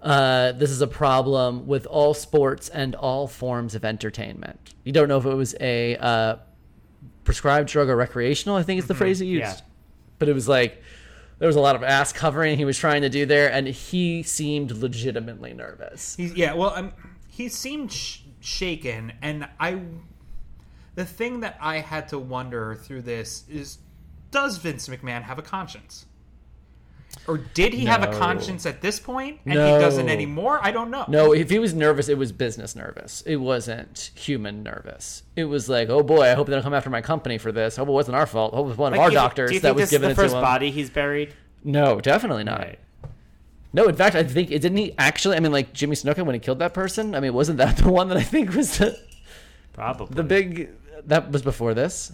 Uh, 0.00 0.52
this 0.52 0.70
is 0.70 0.80
a 0.80 0.86
problem 0.86 1.66
with 1.66 1.86
all 1.86 2.12
sports 2.12 2.68
and 2.68 2.94
all 2.96 3.28
forms 3.28 3.74
of 3.74 3.84
entertainment. 3.84 4.74
You 4.84 4.92
don't 4.92 5.08
know 5.08 5.18
if 5.18 5.24
it 5.24 5.34
was 5.34 5.54
a 5.60 5.96
uh, 5.96 6.36
prescribed 7.24 7.68
drug 7.68 7.88
or 7.88 7.96
recreational. 7.96 8.56
I 8.56 8.62
think 8.62 8.80
is 8.80 8.88
the 8.88 8.94
phrase 8.94 9.20
he 9.20 9.26
used. 9.26 9.42
Yeah. 9.42 9.56
But 10.18 10.28
it 10.28 10.34
was 10.34 10.48
like 10.48 10.82
there 11.38 11.46
was 11.46 11.56
a 11.56 11.60
lot 11.60 11.76
of 11.76 11.82
ass 11.82 12.12
covering 12.12 12.56
he 12.56 12.64
was 12.64 12.78
trying 12.78 13.02
to 13.02 13.08
do 13.08 13.26
there, 13.26 13.50
and 13.50 13.66
he 13.66 14.22
seemed 14.22 14.70
legitimately 14.72 15.54
nervous. 15.54 16.16
He's 16.16 16.34
yeah. 16.34 16.54
Well, 16.54 16.72
I'm, 16.74 16.92
he 17.28 17.48
seemed 17.48 17.92
sh- 17.92 18.21
shaken, 18.42 19.12
and 19.22 19.48
I. 19.58 19.80
The 20.94 21.06
thing 21.06 21.40
that 21.40 21.56
I 21.58 21.78
had 21.78 22.08
to 22.08 22.18
wonder 22.18 22.74
through 22.74 23.02
this 23.02 23.44
is, 23.48 23.78
does 24.30 24.58
Vince 24.58 24.88
McMahon 24.88 25.22
have 25.22 25.38
a 25.38 25.42
conscience? 25.42 26.04
Or 27.26 27.38
did 27.38 27.72
he 27.72 27.84
have 27.86 28.02
a 28.02 28.18
conscience 28.18 28.66
at 28.66 28.80
this 28.82 28.98
point 28.98 29.40
and 29.44 29.54
No. 29.54 29.74
he 29.74 29.80
doesn't 29.80 30.08
anymore? 30.08 30.58
I 30.62 30.70
don't 30.70 30.90
know. 30.90 31.04
No, 31.08 31.32
if 31.32 31.50
he 31.50 31.58
was 31.58 31.72
nervous, 31.74 32.08
it 32.08 32.18
was 32.18 32.32
business 32.32 32.74
nervous. 32.74 33.22
It 33.22 33.36
wasn't 33.36 34.10
human 34.14 34.62
nervous. 34.62 35.22
It 35.36 35.44
was 35.44 35.68
like, 35.68 35.88
oh 35.88 36.02
boy, 36.02 36.22
I 36.30 36.34
hope 36.34 36.46
they 36.46 36.54
don't 36.54 36.62
come 36.62 36.74
after 36.74 36.90
my 36.90 37.00
company 37.02 37.38
for 37.38 37.52
this. 37.52 37.76
Hope 37.76 37.88
it 37.88 37.92
wasn't 37.92 38.16
our 38.16 38.26
fault. 38.26 38.54
Hope 38.54 38.64
it 38.66 38.68
was 38.70 38.78
one 38.78 38.92
of 38.94 38.98
our 38.98 39.08
you- 39.10 39.14
doctors 39.14 39.60
that 39.60 39.74
was 39.74 39.90
given 39.90 40.08
the 40.10 40.14
first 40.14 40.34
body 40.34 40.70
he's 40.70 40.90
buried? 40.90 41.34
No, 41.64 42.00
definitely 42.00 42.44
not. 42.44 42.60
Right. 42.60 42.78
No, 43.74 43.86
in 43.86 43.96
fact, 43.96 44.14
I 44.14 44.22
think 44.22 44.50
it 44.50 44.60
didn't 44.60 44.76
he 44.78 44.94
actually? 44.98 45.36
I 45.36 45.40
mean, 45.40 45.52
like 45.52 45.72
Jimmy 45.72 45.96
Snuka 45.96 46.24
when 46.24 46.34
he 46.34 46.38
killed 46.38 46.58
that 46.58 46.74
person. 46.74 47.14
I 47.14 47.20
mean, 47.20 47.32
wasn't 47.32 47.58
that 47.58 47.76
the 47.78 47.90
one 47.90 48.08
that 48.08 48.16
I 48.18 48.22
think 48.22 48.54
was 48.54 48.78
the 48.78 48.98
Probably. 49.72 50.14
the 50.14 50.22
big? 50.22 50.70
That 51.06 51.30
was 51.30 51.42
before 51.42 51.74
this. 51.74 52.12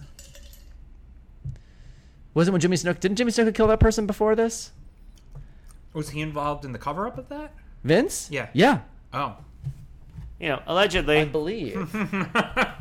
Wasn't 2.34 2.52
when 2.52 2.60
Jimmy 2.60 2.76
Snuka? 2.76 3.00
Didn't 3.00 3.16
Jimmy 3.18 3.32
Snuka 3.32 3.54
kill 3.54 3.66
that 3.66 3.80
person 3.80 4.06
before 4.06 4.36
this? 4.36 4.70
Was 5.92 6.10
he 6.10 6.20
involved 6.20 6.64
in 6.64 6.72
the 6.72 6.78
cover 6.78 7.06
up 7.06 7.18
of 7.18 7.28
that? 7.30 7.52
Vince? 7.82 8.28
Yeah. 8.30 8.48
Yeah. 8.52 8.80
Oh. 9.12 9.36
you 10.38 10.48
know, 10.48 10.62
allegedly. 10.66 11.18
I 11.18 11.24
believe. 11.24 11.92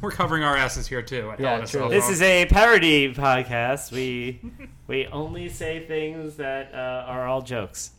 We're 0.00 0.10
covering 0.10 0.42
our 0.42 0.56
asses 0.56 0.86
here 0.86 1.02
too. 1.02 1.30
at 1.30 1.40
Yeah, 1.40 1.50
Hell 1.50 1.58
in 1.58 1.64
a 1.64 1.66
true. 1.66 1.88
This 1.88 2.08
is 2.08 2.22
a 2.22 2.46
parody 2.46 3.14
podcast. 3.14 3.92
We 3.92 4.40
we 4.92 5.06
only 5.06 5.48
say 5.48 5.86
things 5.86 6.36
that 6.36 6.74
uh, 6.74 7.06
are 7.06 7.26
all 7.26 7.40
jokes. 7.40 7.92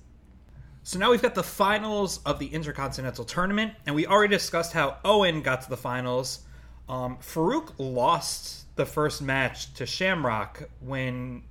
So 0.84 1.00
now 1.00 1.10
we've 1.10 1.24
got 1.24 1.34
the 1.34 1.42
finals 1.42 2.20
of 2.24 2.38
the 2.38 2.46
Intercontinental 2.46 3.26
Tournament, 3.26 3.74
and 3.88 3.96
we 3.96 4.06
already 4.06 4.36
discussed 4.36 4.74
how 4.74 4.98
Owen 5.04 5.42
got 5.42 5.64
to 5.64 5.70
the 5.72 5.78
finals. 5.78 6.42
Um, 6.88 7.18
Farouk 7.18 7.74
lost 7.80 8.76
the 8.76 8.86
first 8.86 9.24
match 9.24 9.74
to 9.74 9.88
Shamrock 9.88 10.70
when, 10.82 11.42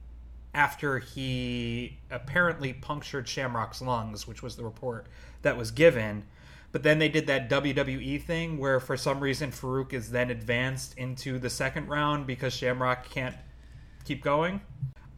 after 0.54 1.00
he 1.00 1.98
apparently 2.08 2.72
punctured 2.72 3.26
Shamrock's 3.26 3.82
lungs, 3.82 4.28
which 4.28 4.44
was 4.44 4.54
the 4.54 4.62
report 4.62 5.08
that 5.42 5.56
was 5.56 5.72
given. 5.72 6.22
But 6.70 6.84
then 6.84 7.00
they 7.00 7.08
did 7.08 7.26
that 7.26 7.50
WWE 7.50 8.22
thing 8.22 8.58
where, 8.58 8.78
for 8.78 8.96
some 8.96 9.18
reason, 9.18 9.50
Farouk 9.50 9.92
is 9.92 10.12
then 10.12 10.30
advanced 10.30 10.96
into 10.96 11.40
the 11.40 11.50
second 11.50 11.88
round 11.88 12.28
because 12.28 12.52
Shamrock 12.52 13.10
can't 13.10 13.34
keep 14.04 14.22
going. 14.22 14.60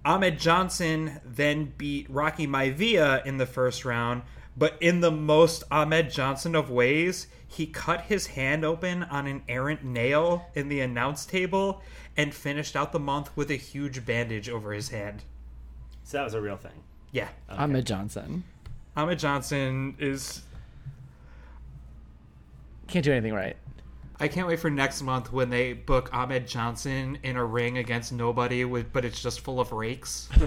Ahmed 0.04 0.38
Johnson 0.38 1.20
then 1.24 1.72
beat 1.78 2.08
Rocky 2.10 2.46
Maivia 2.46 3.24
in 3.24 3.38
the 3.38 3.46
first 3.46 3.84
round, 3.84 4.22
but 4.56 4.76
in 4.80 5.00
the 5.00 5.10
most 5.10 5.64
Ahmed 5.70 6.10
Johnson 6.10 6.54
of 6.54 6.70
ways, 6.70 7.26
he 7.46 7.66
cut 7.66 8.02
his 8.02 8.28
hand 8.28 8.64
open 8.64 9.04
on 9.04 9.26
an 9.26 9.42
errant 9.48 9.84
nail 9.84 10.46
in 10.54 10.68
the 10.68 10.80
announce 10.80 11.24
table 11.24 11.82
and 12.16 12.34
finished 12.34 12.76
out 12.76 12.92
the 12.92 12.98
month 12.98 13.30
with 13.36 13.50
a 13.50 13.56
huge 13.56 14.04
bandage 14.04 14.48
over 14.48 14.72
his 14.72 14.90
hand. 14.90 15.24
So 16.02 16.18
that 16.18 16.24
was 16.24 16.34
a 16.34 16.40
real 16.40 16.56
thing. 16.56 16.82
Yeah. 17.12 17.28
Ahmed 17.48 17.86
Johnson 17.86 18.44
Ahmed 18.96 19.18
Johnson 19.18 19.96
is. 19.98 20.42
can't 22.86 23.04
do 23.04 23.12
anything 23.12 23.34
right. 23.34 23.56
I 24.20 24.28
can't 24.28 24.46
wait 24.46 24.60
for 24.60 24.70
next 24.70 25.02
month 25.02 25.32
when 25.32 25.50
they 25.50 25.72
book 25.72 26.08
Ahmed 26.12 26.46
Johnson 26.46 27.18
in 27.24 27.36
a 27.36 27.44
ring 27.44 27.78
against 27.78 28.12
nobody, 28.12 28.64
with, 28.64 28.92
but 28.92 29.04
it's 29.04 29.20
just 29.20 29.40
full 29.40 29.58
of 29.58 29.72
rakes. 29.72 30.28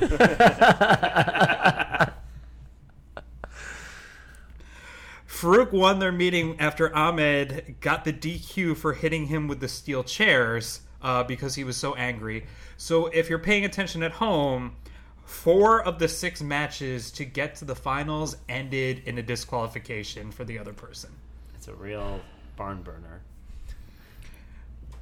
Farouk 5.27 5.71
won 5.71 5.99
their 5.99 6.13
meeting 6.13 6.59
after 6.59 6.95
Ahmed 6.95 7.75
got 7.81 8.05
the 8.05 8.13
DQ 8.13 8.77
for 8.77 8.93
hitting 8.93 9.27
him 9.27 9.47
with 9.47 9.59
the 9.59 9.67
steel 9.67 10.03
chairs 10.03 10.81
uh, 11.01 11.23
because 11.23 11.53
he 11.53 11.63
was 11.63 11.77
so 11.77 11.93
angry. 11.95 12.45
So, 12.77 13.07
if 13.07 13.29
you're 13.29 13.37
paying 13.37 13.65
attention 13.65 14.01
at 14.01 14.13
home, 14.13 14.77
four 15.25 15.83
of 15.83 15.99
the 15.99 16.07
six 16.07 16.41
matches 16.41 17.11
to 17.11 17.25
get 17.25 17.55
to 17.55 17.65
the 17.65 17.75
finals 17.75 18.37
ended 18.47 19.03
in 19.05 19.17
a 19.17 19.21
disqualification 19.21 20.31
for 20.31 20.45
the 20.45 20.57
other 20.57 20.73
person. 20.73 21.11
It's 21.53 21.67
a 21.67 21.73
real 21.73 22.21
barn 22.55 22.81
burner. 22.81 23.21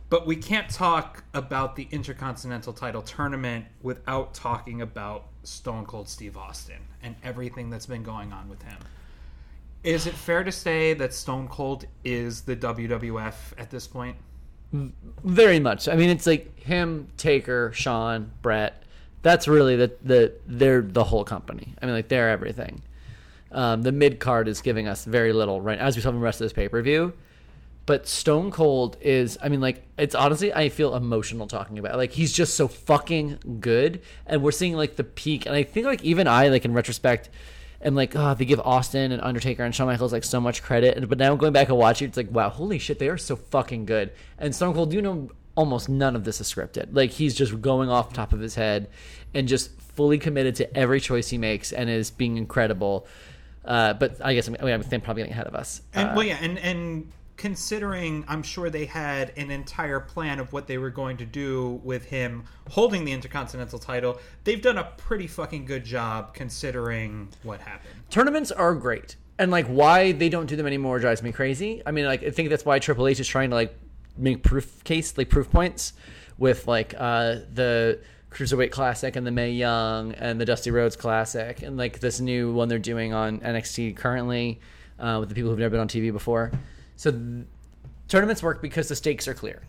But 0.10 0.28
we 0.28 0.36
can't 0.36 0.70
talk 0.70 1.24
about 1.34 1.76
the 1.76 1.88
Intercontinental 1.92 2.74
title 2.74 3.02
tournament 3.02 3.66
without 3.82 4.34
talking 4.34 4.82
about 4.82 5.28
Stone 5.44 5.86
Cold 5.86 6.08
Steve 6.08 6.38
Austin 6.38 6.82
and 7.02 7.16
everything 7.24 7.70
that's 7.70 7.88
been 7.88 8.04
going 8.04 8.32
on 8.32 8.48
with 8.48 8.62
him. 8.62 8.78
Is 9.84 10.08
it 10.08 10.14
fair 10.14 10.44
to 10.44 10.52
say 10.52 10.94
that 10.96 11.14
Stone 11.14 11.48
Cold 11.48 11.86
is 12.04 12.42
the 12.42 12.56
WWF 12.56 13.34
at 13.58 13.70
this 13.70 13.88
point? 13.88 14.16
Very 15.24 15.60
much. 15.60 15.88
I 15.88 15.96
mean, 15.96 16.10
it's 16.10 16.28
like 16.28 16.60
him, 16.60 17.08
Taker, 17.18 17.72
Shawn, 17.74 18.32
Bret. 18.42 18.84
That's 19.22 19.48
really 19.48 19.76
the 19.76 19.92
the 20.04 20.34
they're 20.46 20.82
the 20.82 21.04
whole 21.04 21.24
company. 21.24 21.74
I 21.82 21.86
mean, 21.86 21.96
like 21.96 22.10
they're 22.10 22.30
everything. 22.30 22.82
Um, 23.52 23.84
the 23.84 23.92
mid 23.92 24.20
card 24.20 24.48
is 24.48 24.62
giving 24.62 24.88
us 24.88 25.06
very 25.06 25.34
little, 25.34 25.62
right? 25.62 25.80
As 25.80 25.96
we 25.96 26.02
saw 26.02 26.10
from 26.10 26.20
the 26.20 26.24
rest 26.24 26.42
of 26.42 26.46
this 26.46 26.54
pay 26.54 26.68
per 26.68 26.82
view. 26.82 27.14
But 27.86 28.08
Stone 28.08 28.50
Cold 28.52 28.98
is, 29.00 29.38
I 29.44 29.50
mean, 29.50 29.62
like 29.62 29.86
it's 29.98 30.16
honestly, 30.16 30.52
I 30.54 30.70
feel 30.70 30.96
emotional 30.96 31.46
talking 31.46 31.78
about. 31.78 31.94
It. 31.94 31.98
Like 31.98 32.12
he's 32.12 32.34
just 32.34 32.56
so 32.56 32.68
fucking 32.68 33.60
good, 33.60 34.02
and 34.26 34.42
we're 34.42 34.52
seeing 34.52 34.74
like 34.76 34.96
the 34.96 35.04
peak. 35.04 35.46
And 35.46 35.54
I 35.56 35.64
think 35.64 35.86
like 35.86 36.04
even 36.04 36.28
I, 36.28 36.48
like 36.48 36.66
in 36.66 36.74
retrospect, 36.74 37.30
am 37.84 37.94
like, 37.94 38.16
oh, 38.16 38.34
they 38.34 38.46
give 38.46 38.60
Austin 38.62 39.12
and 39.12 39.22
Undertaker 39.22 39.64
and 39.64 39.76
Shawn 39.76 39.86
Michaels 39.88 40.12
like 40.12 40.24
so 40.24 40.42
much 40.42 40.64
credit. 40.64 40.98
And- 40.98 41.08
But 41.08 41.20
now 41.20 41.36
going 41.36 41.54
back 41.54 41.70
and 41.70 41.78
watching, 41.78 42.08
it's 42.08 42.18
like, 42.18 42.32
wow, 42.32 42.50
holy 42.50 42.80
shit, 42.80 42.98
they 42.98 43.08
are 43.10 43.18
so 43.18 43.36
fucking 43.36 43.86
good. 43.86 44.12
And 44.40 44.56
Stone 44.56 44.74
Cold, 44.74 44.92
you 44.92 45.02
know, 45.04 45.30
almost 45.54 45.88
none 45.88 46.16
of 46.16 46.24
this 46.24 46.42
is 46.42 46.52
scripted. 46.52 46.88
Like 46.92 47.12
he's 47.12 47.36
just 47.36 47.62
going 47.62 47.90
off 47.90 48.10
the 48.10 48.16
top 48.16 48.34
of 48.34 48.40
his 48.40 48.56
head 48.56 48.90
and 49.36 49.48
just 49.48 49.80
fully 49.80 50.18
committed 50.18 50.56
to 50.56 50.76
every 50.76 51.00
choice 51.00 51.30
he 51.30 51.38
makes 51.38 51.72
and 51.72 51.88
is 51.88 52.10
being 52.10 52.38
incredible. 52.38 53.06
Uh, 53.64 53.94
but 53.94 54.18
I 54.26 54.34
guess 54.34 54.48
I 54.50 54.52
mean, 54.52 54.62
I 54.74 54.78
think 54.82 55.04
probably 55.04 55.22
getting 55.22 55.34
ahead 55.34 55.48
of 55.48 55.54
us. 55.54 55.82
And 55.94 56.10
Uh, 56.10 56.14
well, 56.16 56.26
yeah, 56.26 56.38
and 56.42 56.58
and 56.58 57.12
considering, 57.38 58.24
I'm 58.28 58.44
sure 58.44 58.70
they 58.70 58.86
had 58.86 59.34
an 59.38 59.52
entire 59.52 60.00
plan 60.00 60.40
of 60.40 60.54
what 60.54 60.68
they 60.68 60.78
were 60.78 60.90
going 60.90 61.18
to 61.18 61.26
do 61.26 61.82
with 61.84 62.06
him 62.06 62.46
holding 62.70 63.06
the 63.06 63.12
Intercontinental 63.12 63.80
title. 63.80 64.20
They've 64.44 64.62
done 64.62 64.78
a 64.78 64.86
pretty 64.98 65.28
fucking 65.28 65.66
good 65.66 65.84
job 65.84 66.34
considering 66.34 67.30
what 67.44 67.62
happened. 67.62 67.94
tournaments 68.10 68.52
are 68.52 68.74
great 68.74 69.16
and 69.38 69.52
like 69.52 69.66
why 69.68 70.12
they 70.12 70.30
don't 70.30 70.46
do 70.46 70.56
them 70.56 70.66
anymore 70.66 71.00
drives 71.00 71.22
me 71.22 71.32
crazy 71.32 71.82
i 71.86 71.92
mean 71.92 72.06
like 72.06 72.24
i 72.24 72.30
think 72.30 72.50
that's 72.50 72.66
why 72.66 72.80
triple 72.80 73.08
h 73.08 73.20
is 73.20 73.28
trying 73.28 73.50
to 73.50 73.56
like 73.56 73.78
make 74.18 74.44
proof 74.44 74.84
case 74.84 75.18
like 75.18 75.30
proof 75.30 75.50
points 75.52 75.94
with 76.38 76.68
like 76.68 76.94
uh 76.98 77.36
the 77.54 78.00
cruiserweight 78.32 78.72
classic 78.72 79.16
and 79.16 79.26
the 79.26 79.32
Mae 79.32 79.52
Young 79.52 80.12
and 80.14 80.42
the 80.42 80.46
dusty 80.46 80.70
rhodes 80.70 80.96
classic 80.98 81.62
and 81.62 81.78
like 81.78 82.00
this 82.00 82.20
new 82.20 82.52
one 82.54 82.68
they're 82.68 82.80
doing 82.80 83.14
on 83.14 83.40
nxt 83.40 83.96
currently 83.96 84.60
uh, 85.00 85.18
with 85.20 85.30
the 85.30 85.36
people 85.36 85.50
who've 85.50 85.60
never 85.60 85.72
been 85.72 85.80
on 85.80 85.88
tv 85.88 86.12
before 86.12 86.52
so 86.96 87.12
th- 87.12 87.46
tournaments 88.08 88.44
work 88.44 88.62
because 88.62 88.88
the 88.88 88.96
stakes 88.96 89.28
are 89.28 89.34
clear. 89.34 89.62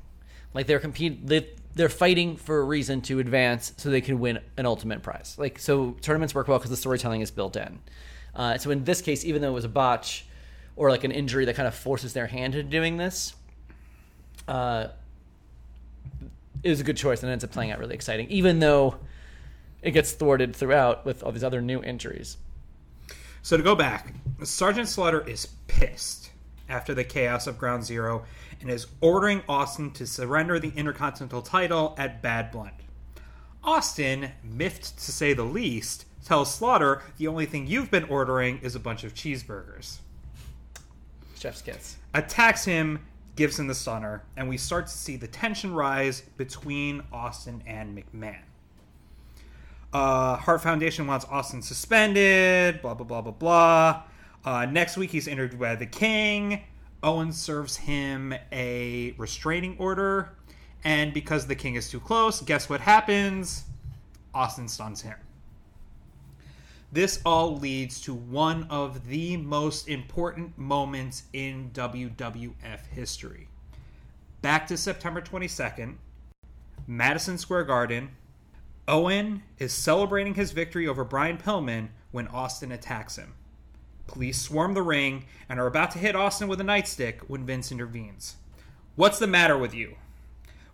Like 0.55 0.67
they're 0.67 0.81
compete 0.81 1.27
they, 1.27 1.49
they're 1.75 1.89
fighting 1.89 2.37
for 2.37 2.59
a 2.59 2.65
reason 2.65 3.03
to 3.03 3.19
advance 3.19 3.73
so 3.77 3.91
they 3.91 4.01
can 4.01 4.19
win 4.19 4.39
an 4.57 4.67
ultimate 4.67 5.03
prize. 5.03 5.37
Like 5.39 5.59
so 5.59 5.93
tournaments 6.01 6.35
work 6.35 6.49
well 6.49 6.59
because 6.59 6.71
the 6.71 6.77
storytelling 6.77 7.21
is 7.21 7.31
built 7.31 7.57
in. 7.57 7.81
Uh, 8.35 8.59
so 8.59 8.71
in 8.71 8.85
this 8.85 9.01
case 9.01 9.25
even 9.25 9.43
though 9.43 9.49
it 9.49 9.55
was 9.55 9.65
a 9.65 9.69
botch 9.69 10.27
or 10.77 10.91
like 10.91 11.05
an 11.05 11.13
injury 11.13 11.47
that 11.47 11.57
kind 11.57 11.67
of 11.67 11.75
forces 11.75 12.13
their 12.13 12.27
hand 12.27 12.55
into 12.55 12.69
doing 12.69 12.99
this 12.99 13.35
uh, 14.49 14.89
it 16.63 16.69
was 16.69 16.81
a 16.81 16.85
good 16.85 16.97
choice 16.97 17.23
and 17.23 17.33
ends 17.33 17.45
up 17.45 17.51
playing 17.51 17.71
out 17.71 17.79
really 17.79 17.95
exciting 17.95 18.29
even 18.29 18.59
though 18.61 18.97
it 19.83 19.93
gets 19.93 20.13
thwarted 20.13 20.55
throughout 20.55 21.05
with 21.05 21.23
all 21.23 21.33
these 21.33 21.45
other 21.45 21.61
new 21.61 21.83
injuries. 21.83 22.39
So 23.43 23.57
to 23.57 23.63
go 23.63 23.77
back, 23.77 24.13
Sergeant 24.43 24.89
Slaughter 24.89 25.27
is 25.29 25.47
pissed 25.69 26.26
after 26.69 26.95
the 26.95 27.05
chaos 27.05 27.47
of 27.47 27.59
Ground 27.59 27.85
Zero 27.85 28.25
and 28.61 28.71
is 28.71 28.87
ordering 29.01 29.43
Austin 29.49 29.91
to 29.93 30.07
surrender 30.07 30.59
the 30.59 30.73
Intercontinental 30.77 31.43
title 31.43 31.95
at 31.99 32.23
Bad 32.23 32.51
Blood. 32.51 32.73
Austin, 33.63 34.31
miffed 34.43 34.97
to 34.99 35.13
say 35.13 35.33
the 35.33 35.43
least, 35.45 36.07
tells 36.25 36.55
Slaughter 36.55 37.03
the 37.19 37.27
only 37.27 37.47
thing 37.47 37.67
you've 37.67 37.91
been 37.91 38.05
ordering 38.05 38.59
is 38.59 38.75
a 38.75 38.81
bunch 38.81 39.05
of 39.05 39.15
cheeseburgers. 39.15 39.99
chef's 41.39 41.63
kiss 41.63 41.97
Attacks 42.15 42.65
him, 42.65 43.01
gives 43.35 43.59
him 43.59 43.67
the 43.67 43.75
stunner, 43.75 44.23
and 44.37 44.49
we 44.49 44.57
start 44.57 44.87
to 44.87 44.93
see 44.93 45.17
the 45.17 45.27
tension 45.27 45.75
rise 45.75 46.23
between 46.37 47.03
Austin 47.13 47.63
and 47.67 47.97
McMahon. 47.97 48.43
Uh, 49.93 50.37
Hart 50.37 50.63
Foundation 50.63 51.07
wants 51.07 51.25
Austin 51.31 51.63
suspended, 51.63 52.83
blah, 52.83 52.95
blah, 52.95 53.07
blah, 53.07 53.23
blah, 53.23 53.33
blah. 53.33 54.03
Uh, 54.47 54.65
next 54.65 54.97
week, 54.97 55.11
he's 55.11 55.27
interviewed 55.27 55.61
by 55.61 55.75
the 55.75 55.87
King. 55.87 56.63
Owen 57.03 57.33
serves 57.33 57.77
him 57.77 58.33
a 58.53 59.13
restraining 59.19 59.77
order. 59.77 60.37
And 60.85 61.13
because 61.13 61.49
the 61.49 61.57
King 61.57 61.75
is 61.75 61.91
too 61.91 61.99
close, 61.99 62.41
guess 62.43 62.71
what 62.71 62.81
happens? 62.81 63.65
Austin 64.33 64.69
stuns 64.69 65.03
him. 65.03 65.17
This 66.93 67.21
all 67.27 67.57
leads 67.57 68.01
to 68.03 68.15
one 68.15 68.69
of 68.71 69.09
the 69.09 69.37
most 69.37 69.89
important 69.89 70.57
moments 70.57 71.25
in 71.33 71.71
WWF 71.75 72.87
history. 72.93 73.49
Back 74.43 74.69
to 74.69 74.77
September 74.77 75.21
22nd, 75.21 75.97
Madison 76.87 77.37
Square 77.37 77.65
Garden. 77.65 78.11
Owen 78.87 79.43
is 79.59 79.73
celebrating 79.73 80.35
his 80.35 80.53
victory 80.53 80.87
over 80.87 81.03
Brian 81.03 81.37
Pillman 81.37 81.89
when 82.13 82.29
Austin 82.29 82.71
attacks 82.71 83.17
him. 83.17 83.35
Police 84.07 84.41
swarm 84.41 84.75
the 84.75 84.83
ring 84.83 85.25
and 85.49 85.59
are 85.59 85.67
about 85.67 85.91
to 85.93 85.99
hit 85.99 86.17
Austin 86.17 86.49
with 86.49 86.61
a 86.61 86.65
nightstick 86.65 87.21
when 87.29 87.45
Vince 87.45 87.73
intervenes. 87.73 88.37
What's 88.95 89.19
the 89.19 89.27
matter 89.27 89.59
with 89.59 89.75
you? 89.75 89.97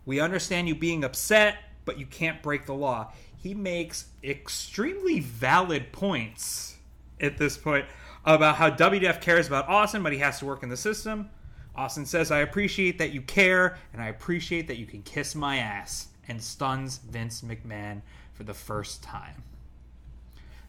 We 0.05 0.19
understand 0.19 0.67
you 0.67 0.75
being 0.75 1.03
upset, 1.03 1.57
but 1.85 1.97
you 1.97 2.05
can't 2.05 2.41
break 2.41 2.65
the 2.65 2.73
law. 2.73 3.11
He 3.35 3.53
makes 3.53 4.07
extremely 4.23 5.19
valid 5.19 5.91
points 5.91 6.77
at 7.19 7.37
this 7.37 7.57
point 7.57 7.85
about 8.25 8.55
how 8.55 8.69
WWF 8.69 9.19
cares 9.21 9.47
about 9.47 9.67
Austin, 9.67 10.03
but 10.03 10.13
he 10.13 10.19
has 10.19 10.39
to 10.39 10.45
work 10.45 10.63
in 10.63 10.69
the 10.69 10.77
system. 10.77 11.29
Austin 11.75 12.05
says, 12.05 12.31
I 12.31 12.39
appreciate 12.39 12.99
that 12.99 13.11
you 13.11 13.21
care, 13.21 13.77
and 13.91 14.01
I 14.01 14.07
appreciate 14.07 14.67
that 14.67 14.77
you 14.77 14.85
can 14.85 15.01
kiss 15.01 15.35
my 15.35 15.57
ass, 15.57 16.07
and 16.27 16.41
stuns 16.41 16.97
Vince 16.97 17.41
McMahon 17.41 18.01
for 18.33 18.43
the 18.43 18.53
first 18.53 19.03
time. 19.03 19.43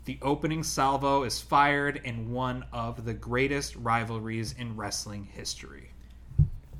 The 0.05 0.19
opening 0.21 0.63
salvo 0.63 1.23
is 1.23 1.41
fired 1.41 2.01
in 2.05 2.31
one 2.31 2.65
of 2.73 3.07
the 3.07 3.15
greatest 3.15 3.75
rivalries 3.77 4.55
in 4.59 4.77
wrestling 4.77 5.25
history. 5.25 5.91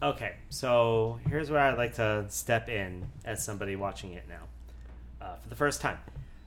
Okay, 0.03 0.35
so 0.51 1.19
here's 1.29 1.51
where 1.51 1.61
I'd 1.61 1.79
like 1.79 1.95
to 1.95 2.27
step 2.29 2.69
in 2.69 3.07
as 3.25 3.43
somebody 3.43 3.77
watching 3.77 4.13
it 4.13 4.25
now 4.29 4.43
uh, 5.23 5.37
for 5.37 5.49
the 5.49 5.55
first 5.55 5.81
time. 5.81 5.97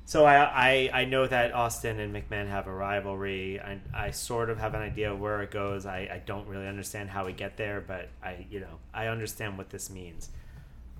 So 0.05 0.25
I, 0.25 0.43
I 0.43 0.89
I 1.01 1.05
know 1.05 1.27
that 1.27 1.53
Austin 1.53 1.99
and 1.99 2.15
McMahon 2.15 2.47
have 2.47 2.67
a 2.67 2.73
rivalry. 2.73 3.59
I, 3.59 3.79
I 3.93 4.11
sort 4.11 4.49
of 4.49 4.59
have 4.59 4.73
an 4.73 4.81
idea 4.81 5.11
of 5.11 5.19
where 5.19 5.41
it 5.41 5.51
goes. 5.51 5.85
I, 5.85 5.97
I 5.99 6.21
don't 6.25 6.47
really 6.47 6.67
understand 6.67 7.09
how 7.09 7.25
we 7.25 7.33
get 7.33 7.57
there, 7.57 7.83
but 7.85 8.07
I 8.23 8.45
you 8.49 8.59
know 8.59 8.79
I 8.93 9.07
understand 9.07 9.57
what 9.57 9.69
this 9.69 9.89
means. 9.89 10.29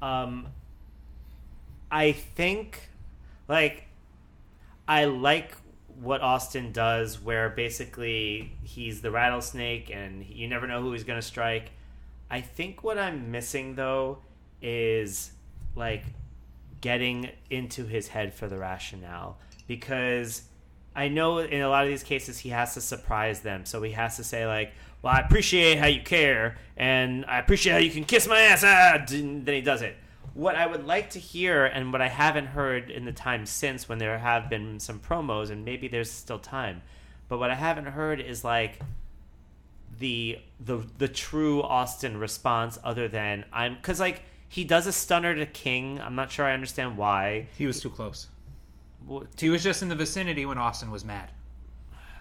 Um, 0.01 0.47
I 1.91 2.11
think 2.11 2.89
like 3.47 3.85
I 4.87 5.05
like 5.05 5.55
what 6.01 6.21
Austin 6.21 6.71
does, 6.71 7.21
where 7.21 7.49
basically 7.49 8.53
he's 8.63 9.01
the 9.01 9.11
rattlesnake 9.11 9.89
and 9.91 10.25
you 10.25 10.47
never 10.47 10.67
know 10.67 10.81
who 10.81 10.91
he's 10.93 11.03
going 11.03 11.19
to 11.19 11.25
strike. 11.25 11.71
I 12.29 12.41
think 12.41 12.83
what 12.83 12.97
I'm 12.97 13.31
missing 13.31 13.75
though 13.75 14.19
is 14.61 15.31
like 15.75 16.03
getting 16.81 17.29
into 17.49 17.85
his 17.85 18.09
head 18.09 18.33
for 18.33 18.47
the 18.47 18.57
rationale 18.57 19.37
because 19.67 20.43
I 20.95 21.07
know 21.07 21.39
in 21.39 21.61
a 21.61 21.69
lot 21.69 21.83
of 21.83 21.89
these 21.89 22.03
cases 22.03 22.39
he 22.39 22.49
has 22.49 22.73
to 22.73 22.81
surprise 22.81 23.41
them, 23.41 23.65
so 23.65 23.81
he 23.83 23.91
has 23.91 24.17
to 24.17 24.23
say 24.23 24.47
like, 24.47 24.73
"Well, 25.01 25.13
I 25.13 25.19
appreciate 25.19 25.77
how 25.77 25.87
you 25.87 26.01
care, 26.01 26.57
and 26.75 27.23
I 27.25 27.39
appreciate 27.39 27.73
how 27.73 27.79
you 27.79 27.91
can 27.91 28.03
kiss 28.03 28.27
my 28.27 28.39
ass." 28.41 28.63
Ah, 28.63 29.03
then 29.07 29.43
he 29.45 29.61
does 29.61 29.81
it. 29.83 29.95
What 30.37 30.55
I 30.55 30.67
would 30.67 30.85
like 30.85 31.09
to 31.11 31.19
hear, 31.19 31.65
and 31.65 31.91
what 31.91 31.99
I 31.99 32.09
haven't 32.09 32.45
heard 32.45 32.91
in 32.91 33.05
the 33.05 33.11
time 33.11 33.47
since, 33.47 33.89
when 33.89 33.97
there 33.97 34.19
have 34.19 34.51
been 34.51 34.79
some 34.79 34.99
promos, 34.99 35.49
and 35.49 35.65
maybe 35.65 35.87
there's 35.87 36.11
still 36.11 36.37
time, 36.37 36.83
but 37.27 37.39
what 37.39 37.49
I 37.49 37.55
haven't 37.55 37.87
heard 37.87 38.21
is 38.21 38.43
like 38.43 38.79
the 39.97 40.37
the 40.59 40.85
the 40.99 41.07
true 41.07 41.63
Austin 41.63 42.17
response, 42.17 42.77
other 42.83 43.07
than 43.07 43.45
I'm 43.51 43.75
because 43.77 43.99
like 43.99 44.21
he 44.47 44.63
does 44.63 44.85
a 44.85 44.91
stunner 44.91 45.33
to 45.33 45.47
King. 45.47 45.99
I'm 45.99 46.13
not 46.13 46.31
sure 46.31 46.45
I 46.45 46.53
understand 46.53 46.97
why. 46.97 47.47
He 47.57 47.65
was 47.65 47.81
too 47.81 47.89
close. 47.89 48.27
Well, 49.07 49.23
He 49.39 49.49
was 49.49 49.63
just 49.63 49.81
in 49.81 49.89
the 49.89 49.95
vicinity 49.95 50.45
when 50.45 50.59
Austin 50.59 50.91
was 50.91 51.03
mad. 51.03 51.31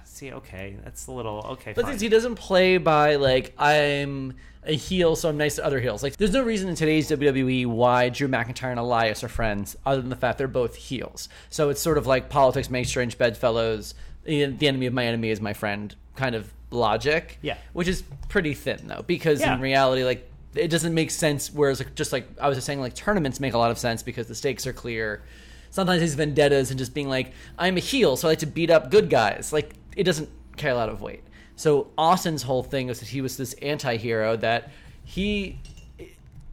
See, 0.05 0.33
okay, 0.33 0.77
that's 0.83 1.09
a 1.09 1.13
little 1.13 1.45
okay. 1.51 1.75
But 1.75 1.85
fine. 1.85 1.99
he 1.99 2.09
doesn't 2.09 2.37
play 2.37 2.79
by 2.79 3.17
like 3.17 3.53
I'm 3.59 4.37
a 4.67 4.75
heel, 4.75 5.17
so 5.17 5.29
I'm 5.29 5.37
nice 5.37 5.57
to 5.57 5.65
other 5.65 5.81
heels. 5.81 6.03
Like 6.03 6.17
there's 6.17 6.33
no 6.33 6.43
reason 6.43 6.69
in 6.69 6.75
today's 6.75 7.09
WWE 7.11 7.67
why 7.67 8.09
Drew 8.09 8.29
McIntyre 8.29 8.71
and 8.71 8.79
Elias 8.81 9.23
are 9.25 9.29
friends, 9.29 9.77
other 9.87 10.01
than 10.01 10.11
the 10.11 10.17
fact 10.17 10.39
they're 10.39 10.49
both 10.49 10.75
heels. 10.77 11.29
So 11.51 11.69
it's 11.71 11.81
sort 11.81 11.99
of 11.99 12.07
like 12.07 12.29
politics 12.29 12.69
make 12.71 12.87
strange 12.87 13.17
bedfellows. 13.19 13.95
The 14.25 14.47
the 14.47 14.69
enemy 14.69 14.87
of 14.87 14.93
my 14.93 15.07
enemy 15.07 15.31
is 15.31 15.41
my 15.41 15.53
friend 15.53 15.95
kind 16.17 16.35
of 16.35 16.53
logic. 16.71 17.39
Yeah. 17.43 17.57
which 17.73 17.87
is 17.89 18.03
pretty 18.29 18.55
thin 18.55 18.81
though, 18.87 19.05
because 19.07 19.41
Yeah. 19.41 19.55
in 19.55 19.61
reality, 19.61 20.05
like 20.05 20.29
it 20.55 20.69
doesn't 20.69 20.95
make 20.95 21.11
sense. 21.11 21.53
Whereas 21.53 21.79
like, 21.81 21.95
just 21.95 22.13
like 22.13 22.27
I 22.41 22.49
was 22.49 22.57
just 22.57 22.67
saying, 22.67 22.81
like 22.81 22.95
tournaments 22.95 23.39
make 23.41 23.55
a 23.55 23.59
lot 23.59 23.71
of 23.71 23.79
sense 23.79 24.03
because 24.03 24.27
the 24.27 24.35
stakes 24.35 24.67
are 24.67 24.73
clear. 24.73 25.23
Sometimes 25.71 26.01
these 26.01 26.15
vendettas 26.15 26.71
and 26.71 26.79
just 26.79 26.95
being 26.95 27.09
like, 27.09 27.33
I'm 27.59 27.77
a 27.77 27.81
heel, 27.81 28.17
so 28.17 28.27
I 28.27 28.33
like 28.33 28.39
to 28.41 28.47
beat 28.47 28.71
up 28.71 28.91
good 28.91 29.11
guys. 29.11 29.53
Like 29.53 29.75
it 29.95 30.05
doesn't 30.05 30.29
carry 30.57 30.73
a 30.73 30.77
lot 30.77 30.89
of 30.89 31.03
weight. 31.03 31.23
So 31.57 31.89
Austin's 31.97 32.43
whole 32.43 32.63
thing 32.63 32.87
was 32.87 33.01
that 33.01 33.09
he 33.09 33.21
was 33.21 33.37
this 33.37 33.55
anti-hero 33.55 34.37
that 34.37 34.71
he 35.05 35.59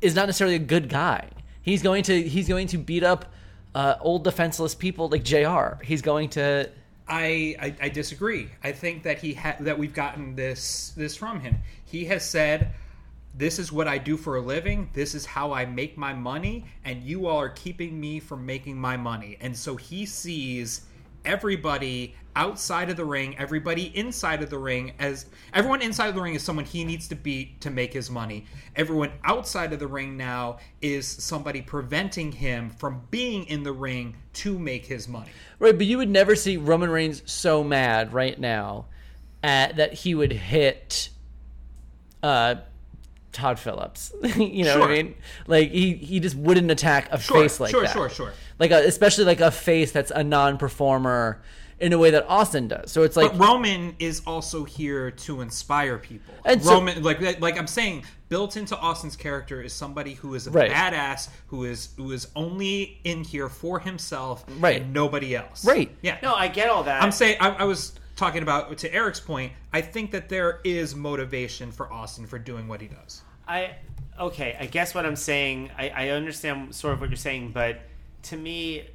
is 0.01 0.15
not 0.15 0.25
necessarily 0.25 0.55
a 0.55 0.59
good 0.59 0.89
guy. 0.89 1.27
He's 1.61 1.81
going 1.81 2.03
to 2.03 2.21
he's 2.21 2.47
going 2.47 2.67
to 2.67 2.77
beat 2.77 3.03
up 3.03 3.25
uh, 3.75 3.95
old 4.01 4.23
defenseless 4.23 4.75
people 4.75 5.09
like 5.09 5.23
JR. 5.23 5.83
He's 5.83 6.01
going 6.01 6.29
to 6.31 6.69
I, 7.07 7.55
I, 7.59 7.75
I 7.81 7.89
disagree. 7.89 8.49
I 8.63 8.71
think 8.71 9.03
that 9.03 9.19
he 9.19 9.33
ha- 9.33 9.57
that 9.59 9.77
we've 9.77 9.93
gotten 9.93 10.35
this 10.35 10.93
this 10.95 11.15
from 11.15 11.39
him. 11.41 11.57
He 11.85 12.05
has 12.05 12.27
said, 12.27 12.73
"This 13.35 13.59
is 13.59 13.71
what 13.71 13.87
I 13.87 13.97
do 13.97 14.15
for 14.15 14.37
a 14.37 14.41
living. 14.41 14.89
This 14.93 15.13
is 15.13 15.25
how 15.25 15.51
I 15.51 15.65
make 15.65 15.97
my 15.97 16.13
money, 16.13 16.65
and 16.85 17.03
you 17.03 17.27
all 17.27 17.37
are 17.37 17.49
keeping 17.49 17.99
me 17.99 18.19
from 18.19 18.45
making 18.45 18.77
my 18.77 18.95
money." 18.95 19.37
And 19.41 19.55
so 19.55 19.75
he 19.75 20.05
sees 20.05 20.81
everybody 21.25 22.15
outside 22.35 22.89
of 22.89 22.97
the 22.97 23.05
ring, 23.05 23.37
everybody 23.37 23.95
inside 23.97 24.41
of 24.41 24.49
the 24.49 24.57
ring 24.57 24.93
as 24.99 25.27
everyone 25.53 25.81
inside 25.81 26.07
of 26.07 26.15
the 26.15 26.21
ring 26.21 26.33
is 26.33 26.43
someone 26.43 26.65
he 26.65 26.83
needs 26.83 27.07
to 27.07 27.15
beat 27.15 27.61
to 27.61 27.69
make 27.69 27.93
his 27.93 28.09
money. 28.09 28.45
Everyone 28.75 29.11
outside 29.23 29.71
of 29.73 29.79
the 29.79 29.87
ring 29.87 30.17
now 30.17 30.57
is 30.81 31.07
somebody 31.07 31.61
preventing 31.61 32.31
him 32.31 32.69
from 32.71 33.01
being 33.11 33.45
in 33.45 33.63
the 33.63 33.71
ring 33.71 34.15
to 34.33 34.57
make 34.57 34.85
his 34.85 35.07
money. 35.07 35.31
Right, 35.59 35.77
but 35.77 35.85
you 35.85 35.97
would 35.97 36.09
never 36.09 36.35
see 36.35 36.57
Roman 36.57 36.89
Reigns 36.89 37.21
so 37.31 37.63
mad 37.63 38.13
right 38.13 38.39
now 38.39 38.85
at, 39.43 39.75
that 39.75 39.93
he 39.93 40.15
would 40.15 40.31
hit 40.31 41.09
uh, 42.23 42.55
Tom 43.33 43.55
Phillips. 43.57 44.13
you 44.37 44.63
know 44.63 44.79
what 44.79 44.91
I 44.91 44.93
mean? 44.93 45.15
Like 45.47 45.71
he 45.71 45.93
he 45.93 46.19
just 46.19 46.35
wouldn't 46.35 46.71
attack 46.71 47.09
a 47.11 47.19
Sure, 47.19 47.41
face 47.41 47.59
like 47.59 47.71
sure, 47.71 47.83
that. 47.83 47.91
sure, 47.91 48.09
sure. 48.09 48.27
sure. 48.27 48.33
Like 48.59 48.71
a, 48.71 48.85
especially 48.87 49.25
like 49.25 49.41
a 49.41 49.51
face 49.51 49.91
that's 49.91 50.11
a 50.11 50.23
non-performer 50.23 51.41
in 51.79 51.91
a 51.91 51.97
way 51.97 52.11
that 52.11 52.25
Austin 52.29 52.67
does. 52.67 52.91
So 52.91 53.01
it's 53.03 53.17
like 53.17 53.31
but 53.31 53.39
Roman 53.39 53.95
is 53.99 54.21
also 54.25 54.63
here 54.63 55.11
to 55.11 55.41
inspire 55.41 55.97
people. 55.97 56.33
And 56.45 56.63
so- 56.63 56.75
Roman, 56.75 57.03
like 57.03 57.41
like 57.41 57.57
I'm 57.57 57.67
saying, 57.67 58.05
built 58.29 58.55
into 58.55 58.77
Austin's 58.77 59.15
character 59.15 59.61
is 59.61 59.73
somebody 59.73 60.13
who 60.13 60.35
is 60.35 60.47
a 60.47 60.51
Right. 60.51 60.71
badass, 60.71 61.29
who 61.47 61.65
is 61.65 61.89
who 61.97 62.11
is 62.11 62.27
only 62.35 62.99
in 63.03 63.23
here 63.23 63.49
for 63.49 63.79
himself, 63.79 64.45
Right. 64.59 64.81
and 64.81 64.93
nobody 64.93 65.35
else. 65.35 65.65
Right. 65.65 65.89
Yeah. 66.01 66.17
no, 66.23 66.33
I 66.35 66.47
get 66.47 66.69
all 66.69 66.83
that. 66.83 67.01
I'm 67.03 67.11
saying 67.11 67.37
I, 67.41 67.49
I 67.49 67.63
was 67.65 67.93
talking 68.15 68.43
about 68.43 68.77
to 68.77 68.93
Eric's 68.93 69.19
point. 69.19 69.53
I 69.71 69.81
think 69.81 70.11
that 70.11 70.29
there 70.29 70.59
is 70.63 70.95
motivation 70.95 71.71
for 71.71 71.91
Austin 71.91 72.25
for 72.27 72.39
doing 72.39 72.67
what 72.67 72.81
he 72.81 72.87
does. 72.87 73.21
I 73.47 73.75
okay. 74.19 74.55
I 74.59 74.65
guess 74.65 74.93
what 74.93 75.05
I'm 75.05 75.15
saying. 75.15 75.71
I, 75.77 75.89
I 75.89 76.09
understand 76.09 76.73
sort 76.75 76.93
of 76.93 77.01
what 77.01 77.09
you're 77.09 77.17
saying, 77.17 77.51
but 77.51 77.81
to 78.23 78.37
me, 78.37 78.87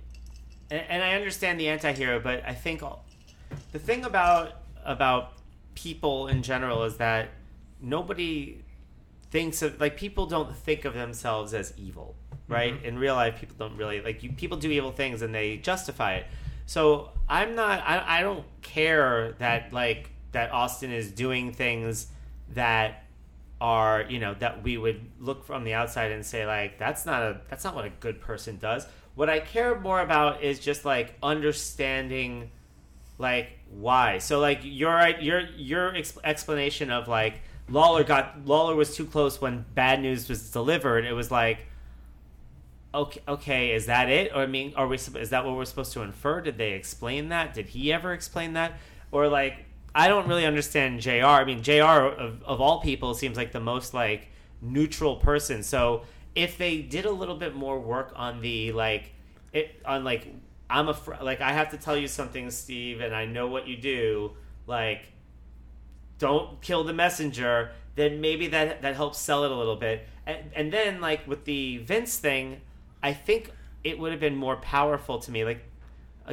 and, 0.70 0.82
and 0.88 1.02
I 1.02 1.14
understand 1.14 1.58
the 1.60 1.68
anti-hero, 1.68 2.20
but 2.20 2.44
I 2.46 2.54
think 2.54 2.82
all, 2.82 3.04
the 3.72 3.78
thing 3.78 4.04
about 4.04 4.52
about 4.84 5.32
people 5.74 6.28
in 6.28 6.42
general 6.42 6.84
is 6.84 6.96
that 6.96 7.28
nobody 7.80 8.62
thinks 9.30 9.62
of 9.62 9.80
like 9.80 9.96
people 9.96 10.26
don't 10.26 10.56
think 10.56 10.84
of 10.84 10.94
themselves 10.94 11.52
as 11.52 11.74
evil, 11.76 12.14
right? 12.48 12.74
Mm-hmm. 12.74 12.86
In 12.86 12.98
real 12.98 13.14
life, 13.14 13.38
people 13.38 13.56
don't 13.58 13.76
really 13.76 14.00
like 14.00 14.22
you. 14.22 14.32
People 14.32 14.56
do 14.56 14.70
evil 14.70 14.92
things 14.92 15.22
and 15.22 15.34
they 15.34 15.56
justify 15.58 16.14
it. 16.14 16.26
So 16.68 17.12
I'm 17.26 17.54
not. 17.54 17.80
I, 17.80 18.18
I 18.18 18.20
don't 18.20 18.44
care 18.60 19.32
that 19.38 19.72
like 19.72 20.10
that 20.32 20.52
Austin 20.52 20.92
is 20.92 21.10
doing 21.10 21.54
things 21.54 22.08
that 22.50 23.04
are 23.58 24.04
you 24.10 24.20
know 24.20 24.34
that 24.34 24.62
we 24.62 24.76
would 24.76 25.00
look 25.18 25.44
from 25.44 25.64
the 25.64 25.72
outside 25.72 26.12
and 26.12 26.24
say 26.24 26.46
like 26.46 26.78
that's 26.78 27.06
not 27.06 27.22
a 27.22 27.40
that's 27.48 27.64
not 27.64 27.74
what 27.74 27.86
a 27.86 27.90
good 28.00 28.20
person 28.20 28.56
does 28.58 28.86
what 29.16 29.28
i 29.28 29.40
care 29.40 29.80
more 29.80 30.00
about 30.00 30.44
is 30.44 30.60
just 30.60 30.84
like 30.84 31.16
understanding 31.24 32.48
like 33.18 33.58
why 33.68 34.18
so 34.18 34.38
like 34.38 34.60
your 34.62 35.08
your 35.18 35.40
your 35.56 35.96
ex- 35.96 36.16
explanation 36.22 36.88
of 36.88 37.08
like 37.08 37.40
lawler 37.68 38.04
got 38.04 38.46
lawler 38.46 38.76
was 38.76 38.94
too 38.94 39.04
close 39.04 39.40
when 39.40 39.64
bad 39.74 40.00
news 40.00 40.28
was 40.28 40.52
delivered 40.52 41.04
it 41.04 41.14
was 41.14 41.32
like 41.32 41.66
okay 42.94 43.20
okay 43.28 43.72
is 43.72 43.86
that 43.86 44.08
it 44.08 44.32
or 44.34 44.42
i 44.42 44.46
mean 44.46 44.72
are 44.76 44.86
we 44.86 44.96
is 44.96 45.30
that 45.30 45.44
what 45.44 45.54
we're 45.54 45.64
supposed 45.64 45.92
to 45.92 46.02
infer 46.02 46.40
did 46.40 46.56
they 46.56 46.72
explain 46.72 47.28
that 47.28 47.52
did 47.52 47.66
he 47.66 47.92
ever 47.92 48.12
explain 48.12 48.54
that 48.54 48.78
or 49.12 49.28
like 49.28 49.66
i 49.94 50.08
don't 50.08 50.26
really 50.26 50.46
understand 50.46 51.00
jr 51.00 51.24
i 51.24 51.44
mean 51.44 51.62
jr 51.62 51.82
of, 51.82 52.42
of 52.44 52.60
all 52.60 52.80
people 52.80 53.12
seems 53.14 53.36
like 53.36 53.52
the 53.52 53.60
most 53.60 53.92
like 53.92 54.28
neutral 54.62 55.16
person 55.16 55.62
so 55.62 56.02
if 56.34 56.56
they 56.56 56.78
did 56.78 57.04
a 57.04 57.10
little 57.10 57.36
bit 57.36 57.54
more 57.54 57.78
work 57.78 58.12
on 58.16 58.40
the 58.40 58.72
like 58.72 59.12
it 59.52 59.80
on 59.84 60.04
like 60.04 60.26
I'm 60.70 60.88
a 60.88 60.96
like 61.22 61.40
I 61.40 61.52
have 61.52 61.70
to 61.70 61.76
tell 61.78 61.96
you 61.96 62.08
something, 62.08 62.50
Steve, 62.50 63.00
and 63.00 63.14
I 63.14 63.24
know 63.24 63.46
what 63.46 63.66
you 63.66 63.76
do. 63.76 64.32
Like, 64.66 65.06
don't 66.18 66.60
kill 66.60 66.84
the 66.84 66.92
messenger. 66.92 67.72
Then 67.94 68.20
maybe 68.20 68.48
that 68.48 68.82
that 68.82 68.94
helps 68.94 69.18
sell 69.18 69.44
it 69.44 69.50
a 69.50 69.54
little 69.54 69.76
bit. 69.76 70.06
And, 70.26 70.50
and 70.54 70.72
then 70.72 71.00
like 71.00 71.26
with 71.26 71.44
the 71.44 71.78
Vince 71.78 72.18
thing, 72.18 72.60
I 73.02 73.12
think 73.12 73.52
it 73.84 73.98
would 73.98 74.12
have 74.12 74.20
been 74.20 74.36
more 74.36 74.56
powerful 74.56 75.18
to 75.20 75.30
me. 75.30 75.44
Like, 75.44 75.64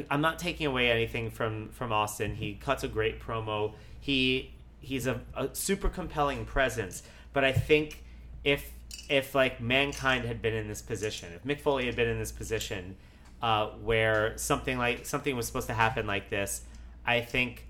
I'm 0.10 0.22
not 0.22 0.40
taking 0.40 0.68
away 0.68 0.90
anything 0.92 1.30
from 1.30 1.70
from 1.70 1.92
Austin. 1.92 2.36
He 2.36 2.56
cuts 2.56 2.84
a 2.84 2.88
great 2.88 3.20
promo. 3.20 3.74
He 4.00 4.54
he's 4.82 5.08
a, 5.08 5.22
a 5.36 5.50
super 5.54 5.90
compelling 5.90 6.46
presence. 6.46 7.04
But 7.34 7.44
I 7.44 7.52
think 7.52 8.04
if 8.44 8.72
if 9.10 9.36
like 9.36 9.62
mankind 9.62 10.26
had 10.26 10.42
been 10.42 10.54
in 10.54 10.68
this 10.68 10.82
position, 10.82 11.30
if 11.34 11.44
Mick 11.44 11.62
Foley 11.62 11.86
had 11.86 11.96
been 11.96 12.08
in 12.08 12.20
this 12.20 12.32
position 12.32 12.96
uh, 13.42 13.68
where 13.68 14.38
something 14.38 14.78
like 14.78 15.06
something 15.06 15.36
was 15.36 15.48
supposed 15.48 15.68
to 15.68 15.74
happen 15.74 16.08
like 16.08 16.30
this, 16.30 16.62
I 17.06 17.22
think 17.22 17.66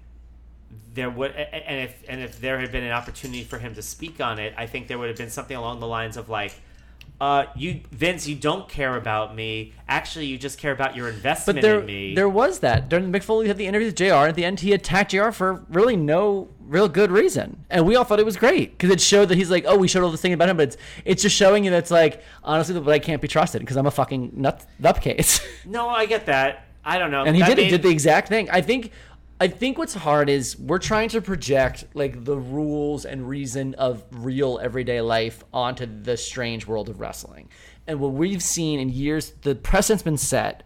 there 0.93 1.09
would 1.09 1.31
and 1.31 1.81
if 1.89 2.03
and 2.07 2.21
if 2.21 2.39
there 2.39 2.59
had 2.59 2.71
been 2.71 2.83
an 2.83 2.91
opportunity 2.91 3.43
for 3.43 3.59
him 3.59 3.75
to 3.75 3.81
speak 3.81 4.19
on 4.19 4.39
it, 4.39 4.53
I 4.57 4.67
think 4.67 4.87
there 4.87 4.97
would 4.97 5.09
have 5.09 5.17
been 5.17 5.29
something 5.29 5.55
along 5.55 5.79
the 5.79 5.87
lines 5.87 6.17
of 6.17 6.29
like 6.29 6.53
uh, 7.21 7.45
you 7.55 7.81
Vince, 7.91 8.27
you 8.27 8.35
don't 8.35 8.67
care 8.67 8.97
about 8.97 9.35
me. 9.35 9.73
Actually, 9.87 10.25
you 10.25 10.37
just 10.37 10.57
care 10.57 10.71
about 10.73 10.95
your 10.95 11.07
investment 11.07 11.57
But 11.57 11.61
there, 11.61 11.79
in 11.79 11.85
me. 11.85 12.13
there 12.15 12.27
was 12.27 12.59
that 12.59 12.89
during 12.89 13.11
Mick 13.11 13.23
Foley 13.23 13.47
had 13.47 13.57
the 13.57 13.65
interview 13.67 13.87
with 13.87 13.95
JR. 13.95 14.27
At 14.27 14.35
the 14.35 14.43
end, 14.45 14.59
he 14.59 14.73
attacked 14.73 15.11
JR. 15.11 15.29
for 15.31 15.63
really 15.69 15.95
no 15.95 16.49
real 16.67 16.89
good 16.89 17.11
reason, 17.11 17.63
and 17.69 17.85
we 17.85 17.95
all 17.95 18.03
thought 18.03 18.19
it 18.19 18.25
was 18.25 18.35
great 18.37 18.71
because 18.71 18.89
it 18.89 18.99
showed 18.99 19.29
that 19.29 19.35
he's 19.37 19.49
like, 19.51 19.63
oh, 19.67 19.77
we 19.77 19.87
showed 19.87 20.03
all 20.03 20.11
this 20.11 20.21
thing 20.21 20.33
about 20.33 20.49
him, 20.49 20.57
but 20.57 20.63
it's 20.69 20.77
it's 21.05 21.21
just 21.21 21.35
showing 21.35 21.63
you 21.63 21.71
that's 21.71 21.91
like 21.91 22.21
honestly, 22.43 22.77
but 22.79 22.91
I 22.91 22.99
can't 22.99 23.21
be 23.21 23.27
trusted 23.27 23.61
because 23.61 23.77
I'm 23.77 23.85
a 23.85 23.91
fucking 23.91 24.31
nut 24.35 24.65
nutcase. 24.81 25.45
no, 25.65 25.87
I 25.87 26.05
get 26.07 26.25
that. 26.25 26.65
I 26.83 26.97
don't 26.99 27.11
know. 27.11 27.23
and 27.23 27.35
he 27.35 27.41
That 27.41 27.47
did 27.49 27.57
made- 27.57 27.63
he 27.65 27.69
did 27.71 27.81
the 27.83 27.89
exact 27.89 28.27
thing. 28.27 28.49
I 28.51 28.61
think 28.61 28.91
I 29.39 29.49
think 29.49 29.77
what's 29.77 29.93
hard 29.93 30.29
is 30.29 30.57
we're 30.57 30.79
trying 30.79 31.09
to 31.09 31.21
project 31.21 31.85
like 31.93 32.23
the 32.23 32.37
rules 32.37 33.03
and 33.03 33.27
reason 33.27 33.73
of 33.75 34.03
real 34.11 34.59
everyday 34.61 35.01
life 35.01 35.43
onto 35.53 35.85
the 35.85 36.15
strange 36.15 36.65
world 36.65 36.87
of 36.87 37.01
wrestling. 37.01 37.49
And 37.85 37.99
what 37.99 38.13
we've 38.13 38.41
seen 38.41 38.79
in 38.79 38.89
years, 38.89 39.31
the 39.41 39.53
precedent's 39.53 40.03
been 40.03 40.17
set. 40.17 40.63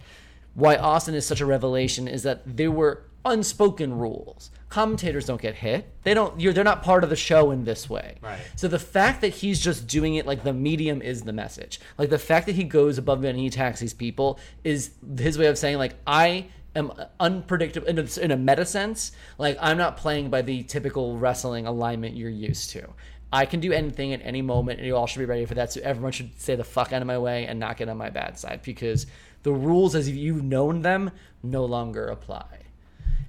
Why 0.53 0.75
Austin 0.75 1.15
is 1.15 1.25
such 1.25 1.41
a 1.41 1.47
revelation 1.47 2.07
is 2.07 2.23
that 2.23 2.43
there 2.45 2.71
were 2.71 3.05
unspoken 3.25 3.93
rules. 3.93 4.51
Commentators 4.69 5.25
don't 5.25 5.41
get 5.41 5.55
hit. 5.55 5.91
They 6.03 6.13
don't. 6.13 6.39
You're, 6.39 6.53
they're 6.53 6.63
not 6.63 6.83
part 6.83 7.03
of 7.03 7.09
the 7.09 7.15
show 7.15 7.49
in 7.49 7.63
this 7.63 7.89
way. 7.89 8.17
Right. 8.21 8.39
So 8.55 8.67
the 8.67 8.79
fact 8.79 9.21
that 9.21 9.29
he's 9.29 9.59
just 9.59 9.87
doing 9.87 10.15
it 10.15 10.27
like 10.27 10.43
the 10.43 10.53
medium 10.53 11.01
is 11.01 11.23
the 11.23 11.33
message. 11.33 11.79
Like 11.97 12.11
the 12.11 12.19
fact 12.19 12.45
that 12.45 12.55
he 12.55 12.65
goes 12.65 12.99
above 12.99 13.23
and 13.23 13.37
he 13.37 13.47
attacks 13.47 13.79
these 13.79 13.95
people 13.95 14.39
is 14.63 14.91
his 15.17 15.39
way 15.39 15.47
of 15.47 15.57
saying 15.57 15.79
like 15.79 15.95
I 16.05 16.47
am 16.79 16.91
unpredictable 17.19 17.87
in 17.87 17.99
a, 17.99 18.19
in 18.19 18.31
a 18.31 18.37
meta 18.37 18.65
sense. 18.65 19.11
Like 19.37 19.57
I'm 19.61 19.77
not 19.77 19.97
playing 19.97 20.29
by 20.29 20.41
the 20.41 20.63
typical 20.63 21.17
wrestling 21.17 21.67
alignment 21.67 22.15
you're 22.15 22.29
used 22.29 22.71
to. 22.71 22.87
I 23.31 23.45
can 23.45 23.59
do 23.59 23.71
anything 23.71 24.11
at 24.13 24.21
any 24.23 24.41
moment, 24.41 24.79
and 24.79 24.87
you 24.87 24.95
all 24.95 25.05
should 25.05 25.19
be 25.19 25.25
ready 25.25 25.45
for 25.45 25.53
that. 25.53 25.71
So 25.71 25.81
everyone 25.83 26.11
should 26.11 26.39
stay 26.41 26.55
the 26.55 26.63
fuck 26.63 26.91
out 26.93 27.01
of 27.01 27.07
my 27.07 27.17
way 27.19 27.45
and 27.45 27.59
not 27.59 27.77
get 27.77 27.87
on 27.87 27.97
my 27.97 28.09
bad 28.09 28.39
side 28.39 28.61
because 28.63 29.05
the 29.43 29.53
rules 29.53 29.93
as 29.93 30.09
you've 30.09 30.43
known 30.43 30.81
them 30.81 31.11
no 31.43 31.65
longer 31.65 32.07
apply. 32.07 32.45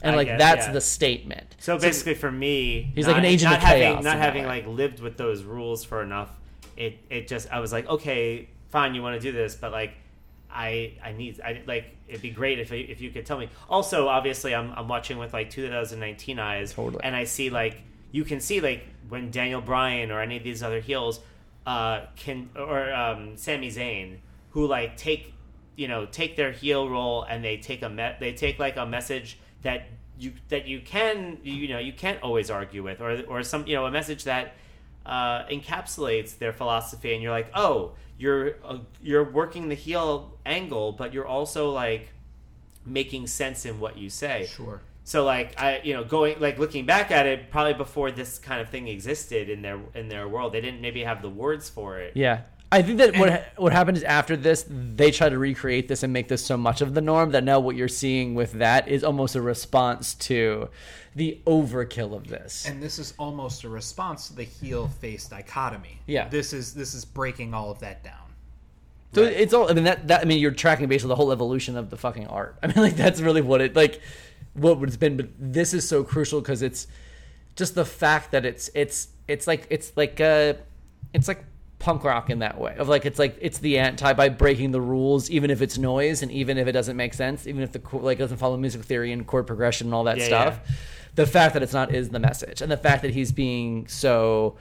And 0.03 0.13
I 0.13 0.17
like 0.17 0.29
guess, 0.29 0.39
that's 0.39 0.67
yeah. 0.67 0.73
the 0.73 0.81
statement. 0.81 1.57
So 1.59 1.79
basically, 1.79 2.15
for 2.15 2.33
me, 2.33 2.91
He's 2.95 3.07
like 3.07 3.19
an 3.19 3.27
agent 3.27 3.51
not 3.51 3.59
of 3.59 3.65
having, 3.65 3.83
chaos 3.83 4.05
Not 4.05 4.17
having 4.17 4.47
like 4.47 4.67
lived 4.67 5.01
with 5.01 5.19
those 5.19 5.43
rules 5.43 5.85
for 5.85 6.03
enough, 6.03 6.31
it 6.77 6.99
it 7.11 7.29
just 7.29 7.53
I 7.53 7.61
was 7.61 7.71
like, 7.71 7.87
okay, 7.87 8.49
fine, 8.71 8.95
you 8.95 9.03
want 9.03 9.21
to 9.21 9.21
do 9.21 9.33
this, 9.33 9.55
but 9.55 9.73
like, 9.73 9.95
I 10.53 10.95
I 11.03 11.13
need 11.13 11.41
I 11.41 11.63
like 11.67 11.97
it'd 12.09 12.23
be 12.23 12.31
great 12.31 12.59
if 12.59 12.73
if 12.73 13.01
you 13.01 13.11
could 13.11 13.27
tell 13.27 13.39
me. 13.39 13.49
Also, 13.69 14.09
obviously, 14.09 14.55
I'm 14.55 14.73
I'm 14.77 14.89
watching 14.89 15.19
with 15.19 15.33
like 15.33 15.51
2019 15.51 16.39
eyes, 16.39 16.75
Totally. 16.75 17.03
and 17.05 17.15
I 17.15 17.25
see 17.25 17.51
like 17.51 17.83
you 18.13 18.25
can 18.25 18.41
see 18.41 18.61
like 18.61 18.85
when 19.09 19.31
Daniel 19.31 19.61
Bryan 19.61 20.11
or 20.11 20.21
any 20.21 20.37
of 20.37 20.43
these 20.45 20.63
other 20.63 20.81
heels 20.81 21.21
uh 21.67 22.07
can 22.17 22.49
or 22.57 22.93
um 22.93 23.37
Sami 23.37 23.69
Zayn 23.71 24.19
who 24.51 24.67
like 24.67 24.97
take 24.97 25.35
you 25.77 25.87
know 25.89 26.07
take 26.07 26.37
their 26.37 26.53
heel 26.53 26.89
role 26.89 27.23
and 27.25 27.45
they 27.45 27.57
take 27.59 27.83
a 27.83 27.89
me- 27.89 28.15
they 28.19 28.33
take 28.33 28.59
like 28.59 28.77
a 28.77 28.87
message 28.87 29.39
that 29.63 29.87
you 30.19 30.33
that 30.49 30.67
you 30.67 30.81
can 30.81 31.39
you 31.43 31.69
know 31.69 31.79
you 31.79 31.93
can't 31.93 32.21
always 32.23 32.51
argue 32.51 32.83
with 32.83 33.01
or 33.01 33.23
or 33.29 33.43
some 33.43 33.67
you 33.67 33.75
know 33.75 33.87
a 33.87 33.91
message 33.91 34.25
that 34.25 34.55
uh, 35.07 35.45
encapsulates 35.47 36.37
their 36.39 36.53
philosophy 36.53 37.15
and 37.15 37.23
you're 37.23 37.33
like 37.33 37.51
oh 37.55 37.93
you're 38.21 38.55
uh, 38.65 38.79
you're 39.03 39.25
working 39.41 39.69
the 39.69 39.75
heel 39.75 40.37
angle 40.45 40.93
but 40.93 41.13
you're 41.15 41.27
also 41.27 41.71
like 41.71 42.11
making 42.85 43.27
sense 43.27 43.65
in 43.65 43.81
what 43.81 43.97
you 43.99 44.09
say 44.11 44.47
Sure. 44.57 44.81
so 45.05 45.25
like 45.25 45.49
I 45.61 45.81
you 45.83 45.95
know 45.95 46.05
going 46.05 46.39
like 46.41 46.59
looking 46.59 46.85
back 46.87 47.11
at 47.11 47.27
it 47.27 47.51
probably 47.51 47.75
before 47.75 48.11
this 48.11 48.39
kind 48.39 48.61
of 48.61 48.69
thing 48.69 48.89
existed 48.89 49.49
in 49.49 49.63
their 49.63 49.79
in 49.95 50.09
their 50.09 50.29
world 50.29 50.53
they 50.53 50.61
didn't 50.61 50.81
maybe 50.81 51.03
have 51.05 51.23
the 51.23 51.31
words 51.31 51.69
for 51.69 51.99
it 51.99 52.13
Yeah. 52.15 52.43
I 52.73 52.83
think 52.83 52.99
that 52.99 53.17
what 53.17 53.53
what 53.57 53.73
happened 53.73 53.97
is 53.97 54.05
after 54.05 54.37
this, 54.37 54.65
they 54.69 55.11
try 55.11 55.29
to 55.29 55.39
recreate 55.39 55.89
this 55.89 56.03
and 56.05 56.13
make 56.13 56.29
this 56.29 56.45
so 56.45 56.57
much 56.57 56.81
of 56.81 56.95
the 56.95 57.01
norm 57.01 57.33
that 57.33 57.43
now 57.43 57.59
what 57.59 57.75
you're 57.75 57.89
seeing 57.89 58.35
with 58.35 58.53
that 58.53 58.87
is 58.87 59.03
almost 59.03 59.35
a 59.35 59.43
response 59.43 60.15
to 60.15 60.69
the 61.17 61.41
overkill 61.47 62.15
of 62.15 62.29
this. 62.29 62.67
And 62.67 62.81
this 62.81 62.99
is 62.99 63.15
almost 63.19 63.65
a 63.65 63.69
response 63.69 64.29
to 64.29 64.37
the 64.37 64.45
heel 64.45 64.87
face 64.87 65.27
dichotomy. 65.27 65.99
Yeah. 66.07 66.29
This 66.29 66.53
is 66.53 66.73
this 66.73 66.95
is 66.95 67.05
breaking 67.05 67.55
all 67.55 67.71
of 67.71 67.81
that 67.81 68.05
down. 68.05 68.15
So 69.15 69.25
it's 69.25 69.53
all. 69.53 69.69
I 69.69 69.75
mean 69.75 69.85
that 69.85 70.07
that 70.07 70.21
I 70.21 70.25
mean 70.25 70.39
you're 70.39 70.53
tracking 70.53 70.87
basically 70.87 71.09
the 71.09 71.17
whole 71.17 71.33
evolution 71.33 71.77
of 71.77 71.91
the 71.91 71.97
fucking 71.97 72.29
art. 72.29 72.57
I 72.63 72.69
mean 72.69 72.77
like 72.77 72.97
that's 72.97 73.21
really 73.21 73.43
what 73.43 73.61
it 73.61 73.75
like 73.75 74.01
what 74.55 74.81
it's 74.83 74.97
been. 74.97 75.17
But 75.17 75.31
this 75.39 75.75
is 75.75 75.89
so 75.89 76.05
crucial 76.05 76.41
because 76.41 76.63
it's 76.63 76.87
just 77.57 77.75
the 77.75 77.85
fact 77.85 78.31
that 78.31 78.45
it's 78.45 78.71
it's 78.75 79.09
it's 79.27 79.49
like 79.49 79.67
it's 79.71 79.97
like 79.97 80.21
uh 80.21 80.55
it's 81.13 81.27
like 81.27 81.45
punk 81.81 82.05
rock 82.05 82.31
in 82.31 82.39
that 82.39 82.59
way 82.61 82.75
of 82.77 82.89
like 82.89 83.05
it's 83.07 83.19
like 83.19 83.37
it's 83.41 83.59
the 83.59 83.79
anti 83.79 84.13
by 84.13 84.29
breaking 84.29 84.71
the 84.71 84.81
rules 84.81 85.29
even 85.31 85.51
if 85.51 85.61
it's 85.63 85.79
noise 85.79 86.23
and 86.23 86.31
even 86.31 86.57
if 86.59 86.69
it 86.69 86.73
doesn't 86.73 86.97
make 86.97 87.13
sense 87.15 87.47
even 87.47 87.63
if 87.63 87.73
the 87.73 87.81
like 87.97 88.19
doesn't 88.19 88.37
follow 88.37 88.57
music 88.57 88.83
theory 88.83 89.11
and 89.13 89.27
chord 89.27 89.47
progression 89.47 89.89
and 89.89 89.95
all 89.95 90.05
that 90.05 90.19
Yeah, 90.19 90.27
stuff 90.27 90.61
yeah. 90.69 90.75
the 91.17 91.27
fact 91.27 91.55
that 91.55 91.63
it's 91.63 91.73
not 91.73 91.93
is 91.93 92.11
the 92.11 92.19
message 92.21 92.61
and 92.63 92.71
the 92.71 92.77
fact 92.77 93.03
that 93.03 93.13
he's 93.13 93.33
being 93.33 93.87
so 93.89 94.57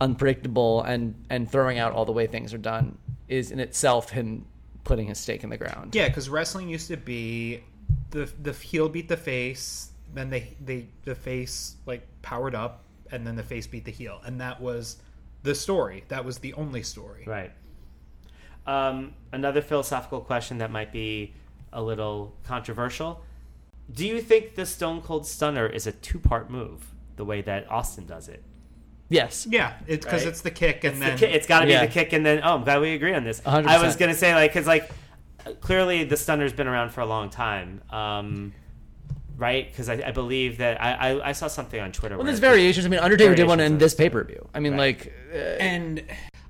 unpredictable 0.00 0.82
and 0.82 1.14
and 1.30 1.50
throwing 1.50 1.78
out 1.78 1.92
all 1.92 2.04
the 2.04 2.12
way 2.12 2.26
things 2.26 2.52
are 2.52 2.58
done 2.58 2.98
is 3.28 3.50
in 3.50 3.60
itself 3.60 4.10
him 4.10 4.44
putting 4.82 5.06
his 5.06 5.18
stake 5.18 5.44
in 5.44 5.50
the 5.50 5.56
ground 5.56 5.94
Yeah, 5.94 6.08
because 6.08 6.28
wrestling 6.28 6.68
used 6.68 6.88
to 6.88 6.96
be 6.96 7.62
the 8.10 8.28
the 8.42 8.52
heel 8.52 8.88
beat 8.88 9.08
the 9.08 9.16
face, 9.16 9.90
then 10.12 10.28
they 10.28 10.54
they 10.62 10.88
the 11.04 11.14
face 11.14 11.76
like 11.86 12.06
powered 12.22 12.54
up, 12.54 12.82
and 13.12 13.26
then 13.26 13.36
the 13.36 13.42
face 13.42 13.66
beat 13.66 13.84
the 13.84 13.90
heel, 13.92 14.20
and 14.26 14.40
that 14.40 14.60
was 14.60 14.96
the 15.44 15.54
story. 15.54 16.02
That 16.08 16.24
was 16.24 16.38
the 16.38 16.52
only 16.54 16.82
story. 16.82 17.22
Right. 17.26 17.52
Um, 18.66 19.12
another 19.32 19.60
philosophical 19.62 20.20
question 20.20 20.58
that 20.58 20.70
might 20.70 20.90
be 20.92 21.34
a 21.72 21.82
little 21.82 22.34
controversial. 22.44 23.22
Do 23.92 24.06
you 24.06 24.20
think 24.22 24.54
the 24.54 24.64
Stone 24.66 25.02
Cold 25.02 25.26
Stunner 25.26 25.66
is 25.66 25.86
a 25.86 25.92
two 25.92 26.18
part 26.18 26.50
move, 26.50 26.86
the 27.16 27.24
way 27.24 27.42
that 27.42 27.70
Austin 27.70 28.06
does 28.06 28.28
it? 28.28 28.42
yes 29.10 29.46
Yeah, 29.48 29.74
it's 29.86 30.04
because 30.06 30.22
Right. 30.22 30.28
it's 30.30 30.40
the 30.40 30.50
kick, 30.50 30.82
and 30.84 30.94
It's, 30.94 31.00
then 31.00 31.16
the 31.18 31.26
ki- 31.26 31.32
it's 31.32 31.46
got 31.46 31.60
to 31.60 31.66
be 31.66 31.72
Yeah. 31.72 31.84
the 31.84 31.92
kick, 31.92 32.14
and 32.14 32.24
then, 32.24 32.40
oh, 32.42 32.54
I'm 32.54 32.64
glad 32.64 32.80
we 32.80 32.94
agree 32.94 33.12
on 33.14 33.22
this. 33.22 33.40
100%. 33.44 33.66
I 33.68 33.84
was 33.84 33.96
going 33.96 34.10
to 34.10 34.16
say, 34.16 34.34
like, 34.34 34.50
because, 34.52 34.66
like, 34.66 34.90
clearly 35.60 36.04
the 36.04 36.16
Stunner's 36.16 36.54
been 36.54 36.66
around 36.66 36.88
for 36.90 37.02
a 37.02 37.06
long 37.06 37.28
time. 37.28 37.82
Um, 37.90 38.54
right? 39.36 39.70
Because 39.70 39.90
I, 39.90 40.02
I 40.06 40.10
believe 40.12 40.56
that 40.58 40.80
I, 40.80 41.10
I, 41.10 41.28
I 41.28 41.32
saw 41.32 41.48
something 41.48 41.78
on 41.78 41.92
Twitter. 41.92 42.14
well 42.16 42.24
where 42.24 42.32
there's 42.32 42.38
variations 42.38 42.86
i 42.86 42.88
mean 42.88 43.00
undertaker 43.00 43.34
did 43.34 43.48
one 43.48 43.58
in 43.58 43.78
this 43.78 43.92
pay-per-view 43.92 44.48
i 44.54 44.60
mean 44.60 44.72
Right. 44.74 44.96
like 45.02 45.12
uh, 45.34 45.36
and 45.36 46.04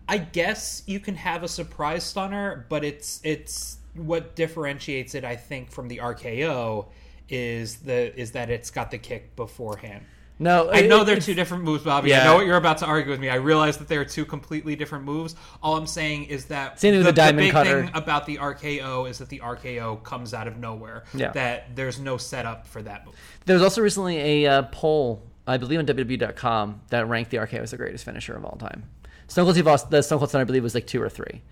I 0.09 0.19
guess 0.19 0.83
you 0.87 1.01
can 1.01 1.15
have 1.17 1.43
a 1.43 1.49
surprise 1.49 2.05
stunner, 2.05 2.67
but 2.69 2.85
it's 2.85 3.21
it's 3.25 3.79
what 3.95 4.37
differentiates 4.37 5.15
it, 5.15 5.25
I 5.25 5.37
think, 5.37 5.71
from 5.71 5.89
the 5.89 5.99
RKO 5.99 6.87
is 7.29 7.77
the 7.77 8.19
is 8.19 8.33
that 8.33 8.51
it's 8.51 8.71
got 8.71 8.91
the 8.91 8.99
kick 8.99 9.35
beforehand. 9.35 10.05
no 10.39 10.71
I 10.71 10.83
know 10.83 11.05
they're 11.05 11.21
two 11.21 11.35
different 11.35 11.65
moves, 11.65 11.85
Bobby. 11.85 12.15
I 12.15 12.25
know 12.25 12.35
what 12.35 12.47
you're 12.47 12.57
about 12.57 12.79
to 12.79 12.87
argue 12.87 13.11
with 13.11 13.21
me. 13.21 13.31
I 13.31 13.37
realize 13.37 13.79
that 13.79 13.89
they're 13.89 14.05
two 14.05 14.27
completely 14.27 14.77
different 14.77 15.05
moves. 15.05 15.37
All 15.63 15.77
I'm 15.77 15.87
saying 15.87 16.25
is 16.25 16.47
that 16.47 16.83
with 16.83 17.05
the 17.05 17.13
diamond 17.13 17.39
big 17.39 17.53
cutter. 17.53 17.87
thing 17.87 17.95
about 17.95 18.27
the 18.27 18.37
RKO 18.37 19.09
is 19.09 19.19
that 19.19 19.31
the 19.31 19.39
RKO 19.39 20.03
comes 20.03 20.35
out 20.35 20.47
of 20.47 20.59
nowhere. 20.59 21.05
Yeah. 21.15 21.33
That 21.33 21.75
there's 21.75 21.99
no 21.99 22.19
setup 22.19 22.67
for 22.67 22.83
that 22.83 23.07
move. 23.07 23.15
There 23.47 23.55
was 23.55 23.63
also 23.63 23.81
recently 23.81 24.45
a 24.45 24.59
uh, 24.59 24.63
poll, 24.71 25.23
I 25.47 25.57
believe, 25.59 25.79
on 25.79 25.87
WWE.com 25.87 26.81
that 26.91 27.07
ranked 27.09 27.31
the 27.31 27.37
RKO 27.39 27.61
as 27.61 27.71
the 27.73 27.77
greatest 27.77 28.05
finisher 28.05 28.35
of 28.37 28.45
all 28.45 28.57
time. 28.57 28.85
Stone 29.29 29.45
Cold 29.45 29.55
Steve 29.55 29.69
Austin, 29.69 29.91
the 29.91 30.03
Stone 30.03 30.19
Cold 30.19 30.29
Stunner, 30.31 30.43
I 30.43 30.45
believe, 30.45 30.63
was 30.63 30.75
like 30.75 30.87
two 30.87 31.03
or 31.03 31.09
three, 31.09 31.43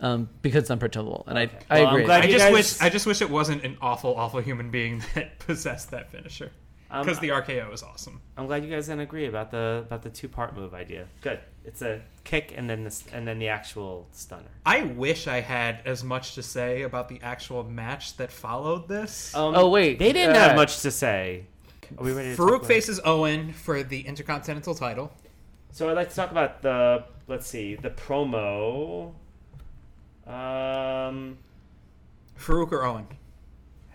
um, 0.00 0.28
because 0.42 0.62
it's 0.64 0.70
unpredictable. 0.70 1.24
And 1.26 1.38
I, 1.38 1.50
I 1.70 1.80
Well, 1.80 1.86
I'm 1.88 1.94
agree. 1.94 2.04
glad 2.04 2.22
I 2.24 2.26
just 2.26 2.38
guys- 2.44 2.52
wish 2.52 2.80
I 2.80 2.88
just 2.88 3.06
wish 3.06 3.20
it 3.22 3.30
wasn't 3.30 3.64
an 3.64 3.76
awful, 3.80 4.14
awful 4.16 4.40
human 4.40 4.70
being 4.70 5.02
that 5.14 5.38
possessed 5.40 5.90
that 5.90 6.10
finisher. 6.10 6.50
Um, 6.90 7.04
because 7.04 7.18
the 7.20 7.28
RKO 7.28 7.70
is 7.74 7.82
awesome. 7.82 8.18
I'm 8.38 8.46
glad 8.46 8.64
you 8.64 8.70
guys 8.70 8.86
didn't 8.86 9.00
agree 9.02 9.26
about 9.26 9.50
the 9.50 9.84
about 9.86 10.02
the 10.02 10.08
two 10.08 10.26
part 10.26 10.56
move 10.56 10.72
idea. 10.72 11.06
Good. 11.20 11.38
It's 11.66 11.82
a 11.82 12.00
kick 12.24 12.54
and 12.56 12.68
then 12.70 12.82
this 12.84 13.04
and 13.12 13.28
then 13.28 13.38
the 13.38 13.48
actual 13.48 14.06
stunner. 14.12 14.48
I 14.64 14.84
wish 14.84 15.26
I 15.28 15.40
had 15.40 15.80
as 15.84 16.02
much 16.02 16.34
to 16.36 16.42
say 16.42 16.82
about 16.82 17.10
the 17.10 17.20
actual 17.22 17.62
match 17.62 18.16
that 18.16 18.30
followed 18.32 18.88
this. 18.88 19.34
Um, 19.34 19.54
Oh, 19.54 19.68
wait, 19.68 19.98
they 19.98 20.14
didn't 20.14 20.36
uh, 20.36 20.38
have 20.48 20.56
much 20.56 20.80
to 20.80 20.90
say. 20.90 21.44
Are 21.96 22.04
we 22.04 22.12
ready? 22.12 22.30
To 22.30 22.36
talk 22.36 22.46
Farouk 22.48 22.56
about- 22.56 22.66
faces 22.66 23.00
Owen 23.04 23.52
for 23.52 23.82
the 23.82 24.00
Intercontinental 24.00 24.74
title. 24.74 25.12
So 25.72 25.88
I'd 25.88 25.96
like 25.96 26.10
to 26.10 26.16
talk 26.16 26.30
about 26.30 26.62
the 26.62 27.04
let's 27.28 27.46
see 27.46 27.74
the 27.76 27.90
promo. 27.90 29.12
Um, 30.26 31.38
Farouk 32.38 32.72
or 32.72 32.84
Owen? 32.84 33.06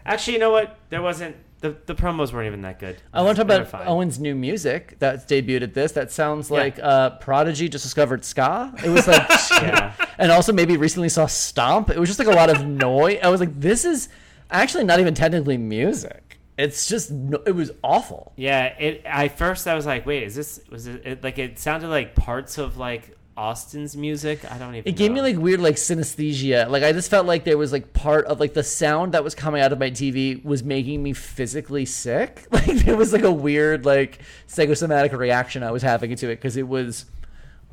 actually, 0.06 0.34
you 0.34 0.40
know 0.40 0.52
what? 0.52 0.78
There 0.90 1.02
wasn't 1.02 1.36
the 1.62 1.76
the 1.86 1.96
promos 1.96 2.34
weren't 2.34 2.48
even 2.48 2.62
that 2.64 2.80
good. 2.80 2.98
I 3.14 3.22
want 3.22 3.38
to 3.38 3.44
talk 3.44 3.52
about 3.54 3.68
fine. 3.70 3.88
Owen's 3.88 4.20
new 4.20 4.36
music 4.36 4.96
that's 5.00 5.24
debuted 5.26 5.62
at 5.62 5.74
this. 5.74 5.92
That 5.94 6.12
sounds 6.12 6.50
Yeah. 6.50 6.58
like 6.58 6.80
uh, 6.82 7.12
Prodigy 7.12 7.70
just 7.70 7.84
discovered 7.86 8.26
ska. 8.26 8.74
It 8.84 8.90
was 8.90 9.08
like, 9.08 9.28
Yeah. 9.52 9.94
and 10.18 10.32
also 10.32 10.52
maybe 10.52 10.76
recently 10.78 11.10
saw 11.10 11.26
Stomp. 11.28 11.90
It 11.90 12.00
was 12.00 12.10
just 12.10 12.20
like 12.20 12.28
a 12.28 12.32
lot 12.32 12.50
of 12.50 12.66
noise. 12.68 13.20
I 13.24 13.30
was 13.30 13.40
like, 13.40 13.58
this 13.60 13.86
is 13.86 14.10
actually 14.52 14.84
not 14.84 15.00
even 15.00 15.14
technically 15.14 15.58
music. 15.58 16.23
It's 16.58 16.88
just 16.88 17.12
it 17.46 17.56
was 17.56 17.72
awful. 17.84 18.34
Yeah, 18.36 18.66
it. 18.66 19.04
I 19.08 19.28
first 19.28 19.68
I 19.68 19.74
was 19.74 19.86
like, 19.86 20.06
wait, 20.06 20.24
is 20.24 20.36
this 20.36 20.60
was 20.70 20.88
it, 20.88 21.06
it 21.06 21.24
like 21.24 21.40
it 21.40 21.58
sounded 21.58 21.88
like 21.90 22.16
parts 22.16 22.58
of 22.60 22.78
like 22.78 23.18
Austin's 23.36 23.98
music? 23.98 24.50
I 24.52 24.60
don't 24.60 24.76
even. 24.76 24.88
It 24.88 24.96
gave 24.96 25.12
me 25.12 25.22
like 25.22 25.38
weird 25.38 25.62
like 25.62 25.78
synesthesia. 25.78 26.70
Like 26.70 26.84
I 26.84 26.92
just 26.92 27.10
felt 27.10 27.26
like 27.26 27.44
there 27.44 27.58
was 27.58 27.72
like 27.72 27.94
part 27.94 28.26
of 28.26 28.40
like 28.40 28.54
the 28.54 28.62
sound 28.64 29.14
that 29.14 29.24
was 29.24 29.34
coming 29.34 29.62
out 29.62 29.72
of 29.72 29.80
my 29.80 29.90
TV 29.90 30.44
was 30.46 30.64
making 30.64 31.02
me 31.02 31.14
physically 31.14 31.86
sick. 31.86 32.46
Like 32.52 32.86
there 32.86 32.96
was 32.96 33.12
like 33.14 33.24
a 33.24 33.32
weird 33.32 33.84
like 33.86 34.20
psychosomatic 34.48 35.12
reaction 35.14 35.64
I 35.64 35.72
was 35.72 35.82
having 35.82 36.16
to 36.16 36.28
it 36.30 36.36
because 36.36 36.56
it 36.56 36.68
was 36.68 37.06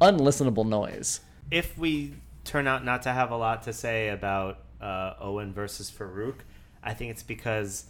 unlistenable 0.01 0.67
noise. 0.67 1.21
if 1.51 1.77
we 1.77 2.15
turn 2.45 2.67
out 2.67 2.85
not 2.85 3.03
to 3.03 3.13
have 3.13 3.31
a 3.31 3.37
lot 3.37 3.63
to 3.65 3.73
say 3.73 4.09
about 4.09 4.59
uh, 4.81 5.15
Owen 5.21 5.53
versus 5.53 5.91
Farouk, 5.91 6.37
I 6.83 6.95
think 6.95 7.11
it's 7.11 7.23
because 7.23 7.85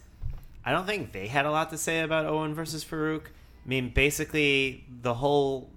I 0.71 0.73
don't 0.73 0.87
think 0.87 1.11
they 1.11 1.27
had 1.27 1.47
a 1.47 1.51
lot 1.51 1.71
to 1.71 1.77
say 1.77 1.99
about 2.03 2.27
Owen 2.27 2.55
versus 2.55 2.85
Farouk. 2.85 3.23
I 3.27 3.69
mean, 3.69 3.91
basically, 3.93 4.85
the 5.03 5.15
whole 5.15 5.69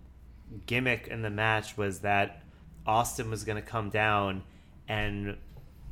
gimmick 0.67 1.07
in 1.07 1.23
the 1.23 1.31
match 1.31 1.75
was 1.75 2.01
that 2.01 2.43
Austin 2.85 3.31
was 3.31 3.43
going 3.43 3.55
to 3.55 3.67
come 3.67 3.89
down 3.89 4.43
and 4.87 5.35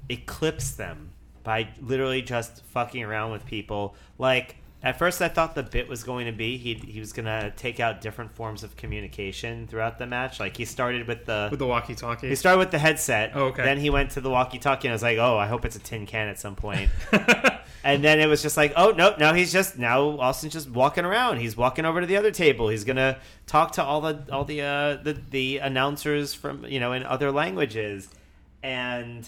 eclipse 0.07 0.69
them 0.73 1.09
by 1.43 1.69
literally 1.81 2.21
just 2.21 2.63
fucking 2.65 3.03
around 3.03 3.31
with 3.31 3.43
people. 3.43 3.95
Like, 4.19 4.57
at 4.83 4.99
first, 4.99 5.19
I 5.19 5.29
thought 5.29 5.55
the 5.55 5.63
bit 5.63 5.89
was 5.89 6.03
going 6.03 6.27
to 6.27 6.31
be 6.31 6.57
he 6.57 6.75
he 6.75 6.99
was 6.99 7.11
going 7.11 7.25
to 7.25 7.51
take 7.57 7.79
out 7.79 8.01
different 8.01 8.31
forms 8.31 8.61
of 8.61 8.77
communication 8.77 9.65
throughout 9.65 9.97
the 9.97 10.05
match. 10.05 10.39
Like, 10.39 10.55
he 10.55 10.65
started 10.65 11.07
with 11.07 11.25
the 11.25 11.47
With 11.49 11.57
the 11.57 11.65
walkie-talkie. 11.65 12.29
he 12.29 12.35
started 12.35 12.59
with 12.59 12.69
the 12.69 12.77
headset. 12.77 13.31
Oh, 13.33 13.45
okay. 13.45 13.63
Then 13.63 13.79
he 13.79 13.89
went 13.89 14.11
to 14.11 14.21
the 14.21 14.29
walkie-talkie, 14.29 14.87
and 14.87 14.91
I 14.91 14.93
was 14.93 15.01
like, 15.01 15.17
"Oh, 15.17 15.39
I 15.39 15.47
hope 15.47 15.65
it's 15.65 15.75
a 15.75 15.79
tin 15.79 16.05
can 16.05 16.27
at 16.27 16.37
some 16.37 16.55
point." 16.55 16.91
and 17.83 18.03
then 18.03 18.19
it 18.19 18.27
was 18.27 18.41
just 18.41 18.57
like, 18.57 18.73
"Oh 18.75 18.91
no, 18.91 19.15
now 19.17 19.33
he's 19.33 19.51
just 19.51 19.77
now 19.77 20.19
Austin's 20.19 20.53
just 20.53 20.69
walking 20.69 21.05
around. 21.05 21.39
He's 21.39 21.57
walking 21.57 21.85
over 21.85 22.01
to 22.01 22.07
the 22.07 22.17
other 22.17 22.31
table. 22.31 22.69
He's 22.69 22.83
gonna 22.83 23.19
talk 23.47 23.73
to 23.73 23.83
all 23.83 24.01
the 24.01 24.25
all 24.31 24.45
the 24.45 24.61
uh, 24.61 24.95
the 24.97 25.17
the 25.29 25.57
announcers 25.59 26.33
from 26.33 26.65
you 26.65 26.79
know 26.79 26.93
in 26.93 27.03
other 27.03 27.31
languages." 27.31 28.09
And 28.63 29.27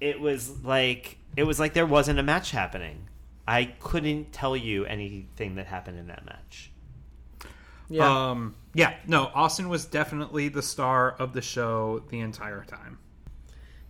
it 0.00 0.20
was 0.20 0.64
like 0.64 1.18
it 1.36 1.44
was 1.44 1.60
like 1.60 1.74
there 1.74 1.86
wasn't 1.86 2.18
a 2.18 2.22
match 2.22 2.50
happening. 2.50 3.08
I 3.46 3.64
couldn't 3.80 4.32
tell 4.32 4.56
you 4.56 4.84
anything 4.84 5.56
that 5.56 5.66
happened 5.66 5.98
in 5.98 6.06
that 6.08 6.24
match. 6.24 6.70
Yeah. 7.88 8.30
Um, 8.30 8.54
yeah, 8.74 8.94
no, 9.06 9.30
Austin 9.34 9.68
was 9.68 9.84
definitely 9.84 10.48
the 10.48 10.62
star 10.62 11.10
of 11.10 11.34
the 11.34 11.42
show 11.42 12.02
the 12.08 12.20
entire 12.20 12.64
time. 12.64 12.98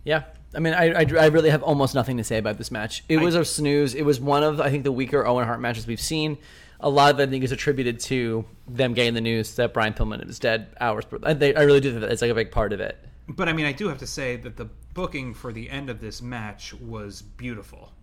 Yeah, 0.03 0.23
I 0.55 0.59
mean, 0.59 0.73
I, 0.73 1.01
I, 1.01 1.05
I 1.19 1.25
really 1.27 1.49
have 1.49 1.63
almost 1.63 1.95
nothing 1.95 2.17
to 2.17 2.23
say 2.23 2.37
about 2.37 2.57
this 2.57 2.71
match. 2.71 3.03
It 3.09 3.19
I- 3.19 3.23
was 3.23 3.35
a 3.35 3.43
snooze. 3.45 3.95
It 3.95 4.03
was 4.03 4.19
one 4.19 4.43
of 4.43 4.61
I 4.61 4.69
think 4.69 4.83
the 4.83 4.91
weaker 4.91 5.25
Owen 5.25 5.45
Hart 5.45 5.59
matches 5.59 5.87
we've 5.87 6.01
seen. 6.01 6.37
A 6.79 6.89
lot 6.89 7.13
of 7.13 7.19
it 7.19 7.23
I 7.23 7.31
think 7.31 7.43
is 7.43 7.51
attributed 7.51 7.99
to 8.01 8.45
them 8.67 8.93
getting 8.93 9.13
the 9.13 9.21
news 9.21 9.55
that 9.55 9.73
Brian 9.73 9.93
Pillman 9.93 10.27
is 10.27 10.37
dead 10.37 10.67
hours. 10.81 11.05
I, 11.23 11.33
they, 11.33 11.55
I 11.55 11.61
really 11.63 11.79
do 11.79 11.89
think 11.91 12.01
that 12.01 12.11
it's 12.11 12.21
like 12.21 12.31
a 12.31 12.35
big 12.35 12.51
part 12.51 12.73
of 12.73 12.81
it. 12.81 12.97
But 13.29 13.47
I 13.47 13.53
mean, 13.53 13.65
I 13.65 13.71
do 13.71 13.87
have 13.87 13.99
to 13.99 14.07
say 14.07 14.35
that 14.35 14.57
the 14.57 14.65
booking 14.93 15.33
for 15.33 15.53
the 15.53 15.69
end 15.69 15.89
of 15.89 16.01
this 16.01 16.21
match 16.21 16.73
was 16.73 17.21
beautiful. 17.21 17.93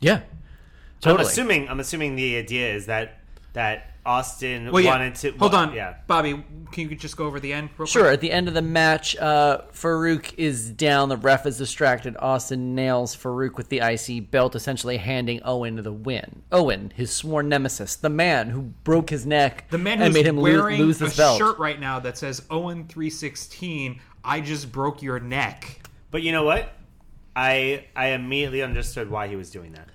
Yeah, 0.00 0.22
totally. 1.00 1.20
I'm 1.20 1.26
assuming 1.26 1.68
I'm 1.68 1.80
assuming 1.80 2.16
the 2.16 2.36
idea 2.36 2.74
is 2.74 2.86
that 2.86 3.18
that 3.52 3.88
Austin 4.04 4.72
Well, 4.72 4.82
yeah. 4.82 4.90
wanted 4.90 5.14
to 5.16 5.30
Hold 5.32 5.54
on, 5.54 5.72
Yeah. 5.74 5.94
Bobby. 6.08 6.44
Can 6.72 6.88
you 6.90 6.96
just 6.96 7.16
go 7.16 7.26
over 7.26 7.38
the 7.38 7.52
end? 7.52 7.68
Real 7.76 7.86
Sure. 7.86 8.02
Quick? 8.04 8.14
At 8.14 8.20
the 8.20 8.32
end 8.32 8.48
of 8.48 8.54
the 8.54 8.62
match, 8.62 9.14
uh, 9.18 9.60
Farouk 9.72 10.32
is 10.36 10.70
down. 10.70 11.08
The 11.08 11.16
ref 11.18 11.46
is 11.46 11.58
distracted. 11.58 12.16
Austin 12.18 12.74
nails 12.74 13.14
Farouk 13.14 13.56
with 13.56 13.68
the 13.68 13.78
IC 13.80 14.30
belt, 14.30 14.56
essentially 14.56 14.96
handing 14.96 15.40
Owen 15.44 15.76
the 15.76 15.92
win. 15.92 16.42
Owen, 16.50 16.92
his 16.96 17.12
sworn 17.12 17.48
nemesis, 17.48 17.94
the 17.94 18.08
man 18.08 18.48
who 18.50 18.62
broke 18.84 19.10
his 19.10 19.24
neck 19.26 19.66
The 19.70 19.78
man 19.78 19.94
and 20.02 20.04
who's 20.06 20.14
made 20.14 20.26
him 20.26 20.40
lose, 20.40 20.58
wearing 20.60 20.80
lose 20.80 21.00
a 21.02 21.10
belt. 21.16 21.38
shirt 21.38 21.58
right 21.58 21.78
now 21.78 22.00
that 22.00 22.18
says 22.18 22.42
Owen 22.50 22.86
three 22.88 23.10
sixteen. 23.10 24.00
I 24.24 24.40
just 24.40 24.72
broke 24.72 25.02
your 25.02 25.20
neck. 25.20 25.80
But 26.10 26.22
you 26.22 26.32
know 26.32 26.42
what? 26.44 26.72
I 27.36 27.84
I 27.94 28.08
immediately 28.08 28.62
understood 28.62 29.10
why 29.10 29.28
he 29.28 29.36
was 29.36 29.50
doing 29.50 29.72
that. 29.72 29.88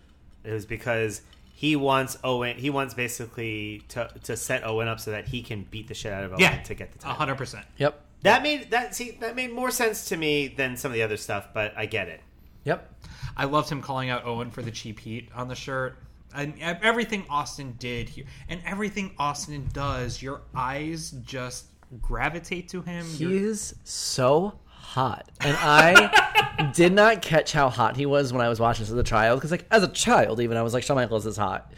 It 0.43 0.53
was 0.53 0.65
because 0.65 1.21
he 1.59 1.75
wants 1.75 2.19
Owen. 2.23 2.55
He 2.57 2.69
wants 2.69 2.93
basically 2.93 3.81
to 3.89 4.07
to 4.23 4.37
set 4.37 4.63
Owen 4.63 4.87
up 4.87 4.99
so 4.99 5.09
that 5.09 5.27
he 5.27 5.41
can 5.41 5.63
beat 5.63 5.87
the 5.87 5.95
shit 5.95 6.13
out 6.13 6.23
of 6.23 6.31
Owen 6.33 6.39
Yeah, 6.39 6.61
to 6.61 6.75
get 6.75 6.91
the 6.91 6.99
a 6.99 7.01
title. 7.01 7.17
hundred 7.17 7.35
percent. 7.37 7.65
Yep. 7.77 7.99
That 8.21 8.43
made 8.43 8.69
that 8.69 8.93
see 8.95 9.17
that 9.21 9.35
made 9.35 9.51
more 9.51 9.71
sense 9.71 10.05
to 10.09 10.17
me 10.17 10.49
than 10.49 10.77
some 10.77 10.91
of 10.91 10.93
the 10.93 11.01
other 11.01 11.17
stuff. 11.17 11.47
But 11.55 11.73
I 11.75 11.87
get 11.87 12.09
it. 12.09 12.21
Yep. 12.65 12.93
I 13.35 13.45
loved 13.45 13.71
him 13.71 13.81
calling 13.81 14.11
out 14.11 14.23
Owen 14.25 14.51
for 14.51 14.61
the 14.61 14.69
cheap 14.69 14.99
heat 14.99 15.29
on 15.33 15.47
the 15.47 15.55
shirt. 15.55 15.97
And 16.35 16.53
everything 16.61 17.25
Austin 17.27 17.75
did 17.79 18.07
here, 18.09 18.25
and 18.49 18.61
everything 18.63 19.15
Austin 19.17 19.67
does, 19.73 20.21
your 20.21 20.41
eyes 20.53 21.09
just 21.25 21.65
gravitate 22.01 22.69
to 22.69 22.81
him. 22.83 23.03
He 23.05 23.23
You're- 23.23 23.37
is 23.49 23.73
so 23.83 24.59
hot, 24.97 25.29
and 25.41 25.55
I 25.59 26.71
did 26.73 26.91
not 26.91 27.21
catch 27.21 27.51
how 27.51 27.69
hot 27.69 27.95
he 27.95 28.05
was 28.07 28.33
when 28.33 28.41
I 28.41 28.49
was 28.49 28.59
watching 28.59 28.83
this 28.83 28.91
as 28.91 28.97
a 28.97 29.03
child. 29.03 29.39
Because, 29.39 29.51
like, 29.51 29.65
as 29.69 29.83
a 29.83 29.87
child, 29.87 30.39
even 30.41 30.57
I 30.57 30.63
was 30.63 30.73
like, 30.73 30.83
Shawn 30.83 30.95
Michaels 30.97 31.25
is 31.27 31.37
hot. 31.37 31.71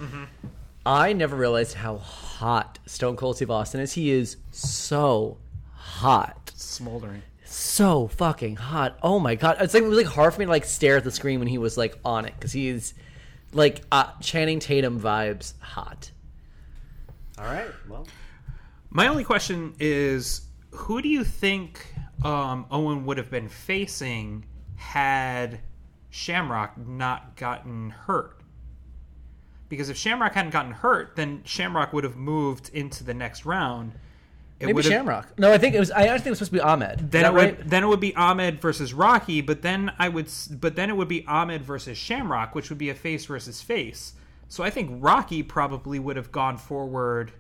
I 0.86 1.12
never 1.14 1.36
realized 1.36 1.74
how 1.76 1.98
hot 1.98 2.80
Stone 2.86 3.18
Cold 3.18 3.36
Steve 3.36 3.52
Austin 3.52 3.82
is. 3.82 3.92
He 3.94 4.10
is 4.12 4.38
so 4.52 5.38
hot, 5.74 6.52
smoldering. 6.56 7.22
so 7.44 8.08
fucking 8.08 8.56
hot. 8.56 8.98
Oh 9.04 9.20
my 9.20 9.36
god! 9.36 9.58
It's 9.60 9.74
like 9.74 9.84
it 9.84 9.88
was 9.88 9.98
like 9.98 10.08
hard 10.08 10.34
for 10.34 10.40
me 10.40 10.46
to 10.46 10.52
like 10.52 10.64
stare 10.66 10.96
at 10.98 11.04
the 11.04 11.12
screen 11.12 11.40
when 11.40 11.48
he 11.50 11.58
was 11.58 11.78
like 11.78 11.98
on 12.06 12.24
it 12.26 12.34
because 12.36 12.54
he 12.54 12.70
is 12.70 12.94
like 13.52 13.82
uh, 13.92 14.12
Channing 14.22 14.60
Tatum 14.60 15.00
vibes 15.00 15.54
hot. 15.60 16.12
All 17.38 17.46
right. 17.46 17.68
Well, 17.90 18.08
My 18.90 19.08
only 19.08 19.24
question 19.26 19.74
is, 19.80 20.42
who 20.72 21.02
do 21.02 21.10
you 21.10 21.24
think 21.26 21.86
um, 22.24 22.66
Owen 22.72 23.06
would 23.06 23.18
have 23.18 23.30
been 23.30 23.50
facing 23.50 24.46
had 24.76 25.62
Shamrock 26.10 26.78
not 26.78 27.36
gotten 27.36 27.92
hurt? 27.92 28.42
Because 29.70 29.90
if 29.90 29.98
Shamrock 29.98 30.34
hadn't 30.34 30.52
gotten 30.52 30.72
hurt, 30.72 31.16
then 31.16 31.42
Shamrock 31.46 31.94
would 31.94 32.04
have 32.04 32.16
moved 32.16 32.70
into 32.74 33.04
the 33.04 33.14
next 33.14 33.46
round. 33.46 33.94
It 34.60 34.66
Maybe 34.66 34.82
Shamrock. 34.82 35.40
No, 35.40 35.54
I 35.54 35.58
think 35.58 35.74
it 35.74 35.80
was. 35.80 35.90
I 35.92 36.08
actually 36.08 36.18
think 36.18 36.26
it 36.26 36.30
was 36.32 36.40
supposed 36.40 36.52
to 36.52 36.58
be 36.58 36.62
Ahmed. 36.62 37.12
Then 37.12 37.26
it 37.26 37.34
would 37.34 37.58
right? 37.60 37.70
then 37.70 37.84
it 37.84 37.88
would 37.88 38.02
be 38.02 38.14
Ahmed 38.16 38.60
versus 38.60 38.94
Rocky, 38.94 39.40
but 39.40 39.62
then 39.62 39.94
I 39.98 40.10
would 40.10 40.30
but 40.60 40.76
then 40.76 40.90
it 40.90 40.98
would 40.98 41.08
be 41.08 41.26
Ahmed 41.28 41.64
versus 41.64 41.98
Shamrock, 41.98 42.56
which 42.56 42.70
would 42.70 42.78
be 42.78 42.90
a 42.90 42.96
face 42.96 43.26
versus 43.26 43.62
face. 43.62 44.14
So 44.50 44.64
I 44.64 44.70
think 44.70 45.02
Rocky 45.02 45.44
probably 45.44 45.98
would 45.98 46.18
have 46.18 46.32
gone 46.32 46.58
forward, 46.58 47.32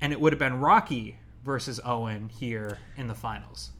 and 0.00 0.10
it 0.10 0.20
would 0.20 0.32
have 0.32 0.38
been 0.38 0.60
Rocky 0.60 1.18
versus 1.46 1.80
Owen 1.84 2.28
here 2.28 2.78
in 2.98 3.06
the 3.06 3.14
finals. 3.14 3.70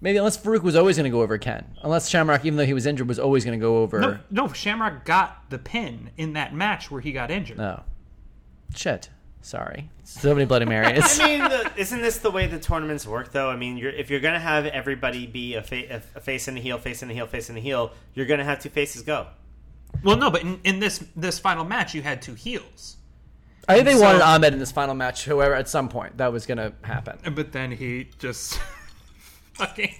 Maybe 0.00 0.16
unless 0.18 0.38
Farouk 0.38 0.62
was 0.62 0.76
always 0.76 0.96
going 0.96 1.04
to 1.04 1.10
go 1.10 1.22
over 1.22 1.36
Ken. 1.38 1.64
Unless 1.82 2.08
Shamrock, 2.08 2.44
even 2.44 2.56
though 2.56 2.64
he 2.64 2.74
was 2.74 2.86
injured, 2.86 3.08
was 3.08 3.18
always 3.18 3.44
going 3.44 3.58
to 3.58 3.62
go 3.62 3.78
over. 3.78 4.00
No, 4.00 4.18
no, 4.30 4.48
Shamrock 4.52 5.04
got 5.04 5.50
the 5.50 5.58
pin 5.58 6.10
in 6.16 6.34
that 6.34 6.54
match 6.54 6.90
where 6.90 7.00
he 7.00 7.12
got 7.12 7.30
injured. 7.30 7.58
No. 7.58 7.82
Shit. 8.74 9.08
Sorry. 9.40 9.90
So 10.04 10.34
many 10.34 10.46
Bloody 10.46 10.64
Marys. 10.64 11.20
I 11.20 11.26
mean, 11.26 11.40
the, 11.40 11.70
isn't 11.76 12.00
this 12.00 12.18
the 12.18 12.30
way 12.30 12.46
the 12.46 12.58
tournaments 12.58 13.06
work? 13.06 13.32
Though, 13.32 13.50
I 13.50 13.56
mean, 13.56 13.76
you're, 13.76 13.90
if 13.90 14.08
you're 14.08 14.20
gonna 14.20 14.40
have 14.40 14.64
everybody 14.64 15.26
be 15.26 15.54
a, 15.54 15.62
fa- 15.62 16.02
a 16.14 16.20
face 16.20 16.48
and 16.48 16.56
a 16.56 16.60
heel, 16.62 16.78
face 16.78 17.02
and 17.02 17.10
a 17.10 17.14
heel, 17.14 17.26
face 17.26 17.50
and 17.50 17.58
a 17.58 17.60
heel, 17.60 17.92
you're 18.14 18.24
gonna 18.24 18.44
have 18.44 18.60
two 18.60 18.70
faces 18.70 19.02
go. 19.02 19.26
Well, 20.02 20.16
no, 20.16 20.30
but 20.30 20.42
in, 20.42 20.60
in 20.64 20.80
this 20.80 21.04
this 21.14 21.38
final 21.38 21.64
match, 21.64 21.94
you 21.94 22.00
had 22.00 22.22
two 22.22 22.34
heels. 22.34 22.96
I 23.68 23.74
think 23.74 23.86
they 23.86 23.94
So- 23.94 24.02
wanted 24.02 24.22
Ahmed 24.22 24.52
in 24.52 24.58
this 24.58 24.72
final 24.72 24.94
match. 24.94 25.24
Whoever, 25.24 25.54
at 25.54 25.68
some 25.68 25.88
point, 25.88 26.16
that 26.18 26.32
was 26.32 26.46
going 26.46 26.58
to 26.58 26.72
happen. 26.82 27.18
But 27.34 27.52
then 27.52 27.72
he 27.72 28.08
just 28.18 28.58
fucking 29.54 29.94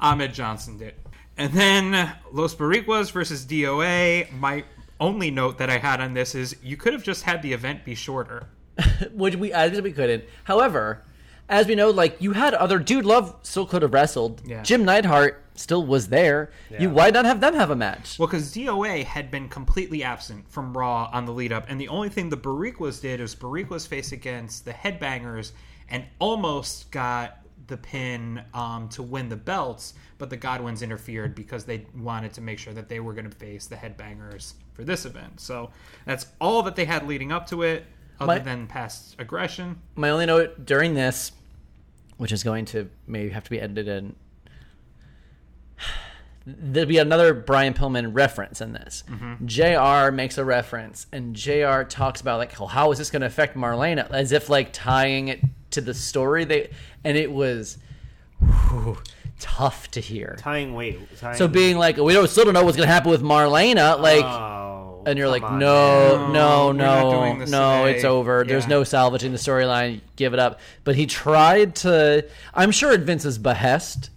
Ahmed 0.00 0.32
Johnson 0.32 0.78
did. 0.78 0.94
And 1.36 1.52
then 1.52 2.12
Los 2.32 2.54
Boricuas 2.54 3.10
versus 3.10 3.44
DOA. 3.44 4.30
My 4.32 4.64
only 5.00 5.30
note 5.30 5.58
that 5.58 5.68
I 5.68 5.78
had 5.78 6.00
on 6.00 6.14
this 6.14 6.34
is 6.34 6.56
you 6.62 6.76
could 6.76 6.92
have 6.92 7.02
just 7.02 7.24
had 7.24 7.42
the 7.42 7.52
event 7.52 7.84
be 7.84 7.94
shorter. 7.94 8.46
which 9.12 9.36
we 9.36 9.52
I 9.52 9.68
we 9.68 9.92
couldn't. 9.92 10.24
However, 10.44 11.04
as 11.48 11.66
we 11.66 11.74
know, 11.74 11.90
like 11.90 12.20
you 12.20 12.32
had 12.32 12.54
other 12.54 12.78
dude 12.78 13.04
love 13.04 13.36
still 13.42 13.66
could 13.66 13.82
have 13.82 13.92
wrestled. 13.92 14.42
Yeah. 14.46 14.62
Jim 14.62 14.84
Neidhart 14.84 15.43
still 15.54 15.84
was 15.84 16.08
there. 16.08 16.50
You 16.78 16.90
why 16.90 17.10
not 17.10 17.24
have 17.24 17.40
them 17.40 17.54
have 17.54 17.70
a 17.70 17.76
match? 17.76 18.18
Well, 18.18 18.28
because 18.28 18.52
DOA 18.54 19.04
had 19.04 19.30
been 19.30 19.48
completely 19.48 20.02
absent 20.02 20.48
from 20.50 20.76
Raw 20.76 21.08
on 21.12 21.24
the 21.24 21.32
lead 21.32 21.52
up, 21.52 21.66
and 21.68 21.80
the 21.80 21.88
only 21.88 22.08
thing 22.08 22.28
the 22.28 22.36
Boricuas 22.36 23.00
did 23.00 23.20
is 23.20 23.34
Boricuas 23.34 23.86
face 23.86 24.12
against 24.12 24.64
the 24.64 24.72
Headbangers 24.72 25.52
and 25.88 26.04
almost 26.18 26.90
got 26.90 27.38
the 27.66 27.76
pin 27.76 28.42
um, 28.52 28.88
to 28.90 29.02
win 29.02 29.28
the 29.28 29.36
belts, 29.36 29.94
but 30.18 30.28
the 30.28 30.36
Godwins 30.36 30.82
interfered 30.82 31.34
because 31.34 31.64
they 31.64 31.86
wanted 31.96 32.32
to 32.34 32.40
make 32.40 32.58
sure 32.58 32.74
that 32.74 32.88
they 32.88 33.00
were 33.00 33.14
going 33.14 33.28
to 33.28 33.36
face 33.36 33.66
the 33.66 33.76
Headbangers 33.76 34.54
for 34.74 34.84
this 34.84 35.06
event. 35.06 35.40
So 35.40 35.70
that's 36.04 36.26
all 36.40 36.62
that 36.64 36.76
they 36.76 36.84
had 36.84 37.06
leading 37.06 37.32
up 37.32 37.46
to 37.48 37.62
it, 37.62 37.86
other 38.20 38.34
My- 38.34 38.38
than 38.38 38.66
past 38.66 39.16
aggression. 39.18 39.80
My 39.94 40.10
only 40.10 40.26
note 40.26 40.66
during 40.66 40.94
this, 40.94 41.32
which 42.16 42.32
is 42.32 42.42
going 42.42 42.66
to 42.66 42.90
maybe 43.06 43.30
have 43.30 43.44
to 43.44 43.50
be 43.50 43.60
edited 43.60 43.88
in. 43.88 44.16
There'll 46.46 46.88
be 46.88 46.98
another 46.98 47.32
Brian 47.32 47.72
Pillman 47.72 48.10
reference 48.14 48.60
in 48.60 48.72
this. 48.72 49.02
Mm-hmm. 49.10 49.46
JR 49.46 50.12
makes 50.14 50.36
a 50.36 50.44
reference, 50.44 51.06
and 51.10 51.34
JR 51.34 51.82
talks 51.84 52.20
about 52.20 52.38
like, 52.38 52.58
well, 52.60 52.68
how 52.68 52.92
is 52.92 52.98
this 52.98 53.10
going 53.10 53.20
to 53.20 53.26
affect 53.26 53.56
Marlena? 53.56 54.10
As 54.10 54.30
if 54.32 54.50
like 54.50 54.72
tying 54.72 55.28
it 55.28 55.40
to 55.70 55.80
the 55.80 55.94
story. 55.94 56.44
They 56.44 56.70
and 57.02 57.16
it 57.16 57.32
was 57.32 57.78
whew, 58.40 58.98
tough 59.40 59.90
to 59.92 60.00
hear. 60.00 60.36
Tying 60.38 60.74
weight. 60.74 60.98
Tying, 61.18 61.36
So 61.36 61.48
being 61.48 61.78
like, 61.78 61.96
we 61.96 62.12
don't 62.12 62.28
still 62.28 62.44
don't 62.44 62.54
know 62.54 62.64
what's 62.64 62.76
going 62.76 62.88
to 62.88 62.92
happen 62.92 63.10
with 63.10 63.22
Marlena, 63.22 63.98
like. 63.98 64.24
Oh, 64.24 64.64
and 65.06 65.18
you're 65.18 65.28
like, 65.28 65.42
on, 65.42 65.58
no, 65.58 66.30
no, 66.32 66.68
we're 66.68 66.72
no, 66.72 67.44
no, 67.44 67.84
it's 67.84 68.04
over. 68.04 68.42
There's 68.44 68.66
no 68.66 68.84
salvaging 68.84 69.32
the 69.32 69.38
storyline. 69.38 70.00
Give 70.16 70.32
it 70.32 70.38
up. 70.38 70.60
But 70.82 70.96
he 70.96 71.04
tried 71.06 71.74
to, 71.76 72.26
I'm 72.54 72.70
sure 72.70 72.92
at 72.92 73.00
Vince's 73.00 73.36
behest, 73.36 74.08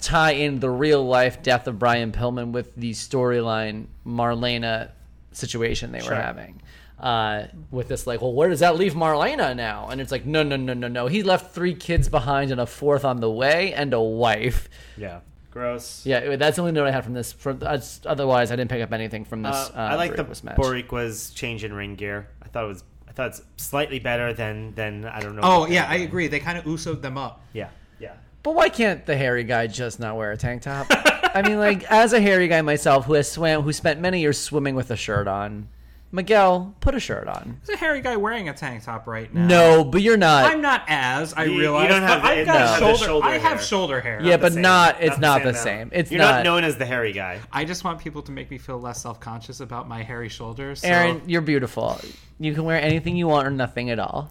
tie 0.00 0.32
in 0.32 0.60
the 0.60 0.70
real 0.70 1.04
life 1.06 1.42
death 1.42 1.66
of 1.66 1.78
Brian 1.78 2.12
Pillman 2.12 2.52
with 2.52 2.74
the 2.76 2.92
storyline 2.92 3.86
Marlena 4.06 4.90
situation 5.32 5.92
they 5.92 6.00
were 6.02 6.14
having. 6.14 6.62
Uh, 6.98 7.46
with 7.70 7.88
this, 7.88 8.06
like, 8.06 8.22
well, 8.22 8.32
where 8.32 8.48
does 8.48 8.60
that 8.60 8.76
leave 8.76 8.94
Marlena 8.94 9.54
now? 9.54 9.88
And 9.88 10.00
it's 10.00 10.10
like, 10.10 10.24
no, 10.24 10.42
no, 10.42 10.56
no, 10.56 10.72
no, 10.72 10.88
no. 10.88 11.06
He 11.08 11.22
left 11.22 11.54
three 11.54 11.74
kids 11.74 12.08
behind 12.08 12.50
and 12.50 12.60
a 12.60 12.66
fourth 12.66 13.04
on 13.04 13.20
the 13.20 13.30
way 13.30 13.74
and 13.74 13.92
a 13.92 14.00
wife. 14.00 14.68
Yeah. 14.96 15.20
Gross. 15.50 16.04
Yeah, 16.04 16.36
that's 16.36 16.56
the 16.56 16.62
only 16.62 16.72
note 16.72 16.86
I 16.86 16.90
had 16.90 17.04
from 17.04 17.14
this. 17.14 17.32
For 17.32 17.56
otherwise, 18.04 18.50
I 18.52 18.56
didn't 18.56 18.70
pick 18.70 18.82
up 18.82 18.92
anything 18.92 19.24
from 19.24 19.42
this. 19.42 19.54
Uh, 19.54 19.72
Uh, 19.74 19.78
I 19.80 19.94
like 19.94 20.14
the 20.16 20.22
Boricuas 20.24 20.44
match. 20.44 20.56
Boricua's 20.56 21.30
change 21.30 21.64
in 21.64 21.72
ring 21.72 21.94
gear. 21.94 22.28
I 22.42 22.48
thought 22.48 22.64
it 22.64 22.68
was. 22.68 22.84
I 23.08 23.12
thought 23.12 23.28
it's 23.28 23.42
slightly 23.56 23.98
better 23.98 24.34
than 24.34 24.74
than 24.74 25.06
I 25.06 25.20
don't 25.20 25.34
know. 25.34 25.40
Oh, 25.42 25.66
yeah, 25.66 25.86
I 25.88 25.96
agree. 25.96 26.28
They 26.28 26.40
kind 26.40 26.58
of 26.58 26.64
Uso'd 26.64 27.00
them 27.00 27.16
up. 27.16 27.42
Yeah. 27.54 27.70
Yeah. 27.98 28.12
But 28.46 28.54
why 28.54 28.68
can't 28.68 29.04
the 29.04 29.16
hairy 29.16 29.42
guy 29.42 29.66
just 29.66 29.98
not 29.98 30.16
wear 30.16 30.30
a 30.30 30.36
tank 30.36 30.62
top? 30.62 30.86
I 30.88 31.42
mean, 31.44 31.58
like 31.58 31.82
as 31.90 32.12
a 32.12 32.20
hairy 32.20 32.46
guy 32.46 32.62
myself, 32.62 33.04
who 33.06 33.14
has 33.14 33.28
swam, 33.28 33.62
who 33.62 33.72
spent 33.72 33.98
many 34.00 34.20
years 34.20 34.38
swimming 34.38 34.76
with 34.76 34.92
a 34.92 34.96
shirt 34.96 35.26
on, 35.26 35.66
Miguel, 36.12 36.72
put 36.78 36.94
a 36.94 37.00
shirt 37.00 37.26
on. 37.26 37.60
There's 37.66 37.76
a 37.76 37.80
hairy 37.80 38.00
guy 38.02 38.14
wearing 38.16 38.48
a 38.48 38.54
tank 38.54 38.84
top 38.84 39.08
right 39.08 39.34
now. 39.34 39.48
No, 39.48 39.84
but 39.84 40.00
you're 40.00 40.16
not. 40.16 40.44
I'm 40.44 40.60
not 40.60 40.84
as 40.86 41.34
I 41.34 41.42
You- 41.46 41.54
you 41.54 41.58
realize. 41.58 41.88
don't 41.88 42.02
have 42.02 42.22
but 42.22 42.28
the- 42.28 42.32
I've 42.34 42.38
you 42.38 42.44
got 42.44 42.52
don't 42.52 42.60
have 42.68 42.78
the 42.78 42.86
shoulder. 42.86 43.04
shoulder 43.04 43.26
I 43.26 43.32
have 43.38 43.42
hair. 43.58 43.58
shoulder 43.62 44.00
hair. 44.00 44.20
yeah, 44.22 44.36
the 44.36 44.42
but 44.42 44.52
same. 44.52 44.62
not. 44.62 44.96
It's 45.02 45.18
not, 45.18 45.42
the 45.42 45.48
amount. 45.48 45.64
same. 45.64 45.90
It's 45.92 46.12
You're 46.12 46.20
not. 46.20 46.30
not 46.36 46.44
known 46.44 46.62
as 46.62 46.76
the 46.78 46.86
hairy 46.86 47.12
guy. 47.12 47.40
I 47.52 47.64
just 47.64 47.82
want 47.82 47.98
people 47.98 48.22
to 48.22 48.30
make 48.30 48.48
me 48.48 48.58
feel 48.58 48.78
less 48.80 49.02
self 49.02 49.18
conscious 49.18 49.58
about 49.58 49.88
my 49.88 50.04
hairy 50.04 50.28
shoulders. 50.28 50.82
So. 50.82 50.86
Aaron, 50.88 51.20
you're 51.26 51.40
beautiful. 51.40 52.00
You 52.38 52.54
can 52.54 52.62
wear 52.62 52.80
anything 52.80 53.16
you 53.16 53.26
want 53.26 53.48
or 53.48 53.50
nothing 53.50 53.90
at 53.90 53.98
all. 53.98 54.30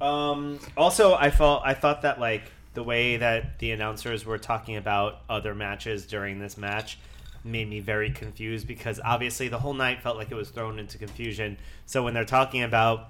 Um, 0.00 0.58
also, 0.74 1.12
I 1.14 1.30
felt 1.30 1.60
I 1.66 1.74
thought 1.74 2.00
that 2.00 2.18
like 2.18 2.50
the 2.76 2.82
way 2.84 3.16
that 3.16 3.58
the 3.58 3.72
announcers 3.72 4.24
were 4.24 4.38
talking 4.38 4.76
about 4.76 5.22
other 5.28 5.54
matches 5.54 6.06
during 6.06 6.38
this 6.38 6.56
match 6.56 6.98
made 7.42 7.68
me 7.68 7.80
very 7.80 8.10
confused 8.10 8.66
because 8.68 9.00
obviously 9.04 9.48
the 9.48 9.58
whole 9.58 9.74
night 9.74 10.02
felt 10.02 10.16
like 10.16 10.30
it 10.30 10.34
was 10.34 10.50
thrown 10.50 10.78
into 10.78 10.98
confusion. 10.98 11.56
So 11.86 12.02
when 12.04 12.12
they're 12.14 12.24
talking 12.24 12.62
about 12.62 13.08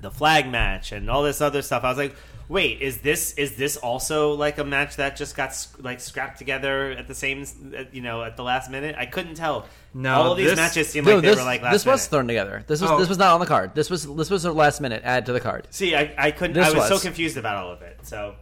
the 0.00 0.10
flag 0.10 0.50
match 0.50 0.90
and 0.92 1.10
all 1.10 1.22
this 1.22 1.40
other 1.40 1.60
stuff, 1.62 1.84
I 1.84 1.88
was 1.88 1.98
like, 1.98 2.14
"Wait, 2.48 2.80
is 2.82 2.98
this 2.98 3.32
is 3.34 3.56
this 3.56 3.76
also 3.76 4.32
like 4.34 4.58
a 4.58 4.64
match 4.64 4.96
that 4.96 5.16
just 5.16 5.34
got 5.36 5.54
like 5.80 6.00
scrapped 6.00 6.38
together 6.38 6.92
at 6.92 7.08
the 7.08 7.14
same 7.14 7.44
you 7.92 8.00
know 8.02 8.22
at 8.22 8.36
the 8.36 8.42
last 8.42 8.70
minute?" 8.70 8.94
I 8.98 9.06
couldn't 9.06 9.34
tell. 9.34 9.66
No, 9.92 10.14
all 10.14 10.32
of 10.32 10.38
these 10.38 10.50
this- 10.50 10.56
matches 10.56 10.88
seemed 10.88 11.06
No, 11.06 11.14
like 11.16 11.22
they 11.22 11.28
this, 11.28 11.38
were 11.38 11.44
like 11.44 11.62
last 11.62 11.72
this 11.72 11.86
was 11.86 12.00
minute. 12.00 12.10
thrown 12.10 12.28
together. 12.28 12.64
This 12.66 12.80
was 12.80 12.90
Oh. 12.90 12.98
this 12.98 13.08
was 13.08 13.18
not 13.18 13.32
on 13.34 13.40
the 13.40 13.46
card. 13.46 13.74
This 13.74 13.90
was 13.90 14.06
this 14.14 14.30
was 14.30 14.44
a 14.44 14.52
last 14.52 14.80
minute 14.80 15.02
add 15.04 15.26
to 15.26 15.32
the 15.32 15.40
card. 15.40 15.66
See, 15.70 15.94
I, 15.96 16.14
I 16.16 16.30
couldn't. 16.30 16.54
This 16.54 16.72
I 16.72 16.76
was, 16.78 16.88
so 16.88 16.98
confused 16.98 17.36
about 17.36 17.56
all 17.56 17.70
of 17.72 17.82
it. 17.82 17.98
So 18.02 18.34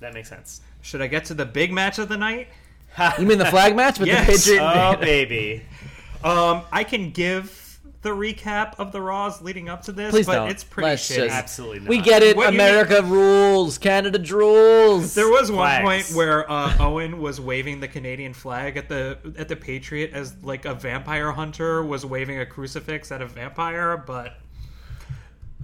that 0.00 0.14
makes 0.14 0.28
sense. 0.28 0.60
Should 0.82 1.02
I 1.02 1.06
get 1.06 1.24
to 1.26 1.34
the 1.34 1.46
big 1.46 1.72
match 1.72 1.98
of 1.98 2.08
the 2.08 2.16
night? 2.16 2.48
You 3.18 3.26
mean 3.26 3.38
the 3.38 3.44
flag 3.50 3.76
match 3.76 3.98
with 3.98 4.08
Yes. 4.08 4.26
the 4.26 4.32
Patriot? 4.56 4.62
Oh 4.62 4.96
baby. 4.96 5.62
Um, 6.24 6.62
I 6.72 6.84
can 6.84 7.10
give 7.10 7.64
the 8.02 8.10
recap 8.10 8.74
of 8.78 8.92
the 8.92 9.00
Raws 9.02 9.42
leading 9.42 9.68
up 9.68 9.82
to 9.82 9.92
this, 9.92 10.10
Please 10.12 10.26
but 10.26 10.34
don't. 10.36 10.50
it's 10.50 10.62
pretty 10.64 10.90
Let's 10.90 11.08
shitty. 11.10 11.16
just- 11.26 11.34
Absolutely 11.34 11.80
not. 11.80 11.88
We 11.88 12.00
get 12.00 12.22
it. 12.22 12.36
What 12.36 12.52
you 12.52 12.58
America 12.58 13.02
rules. 13.02 13.76
Canada 13.78 14.18
rules. 14.34 15.14
There 15.14 15.28
was 15.28 15.50
one 15.50 15.82
Flags. 15.82 15.84
point 16.08 16.16
where 16.16 16.50
uh, 16.50 16.76
Owen 16.78 17.18
was 17.20 17.40
waving 17.40 17.80
the 17.80 17.88
Canadian 17.88 18.34
flag 18.34 18.76
at 18.76 18.88
the 18.88 19.18
at 19.36 19.48
the 19.48 19.56
Patriot 19.56 20.12
as 20.12 20.34
like 20.44 20.64
a 20.64 20.74
vampire 20.74 21.32
hunter 21.32 21.84
was 21.84 22.06
waving 22.06 22.38
a 22.38 22.46
crucifix 22.46 23.10
at 23.12 23.20
a 23.20 23.26
vampire, 23.26 23.96
but 23.96 24.38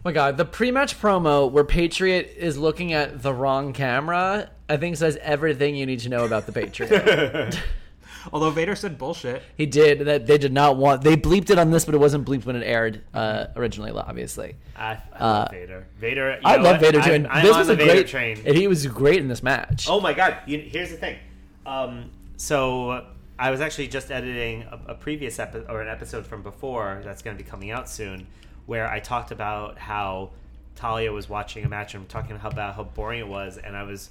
my 0.04 0.12
god, 0.12 0.36
the 0.36 0.44
pre-match 0.44 1.00
promo 1.00 1.50
where 1.50 1.64
Patriot 1.64 2.34
is 2.36 2.58
looking 2.58 2.92
at 2.92 3.22
the 3.22 3.32
wrong 3.32 3.72
camera, 3.72 4.50
I 4.68 4.76
think 4.76 4.96
says 4.96 5.18
everything 5.22 5.76
you 5.76 5.86
need 5.86 6.00
to 6.00 6.08
know 6.08 6.24
about 6.24 6.46
the 6.46 6.52
Patriot. 6.52 7.58
although 8.32 8.50
Vader 8.50 8.74
said 8.74 8.96
bullshit. 8.98 9.42
he 9.56 9.66
did 9.66 10.00
that. 10.00 10.26
They 10.26 10.38
did 10.38 10.52
not 10.52 10.76
want. 10.76 11.02
They 11.02 11.16
bleeped 11.16 11.50
it 11.50 11.58
on 11.58 11.70
this, 11.70 11.84
but 11.84 11.94
it 11.94 11.98
wasn't 11.98 12.26
bleeped 12.26 12.44
when 12.46 12.56
it 12.56 12.64
aired 12.64 13.02
uh, 13.12 13.46
originally. 13.56 13.90
Obviously, 13.92 14.56
I, 14.76 14.98
I 15.12 15.24
love 15.24 15.48
Uh, 15.48 15.50
Vader. 15.50 15.86
Vader. 15.98 16.30
you 16.32 16.40
I 16.44 16.56
know 16.56 16.62
love 16.62 16.72
what? 16.74 16.80
Vader 16.80 17.00
too. 17.02 17.08
I'm, 17.10 17.14
And 17.14 17.26
I'm 17.28 17.42
this 17.44 17.52
on 17.52 17.58
was 17.60 17.66
the 17.68 17.74
a 17.74 17.76
Vader 17.76 17.92
great 17.92 18.06
train. 18.08 18.42
and 18.44 18.56
he 18.56 18.66
was 18.68 18.86
great 18.86 19.18
in 19.20 19.28
this 19.28 19.42
match. 19.42 19.86
Oh 19.88 20.00
my 20.00 20.12
god! 20.12 20.36
You, 20.46 20.58
here's 20.58 20.90
the 20.90 20.96
thing. 20.96 21.18
Um, 21.66 22.10
so 22.36 23.06
I 23.38 23.50
was 23.50 23.60
actually 23.60 23.88
just 23.88 24.10
editing 24.10 24.62
a, 24.62 24.80
a 24.88 24.94
previous 24.94 25.38
episode 25.38 25.66
or 25.70 25.80
an 25.82 25.88
episode 25.88 26.26
from 26.26 26.42
before 26.42 27.00
that's 27.04 27.22
going 27.22 27.36
to 27.36 27.42
be 27.42 27.48
coming 27.48 27.70
out 27.70 27.88
soon, 27.88 28.26
where 28.66 28.88
I 28.90 29.00
talked 29.00 29.30
about 29.30 29.78
how 29.78 30.30
Talia 30.76 31.12
was 31.12 31.28
watching 31.28 31.64
a 31.64 31.68
match 31.68 31.94
and 31.94 32.08
talking 32.08 32.36
about 32.42 32.74
how 32.74 32.84
boring 32.84 33.20
it 33.20 33.28
was, 33.28 33.58
and 33.58 33.76
I 33.76 33.82
was, 33.84 34.10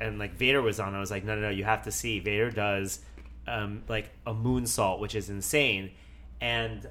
and 0.00 0.18
like 0.18 0.34
Vader 0.34 0.62
was 0.62 0.80
on. 0.80 0.94
I 0.94 1.00
was 1.00 1.10
like, 1.10 1.24
no, 1.24 1.34
no, 1.34 1.42
no, 1.42 1.50
you 1.50 1.64
have 1.64 1.84
to 1.84 1.90
see. 1.92 2.18
Vader 2.20 2.50
does 2.50 3.00
um, 3.46 3.82
like 3.88 4.10
a 4.26 4.34
moonsault, 4.34 5.00
which 5.00 5.14
is 5.14 5.30
insane, 5.30 5.90
and 6.40 6.88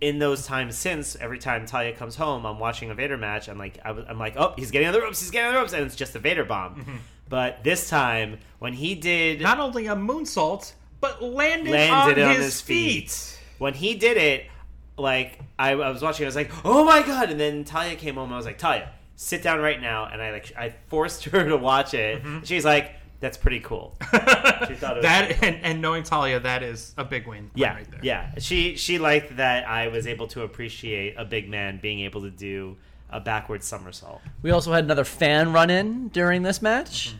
in 0.00 0.20
those 0.20 0.46
times 0.46 0.76
since, 0.76 1.16
every 1.16 1.38
time 1.38 1.66
Talia 1.66 1.92
comes 1.92 2.14
home, 2.14 2.46
I'm 2.46 2.60
watching 2.60 2.90
a 2.90 2.94
Vader 2.94 3.16
match. 3.16 3.48
I'm 3.48 3.58
like, 3.58 3.78
I'm 3.84 4.18
like, 4.18 4.34
oh, 4.36 4.54
he's 4.56 4.70
getting 4.70 4.86
on 4.86 4.94
the 4.94 5.00
ropes, 5.00 5.20
he's 5.20 5.30
getting 5.30 5.48
on 5.48 5.54
the 5.54 5.60
ropes, 5.60 5.72
and 5.72 5.84
it's 5.84 5.96
just 5.96 6.14
a 6.14 6.20
Vader 6.20 6.44
bomb. 6.44 7.00
But 7.28 7.62
this 7.64 7.90
time, 7.90 8.38
when 8.58 8.72
he 8.72 8.94
did, 8.94 9.40
Not 9.40 9.58
only 9.58 9.86
a 9.88 9.94
moonsault, 9.96 10.72
but 11.00 11.22
landed, 11.22 11.72
landed 11.72 12.22
on, 12.22 12.30
on 12.30 12.36
his, 12.36 12.44
his 12.44 12.60
feet. 12.60 13.10
feet. 13.10 13.38
when 13.58 13.74
he 13.74 13.94
did 13.96 14.16
it, 14.16 14.46
like 14.98 15.40
I, 15.58 15.70
I 15.72 15.90
was 15.90 16.02
watching, 16.02 16.24
I 16.24 16.28
was 16.28 16.36
like, 16.36 16.50
oh 16.64 16.84
my 16.84 17.02
god! 17.02 17.30
And 17.30 17.38
then 17.40 17.64
Talia 17.64 17.96
came 17.96 18.14
home, 18.16 18.32
I 18.32 18.36
was 18.36 18.46
like, 18.46 18.58
Talia, 18.58 18.90
sit 19.16 19.42
down 19.42 19.60
right 19.60 19.80
now. 19.80 20.06
And 20.06 20.20
I 20.20 20.30
like, 20.32 20.52
I 20.56 20.74
forced 20.88 21.24
her 21.26 21.48
to 21.48 21.56
watch 21.56 21.94
it. 21.94 22.22
She's 22.44 22.64
like, 22.64 22.92
that's 23.20 23.36
pretty 23.36 23.60
cool. 23.60 23.96
She 24.66 24.74
thought 24.74 24.96
it 24.96 25.02
was 25.02 25.04
Mm-hmm. 25.06 25.28
that 25.28 25.30
cool. 25.38 25.48
and, 25.48 25.64
and 25.64 25.80
knowing 25.82 26.02
Talia, 26.02 26.40
that 26.40 26.62
is 26.64 26.92
a 26.98 27.04
big 27.04 27.26
win. 27.28 27.50
Yeah, 27.54 27.74
right 27.74 27.90
there. 27.90 28.00
yeah. 28.02 28.32
She 28.38 28.76
she 28.76 28.98
liked 28.98 29.36
that 29.36 29.68
I 29.68 29.88
was 29.88 30.06
able 30.06 30.26
to 30.28 30.42
appreciate 30.42 31.14
a 31.16 31.24
big 31.24 31.48
man 31.48 31.78
being 31.80 32.00
able 32.00 32.22
to 32.22 32.30
do 32.30 32.76
a 33.10 33.20
backward 33.20 33.62
somersault. 33.62 34.20
We 34.42 34.50
also 34.50 34.72
had 34.72 34.84
another 34.84 35.04
fan 35.04 35.52
run 35.52 35.70
in 35.70 36.08
during 36.08 36.42
this 36.42 36.60
match. 36.60 37.14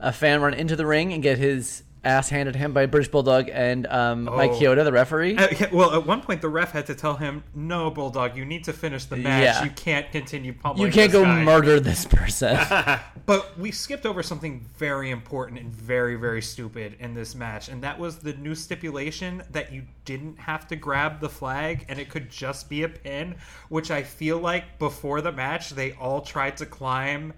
A 0.00 0.12
fan 0.12 0.40
run 0.42 0.52
into 0.52 0.76
the 0.76 0.84
ring 0.84 1.12
and 1.12 1.22
get 1.22 1.38
his 1.38 1.82
ass 2.04 2.28
handed 2.28 2.52
to 2.52 2.58
him 2.58 2.72
by 2.72 2.86
British 2.86 3.10
Bulldog 3.10 3.48
and 3.52 3.86
um, 3.86 4.24
Mike 4.24 4.52
Oh. 4.52 4.58
Chioda, 4.60 4.84
the 4.84 4.92
referee. 4.92 5.36
Uh, 5.36 5.48
yeah, 5.58 5.68
well, 5.72 5.92
at 5.94 6.06
one 6.06 6.20
point, 6.20 6.40
the 6.40 6.48
ref 6.48 6.72
had 6.72 6.86
to 6.86 6.94
tell 6.94 7.16
him, 7.16 7.42
"No, 7.54 7.90
Bulldog, 7.90 8.36
you 8.36 8.44
need 8.44 8.64
to 8.64 8.72
finish 8.72 9.04
the 9.06 9.16
match. 9.16 9.42
Yeah. 9.42 9.64
You 9.64 9.70
can't 9.70 10.10
continue 10.12 10.52
pummeling. 10.52 10.86
you 10.86 10.92
can't 10.92 11.10
this 11.12 11.20
go 11.20 11.24
guy." 11.24 11.44
murder 11.44 11.80
this 11.80 12.04
person. 12.04 12.58
But 13.26 13.58
we 13.58 13.70
skipped 13.70 14.04
over 14.04 14.22
something 14.22 14.66
very 14.76 15.10
important 15.10 15.58
and 15.58 15.72
very, 15.74 16.16
very 16.16 16.42
stupid 16.42 16.96
in 17.00 17.14
this 17.14 17.34
match, 17.34 17.68
and 17.70 17.82
that 17.82 17.98
was 17.98 18.18
the 18.18 18.34
new 18.34 18.54
stipulation 18.54 19.42
that 19.52 19.72
you 19.72 19.84
didn't 20.04 20.38
have 20.38 20.68
to 20.68 20.76
grab 20.76 21.20
the 21.20 21.28
flag 21.30 21.86
and 21.88 21.98
it 21.98 22.10
could 22.10 22.28
just 22.28 22.68
be 22.68 22.82
a 22.82 22.88
pin, 22.90 23.36
which 23.70 23.90
I 23.90 24.02
feel 24.02 24.38
like 24.38 24.78
before 24.78 25.22
the 25.22 25.32
match 25.32 25.70
they 25.70 25.92
all 25.92 26.20
tried 26.20 26.58
to 26.58 26.66
climb 26.66 27.32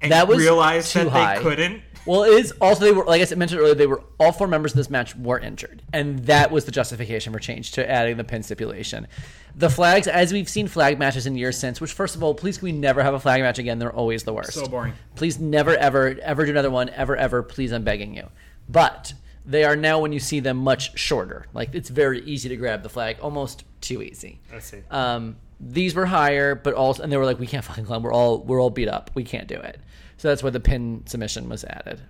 and 0.00 0.10
That 0.12 0.26
was 0.28 0.38
realized 0.38 0.92
too 0.92 1.04
that 1.04 1.10
high. 1.10 1.34
they 1.36 1.42
couldn't. 1.42 1.82
Well, 2.08 2.24
it 2.24 2.40
is 2.40 2.52
also 2.52 2.86
they 2.86 2.92
were 2.92 3.04
like 3.04 3.20
I 3.20 3.24
said, 3.26 3.36
mentioned 3.36 3.60
earlier. 3.60 3.74
They 3.74 3.86
were 3.86 4.02
all 4.18 4.32
four 4.32 4.48
members 4.48 4.72
of 4.72 4.76
this 4.78 4.88
match 4.88 5.14
were 5.14 5.38
injured, 5.38 5.82
and 5.92 6.20
that 6.20 6.50
was 6.50 6.64
the 6.64 6.72
justification 6.72 7.34
for 7.34 7.38
change 7.38 7.72
to 7.72 7.88
adding 7.88 8.16
the 8.16 8.24
pin 8.24 8.42
stipulation. 8.42 9.06
The 9.54 9.68
flags, 9.68 10.08
as 10.08 10.32
we've 10.32 10.48
seen 10.48 10.68
flag 10.68 10.98
matches 10.98 11.26
in 11.26 11.36
years 11.36 11.58
since, 11.58 11.82
which 11.82 11.92
first 11.92 12.16
of 12.16 12.22
all, 12.22 12.34
please 12.34 12.56
can 12.56 12.64
we 12.64 12.72
never 12.72 13.02
have 13.02 13.12
a 13.12 13.20
flag 13.20 13.42
match 13.42 13.58
again? 13.58 13.78
They're 13.78 13.92
always 13.92 14.24
the 14.24 14.32
worst. 14.32 14.54
So 14.54 14.66
boring. 14.66 14.94
Please 15.16 15.38
never 15.38 15.76
ever 15.76 16.16
ever 16.22 16.46
do 16.46 16.50
another 16.50 16.70
one 16.70 16.88
ever 16.88 17.14
ever. 17.14 17.42
Please, 17.42 17.72
I'm 17.72 17.84
begging 17.84 18.14
you. 18.14 18.26
But 18.70 19.12
they 19.44 19.64
are 19.64 19.76
now 19.76 20.00
when 20.00 20.12
you 20.12 20.20
see 20.20 20.40
them 20.40 20.56
much 20.56 20.98
shorter. 20.98 21.44
Like 21.52 21.74
it's 21.74 21.90
very 21.90 22.22
easy 22.22 22.48
to 22.48 22.56
grab 22.56 22.82
the 22.82 22.88
flag, 22.88 23.18
almost 23.20 23.64
too 23.82 24.00
easy. 24.00 24.40
I 24.50 24.60
see. 24.60 24.78
Um, 24.90 25.36
these 25.60 25.94
were 25.94 26.06
higher, 26.06 26.54
but 26.54 26.72
also, 26.72 27.02
and 27.02 27.12
they 27.12 27.18
were 27.18 27.26
like, 27.26 27.38
we 27.38 27.46
can't 27.46 27.64
fucking 27.64 27.84
climb. 27.84 28.02
We're 28.02 28.14
all 28.14 28.38
we're 28.38 28.62
all 28.62 28.70
beat 28.70 28.88
up. 28.88 29.10
We 29.14 29.24
can't 29.24 29.46
do 29.46 29.56
it. 29.56 29.78
So 30.18 30.28
that's 30.28 30.42
why 30.42 30.50
the 30.50 30.60
pin 30.60 31.04
submission 31.06 31.48
was 31.48 31.64
added. 31.64 32.02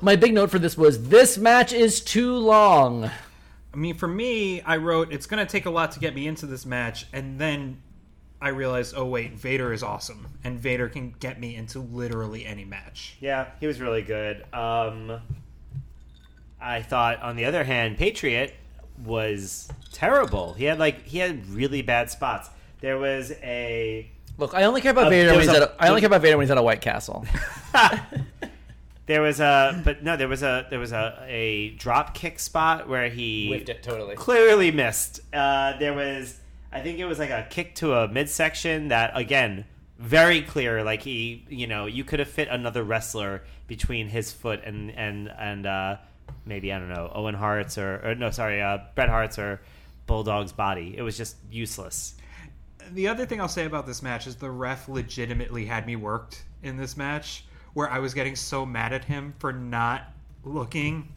My 0.00 0.16
big 0.16 0.32
note 0.32 0.50
for 0.50 0.58
this 0.58 0.76
was 0.76 1.08
this 1.08 1.36
match 1.36 1.72
is 1.72 2.00
too 2.00 2.34
long. 2.36 3.04
I 3.04 3.76
mean, 3.76 3.94
for 3.94 4.08
me, 4.08 4.62
I 4.62 4.76
wrote 4.76 5.12
it's 5.12 5.26
going 5.26 5.44
to 5.44 5.50
take 5.50 5.66
a 5.66 5.70
lot 5.70 5.92
to 5.92 6.00
get 6.00 6.14
me 6.14 6.26
into 6.26 6.46
this 6.46 6.64
match, 6.64 7.06
and 7.12 7.38
then 7.38 7.82
I 8.40 8.48
realized, 8.48 8.94
oh 8.96 9.04
wait, 9.06 9.34
Vader 9.34 9.72
is 9.72 9.82
awesome, 9.82 10.28
and 10.44 10.58
Vader 10.58 10.88
can 10.88 11.14
get 11.18 11.40
me 11.40 11.56
into 11.56 11.80
literally 11.80 12.46
any 12.46 12.64
match. 12.64 13.16
Yeah, 13.20 13.48
he 13.60 13.66
was 13.66 13.80
really 13.80 14.02
good. 14.02 14.44
Um, 14.54 15.20
I 16.60 16.82
thought, 16.82 17.22
on 17.22 17.36
the 17.36 17.44
other 17.44 17.64
hand, 17.64 17.98
Patriot 17.98 18.54
was 19.04 19.68
terrible. 19.92 20.54
He 20.54 20.64
had 20.64 20.78
like 20.78 21.06
he 21.06 21.18
had 21.18 21.46
really 21.48 21.82
bad 21.82 22.10
spots. 22.10 22.50
There 22.80 22.98
was 22.98 23.32
a 23.42 24.10
Look, 24.38 24.54
I 24.54 24.64
only 24.64 24.80
care 24.80 24.92
about 24.92 25.06
Uh, 25.06 25.10
Vader 25.10 25.30
when 25.30 25.40
he's 25.40 25.48
was 25.48 25.56
at 25.56 25.62
a- 25.62 25.72
a, 25.72 25.76
I 25.78 25.88
only 25.88 26.00
care 26.00 26.08
about 26.08 26.20
Vader 26.22 26.36
when 26.36 26.44
he's 26.44 26.50
at 26.50 26.58
a 26.58 26.62
White 26.62 26.80
Castle. 26.80 27.26
there 29.06 29.22
was 29.22 29.40
a 29.40 29.80
but 29.84 30.02
no 30.02 30.16
there 30.16 30.28
was 30.28 30.42
a 30.42 30.66
there 30.70 30.78
was 30.78 30.92
a, 30.92 31.24
a 31.26 31.70
drop 31.70 32.14
kick 32.14 32.38
spot 32.38 32.88
where 32.88 33.08
he 33.08 33.64
totally. 33.82 34.16
clearly 34.16 34.70
missed. 34.70 35.20
Uh, 35.32 35.78
there 35.78 35.94
was, 35.94 36.38
I 36.72 36.80
think 36.80 36.98
it 36.98 37.04
was 37.04 37.18
like 37.18 37.30
a 37.30 37.46
kick 37.48 37.74
to 37.76 37.94
a 37.94 38.08
midsection 38.08 38.88
that 38.88 39.12
again 39.14 39.64
very 39.98 40.42
clear. 40.42 40.82
Like 40.84 41.02
he, 41.02 41.44
you 41.48 41.66
know, 41.66 41.86
you 41.86 42.04
could 42.04 42.18
have 42.18 42.28
fit 42.28 42.48
another 42.48 42.82
wrestler 42.82 43.42
between 43.66 44.08
his 44.08 44.32
foot 44.32 44.60
and 44.64 44.90
and 44.90 45.30
and 45.38 45.66
uh, 45.66 45.96
maybe 46.44 46.72
I 46.72 46.78
don't 46.78 46.88
know 46.90 47.10
Owen 47.14 47.34
Hart's 47.34 47.78
or, 47.78 48.00
or 48.04 48.14
no, 48.14 48.30
sorry, 48.30 48.60
uh, 48.60 48.78
Bret 48.94 49.08
Hart's 49.08 49.38
or 49.38 49.60
Bulldog's 50.06 50.52
body. 50.52 50.94
It 50.96 51.02
was 51.02 51.16
just 51.16 51.36
useless. 51.50 52.14
The 52.92 53.08
other 53.08 53.26
thing 53.26 53.40
I'll 53.40 53.48
say 53.48 53.64
about 53.64 53.86
this 53.86 54.02
match 54.02 54.26
is 54.26 54.36
the 54.36 54.50
ref 54.50 54.88
legitimately 54.88 55.66
had 55.66 55.86
me 55.86 55.96
worked 55.96 56.44
in 56.62 56.76
this 56.76 56.96
match, 56.96 57.44
where 57.74 57.90
I 57.90 57.98
was 57.98 58.14
getting 58.14 58.36
so 58.36 58.64
mad 58.64 58.92
at 58.92 59.04
him 59.04 59.34
for 59.38 59.52
not 59.52 60.12
looking 60.44 61.08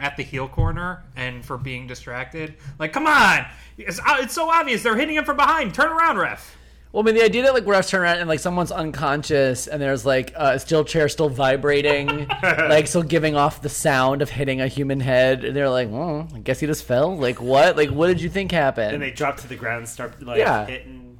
at 0.00 0.16
the 0.16 0.22
heel 0.22 0.48
corner 0.48 1.02
and 1.16 1.44
for 1.44 1.56
being 1.58 1.86
distracted. 1.86 2.54
Like, 2.78 2.92
come 2.92 3.06
on! 3.06 3.46
It's, 3.78 3.98
uh, 4.00 4.18
it's 4.18 4.34
so 4.34 4.50
obvious. 4.50 4.82
They're 4.82 4.96
hitting 4.96 5.16
him 5.16 5.24
from 5.24 5.36
behind. 5.36 5.74
Turn 5.74 5.90
around, 5.90 6.18
ref. 6.18 6.56
Well, 6.90 7.02
I 7.02 7.06
mean, 7.06 7.16
the 7.16 7.22
idea 7.22 7.42
that 7.42 7.52
like 7.52 7.64
refs 7.66 7.90
turn 7.90 8.00
around 8.00 8.18
and 8.18 8.28
like 8.28 8.40
someone's 8.40 8.72
unconscious 8.72 9.66
and 9.66 9.80
there's 9.80 10.06
like 10.06 10.32
a 10.34 10.58
steel 10.58 10.84
chair 10.84 11.08
still 11.10 11.28
vibrating, 11.28 12.26
like 12.42 12.86
still 12.86 13.02
giving 13.02 13.36
off 13.36 13.60
the 13.60 13.68
sound 13.68 14.22
of 14.22 14.30
hitting 14.30 14.60
a 14.62 14.68
human 14.68 15.00
head, 15.00 15.44
and 15.44 15.54
they're 15.54 15.68
like, 15.68 15.90
"Well, 15.90 16.26
I 16.34 16.38
guess 16.38 16.60
he 16.60 16.66
just 16.66 16.84
fell." 16.84 17.14
Like 17.16 17.42
what? 17.42 17.76
Like 17.76 17.90
what 17.90 18.06
did 18.06 18.22
you 18.22 18.30
think 18.30 18.52
happened? 18.52 18.94
And 18.94 19.02
they 19.02 19.10
drop 19.10 19.36
to 19.38 19.48
the 19.48 19.54
ground, 19.56 19.80
and 19.80 19.88
start 19.88 20.22
like 20.22 20.38
Yeah. 20.38 20.64
hitting. 20.66 21.18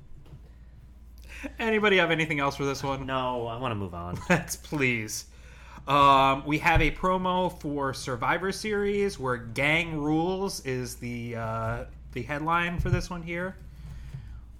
Anybody 1.58 1.98
have 1.98 2.10
anything 2.10 2.40
else 2.40 2.56
for 2.56 2.64
this 2.64 2.82
one? 2.82 3.06
No, 3.06 3.46
I 3.46 3.58
want 3.58 3.70
to 3.72 3.76
move 3.76 3.94
on. 3.94 4.18
Let's 4.30 4.56
please. 4.56 5.26
Um, 5.86 6.42
we 6.46 6.58
have 6.58 6.80
a 6.82 6.90
promo 6.90 7.58
for 7.60 7.94
Survivor 7.94 8.52
Series 8.52 9.18
where 9.18 9.36
"Gang 9.36 9.98
Rules" 9.98 10.64
is 10.64 10.96
the 10.96 11.36
uh, 11.36 11.84
the 12.12 12.22
headline 12.22 12.80
for 12.80 12.88
this 12.90 13.10
one 13.10 13.22
here. 13.22 13.54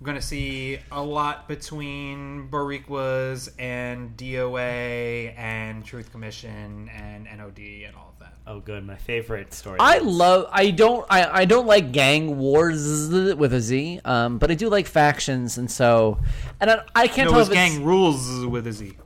We're 0.00 0.04
going 0.06 0.16
to 0.20 0.22
see 0.26 0.78
a 0.92 1.02
lot 1.02 1.48
between 1.48 2.48
Boricuas 2.50 3.48
and 3.58 4.16
DOA 4.16 5.36
and 5.36 5.84
Truth 5.84 6.12
Commission 6.12 6.88
and 6.94 7.24
NOD 7.24 7.58
and 7.58 7.96
all 7.96 8.12
of 8.14 8.20
that. 8.20 8.34
Oh, 8.46 8.60
good, 8.60 8.86
my 8.86 8.94
favorite 8.94 9.52
story. 9.52 9.78
I 9.80 9.98
love. 9.98 10.48
I 10.52 10.70
don't. 10.70 11.04
I, 11.10 11.40
I 11.40 11.44
don't 11.46 11.66
like 11.66 11.90
gang 11.90 12.38
wars 12.38 13.08
with 13.34 13.52
a 13.52 13.60
Z. 13.60 14.00
Um, 14.04 14.38
but 14.38 14.50
I 14.52 14.54
do 14.54 14.68
like 14.68 14.86
factions, 14.86 15.58
and 15.58 15.68
so, 15.70 16.18
and 16.60 16.70
I, 16.70 16.82
I 16.94 17.08
can't 17.08 17.26
No, 17.28 17.32
tell 17.32 17.40
it's 17.40 17.50
if 17.50 17.56
it's 17.56 17.74
Gang 17.74 17.84
Rules 17.84 18.46
with 18.46 18.66
a 18.68 18.72
Z. 18.72 18.96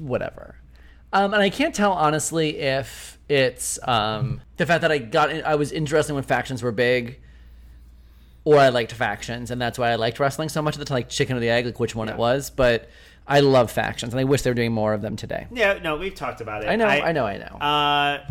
whatever. 0.00 0.56
Um, 1.12 1.32
and 1.32 1.42
I 1.42 1.50
can't 1.50 1.74
tell 1.74 1.92
honestly 1.92 2.58
if 2.58 3.18
it's 3.28 3.78
um, 3.86 4.40
the 4.56 4.66
fact 4.66 4.82
that 4.82 4.92
I 4.92 4.98
got 4.98 5.30
I 5.30 5.54
was 5.54 5.70
interested 5.72 6.12
when 6.12 6.22
factions 6.24 6.62
were 6.62 6.72
big, 6.72 7.20
or 8.44 8.58
I 8.58 8.70
liked 8.70 8.92
factions, 8.92 9.50
and 9.50 9.60
that's 9.60 9.78
why 9.78 9.90
I 9.90 9.96
liked 9.96 10.18
wrestling 10.18 10.48
so 10.48 10.62
much 10.62 10.78
at 10.78 10.86
the 10.86 10.92
like 10.92 11.08
chicken 11.08 11.36
or 11.36 11.40
the 11.40 11.50
egg, 11.50 11.66
like 11.66 11.78
which 11.80 11.94
one 11.94 12.08
it 12.08 12.16
was. 12.16 12.50
But 12.50 12.88
I 13.26 13.40
love 13.40 13.70
factions, 13.70 14.12
and 14.12 14.20
I 14.20 14.24
wish 14.24 14.42
they 14.42 14.50
were 14.50 14.54
doing 14.54 14.72
more 14.72 14.92
of 14.92 15.02
them 15.02 15.16
today. 15.16 15.46
Yeah, 15.52 15.78
no, 15.82 15.96
we've 15.96 16.14
talked 16.14 16.40
about 16.40 16.64
it. 16.64 16.68
I 16.68 16.76
know, 16.76 16.86
I, 16.86 17.12
know, 17.12 17.26
I 17.26 17.36
know. 17.38 17.56
Uh, 17.58 18.26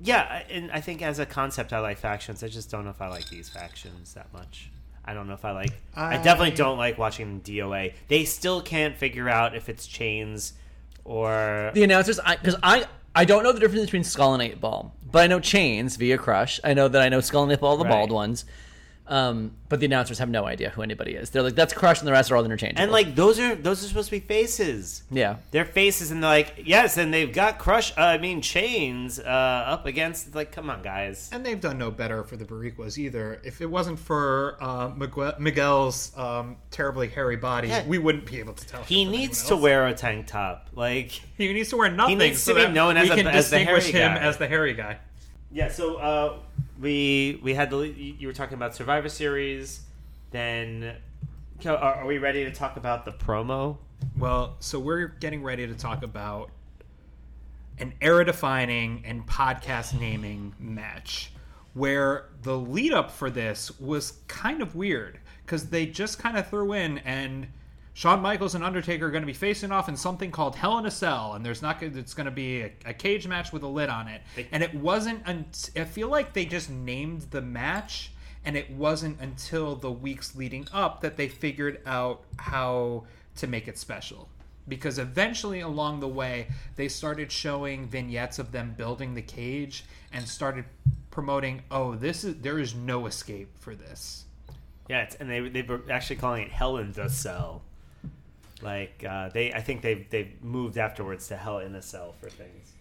yeah, 0.00 0.42
and 0.50 0.70
I 0.72 0.80
think 0.80 1.02
as 1.02 1.18
a 1.18 1.26
concept, 1.26 1.72
I 1.72 1.80
like 1.80 1.98
factions. 1.98 2.42
I 2.42 2.48
just 2.48 2.70
don't 2.70 2.84
know 2.84 2.90
if 2.90 3.02
I 3.02 3.08
like 3.08 3.28
these 3.28 3.48
factions 3.48 4.14
that 4.14 4.32
much. 4.32 4.70
I 5.04 5.14
don't 5.14 5.28
know 5.28 5.34
if 5.34 5.44
I 5.44 5.52
like. 5.52 5.72
I, 5.94 6.16
definitely 6.18 6.56
don't 6.56 6.78
like 6.78 6.98
watching 6.98 7.40
DOA. 7.40 7.94
They 8.08 8.24
still 8.24 8.62
can't 8.62 8.96
figure 8.96 9.28
out 9.28 9.54
if 9.54 9.68
it's 9.68 9.86
chains 9.86 10.54
or 11.04 11.70
the 11.74 11.82
announcers, 11.82 12.18
because 12.24 12.56
I, 12.62 12.86
I 13.14 13.24
don't 13.24 13.42
know 13.42 13.52
the 13.52 13.60
difference 13.60 13.84
between 13.86 14.04
Skull 14.04 14.34
and 14.34 14.42
Eight 14.42 14.60
Ball, 14.60 14.94
but 15.10 15.22
I 15.22 15.26
know 15.26 15.40
Chainz 15.40 15.96
via 15.98 16.18
Crush. 16.18 16.60
I 16.62 16.74
know 16.74 16.88
that 16.88 17.00
I 17.02 17.08
know 17.08 17.20
Skull 17.20 17.42
and 17.44 17.52
Eight 17.52 17.60
Ball, 17.60 17.76
the 17.76 17.84
Right. 17.84 17.90
bald 17.90 18.12
ones. 18.12 18.44
Um, 19.10 19.56
but 19.68 19.80
the 19.80 19.86
announcers 19.86 20.18
have 20.20 20.28
no 20.30 20.46
idea 20.46 20.70
who 20.70 20.82
anybody 20.82 21.12
is. 21.16 21.30
They're 21.30 21.42
like, 21.42 21.56
that's 21.56 21.74
Crush, 21.74 21.98
and 21.98 22.06
the 22.06 22.12
rest 22.12 22.30
are 22.30 22.36
all 22.36 22.44
interchangeable. 22.44 22.80
and 22.82 22.92
like 22.92 23.16
those 23.16 23.40
are 23.40 23.56
those 23.56 23.84
are 23.84 23.88
supposed 23.88 24.06
to 24.08 24.12
be 24.12 24.20
faces. 24.20 25.02
yeah, 25.10 25.36
They're 25.50 25.64
faces, 25.64 26.12
and 26.12 26.22
they're 26.22 26.30
like 26.30 26.62
yes, 26.64 26.96
and 26.96 27.12
they've 27.12 27.32
got 27.32 27.58
crush. 27.58 27.90
Uh, 27.98 28.02
I 28.02 28.18
mean 28.18 28.40
chains 28.40 29.18
uh, 29.18 29.22
up 29.24 29.86
against. 29.86 30.34
Like, 30.36 30.52
come 30.52 30.70
on, 30.70 30.82
guys. 30.82 31.28
And 31.32 31.44
they've 31.44 31.60
done 31.60 31.76
no 31.76 31.90
better 31.90 32.22
for 32.22 32.36
the 32.36 32.44
Boricuas 32.44 32.98
either. 32.98 33.40
If 33.42 33.60
it 33.60 33.66
wasn't 33.66 33.98
for 33.98 34.56
uh, 34.60 34.90
Miguel, 34.96 35.34
Miguel's 35.40 36.16
um, 36.16 36.56
terribly 36.70 37.08
hairy 37.08 37.36
body, 37.36 37.66
Yeah. 37.66 37.84
we 37.88 37.98
wouldn't 37.98 38.26
be 38.26 38.38
able 38.38 38.54
to 38.54 38.64
tell. 38.66 38.84
He 38.84 39.04
needs 39.04 39.42
to 39.48 39.56
wear 39.56 39.88
a 39.88 39.92
tank 39.94 40.28
top. 40.28 40.68
Like, 40.72 41.10
He 41.36 41.52
needs 41.52 41.70
to 41.70 41.76
wear 41.76 41.90
nothing. 41.90 42.20
He 42.20 42.28
needs 42.28 42.40
so 42.42 42.52
to 42.54 42.60
be 42.60 42.66
that 42.66 42.72
known 42.72 42.96
as 42.96 43.08
we 43.08 43.10
a- 43.10 43.16
can 43.16 43.26
as 43.26 43.50
the 43.50 43.58
distinguish 43.58 43.90
hairy 43.90 44.04
him 44.06 44.14
guy. 44.14 44.22
as 44.28 44.36
the 44.36 44.46
hairy 44.46 44.74
guy. 44.74 44.98
Yeah, 45.52 45.68
so 45.68 45.96
uh, 45.96 46.38
we 46.80 47.38
we 47.42 47.54
had 47.54 47.70
the 47.70 47.78
you 47.88 48.26
were 48.26 48.32
talking 48.32 48.54
about 48.54 48.74
Survivor 48.74 49.08
Series. 49.08 49.82
Then, 50.30 50.96
are, 51.64 51.76
are 51.76 52.06
we 52.06 52.18
ready 52.18 52.44
to 52.44 52.50
talk 52.52 52.76
about 52.76 53.04
the 53.04 53.12
promo? 53.12 53.78
Well, 54.16 54.56
so 54.60 54.78
we're 54.78 55.08
getting 55.08 55.42
ready 55.42 55.66
to 55.66 55.74
talk 55.74 56.02
about 56.02 56.50
an 57.78 57.94
era-defining 58.00 59.02
and 59.04 59.26
podcast 59.26 59.98
naming 59.98 60.54
match, 60.58 61.32
where 61.74 62.26
the 62.42 62.56
lead 62.56 62.92
up 62.92 63.10
for 63.10 63.30
this 63.30 63.78
was 63.80 64.18
kind 64.28 64.62
of 64.62 64.74
weird 64.74 65.18
because 65.44 65.68
they 65.70 65.86
just 65.86 66.18
kind 66.18 66.36
of 66.36 66.48
threw 66.48 66.72
in 66.72 66.98
and. 66.98 67.48
Shawn 67.92 68.20
Michaels 68.20 68.54
and 68.54 68.64
Undertaker 68.64 69.06
are 69.06 69.10
going 69.10 69.22
to 69.22 69.26
be 69.26 69.32
facing 69.32 69.72
off 69.72 69.88
in 69.88 69.96
something 69.96 70.30
called 70.30 70.54
Hell 70.56 70.78
in 70.78 70.86
a 70.86 70.90
Cell, 70.90 71.34
and 71.34 71.44
there's 71.44 71.60
not. 71.60 71.82
It's 71.82 72.14
going 72.14 72.26
to 72.26 72.30
be 72.30 72.62
a, 72.62 72.72
a 72.86 72.94
cage 72.94 73.26
match 73.26 73.52
with 73.52 73.62
a 73.62 73.68
lid 73.68 73.88
on 73.88 74.08
it, 74.08 74.22
and 74.52 74.62
it 74.62 74.74
wasn't. 74.74 75.22
I 75.28 75.84
feel 75.84 76.08
like 76.08 76.32
they 76.32 76.44
just 76.44 76.70
named 76.70 77.22
the 77.30 77.42
match, 77.42 78.12
and 78.44 78.56
it 78.56 78.70
wasn't 78.70 79.20
until 79.20 79.74
the 79.74 79.90
weeks 79.90 80.36
leading 80.36 80.68
up 80.72 81.00
that 81.00 81.16
they 81.16 81.28
figured 81.28 81.80
out 81.84 82.22
how 82.38 83.04
to 83.36 83.46
make 83.46 83.68
it 83.68 83.76
special. 83.76 84.28
Because 84.68 84.98
eventually, 84.98 85.60
along 85.60 86.00
the 86.00 86.08
way, 86.08 86.46
they 86.76 86.86
started 86.88 87.32
showing 87.32 87.88
vignettes 87.88 88.38
of 88.38 88.52
them 88.52 88.74
building 88.76 89.14
the 89.14 89.22
cage 89.22 89.84
and 90.12 90.26
started 90.26 90.64
promoting. 91.10 91.62
Oh, 91.70 91.96
this 91.96 92.22
is 92.22 92.36
there 92.36 92.58
is 92.60 92.74
no 92.74 93.06
escape 93.06 93.48
for 93.58 93.74
this. 93.74 94.26
Yeah, 94.88 95.02
it's, 95.02 95.16
and 95.16 95.28
they 95.28 95.40
they 95.48 95.62
were 95.62 95.82
actually 95.90 96.16
calling 96.16 96.44
it 96.44 96.52
Hell 96.52 96.76
in 96.76 96.92
the 96.92 97.08
Cell. 97.08 97.62
Like 98.62 99.04
uh, 99.08 99.30
they, 99.30 99.52
I 99.52 99.60
think 99.60 99.82
they've 99.82 100.08
they've 100.10 100.42
moved 100.42 100.78
afterwards 100.78 101.28
to 101.28 101.36
Hell 101.36 101.58
in 101.58 101.74
a 101.74 101.82
Cell 101.82 102.14
for 102.20 102.28
things. 102.28 102.72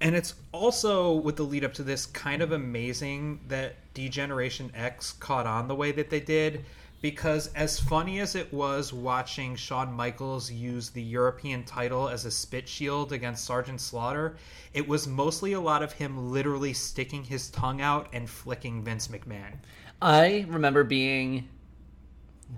And 0.00 0.14
it's 0.14 0.34
also 0.52 1.12
with 1.12 1.36
the 1.36 1.42
lead 1.42 1.62
up 1.62 1.74
to 1.74 1.82
this 1.82 2.06
kind 2.06 2.40
of 2.40 2.52
amazing 2.52 3.40
that 3.48 3.74
D-Generation 3.92 4.72
X 4.74 5.12
caught 5.12 5.46
on 5.46 5.68
the 5.68 5.74
way 5.74 5.92
that 5.92 6.08
they 6.08 6.20
did 6.20 6.64
because 7.02 7.48
as 7.54 7.80
funny 7.80 8.20
as 8.20 8.34
it 8.34 8.52
was 8.52 8.92
watching 8.92 9.56
Shawn 9.56 9.92
Michaels 9.92 10.50
use 10.50 10.90
the 10.90 11.02
European 11.02 11.64
title 11.64 12.08
as 12.08 12.24
a 12.26 12.30
spit 12.30 12.68
shield 12.68 13.12
against 13.12 13.44
Sergeant 13.44 13.80
Slaughter, 13.80 14.36
it 14.74 14.86
was 14.86 15.06
mostly 15.06 15.54
a 15.54 15.60
lot 15.60 15.82
of 15.82 15.92
him 15.92 16.30
literally 16.30 16.74
sticking 16.74 17.24
his 17.24 17.48
tongue 17.50 17.80
out 17.80 18.08
and 18.12 18.28
flicking 18.28 18.82
Vince 18.84 19.08
McMahon. 19.08 19.54
I 20.02 20.44
remember 20.48 20.84
being, 20.84 21.48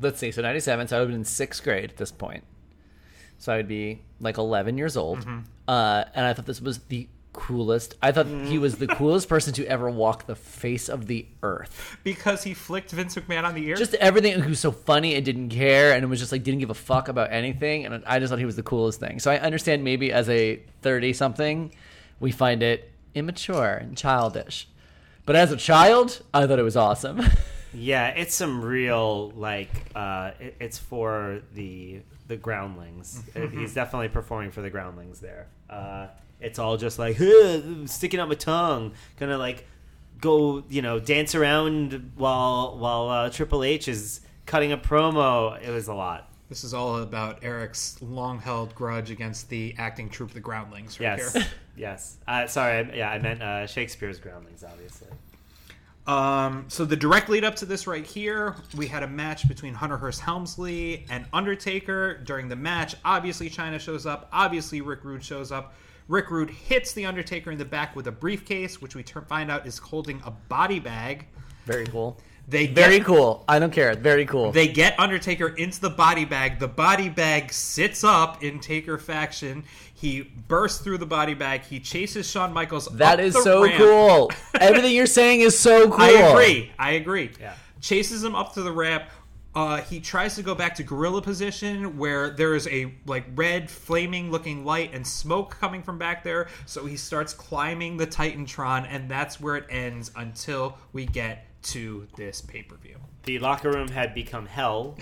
let's 0.01 0.19
see, 0.19 0.33
so 0.33 0.43
97, 0.43 0.89
so 0.89 0.97
I 0.97 1.01
would 1.01 1.05
have 1.05 1.09
been 1.11 1.21
in 1.21 1.25
sixth 1.25 1.63
grade 1.63 1.91
at 1.91 1.97
this 1.97 2.13
point. 2.13 2.45
so 3.39 3.53
I'd 3.53 3.69
be 3.69 4.01
like 4.21 4.39
11 4.39 4.79
years 4.79 4.97
old. 4.97 5.21
Mm-hmm. 5.21 5.41
Uh, 5.69 6.05
and 6.15 6.27
I 6.27 6.33
thought 6.33 6.47
this 6.47 6.61
was 6.61 6.79
the 6.85 7.09
coolest. 7.33 7.95
I 8.03 8.13
thought 8.13 8.27
he 8.27 8.59
was 8.59 8.77
the 8.77 8.87
coolest 8.87 9.29
person 9.29 9.53
to 9.55 9.67
ever 9.67 9.89
walk 9.89 10.27
the 10.27 10.35
face 10.35 10.89
of 10.89 11.07
the 11.07 11.27
earth. 11.43 11.97
Because 12.05 12.43
he 12.45 12.53
flicked 12.53 12.91
Vince 12.91 13.15
McMahon 13.15 13.45
on 13.45 13.55
the 13.55 13.67
ear. 13.67 13.77
Just 13.77 13.95
everything. 13.95 14.41
He 14.43 14.49
was 14.49 14.61
so 14.61 14.71
funny 14.71 15.15
and 15.15 15.25
didn't 15.25 15.49
care, 15.49 15.93
and 15.95 16.05
it 16.05 16.09
was 16.09 16.21
just 16.21 16.31
like 16.31 16.43
didn't 16.43 16.61
give 16.61 16.71
a 16.71 16.75
fuck 16.75 17.09
about 17.09 17.33
anything. 17.33 17.87
And 17.87 18.03
I 18.07 18.19
just 18.19 18.31
thought 18.31 18.39
he 18.39 18.45
was 18.45 18.57
the 18.57 18.63
coolest 18.63 19.01
thing. 19.01 19.19
So 19.19 19.31
I 19.31 19.39
understand 19.39 19.83
maybe 19.83 20.13
as 20.13 20.29
a 20.29 20.61
30 20.83 21.13
something, 21.15 21.75
we 22.21 22.33
find 22.33 22.63
it 22.63 22.91
immature 23.15 23.75
and 23.75 23.97
childish. 23.97 24.69
But 25.25 25.37
as 25.37 25.53
a 25.53 25.57
child, 25.57 26.21
I 26.35 26.47
thought 26.47 26.59
it 26.59 26.65
was 26.65 26.77
awesome. 26.77 27.23
Yeah, 27.75 28.09
it's 28.09 28.35
some 28.35 28.63
real 28.63 29.31
like 29.31 29.71
uh, 29.95 30.33
it, 30.41 30.57
it's 30.61 30.79
for 30.79 31.41
the 31.55 32.01
the 32.29 32.37
groundlings. 32.37 33.23
Uh, 33.35 33.47
He's 33.47 33.75
definitely 33.75 34.09
performing 34.09 34.51
for 34.51 34.63
the 34.63 34.71
groundlings 34.71 35.21
there. 35.21 35.49
Uh, 35.69 36.09
it's 36.41 36.59
all 36.59 36.77
just 36.77 36.99
like 36.99 37.17
sticking 37.87 38.21
out 38.21 38.29
my 38.29 38.35
tongue, 38.35 38.93
gonna 39.19 39.39
like 39.39 39.67
go 40.21 40.65
you 40.69 40.83
know 40.83 40.99
dance 40.99 41.35
around 41.35 42.13
while 42.17 42.79
while 42.79 43.09
uh, 43.09 43.31
Triple 43.31 43.65
H 43.65 43.89
is 43.89 44.21
cutting 44.47 44.73
a 44.73 44.79
promo. 44.79 45.61
It 45.63 45.71
was 45.71 45.89
a 45.89 45.95
lot. 45.95 46.29
This 46.49 46.65
is 46.65 46.75
all 46.75 46.99
about 46.99 47.43
Eric's 47.43 47.97
long-held 48.03 48.75
grudge 48.75 49.11
against 49.11 49.49
the 49.49 49.75
acting 49.79 50.11
troupe, 50.11 50.33
the 50.33 50.41
Groundlings. 50.41 51.01
Right 51.01 51.19
Yes, 51.19 51.33
Here. 51.33 51.47
yes. 51.79 52.19
Uh, 52.29 52.47
sorry, 52.47 52.77
I, 52.77 52.93
yeah, 52.95 53.11
I 53.11 53.19
meant 53.21 53.43
uh, 53.43 53.67
Shakespeare's 53.67 54.19
groundlings, 54.19 54.63
obviously. 54.63 55.09
Um, 56.07 56.65
so 56.69 56.85
the 56.85 56.97
direct 56.97 57.29
lead 57.29 57.45
up 57.45 57.55
to 57.57 57.67
this 57.67 57.87
right 57.87 58.05
here, 58.05 58.57
we 58.77 58.89
had 58.89 59.03
a 59.03 59.09
match 59.09 59.47
between 59.47 59.73
Hunter 59.75 59.97
Hearst 59.97 60.21
Helmsley 60.21 61.07
and 61.09 61.27
Undertaker. 61.33 62.19
During 62.25 62.49
the 62.49 62.57
match, 62.57 62.97
obviously 63.05 63.49
Chyna 63.49 63.79
shows 63.79 64.05
up. 64.05 64.29
Obviously 64.33 64.81
Rick 64.81 65.05
Rude 65.05 65.23
shows 65.23 65.53
up. 65.53 65.75
Rick 66.09 66.31
Rude 66.31 66.51
hits 66.51 66.93
the 66.93 67.07
Undertaker 67.07 67.53
in 67.53 67.59
the 67.59 67.65
back 67.65 67.95
with 67.95 68.09
a 68.09 68.13
briefcase, 68.13 68.83
which 68.83 68.97
we 68.97 69.05
ter- 69.05 69.23
find 69.23 69.51
out 69.51 69.67
is 69.67 69.79
holding 69.79 70.21
a 70.25 70.31
body 70.31 70.81
bag. 70.81 71.27
Very 71.67 71.87
cool. 71.87 72.19
They 72.49 72.67
Very 72.67 72.99
get, 72.99 73.07
cool. 73.07 73.45
I 73.49 73.59
don't 73.59 73.73
care. 73.73 73.95
Very 73.95 74.27
cool. 74.27 74.53
They 74.53 74.69
get 74.69 74.99
Undertaker 74.99 75.49
into 75.49 75.81
the 75.81 75.91
body 75.91 76.25
bag. 76.25 76.59
The 76.59 76.69
body 76.69 77.09
bag 77.09 77.53
sits 77.53 78.05
up 78.05 78.43
in 78.43 78.59
Taker 78.61 78.99
faction. 78.99 79.65
He 79.95 80.23
bursts 80.23 80.83
through 80.83 80.99
the 80.99 81.07
body 81.07 81.35
bag. 81.35 81.63
He 81.63 81.79
chases 81.79 82.29
Shawn 82.29 82.53
Michaels. 82.53 82.87
that 82.87 83.21
up 83.21 83.25
is 83.25 83.35
the 83.35 83.43
so 83.43 83.63
ramp. 83.63 83.77
cool. 83.77 84.31
Everything 84.61 84.95
you're 84.95 85.07
saying 85.07 85.41
is 85.41 85.59
so 85.59 85.89
cool. 85.89 86.01
I 86.01 86.11
agree. 86.11 86.73
I 86.79 86.91
agree. 86.93 87.31
Yeah. 87.41 87.55
Chases 87.81 88.23
him 88.25 88.35
up 88.35 88.53
to 88.55 88.63
the 88.63 88.73
ramp. 88.73 89.05
Uh, 89.55 89.83
he 89.83 90.01
tries 90.01 90.35
to 90.35 90.43
go 90.43 90.55
back 90.55 90.75
to 90.75 90.83
gorilla 90.83 91.21
position 91.21 91.99
where 91.99 92.31
there 92.31 92.55
is 92.55 92.67
a 92.69 92.93
like 93.07 93.25
red 93.35 93.71
flaming 93.71 94.31
looking 94.31 94.65
light 94.65 94.91
and 94.95 95.07
smoke 95.07 95.57
coming 95.61 95.83
from 95.83 95.99
back 95.99 96.25
there. 96.25 96.49
So 96.65 96.87
he 96.87 96.97
starts 96.97 97.35
climbing 97.35 97.99
the 97.99 98.07
Titantron, 98.07 98.87
and 98.89 99.11
that's 99.11 99.41
where 99.41 99.57
it 99.57 99.67
ends 99.69 100.11
until 100.17 100.79
we 100.93 101.05
get 101.05 101.47
to 101.63 102.07
this 102.17 102.41
pay 102.41 102.63
per 102.63 102.77
view. 102.77 102.97
The 103.25 103.39
locker 103.39 103.71
room 103.71 103.89
had 103.89 104.15
become 104.15 104.47
hell, 104.47 104.97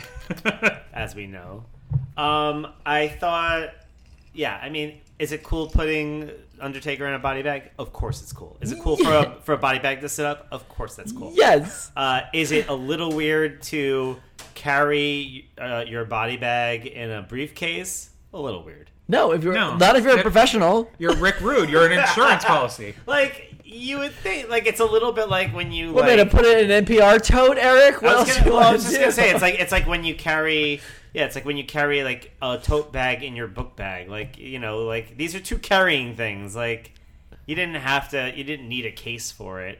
as 0.93 1.15
we 1.15 1.27
know. 1.27 1.65
Um, 2.17 2.67
I 2.85 3.09
thought, 3.09 3.71
yeah, 4.35 4.59
I 4.63 4.69
mean, 4.69 5.01
is 5.19 5.33
it 5.33 5.43
cool 5.43 5.69
putting 5.69 6.31
Undertaker 6.61 7.07
in 7.07 7.15
a 7.15 7.19
body 7.19 7.43
bag? 7.43 7.71
Of 7.79 7.93
course 7.93 8.23
it's 8.23 8.33
cool. 8.33 8.57
Is 8.61 8.73
it 8.73 8.79
cool 8.81 8.97
for 8.97 9.13
a, 9.13 9.37
for 9.43 9.53
a 9.55 9.59
body 9.59 9.79
bag 9.79 10.01
to 10.03 10.09
sit 10.09 10.27
up? 10.27 10.47
Of 10.53 10.69
course 10.69 10.95
that's 10.97 11.13
cool. 11.13 11.33
Yes. 11.35 11.91
Uh, 11.97 12.23
is 12.35 12.53
it 12.53 12.69
a 12.69 12.75
little 12.75 13.11
weird 13.13 13.63
to 13.65 14.19
carry 14.55 15.49
uh, 15.59 15.85
your 15.87 16.05
body 16.05 16.37
bag 16.37 16.87
in 16.87 17.11
a 17.11 17.23
briefcase? 17.23 18.11
A 18.35 18.39
little 18.39 18.63
weird. 18.63 18.91
No, 19.09 19.33
if 19.33 19.43
you're 19.43 19.55
No. 19.55 19.77
not 19.77 19.97
if 19.97 20.05
you're 20.05 20.19
a 20.19 20.23
professional. 20.23 20.89
You're 20.99 21.17
Rick 21.17 21.41
Rude. 21.41 21.69
You're 21.71 21.87
an 21.87 21.99
insurance 21.99 22.45
policy. 22.55 22.95
Like 23.07 23.50
you 23.73 23.99
would 23.99 24.13
think, 24.13 24.49
like 24.49 24.67
it's 24.67 24.81
a 24.81 24.85
little 24.85 25.13
bit 25.13 25.29
like 25.29 25.55
when 25.55 25.73
you 25.73 25.93
What 25.93 26.07
like. 26.07 26.19
to 26.19 26.27
put 26.27 26.45
it 26.45 26.65
in 26.65 26.71
an 26.71 26.85
NPR 26.85 27.23
tote, 27.23 27.57
Eric? 27.59 28.03
What 28.03 28.17
I 28.17 28.21
was, 28.21 28.37
gonna, 28.39 28.51
well, 28.51 28.61
I 28.69 28.73
was 28.73 28.83
just 28.83 28.95
do? 28.95 29.01
gonna 29.01 29.13
say 29.13 29.31
it's 29.31 29.43
like 29.43 29.55
it's 29.61 29.73
like 29.73 29.87
when 29.87 30.05
you 30.05 30.15
carry 30.15 30.81
yeah 31.15 31.25
it's 31.25 31.35
like 31.35 31.45
when 31.45 31.57
you 31.57 31.65
carry 31.65 32.03
like 32.05 32.33
a 32.43 32.59
tote 32.59 32.93
bag 32.93 33.23
in 33.23 33.35
your 33.35 33.49
book 33.49 33.77
bag 33.77 34.09
like 34.09 34.39
you 34.39 34.59
know 34.59 34.85
like 34.85 35.17
these 35.17 35.35
are 35.35 35.41
two 35.41 35.59
carrying 35.59 36.15
things 36.15 36.55
like 36.55 36.93
you 37.47 37.55
didn't 37.57 37.77
have 37.77 38.09
to 38.11 38.33
you 38.37 38.45
didn't 38.45 38.69
need 38.69 38.87
a 38.87 38.93
case 38.93 39.31
for 39.33 39.61
it 39.61 39.79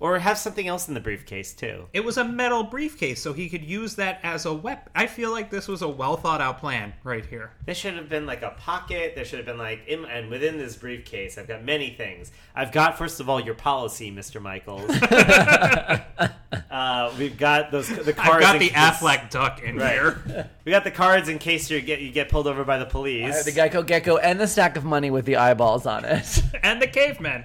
or 0.00 0.18
have 0.18 0.38
something 0.38 0.66
else 0.68 0.86
in 0.88 0.94
the 0.94 1.00
briefcase 1.00 1.52
too 1.52 1.86
It 1.92 2.04
was 2.04 2.16
a 2.16 2.24
metal 2.24 2.62
briefcase, 2.64 3.20
so 3.22 3.32
he 3.32 3.48
could 3.48 3.64
use 3.64 3.96
that 3.96 4.20
as 4.22 4.46
a 4.46 4.52
weapon. 4.54 4.90
I 4.94 5.06
feel 5.06 5.30
like 5.30 5.50
this 5.50 5.66
was 5.68 5.82
a 5.82 5.88
well 5.88 6.16
thought 6.16 6.40
out 6.40 6.58
plan 6.58 6.92
right 7.04 7.24
here. 7.26 7.52
there 7.66 7.74
should 7.74 7.94
have 7.94 8.08
been 8.08 8.26
like 8.26 8.42
a 8.42 8.50
pocket 8.58 9.14
there 9.14 9.24
should 9.24 9.38
have 9.38 9.46
been 9.46 9.58
like 9.58 9.86
in, 9.86 10.04
and 10.04 10.30
within 10.30 10.58
this 10.58 10.76
briefcase 10.76 11.36
I've 11.38 11.48
got 11.48 11.64
many 11.64 11.90
things 11.90 12.30
I've 12.54 12.72
got 12.72 12.96
first 12.98 13.20
of 13.20 13.28
all 13.28 13.40
your 13.40 13.54
policy 13.54 14.10
Mr. 14.12 14.40
Michaels 14.40 14.90
uh, 16.70 17.12
we've 17.18 17.36
got 17.38 17.70
those 17.70 17.88
the 17.88 18.12
cards 18.12 18.44
I've 18.44 18.52
got 18.52 18.58
the 18.58 18.68
case- 18.68 18.76
Aflac 18.76 19.30
duck 19.30 19.62
in 19.62 19.76
Right. 19.76 19.92
here. 19.92 20.48
we 20.64 20.72
got 20.72 20.84
the 20.84 20.90
cards 20.90 21.28
in 21.28 21.38
case 21.38 21.70
you 21.70 21.80
get 21.80 22.00
you 22.00 22.10
get 22.10 22.28
pulled 22.28 22.46
over 22.46 22.64
by 22.64 22.78
the 22.78 22.86
police 22.86 23.32
I 23.32 23.36
have 23.36 23.44
the 23.44 23.52
Gecko 23.52 23.82
Gecko 23.82 24.16
and 24.16 24.38
the 24.40 24.46
stack 24.46 24.76
of 24.76 24.84
money 24.84 25.10
with 25.10 25.24
the 25.24 25.36
eyeballs 25.36 25.86
on 25.86 26.04
it. 26.04 26.42
and 26.62 26.80
the 26.82 26.86
caveman. 26.86 27.44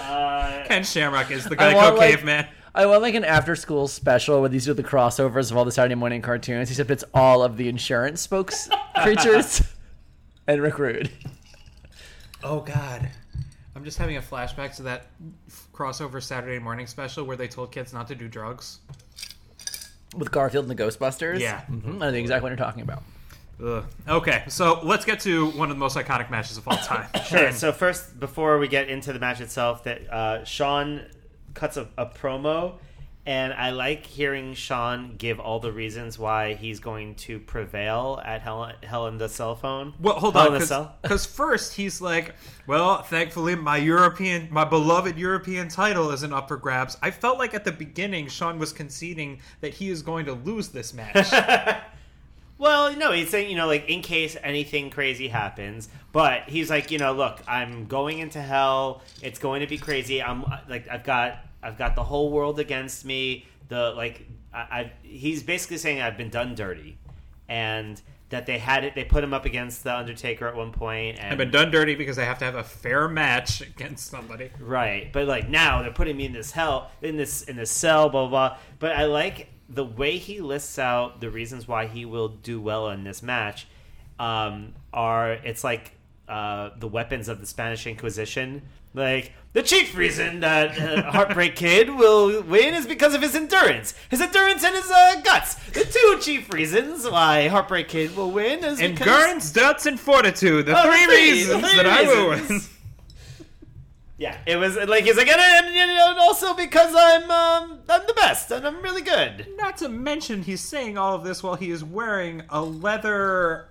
Uh, 0.00 0.64
Ken 0.66 0.84
Shamrock 0.84 1.30
is 1.30 1.44
the 1.44 1.60
I 1.60 1.72
Geico 1.72 1.74
want, 1.74 1.96
like- 1.98 2.10
caveman. 2.16 2.46
I 2.74 2.86
want 2.86 3.02
like 3.02 3.14
an 3.14 3.24
after 3.24 3.54
school 3.54 3.86
special 3.86 4.40
where 4.40 4.48
these 4.48 4.66
are 4.66 4.72
the 4.72 4.82
crossovers 4.82 5.50
of 5.50 5.58
all 5.58 5.66
the 5.66 5.70
Saturday 5.72 5.94
morning 5.94 6.22
cartoons, 6.22 6.70
except 6.70 6.90
it's 6.90 7.04
all 7.12 7.42
of 7.42 7.58
the 7.58 7.68
insurance 7.68 8.22
spokes 8.22 8.66
creatures 9.02 9.60
and 10.46 10.62
Rick 10.62 10.78
Rude. 10.78 11.10
Oh 12.42 12.60
God, 12.60 13.10
I'm 13.76 13.84
just 13.84 13.98
having 13.98 14.16
a 14.16 14.22
flashback 14.22 14.74
to 14.76 14.82
that 14.84 15.08
f- 15.48 15.68
crossover 15.74 16.22
Saturday 16.22 16.58
morning 16.58 16.86
special 16.86 17.24
where 17.26 17.36
they 17.36 17.46
told 17.46 17.72
kids 17.72 17.92
not 17.92 18.08
to 18.08 18.14
do 18.14 18.26
drugs. 18.26 18.78
With 20.16 20.30
Garfield 20.30 20.68
and 20.68 20.78
the 20.78 20.82
Ghostbusters. 20.82 21.40
Yeah. 21.40 21.60
hmm 21.66 22.02
I 22.02 22.10
know 22.10 22.16
exactly 22.16 22.42
what 22.50 22.58
you're 22.58 22.64
talking 22.66 22.82
about. 22.82 23.02
Ugh. 23.64 23.84
Okay, 24.08 24.42
so 24.48 24.80
let's 24.82 25.04
get 25.04 25.20
to 25.20 25.50
one 25.50 25.70
of 25.70 25.76
the 25.76 25.80
most 25.80 25.96
iconic 25.96 26.30
matches 26.30 26.58
of 26.58 26.66
all 26.66 26.76
time. 26.78 27.08
Sure. 27.24 27.52
So 27.52 27.72
first, 27.72 28.18
before 28.18 28.58
we 28.58 28.68
get 28.68 28.88
into 28.88 29.12
the 29.12 29.18
match 29.18 29.40
itself, 29.40 29.84
that 29.84 30.12
uh, 30.12 30.44
Shawn 30.44 31.02
cuts 31.54 31.76
a, 31.76 31.88
a 31.96 32.06
promo, 32.06 32.78
and 33.24 33.52
I 33.52 33.70
like 33.70 34.04
hearing 34.04 34.54
Shawn 34.54 35.14
give 35.16 35.38
all 35.38 35.60
the 35.60 35.70
reasons 35.70 36.18
why 36.18 36.54
he's 36.54 36.80
going 36.80 37.14
to 37.16 37.38
prevail 37.38 38.20
at 38.24 38.40
Hell, 38.40 38.72
Hell 38.82 39.06
in 39.06 39.16
the 39.16 39.28
Cell 39.28 39.54
Phone. 39.54 39.94
Well, 40.00 40.18
hold 40.18 40.34
Hell 40.34 40.52
on, 40.52 40.90
because 41.02 41.24
first 41.24 41.74
he's 41.74 42.00
like, 42.00 42.34
"Well, 42.66 43.02
thankfully, 43.02 43.54
my 43.54 43.76
European, 43.76 44.48
my 44.50 44.64
beloved 44.64 45.16
European 45.16 45.68
title 45.68 46.10
isn't 46.10 46.32
up 46.32 46.48
for 46.48 46.56
grabs." 46.56 46.96
I 47.00 47.12
felt 47.12 47.38
like 47.38 47.54
at 47.54 47.64
the 47.64 47.70
beginning, 47.70 48.26
Shawn 48.26 48.58
was 48.58 48.72
conceding 48.72 49.38
that 49.60 49.72
he 49.74 49.88
is 49.88 50.02
going 50.02 50.26
to 50.26 50.32
lose 50.32 50.70
this 50.70 50.92
match. 50.92 51.32
Well, 52.62 52.94
no, 52.96 53.10
he's 53.10 53.28
saying, 53.28 53.50
you 53.50 53.56
know, 53.56 53.66
like 53.66 53.88
in 53.88 54.02
case 54.02 54.36
anything 54.40 54.88
crazy 54.88 55.26
happens, 55.26 55.88
but 56.12 56.48
he's 56.48 56.70
like, 56.70 56.92
you 56.92 56.98
know, 56.98 57.12
look, 57.12 57.42
I'm 57.48 57.86
going 57.86 58.20
into 58.20 58.40
hell. 58.40 59.02
It's 59.20 59.40
going 59.40 59.62
to 59.62 59.66
be 59.66 59.78
crazy. 59.78 60.22
I'm 60.22 60.44
uh, 60.44 60.58
like, 60.68 60.86
I've 60.88 61.02
got, 61.02 61.40
I've 61.60 61.76
got 61.76 61.96
the 61.96 62.04
whole 62.04 62.30
world 62.30 62.60
against 62.60 63.04
me. 63.04 63.46
The 63.66 63.90
like, 63.96 64.28
I, 64.54 64.58
I 64.60 64.92
he's 65.02 65.42
basically 65.42 65.78
saying 65.78 66.00
I've 66.00 66.16
been 66.16 66.30
done 66.30 66.54
dirty, 66.54 66.98
and 67.48 68.00
that 68.28 68.46
they 68.46 68.58
had 68.58 68.84
it. 68.84 68.94
They 68.94 69.02
put 69.02 69.24
him 69.24 69.34
up 69.34 69.44
against 69.44 69.82
the 69.82 69.96
Undertaker 69.96 70.46
at 70.46 70.54
one 70.54 70.70
point, 70.70 71.18
and 71.18 71.32
I've 71.32 71.38
been 71.38 71.50
done 71.50 71.72
dirty 71.72 71.96
because 71.96 72.16
I 72.16 72.22
have 72.22 72.38
to 72.38 72.44
have 72.44 72.54
a 72.54 72.62
fair 72.62 73.08
match 73.08 73.60
against 73.60 74.06
somebody. 74.06 74.52
Right, 74.60 75.12
but 75.12 75.26
like 75.26 75.48
now 75.48 75.82
they're 75.82 75.90
putting 75.90 76.16
me 76.16 76.26
in 76.26 76.32
this 76.32 76.52
hell, 76.52 76.92
in 77.00 77.16
this 77.16 77.42
in 77.42 77.56
this 77.56 77.72
cell, 77.72 78.08
blah 78.08 78.28
blah. 78.28 78.50
blah. 78.50 78.58
But 78.78 78.92
I 78.92 79.06
like 79.06 79.48
the 79.68 79.84
way 79.84 80.18
he 80.18 80.40
lists 80.40 80.78
out 80.78 81.20
the 81.20 81.30
reasons 81.30 81.66
why 81.68 81.86
he 81.86 82.04
will 82.04 82.28
do 82.28 82.60
well 82.60 82.88
in 82.90 83.04
this 83.04 83.22
match. 83.22 83.66
Um, 84.18 84.74
are 84.92 85.32
it's 85.32 85.64
like 85.64 85.92
uh, 86.28 86.70
the 86.78 86.86
weapons 86.88 87.28
of 87.28 87.40
the 87.40 87.46
Spanish 87.46 87.86
Inquisition. 87.86 88.62
Like 88.94 89.32
the 89.54 89.62
chief 89.62 89.96
reason 89.96 90.40
that 90.40 90.78
uh, 90.78 91.10
Heartbreak 91.12 91.56
Kid 91.56 91.88
will 91.88 92.42
win 92.42 92.74
is 92.74 92.86
because 92.86 93.14
of 93.14 93.22
his 93.22 93.34
endurance, 93.34 93.94
his 94.10 94.20
endurance 94.20 94.62
and 94.64 94.74
his 94.76 94.90
uh, 94.90 95.20
guts. 95.24 95.54
The 95.70 95.84
two 95.84 96.18
chief 96.20 96.52
reasons 96.52 97.08
why 97.08 97.48
Heartbreak 97.48 97.88
Kid 97.88 98.14
will 98.14 98.30
win 98.30 98.62
is 98.62 98.78
because 98.78 99.00
Endurance, 99.06 99.50
guts, 99.52 99.86
and 99.86 99.98
fortitude. 99.98 100.66
The 100.66 100.78
Oh, 100.78 100.82
three 100.82 101.00
the 101.06 101.12
three- 101.12 101.30
reasons 101.32 101.62
the 101.62 101.68
three 101.68 101.76
that 101.78 101.86
I 101.86 102.02
will 102.02 102.28
win. 102.28 102.60
reasons. 104.22 104.46
Yeah, 104.46 104.52
it 104.52 104.56
was 104.56 104.76
like 104.76 105.04
he's 105.04 105.16
like, 105.16 105.28
and, 105.28 105.40
and, 105.40 105.76
and 105.76 106.18
also 106.18 106.54
because 106.54 106.94
I'm 106.96 107.30
um, 107.30 107.80
I'm 107.88 108.06
the 108.06 108.14
best 108.14 108.50
and 108.50 108.66
I'm 108.66 108.82
really 108.82 109.02
good. 109.02 109.46
Not 109.56 109.76
to 109.78 109.88
mention, 109.88 110.42
he's 110.42 110.60
saying 110.60 110.98
all 110.98 111.14
of 111.14 111.24
this 111.24 111.42
while 111.42 111.56
he 111.56 111.70
is 111.70 111.84
wearing 111.84 112.42
a 112.48 112.62
leather 112.62 113.68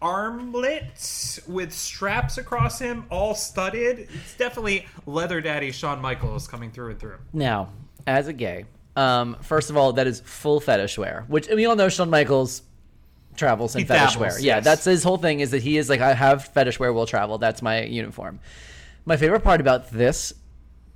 armlet 0.00 1.40
with 1.46 1.72
straps 1.72 2.38
across 2.38 2.78
him, 2.78 3.04
all 3.10 3.34
studded. 3.34 4.08
It's 4.12 4.36
definitely 4.36 4.86
leather 5.06 5.40
daddy 5.40 5.72
Shawn 5.72 6.00
Michaels 6.00 6.48
coming 6.48 6.70
through 6.70 6.90
and 6.90 7.00
through. 7.00 7.18
Now, 7.32 7.70
as 8.06 8.28
a 8.28 8.32
gay, 8.32 8.66
um, 8.94 9.36
first 9.42 9.70
of 9.70 9.76
all, 9.76 9.94
that 9.94 10.06
is 10.06 10.20
full 10.20 10.60
fetish 10.60 10.98
wear, 10.98 11.24
which 11.28 11.48
we 11.48 11.66
all 11.66 11.76
know 11.76 11.88
Shawn 11.88 12.10
Michaels 12.10 12.62
travels 13.36 13.74
in 13.74 13.80
He 13.80 13.84
fetish 13.84 14.14
dabbles, 14.14 14.34
wear. 14.34 14.40
Yeah, 14.40 14.56
yes. 14.56 14.64
that's 14.64 14.84
his 14.84 15.02
whole 15.02 15.18
thing. 15.18 15.40
Is 15.40 15.50
that 15.50 15.62
he 15.62 15.76
is 15.76 15.88
like 15.88 16.00
I 16.00 16.14
have 16.14 16.46
fetish 16.46 16.78
wear 16.78 16.92
will 16.92 17.06
travel. 17.06 17.38
That's 17.38 17.62
my 17.62 17.82
uniform. 17.84 18.40
My 19.08 19.16
favorite 19.16 19.44
part 19.44 19.60
about 19.60 19.92
this 19.92 20.34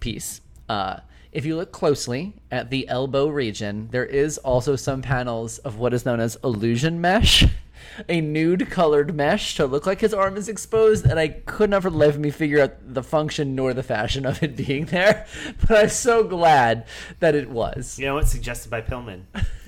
piece, 0.00 0.40
uh, 0.68 0.98
if 1.30 1.44
you 1.46 1.54
look 1.54 1.70
closely 1.70 2.34
at 2.50 2.68
the 2.68 2.88
elbow 2.88 3.28
region, 3.28 3.86
there 3.92 4.04
is 4.04 4.36
also 4.38 4.74
some 4.74 5.00
panels 5.00 5.58
of 5.58 5.76
what 5.76 5.94
is 5.94 6.04
known 6.04 6.18
as 6.18 6.36
illusion 6.42 7.00
mesh. 7.00 7.46
A 8.08 8.20
nude 8.20 8.68
colored 8.68 9.14
mesh 9.14 9.54
to 9.54 9.64
look 9.64 9.86
like 9.86 10.00
his 10.00 10.12
arm 10.12 10.36
is 10.36 10.48
exposed, 10.48 11.06
and 11.06 11.20
I 11.20 11.28
could 11.28 11.70
not 11.70 11.82
for 11.82 11.90
the 11.90 11.96
life 11.96 12.16
of 12.16 12.20
me 12.20 12.30
figure 12.30 12.60
out 12.60 12.72
the 12.82 13.04
function 13.04 13.54
nor 13.54 13.74
the 13.74 13.84
fashion 13.84 14.26
of 14.26 14.42
it 14.42 14.56
being 14.66 14.86
there. 14.86 15.24
But 15.60 15.84
I'm 15.84 15.88
so 15.88 16.24
glad 16.24 16.86
that 17.20 17.36
it 17.36 17.48
was. 17.48 17.96
You 17.96 18.06
know 18.06 18.16
what's 18.16 18.32
suggested 18.32 18.70
by 18.70 18.80
Pillman? 18.80 19.22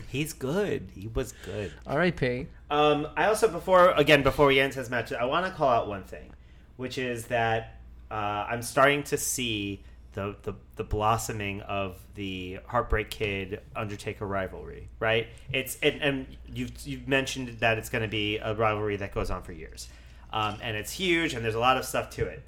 He's 0.08 0.32
good. 0.32 0.88
He 0.96 1.06
was 1.06 1.32
good. 1.44 1.72
R.I.P. 1.86 2.48
Um, 2.72 3.06
I 3.16 3.26
also 3.26 3.46
before 3.46 3.92
again 3.92 4.24
before 4.24 4.46
we 4.46 4.58
end 4.58 4.74
his 4.74 4.90
match, 4.90 5.12
I 5.12 5.26
want 5.26 5.46
to 5.46 5.52
call 5.52 5.68
out 5.68 5.86
one 5.86 6.02
thing, 6.02 6.32
which 6.76 6.98
is 6.98 7.26
that 7.26 7.78
uh, 8.12 8.46
I'm 8.50 8.62
starting 8.62 9.02
to 9.04 9.16
see 9.16 9.82
the, 10.12 10.36
the 10.42 10.54
the 10.76 10.84
blossoming 10.84 11.62
of 11.62 11.98
the 12.14 12.58
Heartbreak 12.66 13.10
Kid 13.10 13.60
Undertaker 13.74 14.26
rivalry. 14.26 14.88
Right? 15.00 15.28
It's 15.50 15.78
and, 15.82 16.02
and 16.02 16.26
you've 16.52 16.72
you've 16.86 17.08
mentioned 17.08 17.48
that 17.60 17.78
it's 17.78 17.88
going 17.88 18.02
to 18.02 18.08
be 18.08 18.36
a 18.36 18.54
rivalry 18.54 18.96
that 18.96 19.14
goes 19.14 19.30
on 19.30 19.42
for 19.42 19.52
years, 19.52 19.88
um, 20.32 20.58
and 20.62 20.76
it's 20.76 20.92
huge, 20.92 21.32
and 21.32 21.42
there's 21.42 21.54
a 21.54 21.60
lot 21.60 21.78
of 21.78 21.84
stuff 21.86 22.10
to 22.10 22.26
it. 22.26 22.42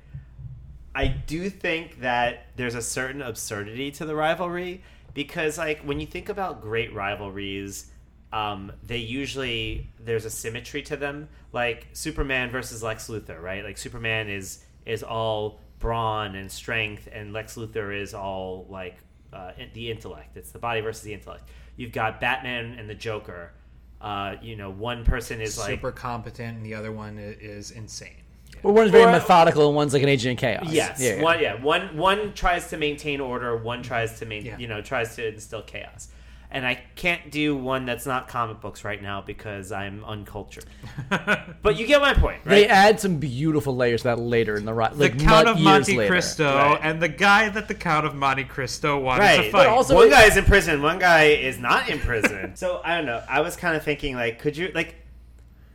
I 0.95 1.09
do 1.09 1.49
think 1.51 2.01
that 2.03 2.47
there's 2.57 2.75
a 2.77 2.83
certain 2.83 3.23
absurdity 3.23 3.91
to 3.93 4.05
the 4.05 4.15
rivalry 4.15 4.83
because, 5.13 5.59
like, 5.59 5.81
when 5.81 5.99
you 5.99 6.07
think 6.07 6.29
about 6.29 6.61
great 6.61 6.95
rivalries, 6.95 7.91
um, 8.33 8.71
they 8.83 8.99
usually 8.99 9.89
there's 9.99 10.25
a 10.25 10.31
symmetry 10.31 10.83
to 10.83 10.97
them. 10.97 11.29
Like 11.53 11.87
Superman 11.95 12.51
versus 12.51 12.83
Lex 12.83 13.09
Luthor, 13.09 13.41
right? 13.41 13.65
Like 13.65 13.79
Superman 13.79 14.29
is 14.29 14.65
is 14.87 15.03
all 15.03 15.61
brawn 15.79 16.35
and 16.37 16.51
strength, 16.51 17.09
and 17.13 17.33
Lex 17.33 17.57
Luthor 17.57 17.99
is 17.99 18.15
all 18.15 18.67
like 18.69 18.97
uh, 19.33 19.53
in- 19.59 19.71
the 19.75 19.91
intellect. 19.91 20.37
It's 20.37 20.51
the 20.53 20.59
body 20.59 20.81
versus 20.81 21.03
the 21.03 21.13
intellect. 21.15 21.49
You've 21.77 21.93
got 21.93 22.21
Batman 22.21 22.77
and 22.79 22.89
the 22.89 22.95
Joker. 22.95 23.53
Uh, 24.01 24.37
you 24.43 24.55
know, 24.57 24.71
one 24.71 25.05
person 25.05 25.41
is 25.41 25.59
like 25.59 25.71
Super 25.71 25.91
competent, 25.93 26.57
and 26.59 26.65
the 26.67 26.75
other 26.75 26.93
one 26.93 27.19
is 27.19 27.71
insane. 27.71 28.17
Well, 28.63 28.75
one's 28.75 28.91
very 28.91 29.05
Or- 29.05 29.11
methodical, 29.13 29.67
and 29.67 29.75
one's 29.77 29.93
like 29.93 30.03
an 30.03 30.09
agent 30.09 30.39
of 30.39 30.41
chaos. 30.41 30.71
Yes. 30.71 31.01
Yeah, 31.01 31.17
yeah. 31.17 31.23
One 31.23 31.41
yeah, 31.41 31.63
one 31.63 31.97
one 31.97 32.35
tries 32.35 32.69
to 32.71 32.77
maintain 32.77 33.21
order, 33.21 33.57
one 33.57 33.83
tries 33.83 34.19
to 34.21 34.27
main, 34.27 34.45
Yeah. 34.45 34.59
you 34.59 34.69
know, 34.69 34.81
tries 34.83 35.17
to 35.17 35.27
instill 35.27 35.63
chaos. 35.63 36.09
And 36.55 36.65
I 36.65 36.77
can't 36.95 37.33
do 37.33 37.57
one 37.57 37.85
that's 37.85 38.07
not 38.07 38.29
comic 38.29 38.61
books 38.61 38.85
right 38.85 39.03
now 39.03 39.21
because 39.21 39.73
I'm 39.73 40.05
uncultured. 40.05 40.67
but 41.63 41.77
you 41.77 41.85
get 41.85 42.01
my 42.01 42.15
point, 42.15 42.43
right? 42.45 42.51
They 42.55 42.69
add 42.69 43.01
some 43.01 43.17
beautiful 43.17 43.75
layers 43.75 44.03
to 44.03 44.09
that 44.09 44.21
later 44.21 44.55
in 44.57 44.65
the 44.65 44.73
right. 44.73 44.97
like 44.97 45.19
the 45.19 45.25
Count 45.25 45.49
of 45.49 45.59
Monte 45.61 45.97
later. 45.97 46.09
Cristo 46.09 46.57
Right. 46.57 46.79
and 46.81 47.03
the 47.03 47.09
guy 47.09 47.49
that 47.49 47.67
the 47.67 47.75
Count 47.75 48.07
of 48.07 48.15
Monte 48.15 48.45
Cristo 48.45 49.01
wanted 49.01 49.23
Right. 49.25 49.37
to 49.39 49.43
fight. 49.51 49.65
But 49.65 49.67
also- 49.67 49.97
one 49.97 50.07
it- 50.07 50.11
guy 50.11 50.27
is 50.27 50.37
in 50.37 50.45
prison, 50.45 50.81
one 50.81 51.01
guy 51.01 51.25
is 51.25 51.59
not 51.59 51.89
in 51.89 51.99
prison. 51.99 52.55
so 52.57 52.81
I 52.85 52.97
don't 52.97 53.07
know. 53.07 53.21
I 53.29 53.41
was 53.41 53.57
kind 53.57 53.75
of 53.77 53.83
thinking 53.83 54.15
like 54.15 54.39
could 54.39 54.57
you 54.57 54.71
like 54.77 54.95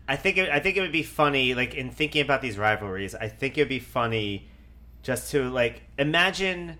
I 0.07 0.15
think 0.15 0.37
it, 0.37 0.49
I 0.49 0.61
think 0.61 0.77
it 0.77 0.81
would 0.81 0.93
be 0.93 1.03
funny 1.03 1.55
like 1.55 1.75
in 1.75 1.91
thinking 1.91 2.21
about 2.21 2.41
these 2.41 2.57
rivalries, 2.57 3.13
I 3.15 3.27
think 3.27 3.57
it 3.57 3.61
would 3.63 3.67
be 3.67 3.79
funny 3.79 4.47
just 5.03 5.31
to 5.31 5.49
like 5.49 5.81
imagine 5.97 6.77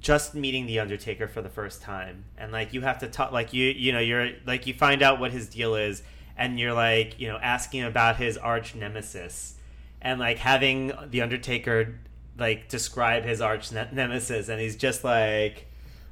just 0.00 0.34
meeting 0.34 0.66
the 0.66 0.78
Undertaker 0.78 1.28
for 1.28 1.42
the 1.42 1.48
first 1.48 1.82
time, 1.82 2.24
and 2.36 2.52
like 2.52 2.72
you 2.72 2.80
have 2.82 2.98
to 3.00 3.08
talk, 3.08 3.32
like 3.32 3.52
you 3.52 3.66
you 3.66 3.92
know 3.92 4.00
you're 4.00 4.30
like 4.46 4.66
you 4.66 4.74
find 4.74 5.02
out 5.02 5.20
what 5.20 5.32
his 5.32 5.48
deal 5.48 5.74
is, 5.74 6.02
and 6.36 6.58
you're 6.58 6.74
like 6.74 7.18
you 7.18 7.28
know 7.28 7.38
asking 7.38 7.82
about 7.82 8.16
his 8.16 8.36
arch 8.36 8.74
nemesis, 8.74 9.54
and 10.00 10.20
like 10.20 10.38
having 10.38 10.92
the 11.10 11.22
Undertaker 11.22 11.98
like 12.38 12.68
describe 12.68 13.24
his 13.24 13.40
arch 13.40 13.72
ne- 13.72 13.88
nemesis, 13.92 14.48
and 14.48 14.60
he's 14.60 14.76
just 14.76 15.04
like, 15.04 15.66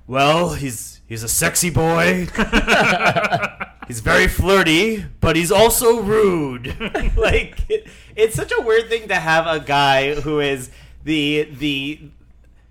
well, 0.06 0.54
he's 0.54 1.00
he's 1.06 1.22
a 1.22 1.28
sexy 1.28 1.70
boy. 1.70 2.26
He's 3.86 4.00
very 4.00 4.26
flirty, 4.26 5.04
but 5.20 5.36
he's 5.36 5.52
also 5.52 6.00
rude. 6.00 6.66
like 7.16 7.58
it, 7.70 7.86
it's 8.16 8.34
such 8.34 8.50
a 8.50 8.60
weird 8.60 8.88
thing 8.88 9.06
to 9.08 9.14
have 9.14 9.46
a 9.46 9.64
guy 9.64 10.14
who 10.14 10.40
is 10.40 10.70
the 11.04 11.48
the, 11.52 12.00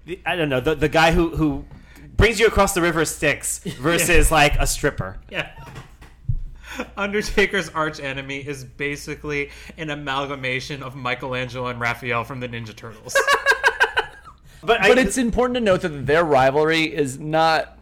the 0.06 0.20
I 0.26 0.36
don't 0.36 0.50
know 0.50 0.60
the 0.60 0.76
the 0.76 0.90
guy 0.90 1.12
who 1.12 1.36
who 1.36 1.66
brings 2.16 2.40
you 2.40 2.48
across 2.48 2.74
the 2.74 2.82
river 2.82 3.04
Styx 3.06 3.60
versus 3.80 4.32
like 4.32 4.56
a 4.58 4.68
stripper. 4.68 5.18
yeah. 5.30 5.52
Undertaker's 6.98 7.70
arch 7.70 8.02
enemy 8.02 8.38
is 8.38 8.66
basically 8.66 9.50
an 9.78 9.90
amalgamation 9.90 10.84
of 10.84 10.94
Michelangelo 10.94 11.68
and 11.68 11.80
Raphael 11.80 12.26
from 12.26 12.42
the 12.42 12.50
Ninja 12.50 12.76
Turtles. 12.76 13.16
But, 14.66 14.82
I, 14.82 14.88
But 14.88 14.98
it's 14.98 15.20
important 15.20 15.54
to 15.56 15.62
note 15.62 15.82
that 15.82 16.08
their 16.08 16.24
rivalry 16.24 16.86
is 16.86 17.20
not. 17.20 17.78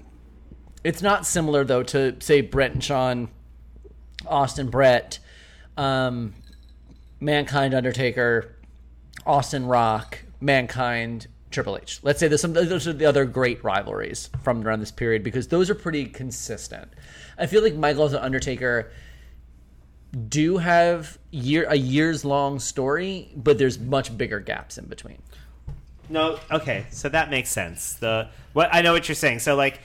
It's 0.84 1.02
not 1.02 1.26
similar 1.26 1.64
though 1.64 1.84
to 1.84 2.18
say 2.20 2.41
Bret 2.41 2.74
and 2.74 2.84
Shawn, 2.84 3.30
Austin 4.28 4.70
Brett, 4.70 5.20
um, 5.78 6.34
Mankind 7.22 7.74
Undertaker, 7.74 8.58
Austin 9.26 9.66
Rock, 9.66 10.26
Mankind 10.41 11.28
Triple 11.53 11.77
H. 11.77 11.99
Let's 12.03 12.19
say 12.19 12.27
there's 12.27 12.41
some 12.41 12.53
those 12.53 12.88
are 12.88 12.93
the 12.93 13.05
other 13.05 13.25
great 13.25 13.63
rivalries 13.63 14.30
from 14.41 14.65
around 14.65 14.80
this 14.80 14.91
period 14.91 15.23
because 15.23 15.47
those 15.47 15.69
are 15.69 15.75
pretty 15.75 16.05
consistent. 16.05 16.91
I 17.38 17.45
feel 17.45 17.63
like 17.63 17.75
Michaels 17.75 18.13
and 18.13 18.23
Undertaker 18.23 18.91
do 20.27 20.57
have 20.57 21.17
year 21.31 21.65
a 21.69 21.75
years 21.75 22.23
long 22.23 22.59
story, 22.59 23.31
but 23.35 23.57
there's 23.57 23.80
much 23.80 24.15
bigger 24.17 24.39
gaps 24.39 24.77
in 24.77 24.85
between. 24.85 25.21
No, 26.09 26.39
okay, 26.51 26.85
so 26.91 27.09
that 27.09 27.30
makes 27.30 27.49
sense. 27.49 27.93
The 27.95 28.30
what 28.53 28.69
I 28.71 28.81
know 28.81 28.93
what 28.93 29.07
you're 29.07 29.15
saying. 29.15 29.39
So 29.39 29.55
like, 29.55 29.80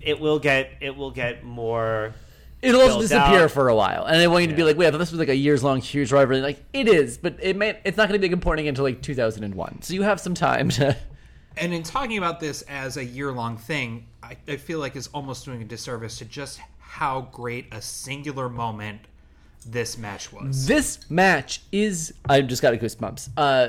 it 0.00 0.20
will 0.20 0.38
get 0.38 0.70
it 0.80 0.96
will 0.96 1.10
get 1.10 1.44
more. 1.44 2.14
It'll 2.62 2.80
also 2.80 3.00
disappear 3.00 3.44
out. 3.44 3.50
for 3.50 3.68
a 3.68 3.74
while, 3.74 4.04
and 4.04 4.16
I 4.22 4.28
want 4.28 4.42
you 4.42 4.50
to 4.50 4.54
be 4.54 4.62
like, 4.62 4.76
"Wait, 4.76 4.86
I 4.86 4.90
thought 4.92 4.98
this 4.98 5.10
was 5.10 5.18
like 5.18 5.28
a 5.28 5.36
years 5.36 5.64
long 5.64 5.80
huge 5.80 6.12
rivalry." 6.12 6.40
Like 6.40 6.64
it 6.72 6.88
is, 6.88 7.18
but 7.18 7.36
it 7.42 7.56
may 7.56 7.78
it's 7.84 7.96
not 7.96 8.08
going 8.08 8.20
to 8.20 8.26
be 8.26 8.32
important 8.32 8.68
until 8.68 8.84
like 8.84 9.02
2001. 9.02 9.82
So 9.82 9.94
you 9.94 10.02
have 10.02 10.20
some 10.20 10.34
time 10.34 10.68
to. 10.70 10.96
and 11.56 11.74
in 11.74 11.82
talking 11.82 12.18
about 12.18 12.38
this 12.38 12.62
as 12.62 12.96
a 12.96 13.04
year 13.04 13.32
long 13.32 13.56
thing, 13.56 14.06
I, 14.22 14.36
I 14.46 14.56
feel 14.56 14.78
like 14.78 14.94
is 14.94 15.08
almost 15.08 15.44
doing 15.44 15.60
a 15.60 15.64
disservice 15.64 16.18
to 16.18 16.24
just 16.24 16.60
how 16.78 17.28
great 17.32 17.66
a 17.72 17.82
singular 17.82 18.48
moment 18.48 19.00
this 19.66 19.98
match 19.98 20.32
was. 20.32 20.66
This 20.66 21.10
match 21.10 21.62
is 21.72 22.14
I 22.28 22.42
just 22.42 22.62
got 22.62 22.74
a 22.74 22.76
goosebumps. 22.76 23.30
Uh, 23.36 23.68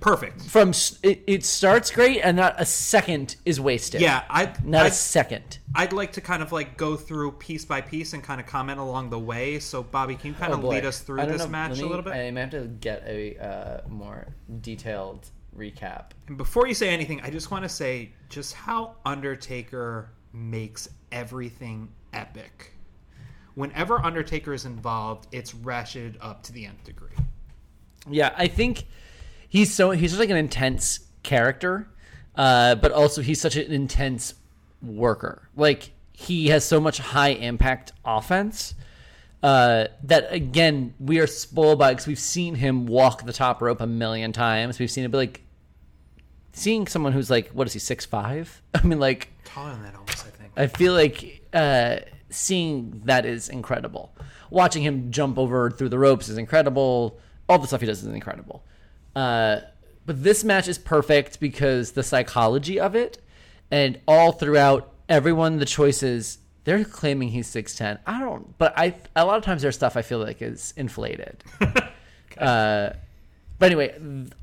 Perfect. 0.00 0.42
from 0.42 0.70
it, 1.02 1.22
it 1.26 1.44
starts 1.44 1.90
great, 1.92 2.20
and 2.20 2.36
not 2.36 2.60
a 2.60 2.66
second 2.66 3.36
is 3.44 3.60
wasted. 3.60 4.00
Yeah, 4.00 4.24
I 4.28 4.52
not 4.64 4.82
a 4.82 4.86
I'd, 4.86 4.92
second. 4.92 5.58
I'd 5.74 5.92
like 5.92 6.12
to 6.12 6.20
kind 6.20 6.42
of 6.42 6.50
like 6.50 6.76
go 6.76 6.96
through 6.96 7.32
piece 7.32 7.64
by 7.64 7.80
piece 7.80 8.12
and 8.12 8.24
kind 8.24 8.40
of 8.40 8.46
comment 8.46 8.80
along 8.80 9.10
the 9.10 9.20
way. 9.20 9.60
So, 9.60 9.82
Bobby, 9.82 10.16
can 10.16 10.28
you 10.28 10.34
kind 10.34 10.52
Oh, 10.52 10.56
of 10.56 10.62
boy. 10.62 10.70
lead 10.70 10.84
us 10.84 11.00
through 11.00 11.24
this 11.26 11.42
know, 11.42 11.48
match 11.48 11.76
let 11.76 11.80
a 11.82 11.86
little 11.86 12.02
bit? 12.02 12.12
I 12.12 12.30
may 12.32 12.40
have 12.40 12.50
to 12.50 12.62
get 12.80 13.04
a 13.06 13.36
uh, 13.38 13.88
more 13.88 14.34
detailed 14.62 15.30
recap. 15.56 16.06
And 16.26 16.36
before 16.36 16.66
you 16.66 16.74
say 16.74 16.88
anything, 16.88 17.20
I 17.20 17.30
just 17.30 17.50
want 17.52 17.64
to 17.64 17.68
say 17.68 18.12
just 18.28 18.54
how 18.54 18.96
Undertaker 19.04 20.10
makes 20.32 20.88
everything 21.12 21.88
epic. 22.12 22.72
Whenever 23.54 23.98
Undertaker 24.04 24.54
is 24.54 24.64
involved, 24.64 25.28
it's 25.30 25.52
ratcheted 25.52 26.16
up 26.20 26.42
to 26.44 26.52
the 26.52 26.66
nth 26.66 26.82
degree. 26.84 27.10
Yeah, 28.10 28.34
I 28.36 28.48
think 28.48 28.86
he's 29.52 29.72
so 29.72 29.90
he's 29.90 30.12
just 30.12 30.20
like 30.20 30.30
an 30.30 30.36
intense 30.38 31.00
character, 31.22 31.86
uh, 32.36 32.74
but 32.76 32.90
also 32.90 33.20
he's 33.20 33.38
such 33.38 33.54
an 33.54 33.70
intense 33.70 34.32
worker. 34.80 35.48
Like 35.54 35.90
he 36.12 36.48
has 36.48 36.64
so 36.64 36.80
much 36.80 36.98
high 36.98 37.32
impact 37.32 37.92
offense 38.02 38.74
uh, 39.42 39.88
that 40.04 40.32
again 40.32 40.94
we 40.98 41.20
are 41.20 41.26
spoiled 41.26 41.78
by 41.78 41.90
because 41.92 42.06
we've 42.06 42.18
seen 42.18 42.54
him 42.54 42.86
walk 42.86 43.26
the 43.26 43.32
top 43.32 43.60
rope 43.60 43.82
a 43.82 43.86
million 43.86 44.32
times. 44.32 44.78
We've 44.78 44.90
seen 44.90 45.04
it, 45.04 45.10
but 45.10 45.18
like 45.18 45.42
seeing 46.54 46.86
someone 46.86 47.12
who's 47.12 47.30
like 47.30 47.50
what 47.50 47.66
is 47.66 47.74
he 47.74 47.78
six 47.78 48.06
five? 48.06 48.62
I 48.74 48.82
mean, 48.82 48.98
like 48.98 49.28
Taller 49.44 49.72
than 49.72 49.82
that, 49.82 49.94
almost, 49.94 50.26
I 50.26 50.30
think. 50.30 50.52
I 50.56 50.66
feel 50.66 50.94
like 50.94 51.42
uh, 51.52 51.96
seeing 52.30 53.02
that 53.04 53.26
is 53.26 53.50
incredible. 53.50 54.14
Watching 54.48 54.82
him 54.82 55.10
jump 55.10 55.38
over 55.38 55.70
through 55.70 55.90
the 55.90 55.98
ropes 55.98 56.30
is 56.30 56.38
incredible. 56.38 57.18
All 57.50 57.58
the 57.58 57.66
stuff 57.66 57.82
he 57.82 57.86
does 57.86 58.02
is 58.02 58.08
incredible. 58.08 58.64
Uh, 59.14 59.60
but 60.04 60.22
this 60.22 60.42
match 60.44 60.68
is 60.68 60.78
perfect 60.78 61.40
because 61.40 61.92
the 61.92 62.02
psychology 62.02 62.80
of 62.80 62.94
it, 62.94 63.18
and 63.70 64.00
all 64.08 64.32
throughout, 64.32 64.92
everyone 65.08 65.58
the 65.58 65.64
choices 65.64 66.38
they're 66.64 66.84
claiming 66.84 67.28
he's 67.28 67.46
six 67.46 67.74
ten. 67.74 67.98
I 68.06 68.20
don't, 68.20 68.56
but 68.58 68.72
I 68.76 68.94
a 69.16 69.24
lot 69.24 69.38
of 69.38 69.44
times 69.44 69.62
there's 69.62 69.74
stuff 69.74 69.96
I 69.96 70.02
feel 70.02 70.18
like 70.18 70.42
is 70.42 70.72
inflated. 70.76 71.42
uh, 72.38 72.90
but 73.58 73.66
anyway, 73.66 73.94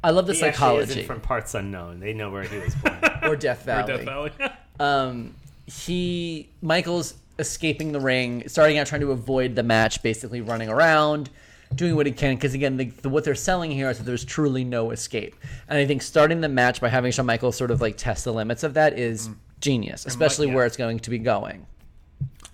I 0.04 0.12
love 0.12 0.28
the 0.28 0.34
He 0.34 0.40
psychology 0.40 1.04
from 1.04 1.22
parts 1.22 1.56
unknown. 1.56 2.00
They 2.00 2.14
know 2.14 2.30
where 2.30 2.44
he 2.44 2.58
was 2.58 2.76
born. 2.76 3.00
or 3.24 3.36
Death 3.36 3.64
Valley. 3.64 3.98
Death 3.98 4.06
Valley. 4.06 4.32
um, 4.80 5.36
he 5.66 6.50
Michaels 6.62 7.16
escaping 7.38 7.91
the 7.91 8.00
ring, 8.00 8.48
starting 8.48 8.78
out 8.78 8.88
trying 8.88 9.02
to 9.02 9.12
avoid 9.12 9.56
the 9.56 9.64
match, 9.64 10.04
basically 10.04 10.41
running 10.41 10.70
around, 10.70 11.30
doing 11.76 11.96
what 11.96 12.06
he 12.06 12.12
can. 12.12 12.36
Because 12.36 12.54
again, 12.54 12.78
the, 12.78 12.86
the, 12.86 13.10
what 13.10 13.24
they're 13.24 13.36
selling 13.36 13.72
here 13.72 13.90
is 13.90 13.98
that 13.98 14.04
there's 14.04 14.26
truly 14.26 14.64
no 14.64 14.91
escape. 14.91 15.36
And 15.68 15.78
I 15.78 15.86
think 15.86 16.02
starting 16.02 16.41
the 16.41 16.50
match 16.50 16.82
by 16.82 16.90
having 16.90 17.12
Shawn 17.12 17.26
Michaels 17.26 17.56
sort 17.56 17.72
of 17.72 17.82
like 17.82 17.98
test 17.98 18.26
the 18.26 18.34
limits 18.34 18.64
of 18.64 18.74
that 18.76 18.98
is 18.98 19.30
genius, 19.62 20.06
especially 20.06 20.48
yeah. 20.48 20.56
where 20.56 20.66
it's 20.66 20.78
going 20.78 21.00
to 21.00 21.10
be 21.10 21.20
going. 21.20 21.66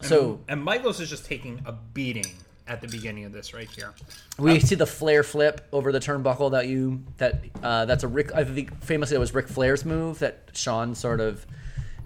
So 0.02 0.40
and 0.48 0.64
Michaels 0.64 1.00
is 1.00 1.10
just 1.10 1.26
taking 1.26 1.62
a 1.66 1.72
beating 1.72 2.28
at 2.68 2.82
the 2.82 2.88
beginning 2.88 3.26
of 3.26 3.32
this 3.32 3.54
right 3.54 3.70
here. 3.70 3.94
we 4.38 4.60
see 4.60 4.76
the 4.76 4.86
Flair 4.86 5.24
flip 5.24 5.68
over 5.72 5.92
the 5.92 6.00
turnbuckle 6.00 6.52
that 6.52 6.68
you 6.68 7.04
that 7.18 7.44
uh, 7.64 7.86
that's 7.86 8.04
a 8.04 8.08
Rick. 8.08 8.34
I 8.34 8.44
think 8.44 8.84
famously 8.84 9.16
it 9.16 9.20
was 9.20 9.34
Ric 9.34 9.48
Flair's 9.48 9.86
move 9.86 10.20
that 10.20 10.50
Shawn 10.54 10.96
sort 10.96 11.22
of 11.22 11.46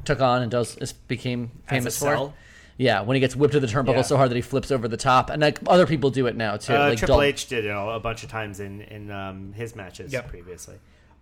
took 0.05 0.21
on 0.21 0.41
and 0.41 0.51
does 0.51 0.93
became 1.07 1.51
famous 1.67 1.97
for. 1.99 2.33
Sell? 2.79 2.85
Yeah, 2.85 3.01
when 3.01 3.15
he 3.15 3.19
gets 3.19 3.35
whipped 3.35 3.53
to 3.53 3.59
the 3.59 3.67
turnbuckle 3.67 3.95
Yeah. 3.95 4.01
so 4.03 4.17
hard 4.17 4.31
that 4.31 4.35
he 4.35 4.41
flips 4.41 4.71
over 4.71 4.87
the 4.87 4.97
top, 4.97 5.29
and 5.29 5.41
like 5.41 5.59
other 5.67 5.85
people 5.85 6.09
do 6.09 6.27
it 6.27 6.35
now 6.35 6.57
too. 6.57 6.73
Uh, 6.75 6.89
like 6.89 6.97
Triple 6.97 7.17
Dol- 7.17 7.21
H 7.23 7.47
did 7.47 7.65
it 7.65 7.69
a 7.69 7.79
a 7.79 7.99
bunch 7.99 8.23
of 8.23 8.29
times 8.29 8.59
in 8.59 8.81
in 8.81 9.11
um, 9.11 9.53
his 9.53 9.75
matches 9.75 10.11
Yep. 10.13 10.29
previously. 10.29 10.75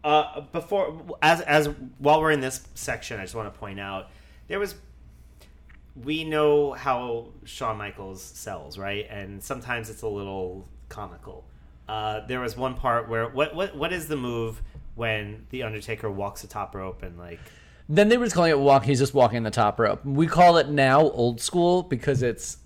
Uh, 0.04 0.42
before, 0.54 1.02
as 1.22 1.42
as 1.42 1.68
while 1.98 2.22
we're 2.22 2.32
in 2.32 2.40
this 2.40 2.66
section, 2.76 3.20
I 3.20 3.24
just 3.24 3.36
want 3.36 3.52
to 3.54 3.60
point 3.60 3.80
out 3.80 4.10
there 4.48 4.60
was. 4.60 4.76
We 6.04 6.24
know 6.26 6.74
how 6.74 7.30
Shawn 7.44 7.78
Michaels 7.80 8.22
sells, 8.22 8.78
right? 8.78 9.08
And 9.10 9.42
sometimes 9.44 9.90
it's 9.90 10.04
a 10.04 10.08
little 10.08 10.68
comical. 10.90 11.44
Uh, 11.90 12.24
there 12.28 12.40
was 12.40 12.56
one 12.56 12.76
part 12.76 13.10
where 13.10 13.28
what 13.30 13.56
what 13.56 13.76
what 13.76 13.92
is 13.92 14.08
the 14.08 14.16
move 14.16 14.62
when 14.94 15.48
the 15.50 15.64
Undertaker 15.64 16.12
walks 16.12 16.42
the 16.44 16.48
top 16.48 16.76
rope 16.76 17.02
and 17.02 17.18
like 17.18 17.40
Then 17.90 18.10
they 18.10 18.18
were 18.18 18.26
just 18.26 18.36
calling 18.36 18.52
it 18.52 18.60
walk. 18.60 18.84
He's 18.84 19.00
just 19.00 19.14
walking 19.14 19.44
the 19.44 19.52
top 19.52 19.80
rope. 19.80 20.04
We 20.06 20.28
call 20.28 20.58
it 20.58 20.70
now 20.70 21.02
old 21.02 21.40
school 21.42 21.84
because 21.84 22.22
it's. 22.22 22.58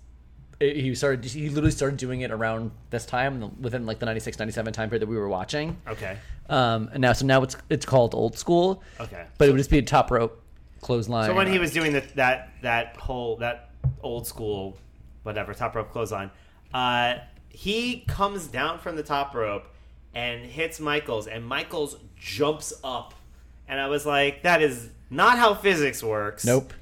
it- 0.58 0.76
he 0.76 0.94
started. 0.94 1.24
He 1.24 1.48
literally 1.48 1.70
started 1.70 1.96
doing 1.98 2.22
it 2.22 2.30
around 2.30 2.72
this 2.90 3.06
time, 3.06 3.60
within 3.60 3.86
like 3.86 3.98
the 4.00 4.06
96, 4.06 4.38
97 4.38 4.72
time 4.72 4.88
period 4.88 5.02
that 5.02 5.08
we 5.08 5.16
were 5.16 5.28
watching. 5.28 5.76
okay 5.88 6.16
Um, 6.48 6.90
and 6.92 7.00
now, 7.00 7.12
so 7.12 7.24
now 7.26 7.42
it's 7.42 7.56
it's 7.70 7.86
called 7.86 8.14
old 8.14 8.36
school. 8.36 8.82
okay 9.00 9.26
But 9.38 9.48
it 9.48 9.52
would 9.52 9.58
just 9.58 9.70
be 9.70 9.78
a 9.78 9.82
top 9.82 10.10
rope 10.10 10.42
clothesline. 10.80 11.26
So 11.28 11.34
when 11.34 11.46
he 11.46 11.58
was 11.60 11.72
doing 11.72 11.92
the, 11.92 12.00
that 12.16 12.50
that 12.62 12.96
whole 12.96 13.36
that 13.36 13.70
old 14.02 14.26
school 14.26 14.76
whatever 15.22 15.54
top 15.54 15.76
rope 15.76 15.92
clothesline, 15.92 16.30
uh, 16.74 17.14
he 17.48 18.04
comes 18.08 18.48
down 18.48 18.80
from 18.80 18.96
the 18.96 19.02
top 19.04 19.34
rope 19.36 19.66
and 20.14 20.44
hits 20.44 20.80
Michaels, 20.80 21.26
and 21.28 21.44
Michaels 21.46 21.96
jumps 22.18 22.72
up, 22.82 23.14
and 23.68 23.80
I 23.80 23.86
was 23.86 24.04
like, 24.04 24.42
that 24.42 24.60
is 24.60 24.90
not 25.12 25.38
how 25.38 25.54
physics 25.54 26.02
works. 26.02 26.44
Nope. 26.44 26.72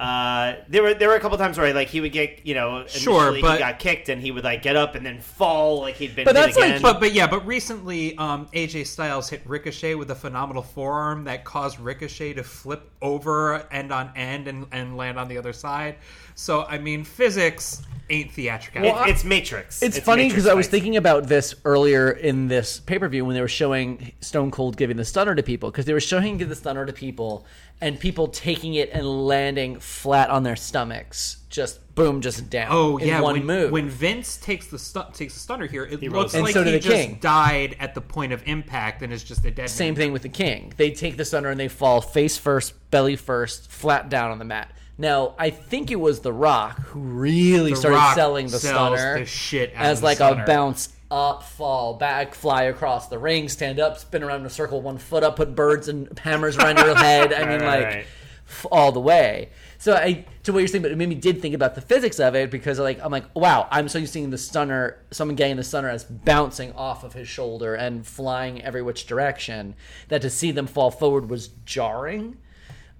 Uh, 0.00 0.56
there 0.68 0.82
were 0.82 0.94
there 0.94 1.10
were 1.10 1.14
a 1.14 1.20
couple 1.20 1.36
times 1.36 1.58
where 1.58 1.74
like 1.74 1.88
he 1.88 2.00
would 2.00 2.12
get 2.12 2.46
you 2.46 2.54
know 2.54 2.86
Sure, 2.86 3.38
but- 3.38 3.52
he 3.52 3.58
got 3.58 3.78
kicked 3.78 4.08
and 4.08 4.22
he 4.22 4.30
would 4.30 4.44
like 4.44 4.62
get 4.62 4.74
up 4.74 4.94
and 4.94 5.04
then 5.04 5.20
fall 5.20 5.80
like 5.80 5.96
he'd 5.96 6.16
been 6.16 6.24
But 6.24 6.34
hit 6.34 6.54
that's 6.54 6.56
like- 6.56 6.80
But 6.80 7.00
but 7.00 7.12
yeah, 7.12 7.26
but 7.26 7.46
recently 7.46 8.16
um, 8.16 8.48
AJ 8.54 8.86
Styles 8.86 9.28
hit 9.28 9.42
Ricochet 9.44 9.96
with 9.96 10.10
a 10.10 10.14
phenomenal 10.14 10.62
forearm 10.62 11.24
that 11.24 11.44
caused 11.44 11.78
Ricochet 11.78 12.32
to 12.34 12.42
flip 12.42 12.90
over 13.02 13.66
end 13.70 13.92
on 13.92 14.10
end 14.16 14.48
and, 14.48 14.66
and 14.72 14.96
land 14.96 15.18
on 15.18 15.28
the 15.28 15.36
other 15.36 15.52
side. 15.52 15.96
So 16.34 16.64
I 16.64 16.78
mean, 16.78 17.04
physics 17.04 17.82
ain't 18.08 18.32
theatrical. 18.32 18.82
It- 18.82 19.10
it's 19.10 19.22
Matrix. 19.22 19.82
It's, 19.82 19.98
funny 19.98 20.28
because 20.28 20.46
I 20.46 20.54
was 20.54 20.66
thinking 20.66 20.96
about 20.96 21.26
this 21.26 21.54
earlier 21.66 22.10
in 22.10 22.48
this 22.48 22.80
pay 22.80 22.98
per 22.98 23.06
view 23.06 23.26
when 23.26 23.34
they 23.34 23.42
were 23.42 23.48
showing 23.48 24.12
Stone 24.22 24.50
Cold 24.50 24.78
giving 24.78 24.96
the 24.96 25.04
stunner 25.04 25.34
to 25.34 25.42
people 25.42 25.70
because 25.70 25.84
they 25.84 25.92
were 25.92 26.00
showing 26.00 26.24
him 26.24 26.38
give 26.38 26.48
the 26.48 26.56
stunner 26.56 26.86
to 26.86 26.92
people 26.94 27.44
and 27.80 27.98
people 27.98 28.28
taking 28.28 28.74
it 28.74 28.90
and 28.92 29.26
landing 29.26 29.78
flat 29.80 30.30
on 30.30 30.42
their 30.42 30.56
stomachs, 30.56 31.38
just 31.48 31.94
boom, 31.94 32.20
just 32.20 32.50
down. 32.50 32.68
Oh 32.70 32.98
in 32.98 33.08
yeah, 33.08 33.20
one 33.20 33.34
when, 33.34 33.46
move. 33.46 33.70
when 33.70 33.88
Vince 33.88 34.36
takes 34.36 34.66
the 34.68 34.78
stu- 34.78 35.02
takes 35.12 35.34
the 35.34 35.40
stunner 35.40 35.66
here, 35.66 35.84
it 35.84 36.00
rolls 36.02 36.12
looks. 36.12 36.34
And 36.34 36.44
like 36.44 36.52
so 36.54 36.62
did 36.64 36.74
he 36.74 36.78
the 36.78 36.88
just 36.88 36.96
King. 37.08 37.18
died 37.20 37.76
at 37.80 37.94
the 37.94 38.00
point 38.00 38.32
of 38.32 38.42
impact 38.46 39.02
and 39.02 39.12
is 39.12 39.24
just 39.24 39.44
a 39.44 39.50
dead 39.50 39.70
Same 39.70 39.94
man. 39.94 39.96
thing 39.96 40.12
with 40.12 40.22
the 40.22 40.28
king. 40.28 40.72
They 40.76 40.90
take 40.90 41.16
the 41.16 41.24
stunner 41.24 41.48
and 41.48 41.58
they 41.58 41.68
fall 41.68 42.00
face 42.00 42.36
first, 42.36 42.74
belly 42.90 43.16
first, 43.16 43.70
flat 43.70 44.08
down 44.08 44.30
on 44.30 44.38
the 44.38 44.44
mat. 44.44 44.70
Now, 44.98 45.34
I 45.38 45.48
think 45.48 45.90
it 45.90 45.96
was 45.96 46.20
The 46.20 46.32
Rock 46.32 46.78
who 46.80 47.00
really 47.00 47.70
The 47.70 47.76
started 47.76 47.96
Rock 47.96 48.14
selling 48.14 48.46
the 48.48 48.58
sells 48.58 48.98
stunner 48.98 49.18
the 49.20 49.24
shit 49.24 49.72
out 49.74 49.86
as 49.86 49.98
of 49.98 50.02
the 50.02 50.04
like 50.06 50.16
stunner. 50.18 50.42
a 50.42 50.46
bounce 50.46 50.90
up, 51.10 51.42
fall 51.42 51.94
back, 51.94 52.34
fly 52.34 52.64
across 52.64 53.08
the 53.08 53.18
ring, 53.18 53.48
stand 53.48 53.80
up, 53.80 53.98
spin 53.98 54.22
around 54.22 54.40
in 54.40 54.46
a 54.46 54.50
circle, 54.50 54.80
one 54.80 54.98
foot 54.98 55.22
up, 55.22 55.36
put 55.36 55.54
birds 55.54 55.88
and 55.88 56.16
hammers 56.18 56.56
around 56.56 56.78
your 56.78 56.94
head. 56.94 57.32
I 57.32 57.44
mean, 57.48 57.60
like 57.66 57.84
right. 57.84 58.06
f- 58.48 58.66
all 58.70 58.92
the 58.92 59.00
way. 59.00 59.50
So 59.78 59.94
I 59.94 60.24
to 60.42 60.52
what 60.52 60.58
you're 60.60 60.68
saying, 60.68 60.82
but 60.82 60.92
it 60.92 60.98
made 60.98 61.08
me 61.08 61.14
did 61.14 61.40
think 61.40 61.54
about 61.54 61.74
the 61.74 61.80
physics 61.80 62.20
of 62.20 62.34
it 62.34 62.50
because 62.50 62.78
like 62.78 63.00
I'm 63.02 63.10
like, 63.10 63.24
wow, 63.34 63.66
I'm 63.70 63.88
so 63.88 63.98
used 63.98 64.12
to 64.12 64.18
seeing 64.18 64.30
the 64.30 64.38
stunner, 64.38 64.98
someone 65.10 65.36
getting 65.36 65.56
the 65.56 65.64
stunner 65.64 65.88
as 65.88 66.04
bouncing 66.04 66.72
off 66.74 67.02
of 67.02 67.14
his 67.14 67.26
shoulder 67.28 67.74
and 67.74 68.06
flying 68.06 68.62
every 68.62 68.82
which 68.82 69.06
direction. 69.06 69.74
That 70.08 70.22
to 70.22 70.30
see 70.30 70.50
them 70.50 70.66
fall 70.66 70.90
forward 70.90 71.30
was 71.30 71.48
jarring, 71.64 72.36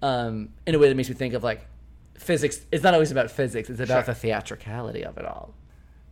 um, 0.02 0.48
in 0.66 0.74
a 0.74 0.78
way 0.78 0.88
that 0.88 0.94
makes 0.96 1.08
me 1.10 1.14
think 1.14 1.34
of 1.34 1.44
like 1.44 1.66
physics. 2.14 2.60
It's 2.72 2.82
not 2.82 2.94
always 2.94 3.12
about 3.12 3.30
physics; 3.30 3.68
it's 3.70 3.78
about 3.80 4.06
Sure. 4.06 4.14
the 4.14 4.18
theatricality 4.20 5.04
of 5.04 5.18
it 5.18 5.24
all. 5.26 5.54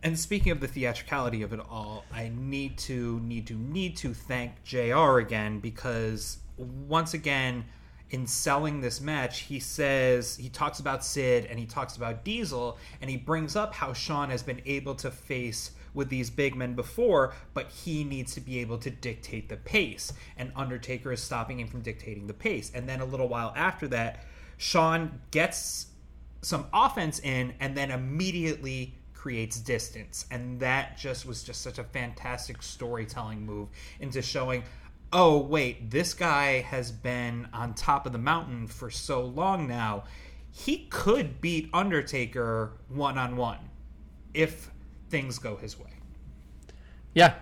And 0.01 0.17
speaking 0.17 0.51
of 0.51 0.61
the 0.61 0.67
theatricality 0.67 1.41
of 1.41 1.51
it 1.51 1.59
all, 1.59 2.05
I 2.13 2.31
need 2.33 2.77
to 2.79 3.19
need 3.19 3.47
to 3.47 3.53
need 3.53 3.97
to 3.97 4.13
thank 4.13 4.63
JR 4.63 5.19
again 5.19 5.59
because 5.59 6.37
once 6.57 7.13
again 7.13 7.65
in 8.11 8.25
selling 8.25 8.81
this 8.81 9.01
match, 9.01 9.41
he 9.41 9.59
says 9.59 10.37
he 10.37 10.49
talks 10.49 10.79
about 10.79 11.03
Sid 11.03 11.45
and 11.45 11.59
he 11.59 11.65
talks 11.65 11.97
about 11.97 12.23
Diesel 12.23 12.77
and 13.01 13.09
he 13.09 13.17
brings 13.17 13.55
up 13.55 13.73
how 13.73 13.93
Shawn 13.93 14.29
has 14.29 14.41
been 14.41 14.61
able 14.65 14.95
to 14.95 15.11
face 15.11 15.71
with 15.93 16.09
these 16.09 16.29
big 16.29 16.55
men 16.55 16.75
before, 16.75 17.33
but 17.53 17.69
he 17.69 18.03
needs 18.03 18.33
to 18.35 18.41
be 18.41 18.59
able 18.59 18.77
to 18.77 18.89
dictate 18.89 19.49
the 19.49 19.57
pace. 19.57 20.13
And 20.37 20.51
Undertaker 20.55 21.11
is 21.11 21.21
stopping 21.21 21.59
him 21.59 21.67
from 21.67 21.81
dictating 21.81 22.27
the 22.27 22.33
pace. 22.33 22.71
And 22.73 22.87
then 22.87 23.01
a 23.01 23.05
little 23.05 23.27
while 23.27 23.53
after 23.55 23.87
that, 23.89 24.23
Shawn 24.57 25.19
gets 25.31 25.87
some 26.41 26.67
offense 26.73 27.19
in 27.19 27.53
and 27.59 27.75
then 27.75 27.91
immediately 27.91 28.95
creates 29.19 29.59
distance. 29.59 30.25
And 30.31 30.57
that 30.61 30.97
just 30.97 31.25
was 31.25 31.43
just 31.43 31.61
such 31.61 31.77
a 31.77 31.83
fantastic 31.83 32.63
storytelling 32.63 33.45
move 33.45 33.67
into 33.99 34.21
showing 34.21 34.63
oh 35.11 35.39
wait 35.39 35.89
this 35.89 36.13
guy 36.13 36.61
has 36.61 36.91
been 36.91 37.47
on 37.51 37.73
top 37.73 38.05
of 38.05 38.13
the 38.13 38.17
mountain 38.17 38.65
for 38.65 38.89
so 38.89 39.25
long 39.25 39.67
now. 39.67 40.05
He 40.51 40.87
could 40.89 41.41
beat 41.41 41.69
undertaker 41.73 42.71
one-on-one 42.87 43.59
if 44.33 44.71
things 45.09 45.37
go 45.37 45.57
his 45.57 45.77
way. 45.77 45.91
Yeah. 47.13 47.33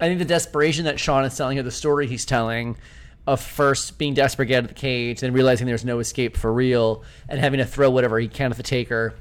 I 0.00 0.06
think 0.06 0.20
the 0.20 0.24
desperation 0.24 0.84
that 0.84 1.00
Shawn 1.00 1.24
is 1.24 1.36
telling 1.36 1.56
here, 1.56 1.64
the 1.64 1.70
story 1.72 2.06
he's 2.06 2.24
telling 2.24 2.76
of 3.26 3.40
first 3.40 3.98
being 3.98 4.14
desperate 4.14 4.46
to 4.46 4.48
get 4.48 4.58
out 4.58 4.64
of 4.64 4.68
the 4.68 4.74
cage, 4.74 5.20
then 5.20 5.32
realizing 5.32 5.66
there's 5.66 5.84
no 5.84 5.98
escape 5.98 6.36
for 6.36 6.52
real, 6.52 7.02
and 7.28 7.40
having 7.40 7.58
to 7.58 7.64
throw 7.64 7.90
whatever 7.90 8.18
he 8.18 8.28
can 8.28 8.50
at 8.50 8.56
the 8.56 8.62
taker, 8.62 9.14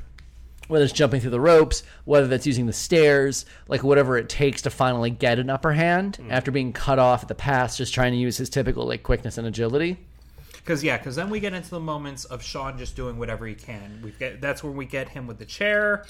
whether 0.74 0.86
it's 0.86 0.92
jumping 0.92 1.22
through 1.22 1.30
the 1.30 1.40
ropes, 1.40 1.84
whether 2.06 2.26
that's 2.26 2.48
using 2.48 2.66
the 2.66 2.74
stairs, 2.74 3.46
like 3.68 3.84
whatever 3.84 4.18
it 4.18 4.28
takes 4.28 4.64
to 4.64 4.72
finally 4.72 5.12
get 5.12 5.38
an 5.38 5.48
upper 5.48 5.72
hand 5.72 6.18
mm. 6.20 6.32
after 6.32 6.50
being 6.50 6.74
cut 6.74 6.98
off 6.98 7.22
at 7.22 7.28
the 7.28 7.36
pass, 7.36 7.78
just 7.78 7.94
trying 7.94 8.12
to 8.12 8.18
use 8.18 8.38
his 8.38 8.50
typical 8.50 8.88
like 8.88 9.04
quickness 9.04 9.38
and 9.38 9.46
agility. 9.46 10.00
Because 10.54 10.84
yeah, 10.84 10.98
because 10.98 11.16
then 11.16 11.30
we 11.30 11.40
get 11.40 11.54
into 11.54 11.70
the 11.70 11.80
moments 11.80 12.26
of 12.26 12.42
Shawn 12.42 12.80
just 12.80 12.96
doing 12.96 13.20
whatever 13.20 13.46
he 13.46 13.54
can. 13.54 14.02
We 14.04 14.14
get 14.18 14.42
that's 14.42 14.64
where 14.64 14.74
we 14.74 14.86
get 14.86 15.10
him 15.10 15.28
with 15.28 15.38
the 15.38 15.46
chair. 15.46 16.08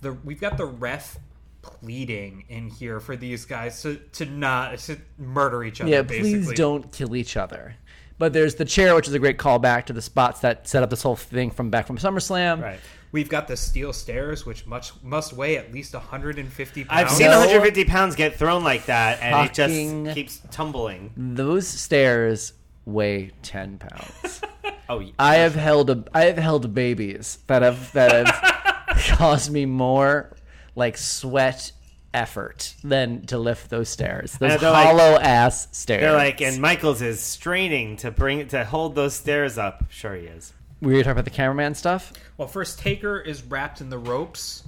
The 0.00 0.14
we've 0.14 0.40
got 0.40 0.56
the 0.56 0.64
ref 0.64 1.18
pleading 1.60 2.44
in 2.48 2.70
here 2.70 3.00
for 3.00 3.14
these 3.14 3.44
guys 3.44 3.82
to 3.82 3.96
to 4.12 4.24
not 4.24 4.78
to 4.78 4.96
murder 5.18 5.64
each 5.64 5.82
other. 5.82 5.90
Yeah, 5.90 6.00
basically. 6.00 6.44
please 6.44 6.52
don't 6.54 6.90
kill 6.92 7.14
each 7.14 7.36
other. 7.36 7.76
But 8.16 8.32
there's 8.32 8.54
the 8.54 8.64
chair, 8.64 8.94
which 8.94 9.06
is 9.06 9.12
a 9.12 9.18
great 9.18 9.36
callback 9.36 9.84
to 9.86 9.92
the 9.92 10.02
spots 10.02 10.40
that 10.40 10.66
set 10.66 10.82
up 10.82 10.88
this 10.88 11.02
whole 11.02 11.14
thing 11.14 11.50
from 11.50 11.68
back 11.68 11.86
from 11.86 11.98
SummerSlam. 11.98 12.62
right. 12.62 12.80
We've 13.10 13.28
got 13.28 13.48
the 13.48 13.56
steel 13.56 13.92
stairs, 13.92 14.44
which 14.44 14.66
much 14.66 14.92
must 15.02 15.32
weigh 15.32 15.56
at 15.56 15.72
least 15.72 15.94
150 15.94 16.84
pounds. 16.84 16.90
I've 16.90 17.10
seen 17.10 17.26
No. 17.30 17.38
150 17.38 17.84
pounds 17.86 18.14
get 18.16 18.36
thrown 18.36 18.62
like 18.64 18.86
that, 18.86 19.20
and 19.22 19.34
it 19.46 19.56
Fucking- 19.56 20.04
just 20.04 20.14
keeps 20.14 20.42
tumbling. 20.50 21.12
Those 21.16 21.66
stairs 21.66 22.52
weigh 22.84 23.32
ten 23.42 23.78
pounds. 23.78 24.40
Oh, 24.90 25.00
yeah. 25.00 25.12
I 25.18 25.34
have 25.36 25.54
held 25.54 25.90
a 25.90 26.02
I 26.14 26.24
have 26.24 26.38
held 26.38 26.72
babies 26.72 27.40
that 27.46 27.60
have 27.60 27.92
that 27.92 28.26
have 28.26 28.96
caused 29.18 29.52
me 29.52 29.66
more 29.66 30.34
like 30.74 30.96
sweat 30.96 31.72
effort 32.14 32.74
than 32.82 33.26
to 33.26 33.36
lift 33.36 33.68
those 33.68 33.90
stairs. 33.90 34.32
Those 34.38 34.52
And 34.52 34.60
they're 34.62 34.70
like- 34.70 34.86
hollow 34.86 35.18
ass 35.20 35.68
stairs. 35.72 36.00
they're 36.00 36.12
like, 36.14 36.40
and 36.40 36.62
Michaels 36.62 37.02
is 37.02 37.20
straining 37.20 37.98
to 37.98 38.10
bring 38.10 38.48
to 38.48 38.64
hold 38.64 38.94
those 38.94 39.12
stairs 39.14 39.58
up. 39.58 39.84
Sure, 39.90 40.14
he 40.14 40.24
is. 40.26 40.54
We 40.80 40.94
were 40.94 41.00
talking 41.00 41.12
about 41.12 41.24
the 41.24 41.30
cameraman 41.30 41.74
stuff. 41.74 42.12
Well, 42.36 42.48
first 42.48 42.78
Taker 42.78 43.18
is 43.18 43.42
wrapped 43.42 43.80
in 43.80 43.90
the 43.90 43.98
ropes, 43.98 44.64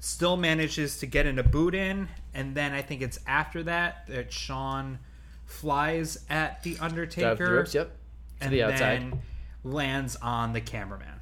still 0.00 0.36
manages 0.36 0.98
to 0.98 1.06
get 1.06 1.26
in 1.26 1.38
a 1.38 1.42
boot 1.42 1.74
in, 1.74 2.08
and 2.32 2.54
then 2.54 2.72
I 2.72 2.82
think 2.82 3.02
it's 3.02 3.18
after 3.26 3.62
that 3.64 4.06
that 4.08 4.32
Shawn 4.32 4.98
flies 5.44 6.24
at 6.30 6.62
the 6.62 6.78
Undertaker. 6.80 7.28
Dive 7.28 7.36
through 7.36 7.56
ropes, 7.56 7.74
yep. 7.74 7.90
To 8.40 8.44
and 8.44 8.52
the 8.52 8.62
outside. 8.62 9.00
then 9.00 9.22
lands 9.64 10.16
on 10.16 10.52
the 10.52 10.60
cameraman. 10.60 11.20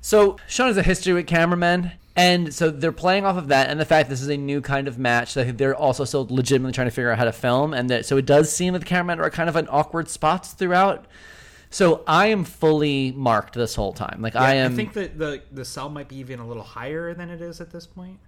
So 0.00 0.36
Shawn 0.46 0.68
has 0.68 0.76
a 0.76 0.82
history 0.82 1.12
with 1.12 1.26
cameramen, 1.26 1.92
and 2.14 2.54
so 2.54 2.70
they're 2.70 2.92
playing 2.92 3.24
off 3.24 3.36
of 3.36 3.48
that 3.48 3.70
and 3.70 3.80
the 3.80 3.84
fact 3.84 4.08
this 4.08 4.22
is 4.22 4.28
a 4.28 4.36
new 4.36 4.60
kind 4.60 4.86
of 4.86 5.00
match. 5.00 5.32
So 5.32 5.40
I 5.40 5.44
think 5.44 5.58
they're 5.58 5.74
also 5.74 6.04
still 6.04 6.28
legitimately 6.30 6.72
trying 6.72 6.86
to 6.86 6.92
figure 6.92 7.10
out 7.10 7.18
how 7.18 7.24
to 7.24 7.32
film, 7.32 7.74
and 7.74 7.90
that 7.90 8.06
so 8.06 8.16
it 8.16 8.26
does 8.26 8.54
seem 8.54 8.74
that 8.74 8.80
the 8.80 8.84
cameramen 8.84 9.18
are 9.18 9.30
kind 9.30 9.48
of 9.48 9.56
in 9.56 9.66
awkward 9.68 10.08
spots 10.08 10.52
throughout. 10.52 11.06
So 11.70 12.02
I 12.06 12.28
am 12.28 12.44
fully 12.44 13.12
marked 13.12 13.54
this 13.54 13.74
whole 13.74 13.92
time. 13.92 14.20
Like 14.22 14.36
I 14.36 14.54
am. 14.54 14.72
I 14.72 14.76
think 14.76 14.92
that 14.94 15.18
the 15.18 15.42
the 15.52 15.64
cell 15.64 15.88
might 15.88 16.08
be 16.08 16.16
even 16.16 16.40
a 16.40 16.46
little 16.46 16.62
higher 16.62 17.14
than 17.14 17.30
it 17.30 17.40
is 17.40 17.60
at 17.60 17.70
this 17.70 17.86
point. 17.86 18.18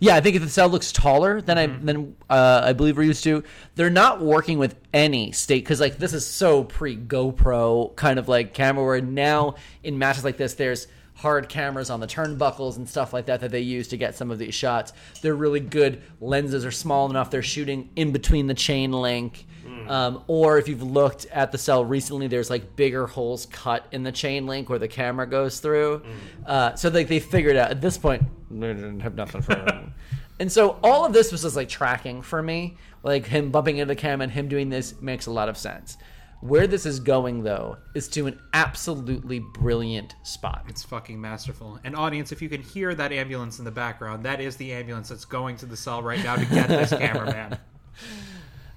Yeah, 0.00 0.16
I 0.16 0.20
think 0.20 0.36
if 0.36 0.42
the 0.42 0.50
cell 0.50 0.68
looks 0.68 0.92
taller 0.92 1.40
than 1.40 1.56
I 1.56 1.66
than 1.66 2.16
uh, 2.28 2.62
I 2.64 2.72
believe 2.72 2.96
we're 2.96 3.04
used 3.04 3.24
to, 3.24 3.42
they're 3.74 3.90
not 3.90 4.20
working 4.20 4.58
with 4.58 4.76
any 4.92 5.32
state 5.32 5.64
because 5.64 5.80
like 5.80 5.98
this 5.98 6.12
is 6.12 6.26
so 6.26 6.64
pre 6.64 6.96
GoPro 6.96 7.94
kind 7.96 8.18
of 8.18 8.28
like 8.28 8.54
camera. 8.54 8.84
Where 8.84 9.00
now 9.00 9.54
in 9.82 9.98
matches 9.98 10.24
like 10.24 10.36
this, 10.36 10.54
there's 10.54 10.88
hard 11.14 11.48
cameras 11.48 11.90
on 11.90 12.00
the 12.00 12.06
turnbuckles 12.06 12.76
and 12.76 12.88
stuff 12.88 13.12
like 13.12 13.26
that 13.26 13.40
that 13.40 13.50
they 13.50 13.60
use 13.60 13.88
to 13.88 13.96
get 13.96 14.14
some 14.14 14.30
of 14.30 14.38
these 14.38 14.54
shots. 14.54 14.92
They're 15.22 15.34
really 15.34 15.60
good. 15.60 16.02
Lenses 16.20 16.64
are 16.64 16.72
small 16.72 17.08
enough. 17.08 17.30
They're 17.30 17.42
shooting 17.42 17.88
in 17.96 18.12
between 18.12 18.46
the 18.46 18.54
chain 18.54 18.92
link. 18.92 19.46
Um, 19.88 20.24
or 20.26 20.58
if 20.58 20.68
you've 20.68 20.82
looked 20.82 21.26
at 21.26 21.52
the 21.52 21.58
cell 21.58 21.84
recently, 21.84 22.26
there's 22.26 22.50
like 22.50 22.76
bigger 22.76 23.06
holes 23.06 23.46
cut 23.46 23.86
in 23.92 24.02
the 24.02 24.12
chain 24.12 24.46
link 24.46 24.68
where 24.68 24.78
the 24.78 24.88
camera 24.88 25.26
goes 25.26 25.60
through. 25.60 26.02
Uh, 26.46 26.74
so 26.74 26.88
like 26.88 27.08
they 27.08 27.20
figured 27.20 27.56
out 27.56 27.70
at 27.70 27.80
this 27.80 27.98
point 27.98 28.22
they 28.50 28.68
didn't 28.68 29.00
have 29.00 29.14
nothing 29.14 29.42
for. 29.42 29.84
And 30.40 30.50
so 30.50 30.80
all 30.82 31.04
of 31.04 31.12
this 31.12 31.30
was 31.30 31.42
just 31.42 31.54
like 31.54 31.68
tracking 31.68 32.20
for 32.22 32.42
me. 32.42 32.76
Like 33.02 33.26
him 33.26 33.50
bumping 33.50 33.76
into 33.78 33.94
the 33.94 33.96
camera 33.96 34.24
and 34.24 34.32
him 34.32 34.48
doing 34.48 34.68
this 34.68 35.00
makes 35.00 35.26
a 35.26 35.30
lot 35.30 35.48
of 35.48 35.56
sense. 35.56 35.96
Where 36.40 36.66
this 36.66 36.84
is 36.84 37.00
going 37.00 37.42
though 37.42 37.78
is 37.94 38.08
to 38.08 38.26
an 38.26 38.38
absolutely 38.52 39.38
brilliant 39.38 40.14
spot. 40.24 40.64
It's 40.68 40.82
fucking 40.82 41.20
masterful. 41.20 41.78
And 41.84 41.94
audience, 41.94 42.32
if 42.32 42.42
you 42.42 42.48
can 42.48 42.62
hear 42.62 42.94
that 42.94 43.12
ambulance 43.12 43.58
in 43.58 43.64
the 43.64 43.70
background, 43.70 44.24
that 44.24 44.40
is 44.40 44.56
the 44.56 44.72
ambulance 44.72 45.08
that's 45.08 45.24
going 45.24 45.56
to 45.58 45.66
the 45.66 45.76
cell 45.76 46.02
right 46.02 46.22
now 46.22 46.36
to 46.36 46.44
get 46.46 46.68
this 46.68 46.90
cameraman. 46.98 47.56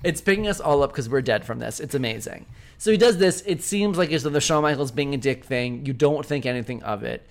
It's 0.04 0.22
picking 0.22 0.48
us 0.48 0.60
all 0.60 0.84
up 0.84 0.92
because 0.92 1.10
we're 1.10 1.22
dead 1.22 1.46
from 1.46 1.60
this. 1.60 1.80
It's 1.80 1.96
amazing. 1.96 2.46
So 2.78 2.92
he 2.92 2.98
does 2.98 3.18
this. 3.18 3.42
It 3.46 3.64
seems 3.64 3.98
like 3.98 4.12
it's 4.12 4.24
the 4.24 4.42
Shawn 4.42 4.62
Michaels 4.62 4.92
being 4.92 5.14
a 5.14 5.18
dick 5.18 5.44
thing. 5.44 5.86
You 5.86 5.94
don't 5.94 6.26
think 6.26 6.46
anything 6.46 6.84
of 6.84 7.04
it. 7.04 7.26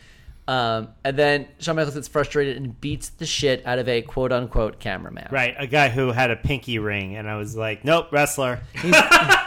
Um, 0.49 0.89
and 1.05 1.17
then 1.17 1.49
Shawn 1.59 1.77
Michaels 1.77 1.95
gets 1.95 2.09
frustrated 2.09 2.57
and 2.57 2.81
beats 2.81 3.09
the 3.09 3.27
shit 3.27 3.67
out 3.67 3.79
of 3.79 3.89
a 3.89 4.03
quote 4.03 4.33
unquote 4.33 4.81
cameraman. 4.81 5.29
Right, 5.31 5.55
a 5.59 5.67
guy 5.67 5.89
who 5.89 6.13
had 6.13 6.31
a 6.31 6.37
pinky 6.37 6.79
ring, 6.79 7.17
and 7.17 7.29
I 7.29 7.37
was 7.37 7.57
like, 7.57 7.85
nope, 7.85 8.09
wrestler. 8.13 8.61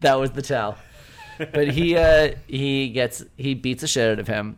That 0.00 0.14
was 0.14 0.30
the 0.30 0.42
tell. 0.42 0.78
But 1.38 1.68
he 1.68 1.96
uh, 1.96 2.32
he 2.46 2.88
gets 2.90 3.24
he 3.36 3.54
beats 3.54 3.82
the 3.82 3.88
shit 3.88 4.12
out 4.12 4.18
of 4.18 4.26
him. 4.26 4.56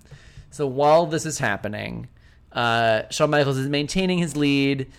So 0.50 0.66
while 0.66 1.06
this 1.06 1.26
is 1.26 1.38
happening, 1.38 2.08
uh, 2.52 3.02
Shawn 3.10 3.30
Michaels 3.30 3.58
is 3.58 3.68
maintaining 3.68 4.18
his 4.18 4.36
lead. 4.36 4.90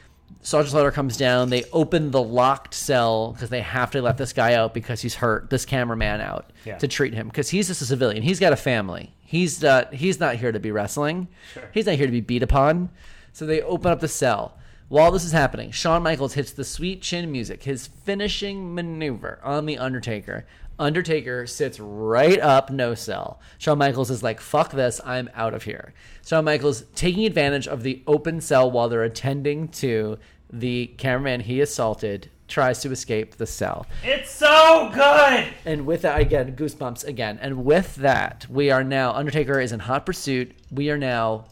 Sergeant 0.44 0.72
Slaughter 0.72 0.92
comes 0.92 1.18
down. 1.18 1.50
They 1.50 1.64
open 1.72 2.12
the 2.12 2.22
locked 2.22 2.74
cell 2.74 3.32
because 3.34 3.50
they 3.50 3.62
have 3.62 3.92
to 3.92 4.02
let 4.02 4.18
this 4.18 4.34
guy 4.34 4.54
out 4.56 4.74
because 4.74 5.02
he's 5.02 5.16
hurt. 5.16 5.50
This 5.50 5.66
cameraman 5.66 6.20
out 6.20 6.50
Yeah. 6.66 6.78
to 6.80 6.88
treat 6.88 7.14
him 7.14 7.28
because 7.28 7.50
he's 7.50 7.68
just 7.68 7.82
a 7.82 7.86
civilian. 7.86 8.24
He's 8.24 8.40
got 8.40 8.52
a 8.54 8.58
family. 8.58 9.14
He's 9.24 9.62
not. 9.62 9.94
He's 9.94 10.20
not 10.20 10.36
here 10.36 10.52
to 10.52 10.60
be 10.60 10.72
wrestling. 10.72 11.28
He's 11.74 11.86
not 11.86 11.96
here 11.96 12.08
to 12.08 12.12
be 12.12 12.22
beat 12.22 12.44
upon. 12.44 12.90
So 13.34 13.46
they 13.46 13.62
open 13.62 13.92
up 13.92 14.00
the 14.00 14.08
cell. 14.08 14.58
While 14.90 15.12
this 15.12 15.24
is 15.24 15.32
happening, 15.32 15.72
Shawn 15.72 16.04
Michaels 16.04 16.34
hits 16.34 16.52
the 16.52 16.66
sweet 16.66 17.02
chin 17.02 17.32
music, 17.32 17.64
his 17.64 17.88
finishing 17.88 18.76
maneuver 18.76 19.40
on 19.42 19.66
the 19.66 19.78
Undertaker. 19.78 20.46
Undertaker 20.80 21.45
sits 21.45 21.80
right 21.80 22.39
up, 22.39 22.69
no 22.69 22.95
cell. 22.95 23.39
Shawn 23.57 23.77
Michaels 23.77 24.10
is 24.10 24.23
like, 24.23 24.39
fuck 24.39 24.72
this, 24.72 24.99
I'm 25.06 25.30
out 25.35 25.53
of 25.53 25.64
here. 25.64 25.93
Shawn 26.26 26.45
Michaels 26.45 26.84
taking 26.95 27.26
advantage 27.26 27.68
of 27.68 27.84
the 27.84 28.02
open 28.07 28.41
cell 28.41 28.69
while 28.69 28.89
they're 28.89 29.03
attending 29.03 29.68
to 29.69 30.18
the 30.52 30.88
cameraman 30.98 31.41
he 31.41 31.61
assaulted, 31.61 32.30
tries 32.48 32.81
to 32.81 32.91
escape 32.91 33.35
the 33.35 33.45
cell. 33.45 33.85
it's 34.03 34.31
so 34.31 34.91
good. 34.93 35.53
And 35.65 35.85
with 35.85 36.02
that, 36.02 36.19
again, 36.19 36.56
goosebumps 36.56 37.06
again. 37.06 37.39
And 37.41 37.64
with 37.64 37.95
that, 37.95 38.45
we 38.49 38.72
are 38.72 38.84
now, 38.84 39.14
Undertaker 39.14 39.60
is 39.60 39.72
in 39.72 39.80
hot 39.80 40.06
pursuit. 40.06 40.53
We 40.72 40.89
are 40.89 40.98
now 40.98 41.45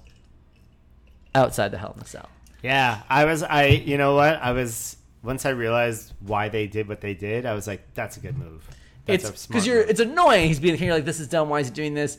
outside 1.33 1.69
the 1.69 1.77
Hell 1.77 1.93
in 1.93 1.99
the 1.99 2.09
Cell. 2.09 2.29
Yeah, 2.61 3.03
I 3.09 3.25
was. 3.25 3.41
I 3.43 3.67
you 3.67 3.97
know 3.97 4.15
what? 4.15 4.41
I 4.41 4.51
was 4.51 4.97
once 5.23 5.45
I 5.45 5.51
realized 5.51 6.13
why 6.19 6.49
they 6.49 6.67
did 6.67 6.87
what 6.87 6.99
they 7.01 7.13
did. 7.13 7.45
I 7.45 7.53
was 7.53 7.67
like, 7.67 7.93
that's 7.93 8.17
a 8.17 8.19
good 8.19 8.37
move. 8.37 8.67
It's 9.11 9.47
because 9.47 9.67
you're 9.67 9.81
it's 9.81 9.99
annoying. 9.99 10.47
He's 10.47 10.59
being 10.59 10.77
here 10.77 10.93
like 10.93 11.05
this 11.05 11.19
is 11.19 11.27
dumb. 11.27 11.49
Why 11.49 11.59
is 11.59 11.67
he 11.67 11.73
doing 11.73 11.93
this? 11.93 12.17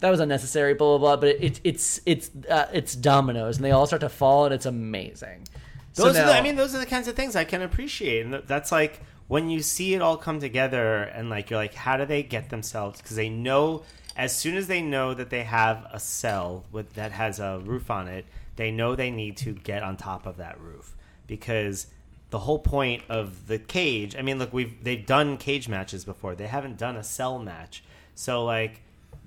That 0.00 0.10
was 0.10 0.20
unnecessary. 0.20 0.74
Blah 0.74 0.98
blah 0.98 1.16
blah. 1.16 1.16
But 1.16 1.28
it, 1.36 1.42
it, 1.42 1.60
it's 1.64 2.00
it's 2.06 2.30
uh, 2.48 2.66
it's 2.72 2.94
dominoes, 2.94 3.56
and 3.56 3.64
they 3.64 3.70
all 3.70 3.86
start 3.86 4.00
to 4.00 4.08
fall, 4.08 4.44
and 4.44 4.54
it's 4.54 4.66
amazing. 4.66 5.46
So 5.92 6.04
Those 6.04 6.16
are 6.16 6.26
the, 6.26 6.32
I 6.32 6.40
mean, 6.40 6.56
those 6.56 6.74
are 6.74 6.78
the 6.78 6.86
kinds 6.86 7.06
of 7.06 7.14
things 7.14 7.36
I 7.36 7.44
can 7.44 7.60
appreciate, 7.60 8.24
and 8.24 8.34
that's 8.46 8.72
like 8.72 9.02
when 9.28 9.50
you 9.50 9.60
see 9.60 9.94
it 9.94 10.00
all 10.02 10.16
come 10.16 10.40
together, 10.40 11.02
and 11.02 11.28
like 11.28 11.50
you're 11.50 11.58
like, 11.58 11.74
how 11.74 11.96
do 11.96 12.06
they 12.06 12.22
get 12.22 12.50
themselves? 12.50 13.00
Because 13.00 13.16
they 13.16 13.28
know 13.28 13.82
as 14.16 14.36
soon 14.36 14.56
as 14.56 14.66
they 14.66 14.82
know 14.82 15.14
that 15.14 15.30
they 15.30 15.42
have 15.42 15.86
a 15.92 15.98
cell 15.98 16.64
with 16.70 16.94
that 16.94 17.12
has 17.12 17.38
a 17.38 17.60
roof 17.64 17.90
on 17.90 18.08
it, 18.08 18.26
they 18.56 18.70
know 18.70 18.94
they 18.94 19.10
need 19.10 19.36
to 19.38 19.52
get 19.52 19.82
on 19.82 19.96
top 19.96 20.26
of 20.26 20.36
that 20.36 20.60
roof 20.60 20.94
because 21.26 21.86
the 22.32 22.40
whole 22.40 22.58
point 22.58 23.04
of 23.08 23.46
the 23.46 23.58
cage. 23.60 24.16
I 24.16 24.22
mean, 24.22 24.40
look, 24.40 24.52
we've 24.52 24.82
they've 24.82 25.06
done 25.06 25.36
cage 25.36 25.68
matches 25.68 26.04
before. 26.04 26.34
They 26.34 26.48
haven't 26.48 26.76
done 26.78 26.96
a 26.96 27.04
cell 27.04 27.38
match, 27.38 27.84
so 28.16 28.44
like. 28.44 28.80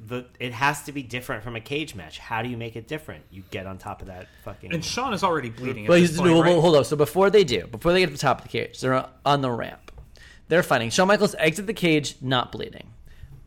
The, 0.07 0.25
it 0.39 0.51
has 0.51 0.83
to 0.83 0.91
be 0.91 1.01
different 1.03 1.41
from 1.41 1.55
a 1.55 1.61
cage 1.61 1.95
match. 1.95 2.19
How 2.19 2.41
do 2.43 2.49
you 2.49 2.57
make 2.57 2.75
it 2.75 2.85
different? 2.85 3.23
You 3.31 3.43
get 3.49 3.65
on 3.65 3.77
top 3.77 4.01
of 4.01 4.07
that 4.07 4.27
fucking. 4.43 4.73
And 4.73 4.83
Shawn 4.83 5.13
is 5.13 5.23
already 5.23 5.49
bleeding. 5.49 5.85
At 5.85 5.89
Well, 5.89 5.99
this 5.99 6.09
he's, 6.09 6.19
point, 6.19 6.31
no, 6.31 6.41
right? 6.43 6.59
hold 6.59 6.75
on. 6.75 6.83
So 6.83 6.97
before 6.97 7.29
they 7.29 7.43
do, 7.45 7.65
before 7.67 7.93
they 7.93 8.01
get 8.01 8.07
to 8.07 8.11
the 8.11 8.17
top 8.17 8.39
of 8.39 8.43
the 8.43 8.49
cage, 8.49 8.81
they're 8.81 9.07
on 9.25 9.41
the 9.41 9.49
ramp. 9.49 9.93
They're 10.49 10.63
fighting. 10.63 10.89
Shawn 10.89 11.07
Michaels 11.07 11.33
exit 11.39 11.65
the 11.65 11.73
cage, 11.73 12.17
not 12.21 12.51
bleeding. 12.51 12.87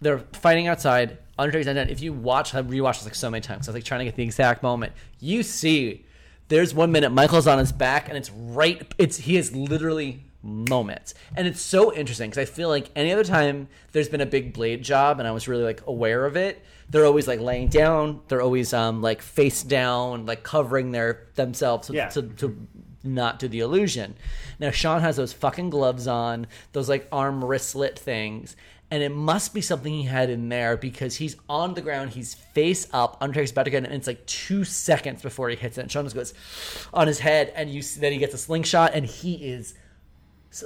They're 0.01 0.21
fighting 0.33 0.69
outside. 0.69 1.19
Undertaker's 1.39 1.67
done. 1.67 1.77
If 1.77 2.01
you 2.01 2.13
watch, 2.15 2.55
I've 2.55 2.67
rewatched 2.67 3.01
this 3.01 3.05
like 3.05 3.15
so 3.15 3.31
many 3.31 3.43
times. 3.43 3.69
I 3.69 3.73
was 3.73 3.75
like 3.75 3.85
trying 3.85 4.01
to 4.01 4.05
get 4.07 4.17
the 4.17 4.25
exact 4.25 4.63
moment. 4.63 4.95
You 5.21 5.43
see, 5.43 6.07
there's 6.49 6.75
one 6.75 6.93
minute 6.93 7.11
Michael's 7.11 7.47
on 7.47 7.59
his 7.59 7.73
back, 7.73 8.09
and 8.09 8.17
it's 8.19 8.31
right. 8.31 8.83
It's 8.99 9.19
he 9.19 9.37
is 9.37 9.55
literally 9.55 10.25
moments, 10.43 11.15
and 11.37 11.47
it's 11.47 11.61
so 11.61 11.93
interesting 11.95 12.31
because 12.31 12.41
I 12.41 12.51
feel 12.53 12.69
like 12.69 12.91
any 12.97 13.13
other 13.13 13.25
time 13.25 13.69
there's 13.93 14.09
been 14.09 14.21
a 14.21 14.27
big 14.27 14.53
blade 14.53 14.83
job, 14.83 15.19
and 15.19 15.29
I 15.29 15.33
was 15.33 15.49
really 15.49 15.65
like 15.65 15.83
aware 15.87 16.25
of 16.27 16.37
it. 16.37 16.63
They're 16.91 17.05
always 17.05 17.29
like 17.29 17.41
laying 17.41 17.69
down. 17.69 18.21
They're 18.29 18.41
always 18.43 18.73
um 18.73 19.03
like 19.03 19.21
face 19.21 19.63
down, 19.63 20.27
like 20.27 20.43
covering 20.43 20.93
their 20.93 21.27
themselves 21.35 21.91
Yeah. 21.91 22.09
to, 22.11 22.23
to 22.23 22.67
not 23.05 23.39
do 23.39 23.47
the 23.49 23.61
illusion. 23.61 24.15
Now 24.59 24.71
Shawn 24.71 25.01
has 25.03 25.17
those 25.17 25.33
fucking 25.33 25.71
gloves 25.71 26.07
on, 26.09 26.47
those 26.73 26.89
like 26.89 27.07
arm 27.13 27.45
wristlet 27.45 27.99
things, 27.99 28.57
and 28.91 29.03
it 29.03 29.11
must 29.11 29.53
be 29.53 29.61
something 29.61 29.93
he 29.93 30.05
had 30.05 30.31
in 30.31 30.49
there 30.49 30.77
because 30.77 31.17
he's 31.17 31.37
on 31.49 31.75
the 31.75 31.81
ground, 31.81 32.11
he's 32.11 32.35
face 32.35 32.89
up, 32.93 33.19
Undertaker's 33.21 33.51
about 33.51 33.65
to 33.65 33.71
get 33.71 33.85
it, 33.85 33.87
and 33.87 33.95
it's 33.95 34.07
like 34.07 34.25
two 34.27 34.65
seconds 34.65 35.23
before 35.23 35.51
he 35.51 35.57
hits 35.57 35.77
it. 35.79 35.83
And 35.83 35.93
Shawn 35.93 36.05
just 36.05 36.15
goes 36.17 36.35
on 36.95 37.07
his 37.07 37.19
head, 37.19 37.53
and 37.55 37.71
you 37.71 37.83
see 37.83 38.01
that 38.01 38.13
he 38.13 38.19
gets 38.19 38.35
a 38.35 38.39
slingshot, 38.39 38.93
and 38.95 39.05
he 39.05 39.35
is 39.35 39.75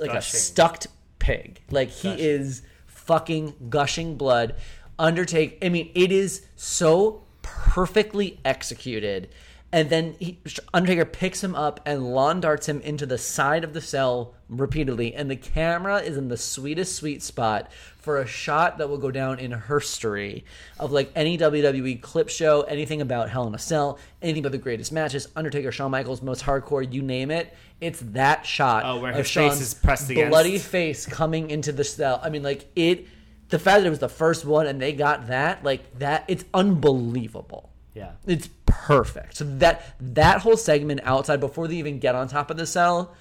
like 0.00 0.10
a 0.10 0.14
Gushing. 0.14 0.40
stucked 0.40 0.86
pig. 1.18 1.60
Like 1.70 1.88
he 1.90 2.10
is 2.10 2.62
fucking 2.86 3.54
gushing 3.68 4.16
blood. 4.16 4.54
Undertake. 4.98 5.58
I 5.62 5.68
mean, 5.68 5.90
it 5.94 6.12
is 6.12 6.46
so 6.54 7.24
perfectly 7.42 8.38
executed. 8.44 9.30
And 9.72 9.88
then 9.88 10.16
he, 10.18 10.38
Undertaker 10.74 11.06
picks 11.06 11.42
him 11.42 11.54
up 11.54 11.80
and 11.86 12.12
lawn 12.12 12.40
darts 12.40 12.68
him 12.68 12.82
into 12.82 13.06
the 13.06 13.16
side 13.16 13.64
of 13.64 13.72
the 13.72 13.80
cell 13.80 14.34
repeatedly. 14.50 15.14
And 15.14 15.30
the 15.30 15.36
camera 15.36 16.00
is 16.00 16.18
in 16.18 16.28
the 16.28 16.36
sweetest 16.36 16.94
sweet 16.94 17.22
spot 17.22 17.72
for 17.96 18.18
a 18.18 18.26
shot 18.26 18.76
that 18.78 18.90
will 18.90 18.98
go 18.98 19.10
down 19.10 19.38
in 19.38 19.52
history 19.52 20.44
of 20.78 20.92
like 20.92 21.10
any 21.14 21.38
WWE 21.38 22.02
clip 22.02 22.28
show, 22.28 22.62
anything 22.62 23.00
about 23.00 23.30
Hell 23.30 23.46
in 23.46 23.54
a 23.54 23.58
Cell, 23.58 23.98
anything 24.20 24.42
about 24.42 24.52
the 24.52 24.58
greatest 24.58 24.92
matches, 24.92 25.28
Undertaker, 25.34 25.72
Shawn 25.72 25.90
Michaels, 25.90 26.20
most 26.20 26.44
hardcore, 26.44 26.92
you 26.92 27.00
name 27.00 27.30
it. 27.30 27.54
It's 27.80 28.00
that 28.00 28.44
shot 28.44 28.84
Oh, 28.84 29.00
where 29.00 29.12
of 29.12 29.16
his 29.16 29.26
face 29.26 29.32
Shawn's 29.32 29.60
is 29.62 29.74
pressed 29.74 30.10
against. 30.10 30.30
bloody 30.30 30.58
face 30.58 31.06
coming 31.06 31.48
into 31.50 31.72
the 31.72 31.84
cell. 31.84 32.20
I 32.22 32.28
mean, 32.28 32.42
like 32.42 32.66
it. 32.76 33.06
The 33.48 33.58
fact 33.58 33.80
that 33.80 33.86
it 33.86 33.90
was 33.90 33.98
the 33.98 34.08
first 34.08 34.44
one 34.44 34.66
and 34.66 34.80
they 34.80 34.92
got 34.92 35.28
that, 35.28 35.62
like 35.64 35.98
that, 35.98 36.24
it's 36.28 36.44
unbelievable. 36.54 37.71
Yeah. 37.94 38.12
It's 38.26 38.48
perfect. 38.66 39.36
So 39.36 39.44
that 39.44 39.94
that 40.00 40.40
whole 40.40 40.56
segment 40.56 41.00
outside 41.04 41.40
before 41.40 41.68
they 41.68 41.76
even 41.76 41.98
get 41.98 42.14
on 42.14 42.28
top 42.28 42.50
of 42.50 42.56
the 42.56 42.66
cell 42.66 43.14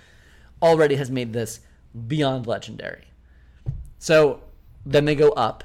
already 0.61 0.95
has 0.95 1.11
made 1.11 1.34
this 1.34 1.60
beyond 2.07 2.48
legendary. 2.48 3.06
So 3.99 4.41
then 4.85 5.06
they 5.06 5.15
go 5.15 5.30
up. 5.30 5.64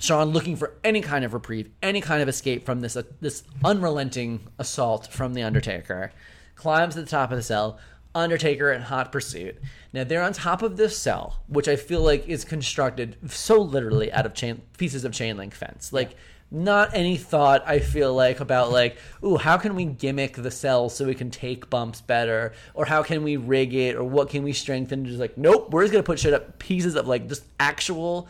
Shawn 0.00 0.30
looking 0.30 0.54
for 0.54 0.74
any 0.84 1.00
kind 1.00 1.24
of 1.24 1.34
reprieve, 1.34 1.70
any 1.82 2.00
kind 2.00 2.22
of 2.22 2.28
escape 2.28 2.64
from 2.64 2.80
this 2.80 2.96
uh, 2.96 3.02
this 3.20 3.42
unrelenting 3.64 4.46
assault 4.58 5.08
from 5.08 5.34
the 5.34 5.42
Undertaker. 5.42 6.12
Climbs 6.54 6.94
to 6.94 7.02
the 7.02 7.06
top 7.06 7.30
of 7.30 7.36
the 7.36 7.42
cell. 7.42 7.78
Undertaker 8.14 8.72
in 8.72 8.82
hot 8.82 9.12
pursuit. 9.12 9.56
Now 9.92 10.04
they're 10.04 10.22
on 10.22 10.32
top 10.32 10.62
of 10.62 10.76
this 10.76 10.96
cell, 10.96 11.42
which 11.48 11.68
I 11.68 11.76
feel 11.76 12.00
like 12.00 12.26
is 12.28 12.44
constructed 12.44 13.16
so 13.30 13.60
literally 13.60 14.12
out 14.12 14.24
of 14.24 14.34
chain 14.34 14.62
pieces 14.76 15.04
of 15.04 15.12
chain 15.12 15.36
link 15.36 15.54
fence. 15.54 15.92
Like 15.92 16.14
not 16.50 16.94
any 16.94 17.16
thought 17.16 17.62
I 17.66 17.78
feel 17.78 18.14
like 18.14 18.40
about 18.40 18.72
like, 18.72 18.96
ooh, 19.22 19.36
how 19.36 19.58
can 19.58 19.74
we 19.74 19.84
gimmick 19.84 20.34
the 20.34 20.50
cell 20.50 20.88
so 20.88 21.06
we 21.06 21.14
can 21.14 21.30
take 21.30 21.68
bumps 21.68 22.00
better, 22.00 22.52
or 22.74 22.86
how 22.86 23.02
can 23.02 23.22
we 23.22 23.36
rig 23.36 23.74
it, 23.74 23.96
or 23.96 24.04
what 24.04 24.30
can 24.30 24.42
we 24.42 24.52
strengthen? 24.52 25.04
Just 25.04 25.18
like, 25.18 25.36
nope, 25.36 25.70
we're 25.70 25.82
just 25.82 25.92
gonna 25.92 26.02
put 26.02 26.18
shit 26.18 26.32
up 26.32 26.58
pieces 26.58 26.94
of 26.94 27.06
like 27.06 27.28
just 27.28 27.44
actual 27.60 28.28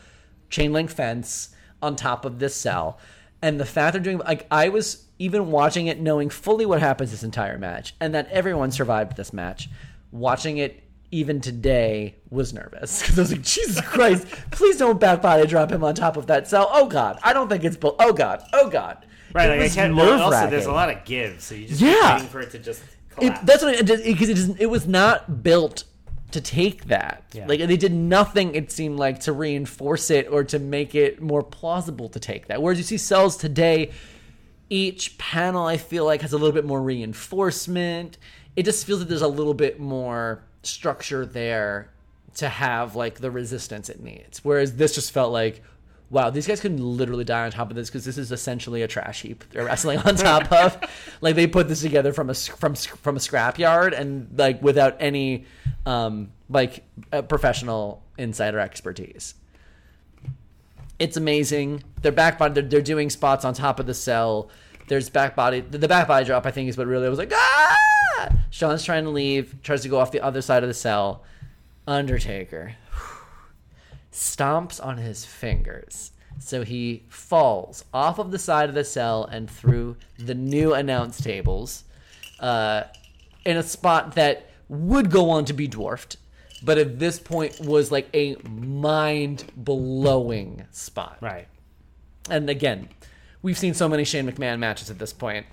chain 0.50 0.72
link 0.72 0.90
fence 0.90 1.50
on 1.80 1.94
top 1.94 2.24
of 2.24 2.38
this 2.40 2.56
cell, 2.56 2.98
and 3.40 3.60
the 3.60 3.64
fact 3.64 3.92
they're 3.92 4.02
doing 4.02 4.18
like 4.18 4.46
I 4.50 4.68
was 4.68 5.04
even 5.20 5.50
watching 5.50 5.86
it 5.86 6.00
knowing 6.00 6.30
fully 6.30 6.66
what 6.66 6.80
happens 6.80 7.10
this 7.10 7.24
entire 7.24 7.58
match 7.58 7.94
and 8.00 8.14
that 8.14 8.28
everyone 8.30 8.70
survived 8.70 9.16
this 9.16 9.32
match, 9.32 9.68
watching 10.10 10.58
it 10.58 10.82
even 11.10 11.40
today 11.40 12.14
was 12.30 12.52
nervous 12.52 13.00
because 13.02 13.18
I 13.18 13.22
was 13.22 13.32
like, 13.32 13.42
Jesus 13.42 13.80
Christ, 13.80 14.26
please 14.50 14.76
don't 14.76 15.00
back 15.00 15.22
body 15.22 15.46
drop 15.46 15.70
him 15.72 15.82
on 15.84 15.94
top 15.94 16.16
of 16.16 16.26
that 16.26 16.48
cell. 16.48 16.68
Oh 16.70 16.86
God, 16.86 17.18
I 17.22 17.32
don't 17.32 17.48
think 17.48 17.64
it's 17.64 17.76
bull. 17.76 17.96
Oh 17.98 18.12
God, 18.12 18.42
oh 18.52 18.68
God. 18.68 19.04
Right, 19.34 19.48
It 19.50 19.60
like 19.60 19.70
I 19.70 19.74
can't. 19.74 19.94
well, 19.94 20.22
Also, 20.22 20.48
there's 20.50 20.66
a 20.66 20.72
lot 20.72 20.88
of 20.90 21.04
give, 21.04 21.40
so 21.42 21.54
you 21.54 21.68
just 21.68 21.80
Yeah. 21.80 22.14
waiting 22.14 22.28
for 22.28 22.40
it 22.40 22.50
to 22.52 22.58
just 22.58 22.82
It, 22.82 23.14
collapse. 23.20 23.40
that's 23.44 23.62
what 23.62 23.74
it 23.74 24.04
because 24.04 24.28
it, 24.28 24.34
doesn't- 24.34 24.60
it 24.60 24.66
was 24.70 24.86
not 24.86 25.42
built 25.42 25.84
to 26.30 26.40
take 26.42 26.86
that. 26.88 27.24
Yeah. 27.32 27.46
Like 27.46 27.60
they 27.60 27.76
did 27.78 27.92
nothing. 27.92 28.54
It 28.54 28.70
seemed 28.70 28.98
like 28.98 29.20
to 29.20 29.32
reinforce 29.32 30.10
it 30.10 30.28
or 30.30 30.44
to 30.44 30.58
make 30.58 30.94
it 30.94 31.22
more 31.22 31.42
plausible 31.42 32.08
to 32.10 32.20
take 32.20 32.48
that. 32.48 32.60
Whereas 32.60 32.78
you 32.78 32.84
see 32.84 32.98
cells 32.98 33.36
today, 33.38 33.90
each 34.70 35.16
panel 35.16 35.64
I 35.66 35.78
feel 35.78 36.04
like 36.04 36.20
has 36.20 36.34
a 36.34 36.36
little 36.36 36.52
bit 36.52 36.66
more 36.66 36.82
reinforcement. 36.82 38.18
It 38.56 38.64
just 38.64 38.86
feels 38.86 39.00
like 39.00 39.08
there's 39.08 39.22
a 39.22 39.28
little 39.28 39.54
bit 39.54 39.78
more 39.80 40.42
structure 40.62 41.24
there 41.24 41.90
to 42.36 42.48
have 42.48 42.94
like 42.94 43.20
the 43.20 43.30
resistance 43.30 43.88
it 43.88 44.00
needs. 44.00 44.44
Whereas 44.44 44.76
this 44.76 44.94
just 44.94 45.12
felt 45.12 45.32
like, 45.32 45.62
wow, 46.10 46.30
these 46.30 46.46
guys 46.46 46.60
can 46.60 46.96
literally 46.96 47.24
die 47.24 47.44
on 47.44 47.50
top 47.50 47.70
of 47.70 47.76
this 47.76 47.88
because 47.88 48.04
this 48.04 48.18
is 48.18 48.30
essentially 48.32 48.82
a 48.82 48.88
trash 48.88 49.22
heap 49.22 49.44
they're 49.50 49.64
wrestling 49.64 49.98
on 49.98 50.14
top 50.14 50.50
of. 50.52 50.78
Like 51.20 51.34
they 51.34 51.46
put 51.46 51.68
this 51.68 51.82
together 51.82 52.12
from 52.12 52.30
a 52.30 52.34
from 52.34 52.74
from 52.74 53.16
a 53.16 53.20
scrapyard 53.20 53.98
and 53.98 54.28
like 54.38 54.62
without 54.62 54.96
any 55.00 55.46
um 55.86 56.30
like 56.48 56.84
uh, 57.12 57.22
professional 57.22 58.02
insider 58.16 58.58
expertise. 58.58 59.34
It's 60.98 61.16
amazing. 61.16 61.84
They're 62.02 62.10
back. 62.10 62.38
They're, 62.38 62.50
they're 62.62 62.82
doing 62.82 63.08
spots 63.10 63.44
on 63.44 63.54
top 63.54 63.78
of 63.78 63.86
the 63.86 63.94
cell. 63.94 64.50
There's 64.88 65.10
back 65.10 65.36
body. 65.36 65.60
The, 65.60 65.86
back 65.86 66.08
body 66.08 66.24
drop, 66.24 66.46
I 66.46 66.50
think, 66.50 66.68
is 66.68 66.76
what 66.76 66.86
really 66.86 67.08
was 67.08 67.18
like. 67.18 67.32
Ah! 67.34 67.76
Shawn's 68.50 68.84
trying 68.84 69.04
to 69.04 69.10
leave. 69.10 69.62
Tries 69.62 69.82
to 69.82 69.88
go 69.88 69.98
off 69.98 70.10
the 70.10 70.20
other 70.20 70.42
side 70.42 70.62
of 70.62 70.68
the 70.68 70.74
cell. 70.74 71.24
Undertaker 71.86 72.74
stomps 74.18 74.84
on 74.84 74.98
his 74.98 75.24
fingers. 75.24 76.10
So 76.40 76.62
he 76.62 77.04
falls 77.08 77.84
off 77.92 78.18
of 78.18 78.30
the 78.30 78.38
side 78.38 78.68
of 78.68 78.74
the 78.74 78.84
cell 78.84 79.24
and 79.24 79.50
through 79.50 79.96
the 80.18 80.34
new 80.34 80.74
announce 80.74 81.20
tables 81.20 81.84
uh, 82.40 82.84
in 83.44 83.56
a 83.56 83.62
spot 83.62 84.14
that 84.14 84.50
would 84.68 85.10
go 85.10 85.30
on 85.30 85.44
to 85.46 85.52
be 85.52 85.66
dwarfed, 85.66 86.16
but 86.62 86.78
at 86.78 86.98
this 86.98 87.18
point 87.18 87.60
was 87.60 87.90
like 87.90 88.08
a 88.14 88.36
mind 88.48 89.50
blowing 89.56 90.66
spot. 90.70 91.18
right. 91.20 91.48
And 92.30 92.50
again, 92.50 92.90
we've 93.42 93.58
seen 93.58 93.74
so 93.74 93.88
many 93.88 94.04
Shane 94.04 94.30
McMahon 94.30 94.58
matches 94.58 94.90
at 94.90 94.98
this 94.98 95.12
point. 95.12 95.46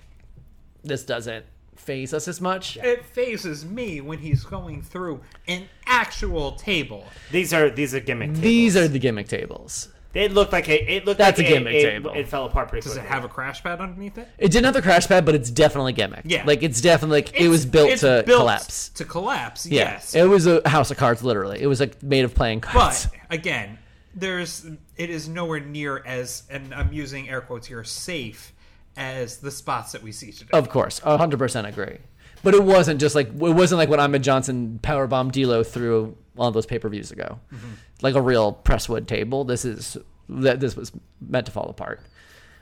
This 0.84 1.04
doesn't 1.04 1.44
faze 1.76 2.14
us 2.14 2.28
as 2.28 2.40
much. 2.40 2.76
It 2.78 3.04
fazes 3.04 3.64
me 3.64 4.00
when 4.00 4.18
he's 4.18 4.44
going 4.44 4.82
through 4.82 5.20
an 5.48 5.68
actual 5.86 6.52
table. 6.52 7.04
These 7.30 7.52
are 7.52 7.70
these 7.70 7.94
are 7.94 8.00
gimmick. 8.00 8.28
Tables. 8.28 8.42
These 8.42 8.76
are 8.76 8.88
the 8.88 8.98
gimmick 8.98 9.28
tables. 9.28 9.88
It 10.14 10.32
looked 10.32 10.50
like 10.52 10.66
a. 10.70 10.92
It 10.96 11.04
looked 11.04 11.18
That's 11.18 11.36
like 11.38 11.46
a 11.46 11.50
gimmick 11.50 11.74
it, 11.74 11.82
table. 11.82 12.12
It, 12.14 12.26
fell 12.26 12.46
apart 12.46 12.70
pretty 12.70 12.84
Does 12.84 12.94
quickly. 12.94 13.06
it 13.06 13.12
have 13.12 13.24
a 13.24 13.28
crash 13.28 13.62
pad 13.62 13.80
underneath 13.82 14.16
it? 14.16 14.26
It 14.38 14.50
didn't 14.50 14.64
have 14.64 14.72
the 14.72 14.80
crash 14.80 15.06
pad, 15.06 15.26
but 15.26 15.34
it's 15.34 15.50
definitely 15.50 15.92
gimmick. 15.92 16.22
Yeah. 16.24 16.42
like 16.46 16.62
it's 16.62 16.80
definitely 16.80 17.18
like 17.18 17.38
it 17.38 17.48
was 17.48 17.66
built 17.66 17.90
it's 17.90 18.00
to 18.00 18.22
built 18.24 18.40
collapse. 18.40 18.88
To 18.90 19.04
collapse, 19.04 19.66
Yeah, 19.66 19.82
yes. 19.92 20.14
it 20.14 20.24
was 20.24 20.46
a 20.46 20.66
house 20.66 20.90
of 20.90 20.96
cards. 20.96 21.22
Literally, 21.22 21.60
it 21.60 21.66
was 21.66 21.80
like 21.80 22.02
made 22.02 22.24
of 22.24 22.34
playing 22.34 22.62
cards. 22.62 23.06
But 23.06 23.20
again, 23.28 23.76
there's 24.16 24.66
it 24.96 25.10
is 25.10 25.28
nowhere 25.28 25.60
near 25.60 26.02
as 26.04 26.42
and 26.50 26.74
I'm 26.74 26.92
using 26.92 27.28
air 27.28 27.40
quotes 27.40 27.66
here 27.66 27.84
safe 27.84 28.52
as 28.96 29.36
the 29.38 29.50
spots 29.50 29.92
that 29.92 30.02
we 30.02 30.10
see 30.10 30.32
today. 30.32 30.50
Of 30.52 30.68
course, 30.70 30.98
hundred 31.00 31.38
percent 31.38 31.66
agree. 31.66 31.98
But 32.42 32.54
it 32.54 32.62
wasn't 32.64 33.00
just 33.00 33.14
like 33.14 33.28
it 33.28 33.34
wasn't 33.34 33.78
like 33.78 33.88
when 33.88 34.00
Ahmed 34.00 34.22
Johnson 34.22 34.78
powerbomb 34.82 35.32
D'Lo 35.32 35.62
through 35.62 36.16
one 36.34 36.48
of 36.48 36.54
those 36.54 36.66
pay 36.66 36.78
per 36.78 36.88
views 36.88 37.10
ago, 37.12 37.38
Mm-hmm. 37.54 37.70
like 38.02 38.14
a 38.14 38.20
real 38.20 38.60
presswood 38.64 39.06
table. 39.06 39.44
This 39.44 39.64
is 39.64 39.96
that 40.28 40.60
this 40.60 40.76
was 40.76 40.92
meant 41.20 41.46
to 41.46 41.52
fall 41.52 41.68
apart. 41.68 42.00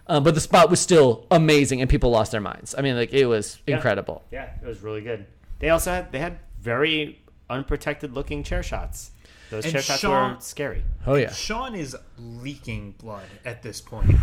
Um, 0.07 0.23
but 0.23 0.35
the 0.35 0.41
spot 0.41 0.69
was 0.69 0.81
still 0.81 1.27
amazing, 1.31 1.81
and 1.81 1.89
people 1.89 2.11
lost 2.11 2.31
their 2.31 2.41
minds. 2.41 2.75
I 2.77 2.83
mean, 2.83 2.95
like 2.97 3.13
it 3.13 3.27
was 3.27 3.59
Yeah. 3.67 3.77
incredible. 3.77 4.23
Yeah, 4.31 4.51
it 4.63 4.67
was 4.67 4.83
really 4.83 5.01
good. 5.01 5.27
They 5.61 5.71
also 5.71 5.91
had 5.93 6.13
they 6.13 6.19
had 6.19 6.39
very 6.61 7.21
unprotected 7.49 8.13
looking 8.13 8.43
chair 8.43 8.63
shots. 8.63 9.11
Those 9.51 9.65
And 9.65 9.73
chair 9.73 9.83
shots 9.83 10.01
Shawn- 10.01 10.35
were 10.35 10.41
scary. 10.41 10.83
Oh 11.07 11.15
yeah, 11.15 11.33
Shawn 11.33 11.75
is 11.75 11.97
leaking 12.19 12.93
blood 12.93 13.27
at 13.45 13.63
this 13.63 13.81
point. 13.81 14.17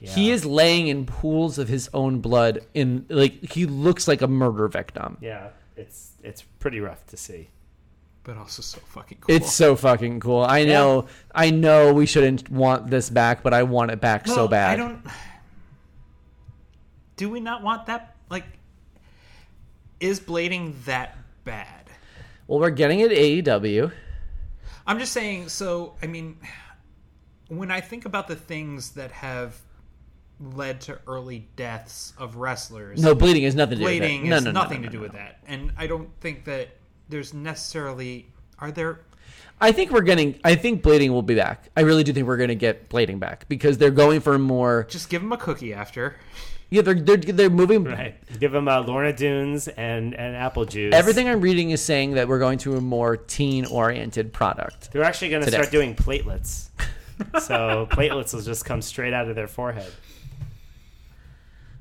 he 0.00 0.30
is 0.30 0.44
laying 0.44 0.88
in 0.88 1.04
pools 1.06 1.58
of 1.58 1.68
his 1.68 1.90
own 1.92 2.20
blood. 2.20 2.60
In 2.74 3.04
like 3.08 3.52
he 3.52 3.66
looks 3.66 4.08
like 4.08 4.22
a 4.22 4.28
murder 4.28 4.68
victim. 4.68 5.18
Yeah, 5.20 5.48
it's 5.76 6.12
it's 6.22 6.42
pretty 6.42 6.80
rough 6.80 7.04
to 7.08 7.16
see. 7.16 7.48
But 8.24 8.36
also 8.36 8.60
so 8.60 8.78
fucking 8.80 9.18
cool. 9.22 9.34
It's 9.34 9.52
so 9.52 9.74
fucking 9.74 10.20
cool. 10.20 10.42
I 10.42 10.64
know. 10.64 11.06
I 11.34 11.50
know 11.50 11.94
we 11.94 12.04
shouldn't 12.04 12.50
want 12.50 12.90
this 12.90 13.08
back, 13.08 13.42
but 13.42 13.54
I 13.54 13.62
want 13.62 13.90
it 13.90 14.00
back 14.02 14.26
so 14.26 14.46
bad. 14.46 14.72
I 14.72 14.76
don't. 14.76 15.02
Do 17.16 17.30
we 17.30 17.40
not 17.40 17.62
want 17.62 17.86
that? 17.86 18.16
Like, 18.30 18.44
is 19.98 20.20
blading 20.20 20.74
that 20.84 21.16
bad? 21.44 21.86
Well, 22.46 22.60
we're 22.60 22.70
getting 22.70 23.00
it 23.00 23.10
AEW. 23.10 23.90
I'm 24.88 24.98
just 24.98 25.12
saying. 25.12 25.50
So, 25.50 25.94
I 26.02 26.06
mean, 26.06 26.38
when 27.48 27.70
I 27.70 27.80
think 27.80 28.06
about 28.06 28.26
the 28.26 28.34
things 28.34 28.92
that 28.92 29.12
have 29.12 29.54
led 30.40 30.80
to 30.82 30.98
early 31.06 31.46
deaths 31.56 32.14
of 32.16 32.36
wrestlers, 32.36 33.00
No, 33.00 33.14
bleeding 33.14 33.44
has 33.44 33.54
nothing 33.54 33.78
to 33.78 33.84
do 33.84 33.84
with 33.84 34.02
it. 34.02 34.22
No, 34.24 34.34
has 34.34 34.44
no, 34.44 34.50
no, 34.50 34.62
nothing 34.62 34.82
to 34.82 34.88
do 34.88 34.98
with 34.98 35.12
that. 35.12 35.40
And 35.46 35.72
I 35.76 35.86
don't 35.86 36.10
think 36.20 36.46
that 36.46 36.70
there's 37.08 37.34
necessarily. 37.34 38.28
Are 38.58 38.72
there? 38.72 39.02
I 39.60 39.72
think 39.72 39.90
we're 39.90 40.00
getting. 40.00 40.40
I 40.42 40.54
think 40.54 40.82
bleeding 40.82 41.12
will 41.12 41.22
be 41.22 41.34
back. 41.34 41.68
I 41.76 41.82
really 41.82 42.02
do 42.02 42.14
think 42.14 42.26
we're 42.26 42.38
going 42.38 42.48
to 42.48 42.54
get 42.54 42.88
bleeding 42.88 43.18
back 43.18 43.46
because 43.48 43.76
they're 43.76 43.90
going 43.90 44.20
for 44.20 44.38
more. 44.38 44.86
Just 44.88 45.10
give 45.10 45.22
him 45.22 45.32
a 45.32 45.36
cookie 45.36 45.74
after. 45.74 46.16
Yeah, 46.70 46.82
they're 46.82 46.94
they're, 46.94 47.16
they're 47.16 47.50
moving. 47.50 47.84
Right. 47.84 48.14
Give 48.38 48.52
them 48.52 48.68
uh, 48.68 48.82
Lorna 48.82 49.12
Doones 49.12 49.68
and 49.76 50.14
and 50.14 50.36
apple 50.36 50.66
juice. 50.66 50.94
Everything 50.94 51.28
I'm 51.28 51.40
reading 51.40 51.70
is 51.70 51.82
saying 51.82 52.14
that 52.14 52.28
we're 52.28 52.38
going 52.38 52.58
to 52.58 52.76
a 52.76 52.80
more 52.80 53.16
teen-oriented 53.16 54.32
product. 54.32 54.92
They're 54.92 55.04
actually 55.04 55.30
going 55.30 55.44
to 55.44 55.50
start 55.50 55.70
doing 55.70 55.94
platelets. 55.94 56.68
so 57.40 57.88
platelets 57.90 58.34
will 58.34 58.42
just 58.42 58.64
come 58.64 58.82
straight 58.82 59.14
out 59.14 59.28
of 59.28 59.34
their 59.34 59.48
forehead. 59.48 59.90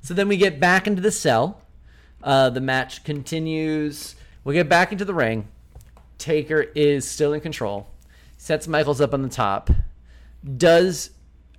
So 0.02 0.14
then 0.14 0.30
we 0.30 0.38
get 0.38 0.60
back 0.60 0.88
into 0.88 1.02
the 1.02 1.12
cell. 1.12 1.62
Uh, 2.24 2.50
the 2.50 2.62
match 2.62 3.04
continues. 3.04 4.16
We 4.46 4.54
get 4.54 4.70
back 4.70 4.94
into 4.94 5.04
the 5.04 5.14
ring. 5.14 5.50
Taker 6.18 6.62
is 6.62 7.06
still 7.06 7.34
in 7.34 7.42
control. 7.42 7.90
Sets 8.38 8.68
Michaels 8.68 9.02
up 9.02 9.14
on 9.14 9.22
the 9.22 9.30
top. 9.30 9.70
Does 10.56 11.10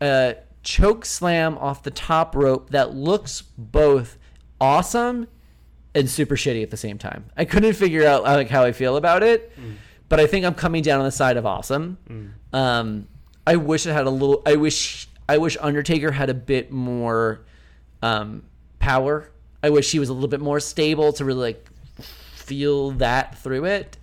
a 0.01 0.37
choke 0.69 1.07
slam 1.07 1.57
off 1.57 1.83
the 1.83 1.91
top 1.91 2.37
rope 2.37 2.69
that 2.71 2.95
looks 2.95 3.41
both 3.41 4.19
awesome 4.61 5.27
and 5.95 6.11
super 6.11 6.37
shitty 6.37 6.63
at 6.63 6.71
the 6.71 6.77
same 6.77 6.99
time. 6.99 7.25
I 7.39 7.47
couldn't 7.47 7.73
figure 7.73 8.07
out 8.07 8.23
like 8.23 8.51
how 8.51 8.65
I 8.65 8.73
feel 8.73 8.99
about 8.99 9.23
it, 9.23 9.51
but 10.11 10.21
I 10.21 10.27
think 10.27 10.45
I'm 10.45 10.53
coming 10.55 10.83
down 10.83 10.99
on 10.99 11.07
the 11.07 11.11
side 11.11 11.39
of 11.39 11.47
awesome. 11.47 11.97
Um, 12.53 13.09
I 13.47 13.57
wish 13.57 13.87
it 13.87 13.93
had 13.95 14.07
a 14.07 14.11
little. 14.11 14.43
I 14.45 14.57
wish. 14.57 15.09
I 15.27 15.39
wish 15.39 15.57
Undertaker 15.59 16.11
had 16.11 16.29
a 16.29 16.35
bit 16.35 16.71
more 16.71 17.47
um, 18.03 18.43
power. 18.79 19.31
I 19.63 19.71
wish 19.71 19.91
he 19.91 19.99
was 19.99 20.11
a 20.11 20.13
little 20.13 20.29
bit 20.29 20.41
more 20.41 20.61
stable 20.61 21.13
to 21.15 21.25
really 21.25 21.41
like 21.41 21.69
feel 22.35 22.91
that 22.93 23.39
through 23.39 23.65
it. 23.65 23.97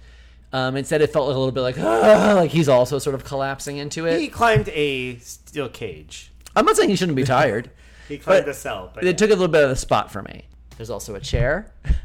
Um, 0.52 0.76
instead, 0.78 1.02
it 1.02 1.12
felt 1.14 1.28
like 1.28 1.36
a 1.36 1.40
little 1.40 1.52
bit 1.52 1.62
like 1.62 1.78
like 1.78 2.50
he's 2.50 2.70
also 2.70 2.98
sort 2.98 3.14
of 3.14 3.24
collapsing 3.24 3.78
into 3.78 4.08
it. 4.08 4.20
He 4.20 4.30
climbed 4.30 4.70
a 4.70 5.18
steel 5.20 5.70
cage. 5.70 6.32
I'm 6.56 6.66
not 6.66 6.76
saying 6.78 6.90
he 6.90 6.96
shouldn't 6.96 7.16
be 7.16 7.24
tired. 7.38 7.70
He 8.08 8.18
climbed 8.18 8.46
But 8.46 8.52
a 8.52 8.54
cell. 8.54 8.92
But 8.94 9.04
it 9.04 9.08
yeah. 9.08 9.14
took 9.14 9.30
a 9.30 9.34
little 9.34 9.48
bit 9.48 9.64
of 9.64 9.70
the 9.70 9.76
spot 9.76 10.12
for 10.12 10.22
me. 10.22 10.46
There's 10.78 10.90
also 10.90 11.16
a 11.16 11.20
chair. 11.20 11.72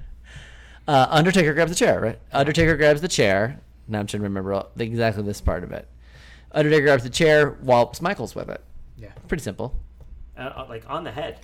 Uh, 0.88 1.06
Undertaker 1.10 1.54
grabs 1.54 1.70
the 1.70 1.76
chair, 1.76 2.00
right? 2.00 2.18
Undertaker 2.32 2.76
grabs 2.76 3.00
the 3.00 3.06
chair. 3.06 3.60
Now 3.86 4.00
I'm 4.00 4.08
trying 4.08 4.22
to 4.22 4.24
remember 4.24 4.54
all, 4.54 4.70
exactly 4.76 5.22
this 5.22 5.40
part 5.40 5.62
of 5.62 5.70
it. 5.70 5.86
Undertaker 6.50 6.82
grabs 6.82 7.04
the 7.04 7.10
chair, 7.10 7.56
wallopes 7.62 8.00
Michaels 8.02 8.34
with 8.34 8.48
it. 8.48 8.60
Yeah. 8.96 9.12
Pretty 9.28 9.42
simple. 9.44 9.76
uh, 10.36 10.66
like 10.68 10.82
on 10.90 11.04
the 11.04 11.12
head. 11.12 11.38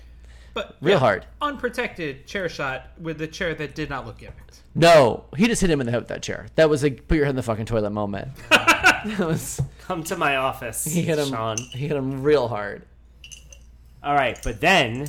But 0.53 0.77
Real 0.81 0.95
yeah, 0.95 0.99
hard. 0.99 1.27
Unprotected 1.41 2.27
chair 2.27 2.49
shot 2.49 2.89
with 3.01 3.19
the 3.19 3.29
chair 3.29 3.55
that 3.55 3.77
did 3.77 3.89
not 3.89 4.05
look 4.05 4.19
gimmicked. 4.19 4.63
No, 4.75 5.27
he 5.37 5.47
just 5.47 5.61
hit 5.61 5.71
him 5.71 5.81
in 5.81 5.87
the 5.87 5.93
head 5.93 6.01
with 6.01 6.09
that 6.09 6.23
chair. 6.25 6.47
That 6.57 6.69
was 6.69 6.83
like 6.83 7.07
put 7.07 7.15
your 7.15 7.27
head 7.27 7.31
in 7.31 7.37
the 7.37 7.43
fucking 7.43 7.67
toilet 7.67 7.91
moment. 7.91 8.35
that 8.51 9.19
was 9.21 9.61
Come 9.83 10.03
to 10.05 10.17
my 10.17 10.37
office, 10.37 10.85
he 10.85 11.03
hit 11.03 11.19
him. 11.21 11.29
Shawn. 11.29 11.59
He 11.59 11.87
hit 11.87 11.97
him 11.97 12.23
real 12.25 12.49
hard. 12.49 12.85
All 14.07 14.15
right, 14.15 14.39
but 14.45 14.61
then 14.61 15.09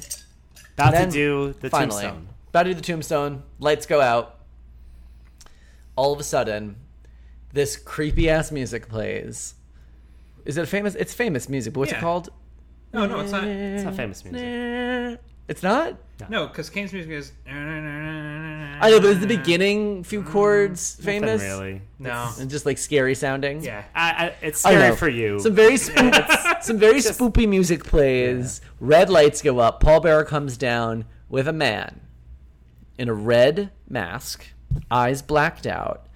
about 0.74 0.91
Then, 0.91 1.10
to 1.10 1.14
do 1.14 1.53
the 1.60 1.69
Finally, 1.69 2.02
tombstone. 2.02 2.28
about 2.49 2.64
to 2.64 2.69
do 2.72 2.74
the 2.74 2.82
tombstone. 2.82 3.44
Lights 3.60 3.86
go 3.86 4.02
out. 4.02 4.40
All 5.95 6.11
of 6.14 6.19
a 6.19 6.24
sudden, 6.24 6.78
this 7.53 7.78
creepy 7.78 8.28
ass 8.28 8.52
music 8.52 8.90
plays. 8.90 9.53
Is 10.45 10.57
it 10.57 10.68
famous? 10.68 10.95
It's 10.95 11.14
famous 11.14 11.48
music, 11.48 11.74
but 11.74 11.82
what's 11.82 11.91
Yeah. 11.91 11.99
it 11.99 12.02
called? 12.02 12.30
No, 12.91 13.06
no, 13.06 13.19
it's 13.19 13.32
not. 13.32 13.44
It's 13.44 13.84
not 13.84 13.95
famous 13.95 14.26
music. 14.26 15.19
It's 15.48 15.61
not. 15.61 15.95
No, 16.30 16.48
because 16.48 16.72
Kane's 16.72 16.91
music 16.91 17.11
is. 17.11 17.34
I 18.80 18.90
know, 18.91 18.99
but 18.99 19.10
is 19.10 19.20
the 19.20 19.28
beginning 19.28 20.04
few 20.04 20.24
chords 20.24 20.95
famous? 20.95 21.41
Nothing 21.41 21.60
really. 21.60 21.82
No. 21.99 22.30
And 22.40 22.49
just 22.49 22.66
like 22.66 22.78
scary 22.78 23.16
sounding. 23.16 23.64
Yeah. 23.64 23.84
I, 23.95 24.10
I, 24.10 24.36
it's 24.41 24.66
I 24.66 24.72
scary 24.72 24.90
know. 24.90 24.95
for 24.95 25.10
you. 25.10 25.40
Some 25.40 25.56
very 25.56 25.78
spook, 25.78 26.14
some 26.62 26.78
very 26.78 26.99
spoopy 26.99 27.48
music 27.48 27.84
plays. 27.84 28.62
Red 28.80 29.10
lights 29.10 29.41
go 29.41 29.60
up. 29.60 29.80
Paul 29.80 30.02
Bearer 30.02 30.24
comes 30.24 30.58
down 30.58 31.06
with 31.30 31.48
a 31.48 31.54
man 31.54 32.02
in 32.98 33.10
a 33.10 33.14
red 33.14 33.72
mask, 33.88 34.48
eyes 34.90 35.22
blacked 35.22 35.68
out, 35.68 36.08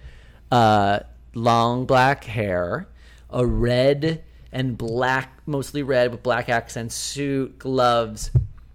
uh, 0.50 1.00
long 1.34 1.86
black 1.86 2.24
hair, 2.24 2.88
a 3.30 3.46
red 3.46 4.22
and 4.52 4.76
black, 4.76 5.40
mostly 5.46 5.82
red 5.82 6.10
with 6.10 6.22
black 6.22 6.48
accents 6.48 6.94
suit, 6.94 7.58
gloves, 7.58 8.30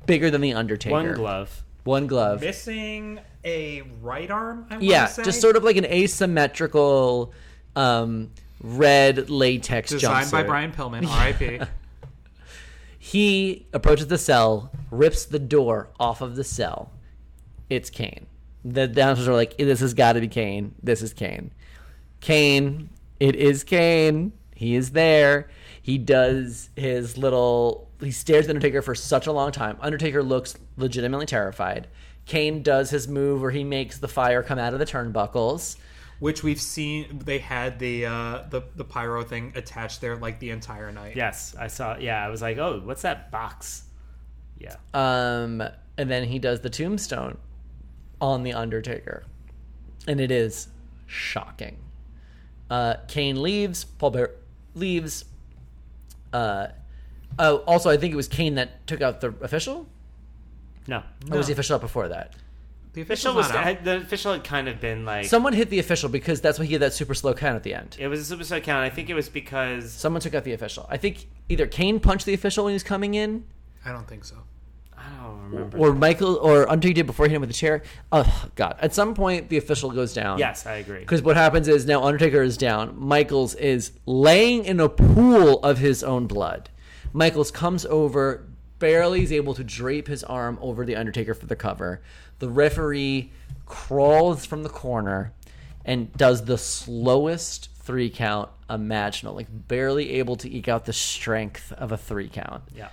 bigger 0.06 0.32
than 0.32 0.42
the 0.42 0.54
Undertaker. 0.54 0.94
One 0.94 1.14
glove. 1.14 1.64
One 1.84 2.08
glove. 2.08 2.42
Missing 2.42 3.20
a 3.48 3.82
right 4.02 4.30
arm. 4.30 4.68
I 4.70 4.78
Yeah, 4.80 5.06
say? 5.06 5.24
just 5.24 5.42
sort 5.42 5.56
of 5.56 5.64
like 5.64 5.78
an 5.78 5.86
asymmetrical 5.86 7.34
um, 7.76 8.32
red 8.62 9.30
latex 9.30 9.92
designed 9.92 10.30
by. 10.32 10.44
Brian 10.44 10.72
Pillman. 10.72 11.08
R.I.P. 11.10 11.60
He 13.00 13.66
approaches 13.74 14.08
the 14.08 14.18
cell, 14.18 14.72
rips 14.92 15.26
the 15.26 15.40
door 15.40 15.90
off 16.00 16.22
of 16.22 16.36
the 16.36 16.44
cell. 16.44 16.92
It's 17.70 17.90
Kane. 17.90 18.26
The 18.66 18.82
announcers 18.84 19.28
are 19.28 19.34
like, 19.34 19.58
"This 19.58 19.80
has 19.80 19.94
got 19.94 20.14
to 20.14 20.22
be 20.22 20.28
Kane. 20.28 20.76
This 20.84 21.02
is 21.02 21.14
Kane. 21.14 21.52
Kane. 22.20 22.90
It 23.20 23.36
is 23.36 23.64
Kane. 23.64 24.34
He 24.56 24.76
is 24.76 24.92
there. 24.92 25.50
He 25.82 25.98
does 25.98 26.70
his 26.76 27.18
little. 27.18 27.88
He 28.02 28.12
stares 28.12 28.46
at 28.46 28.50
Undertaker 28.50 28.82
for 28.82 28.94
such 28.96 29.26
a 29.26 29.32
long 29.32 29.52
time. 29.52 29.78
Undertaker 29.80 30.22
looks 30.22 30.56
legitimately 30.76 31.26
terrified. 31.26 31.88
Kane 32.28 32.62
does 32.62 32.90
his 32.90 33.08
move 33.08 33.42
where 33.42 33.52
he 33.52 33.64
makes 33.64 33.98
the 33.98 34.08
fire 34.08 34.44
come 34.44 34.60
out 34.60 34.74
of 34.74 34.80
the 34.80 34.86
turnbuckles. 34.86 35.78
Which 36.20 36.44
we've 36.44 36.62
seen. 36.62 37.22
They 37.24 37.40
had 37.40 37.80
the 37.80 38.06
uh, 38.06 38.44
the 38.50 38.64
the 38.76 38.84
pyro 38.84 39.24
thing 39.24 39.54
attached 39.56 40.02
there 40.02 40.16
like 40.16 40.40
the 40.40 40.50
entire 40.50 40.92
night. 40.92 41.16
Yes, 41.16 41.56
I 41.58 41.68
saw. 41.68 41.98
Yeah, 41.98 42.24
I 42.26 42.30
was 42.30 42.42
like, 42.42 42.58
oh, 42.58 42.82
what's 42.84 43.04
that 43.04 43.32
box? 43.32 43.84
Yeah. 44.60 44.76
Um, 44.94 45.64
and 45.98 46.10
then 46.10 46.24
he 46.24 46.40
does 46.40 46.62
the 46.62 46.72
tombstone 46.72 47.38
on 48.20 48.42
the 48.42 48.54
Undertaker, 48.54 49.24
and 50.08 50.20
it 50.20 50.32
is 50.32 50.70
shocking. 51.06 51.78
Uh, 52.70 52.96
Kane 53.08 53.42
leaves. 53.42 53.86
Paul 53.86 54.10
Bear 54.10 54.32
leaves. 54.74 55.24
Uh, 56.34 56.70
oh, 57.38 57.58
also, 57.58 57.92
I 57.92 57.98
think 57.98 58.12
it 58.12 58.18
was 58.18 58.28
Kane 58.28 58.56
that 58.56 58.88
took 58.88 59.02
out 59.02 59.22
the 59.22 59.36
official. 59.42 59.88
No. 60.88 61.04
Or 61.32 61.38
was 61.38 61.48
the 61.48 61.54
official 61.54 61.76
out 61.76 61.82
before 61.82 62.08
that? 62.10 62.34
The 62.94 63.02
Official 63.04 63.36
was 63.36 63.50
not 63.50 63.64
had, 63.64 63.84
the 63.86 63.98
official 63.98 64.34
had 64.34 64.44
kind 64.44 64.68
of 64.68 64.82
been 64.82 65.06
like 65.06 65.26
Someone 65.26 65.54
hit 65.54 65.70
the 65.70 65.78
official 65.78 66.10
because 66.10 66.42
that's 66.42 66.58
why 66.58 66.66
he 66.66 66.74
had 66.74 66.82
that 66.82 66.94
super 66.94 67.14
slow 67.14 67.36
count 67.36 67.56
at 67.56 67.62
the 67.62 67.76
end. 67.76 67.96
it 68.00 68.08
was 68.08 68.20
a 68.20 68.26
super 68.26 68.44
slow 68.44 68.60
count. 68.60 68.84
I 68.84 68.90
think 68.90 69.10
it 69.12 69.14
was 69.14 69.30
because 69.30 69.92
Someone 69.92 70.20
took 70.20 70.34
out 70.34 70.44
the 70.44 70.54
official. 70.54 70.88
I 70.90 70.98
think 70.98 71.28
either 71.48 71.68
Kane 71.68 72.00
punched 72.00 72.26
the 72.26 72.34
official 72.34 72.64
when 72.64 72.72
he 72.72 72.76
was 72.76 72.82
coming 72.84 73.14
in, 73.14 73.46
I 73.86 73.92
don't 73.92 74.08
think 74.08 74.26
so. 74.26 74.38
I 74.98 75.10
don't 75.24 75.52
remember. 75.52 75.78
or 75.78 75.94
Michael, 75.94 76.38
or 76.38 76.68
Undertaker 76.72 76.96
did 76.96 77.06
before 77.06 77.28
he 77.28 77.30
hit 77.30 77.36
him 77.36 77.42
with 77.42 77.52
the 77.52 77.54
chair. 77.54 77.84
Oh 78.12 78.50
God! 78.56 78.78
At 78.82 78.96
some 78.96 79.14
point, 79.14 79.50
the 79.50 79.58
official 79.58 79.92
goes 79.92 80.16
down. 80.16 80.40
yes, 80.40 80.66
I 80.66 80.78
agree. 80.78 81.02
Because 81.02 81.22
what 81.22 81.38
happens 81.38 81.68
is 81.68 81.86
now 81.86 82.04
Undertaker 82.04 82.42
is 82.42 82.58
down. 82.58 83.00
Michaels 83.00 83.54
is 83.54 83.92
laying 84.08 84.66
in 84.66 84.80
a 84.80 84.90
pool 84.90 85.60
of 85.60 85.78
his 85.78 86.04
own 86.04 86.26
blood. 86.26 86.72
Michaels 87.14 87.52
comes 87.52 87.86
over, 87.86 88.47
barely 88.80 89.24
is 89.24 89.32
able 89.32 89.54
to 89.54 89.64
drape 89.64 90.08
his 90.08 90.24
arm 90.24 90.58
over 90.62 90.86
the 90.86 90.96
Undertaker 90.96 91.34
for 91.34 91.46
the 91.46 91.56
cover. 91.56 92.02
The 92.40 92.50
referee 92.50 93.32
crawls 93.66 94.46
from 94.46 94.64
the 94.64 94.70
corner 94.70 95.34
and 95.86 96.12
does 96.14 96.46
the 96.46 96.58
slowest 96.58 97.70
three 97.82 98.10
count 98.10 98.50
imaginable, 98.70 99.36
like 99.36 99.48
barely 99.50 100.14
able 100.14 100.36
to 100.36 100.52
eke 100.52 100.68
out 100.68 100.86
the 100.86 100.94
strength 100.94 101.72
of 101.74 101.92
a 101.92 101.98
three 101.98 102.28
count. 102.28 102.64
Yeah. 102.76 102.90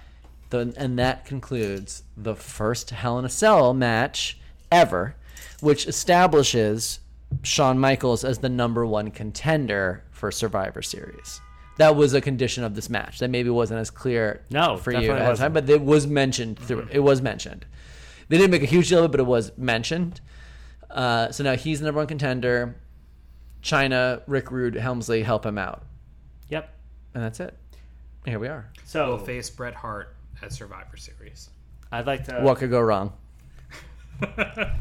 The, 0.51 0.73
and 0.77 0.99
that 0.99 1.25
concludes 1.25 2.05
the 2.17 2.37
first 2.37 2.91
Hell 2.91 3.19
in 3.19 3.25
a 3.25 3.29
Cell 3.29 3.75
match 3.75 4.39
ever, 4.71 5.17
which 5.61 5.87
establishes 5.87 7.01
Shawn 7.43 7.79
Michaels 7.79 8.25
as 8.25 8.39
the 8.39 8.49
number 8.49 8.87
one 8.87 9.11
contender 9.11 10.05
for 10.13 10.31
Survivor 10.31 10.83
Series. 10.83 11.41
That 11.79 11.97
was 11.97 12.15
a 12.15 12.21
condition 12.21 12.63
of 12.65 12.75
this 12.75 12.89
match. 12.89 13.19
That 13.19 13.31
maybe 13.31 13.51
wasn't 13.51 13.81
as 13.81 13.91
clear 13.91 14.45
No, 14.51 14.77
for 14.77 14.93
you 14.93 15.01
definitely 15.01 15.23
at 15.23 15.31
the 15.33 15.37
time, 15.43 15.53
but 15.53 15.69
it 15.69 15.83
was 15.83 16.07
mentioned 16.07 16.59
through. 16.59 16.89
It 16.93 17.01
was 17.01 17.21
mentioned. 17.21 17.67
They 18.29 18.39
didn't 18.39 18.53
make 18.53 18.63
a 18.63 18.67
huge 18.67 18.89
deal 18.89 19.01
of 19.01 19.07
it, 19.07 19.11
but 19.11 19.21
it 19.21 19.27
was 19.27 19.51
mentioned. 19.59 20.21
Uh, 20.91 21.31
so 21.33 21.43
now 21.45 21.57
he's 21.57 21.81
the 21.81 21.87
number 21.87 21.99
one 22.01 22.07
contender. 22.07 22.77
Chyna, 23.63 24.23
Rick 24.27 24.51
Rude, 24.51 24.75
Helmsley 24.75 25.23
help 25.23 25.45
him 25.47 25.57
out, 25.59 25.83
Yep. 26.51 26.73
and 27.15 27.25
that's 27.25 27.41
it. 27.41 27.57
Here 28.27 28.39
we 28.39 28.47
are. 28.49 28.71
So 28.85 29.09
we'll 29.09 29.19
face 29.19 29.49
Bret 29.51 29.75
Hart 29.75 30.15
at 30.43 30.53
Survivor 30.53 30.97
Series. 30.97 31.49
I'd 31.91 32.07
like 32.07 32.25
to. 32.27 32.41
What 32.41 32.59
could 32.59 32.71
go 32.71 32.81
wrong? 32.81 33.13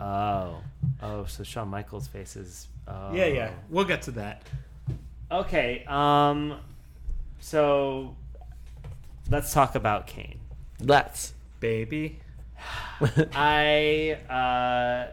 Oh, 0.00 0.60
oh. 1.02 1.24
So 1.26 1.42
Shawn 1.44 1.68
Michaels 1.68 2.08
faces. 2.08 2.68
Oh. 2.88 3.12
Yeah, 3.12 3.26
yeah. 3.26 3.50
We'll 3.68 3.84
get 3.84 4.00
to 4.02 4.10
that. 4.12 4.42
Okay. 5.30 5.84
Um. 5.86 6.58
So 7.40 8.16
let's 9.30 9.52
talk 9.52 9.74
about 9.74 10.06
Kane. 10.06 10.40
Let's. 10.80 11.34
Baby. 11.60 12.20
I 13.34 14.18
uh, 14.28 15.12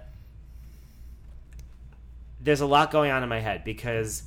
there's 2.40 2.62
a 2.62 2.66
lot 2.66 2.92
going 2.92 3.12
on 3.12 3.24
in 3.24 3.30
my 3.30 3.40
head 3.40 3.64
because 3.64 4.24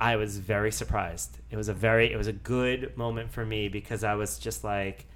I 0.00 0.16
was 0.16 0.38
very 0.38 0.72
surprised. 0.72 1.38
It 1.50 1.56
was 1.56 1.68
a 1.68 1.74
very 1.74 2.12
it 2.12 2.16
was 2.16 2.26
a 2.26 2.32
good 2.32 2.96
moment 2.96 3.30
for 3.32 3.44
me 3.44 3.68
because 3.68 4.04
I 4.04 4.14
was 4.14 4.38
just 4.38 4.64
like. 4.64 5.06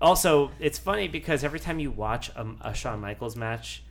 Also, 0.00 0.52
it's 0.60 0.78
funny 0.78 1.08
because 1.08 1.42
every 1.42 1.58
time 1.58 1.80
you 1.80 1.90
watch 1.90 2.30
a, 2.36 2.46
a 2.60 2.72
Shawn 2.72 3.00
Michaels 3.00 3.34
match, 3.34 3.82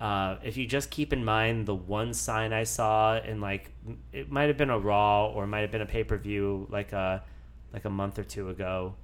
uh, 0.00 0.36
if 0.44 0.56
you 0.56 0.66
just 0.66 0.90
keep 0.90 1.12
in 1.12 1.24
mind 1.24 1.66
the 1.66 1.74
one 1.74 2.14
sign 2.14 2.52
I 2.52 2.64
saw 2.64 3.20
in 3.20 3.40
like 3.40 3.70
it 4.12 4.30
might 4.30 4.44
have 4.44 4.56
been 4.56 4.70
a 4.70 4.78
Raw 4.78 5.26
or 5.26 5.46
might 5.46 5.60
have 5.60 5.72
been 5.72 5.80
a 5.80 5.86
pay 5.86 6.04
per 6.04 6.16
view 6.16 6.66
like 6.70 6.92
a 6.92 7.22
like 7.72 7.84
a 7.84 7.90
month 7.90 8.18
or 8.18 8.24
two 8.24 8.48
ago, 8.48 8.94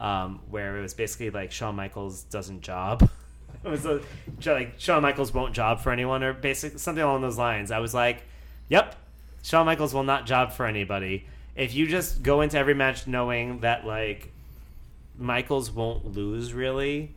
um, 0.00 0.40
where 0.50 0.78
it 0.78 0.82
was 0.82 0.94
basically 0.94 1.30
like 1.30 1.52
Shawn 1.52 1.76
Michaels 1.76 2.22
doesn't 2.24 2.62
job. 2.62 3.08
it 3.64 3.68
was 3.68 3.84
a, 3.84 4.00
like 4.46 4.74
Shawn 4.78 5.02
Michaels 5.02 5.32
won't 5.34 5.54
job 5.54 5.80
for 5.80 5.92
anyone 5.92 6.22
or 6.22 6.32
basically 6.32 6.78
something 6.78 7.04
along 7.04 7.20
those 7.20 7.38
lines. 7.38 7.70
I 7.70 7.78
was 7.78 7.92
like, 7.92 8.22
yep, 8.68 8.96
Shawn 9.42 9.66
Michaels 9.66 9.92
will 9.92 10.04
not 10.04 10.26
job 10.26 10.52
for 10.52 10.64
anybody. 10.66 11.26
If 11.54 11.74
you 11.74 11.86
just 11.86 12.22
go 12.22 12.40
into 12.40 12.56
every 12.56 12.74
match 12.74 13.06
knowing 13.06 13.60
that 13.60 13.86
like 13.86 14.32
Michaels 15.18 15.70
won't 15.70 16.16
lose 16.16 16.54
really, 16.54 17.14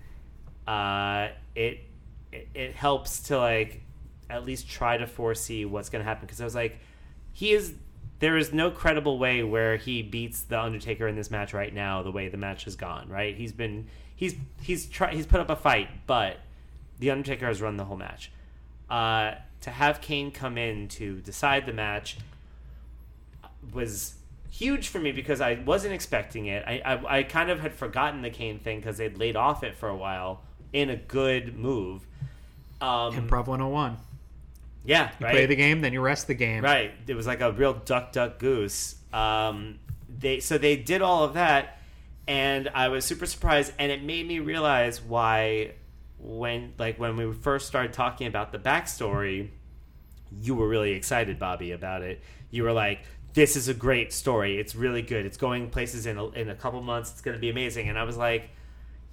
uh, 0.68 1.30
it, 1.56 1.80
it 2.34 2.48
it 2.54 2.76
helps 2.76 3.20
to 3.24 3.38
like 3.38 3.82
at 4.30 4.46
least 4.46 4.70
try 4.70 4.98
to 4.98 5.06
foresee 5.06 5.66
what's 5.66 5.90
going 5.90 6.04
to 6.04 6.08
happen 6.08 6.26
because 6.26 6.42
I 6.42 6.46
was 6.46 6.56
like, 6.56 6.80
he 7.32 7.52
is 7.52 7.74
there 8.20 8.38
is 8.38 8.54
no 8.54 8.72
credible 8.72 9.20
way 9.20 9.44
where 9.44 9.76
he 9.76 10.02
beats 10.02 10.44
the 10.44 10.60
Undertaker 10.60 11.08
in 11.08 11.16
this 11.16 11.30
match 11.30 11.54
right 11.54 11.74
now. 11.74 12.04
The 12.04 12.12
way 12.12 12.30
the 12.30 12.38
match 12.38 12.64
has 12.64 12.76
gone, 12.76 13.10
right? 13.10 13.36
He's 13.36 13.52
been 13.52 13.88
he's 14.16 14.36
he's 14.62 14.86
tried 14.86 15.14
he's 15.14 15.28
put 15.28 15.40
up 15.40 15.50
a 15.50 15.56
fight, 15.56 15.90
but 16.08 16.38
the 17.00 17.12
Undertaker 17.12 17.46
has 17.46 17.62
run 17.62 17.78
the 17.78 17.86
whole 17.86 17.98
match. 17.98 18.32
Uh, 18.90 19.36
to 19.62 19.72
have 19.72 20.02
Kane 20.02 20.32
come 20.32 20.58
in 20.58 20.88
to 20.90 21.20
decide 21.22 21.66
the 21.66 21.74
match 21.74 22.18
was 23.74 24.16
huge 24.52 24.88
for 24.90 25.00
me 25.00 25.12
because 25.12 25.42
I 25.42 25.56
wasn't 25.56 25.94
expecting 25.94 26.46
it. 26.46 26.64
I 26.66 26.82
I, 26.86 27.18
I 27.18 27.24
kind 27.24 27.50
of 27.50 27.60
had 27.60 27.74
forgotten 27.74 28.22
the 28.22 28.30
Kane 28.30 28.60
thing 28.60 28.80
because 28.80 28.98
they'd 28.98 29.18
laid 29.18 29.36
off 29.36 29.64
it 29.64 29.76
for 29.76 29.90
a 29.90 29.96
while 29.96 30.42
in 30.72 30.90
a 30.90 30.96
good 30.96 31.58
move. 31.58 32.08
Um, 32.84 33.14
Improv 33.16 33.48
101. 33.48 33.98
yeah, 34.86 35.12
You 35.20 35.26
right. 35.26 35.32
play 35.32 35.46
the 35.46 35.56
game, 35.56 35.82
then 35.82 35.94
you 35.94 36.02
rest 36.02 36.28
the 36.28 36.34
game. 36.34 36.64
Right. 36.64 36.92
It 37.08 37.16
was 37.16 37.26
like 37.26 37.42
a 37.42 37.52
real 37.52 37.74
duck 37.74 38.12
duck 38.12 38.40
goose. 38.40 38.96
Um, 39.14 39.80
they 40.20 40.40
so 40.40 40.58
they 40.58 40.76
did 40.76 41.02
all 41.02 41.24
of 41.24 41.34
that, 41.36 41.80
and 42.28 42.70
I 42.74 42.90
was 42.90 43.06
super 43.06 43.26
surprised, 43.26 43.74
and 43.80 43.92
it 43.92 44.04
made 44.04 44.28
me 44.28 44.40
realize 44.40 45.02
why 45.02 45.74
when 46.20 46.74
like 46.78 47.00
when 47.00 47.16
we 47.16 47.32
first 47.34 47.68
started 47.68 47.94
talking 47.94 48.28
about 48.28 48.52
the 48.52 48.60
backstory, 48.60 49.50
you 50.42 50.56
were 50.56 50.68
really 50.68 50.92
excited, 50.92 51.40
Bobby, 51.40 51.72
about 51.72 52.02
it. 52.02 52.22
You 52.52 52.64
were 52.64 52.74
like, 52.74 53.06
this 53.34 53.56
is 53.56 53.68
a 53.68 53.74
great 53.74 54.14
story. 54.14 54.60
It's 54.60 54.76
really 54.76 55.02
good. 55.02 55.26
It's 55.26 55.38
going 55.38 55.70
places 55.70 56.06
in 56.06 56.18
a, 56.18 56.28
in 56.30 56.50
a 56.50 56.56
couple 56.56 56.82
months. 56.82 57.12
It's 57.12 57.22
going 57.22 57.36
to 57.36 57.42
be 57.42 57.50
amazing. 57.50 57.90
And 57.90 57.98
I 57.98 58.04
was 58.04 58.16
like, 58.18 58.50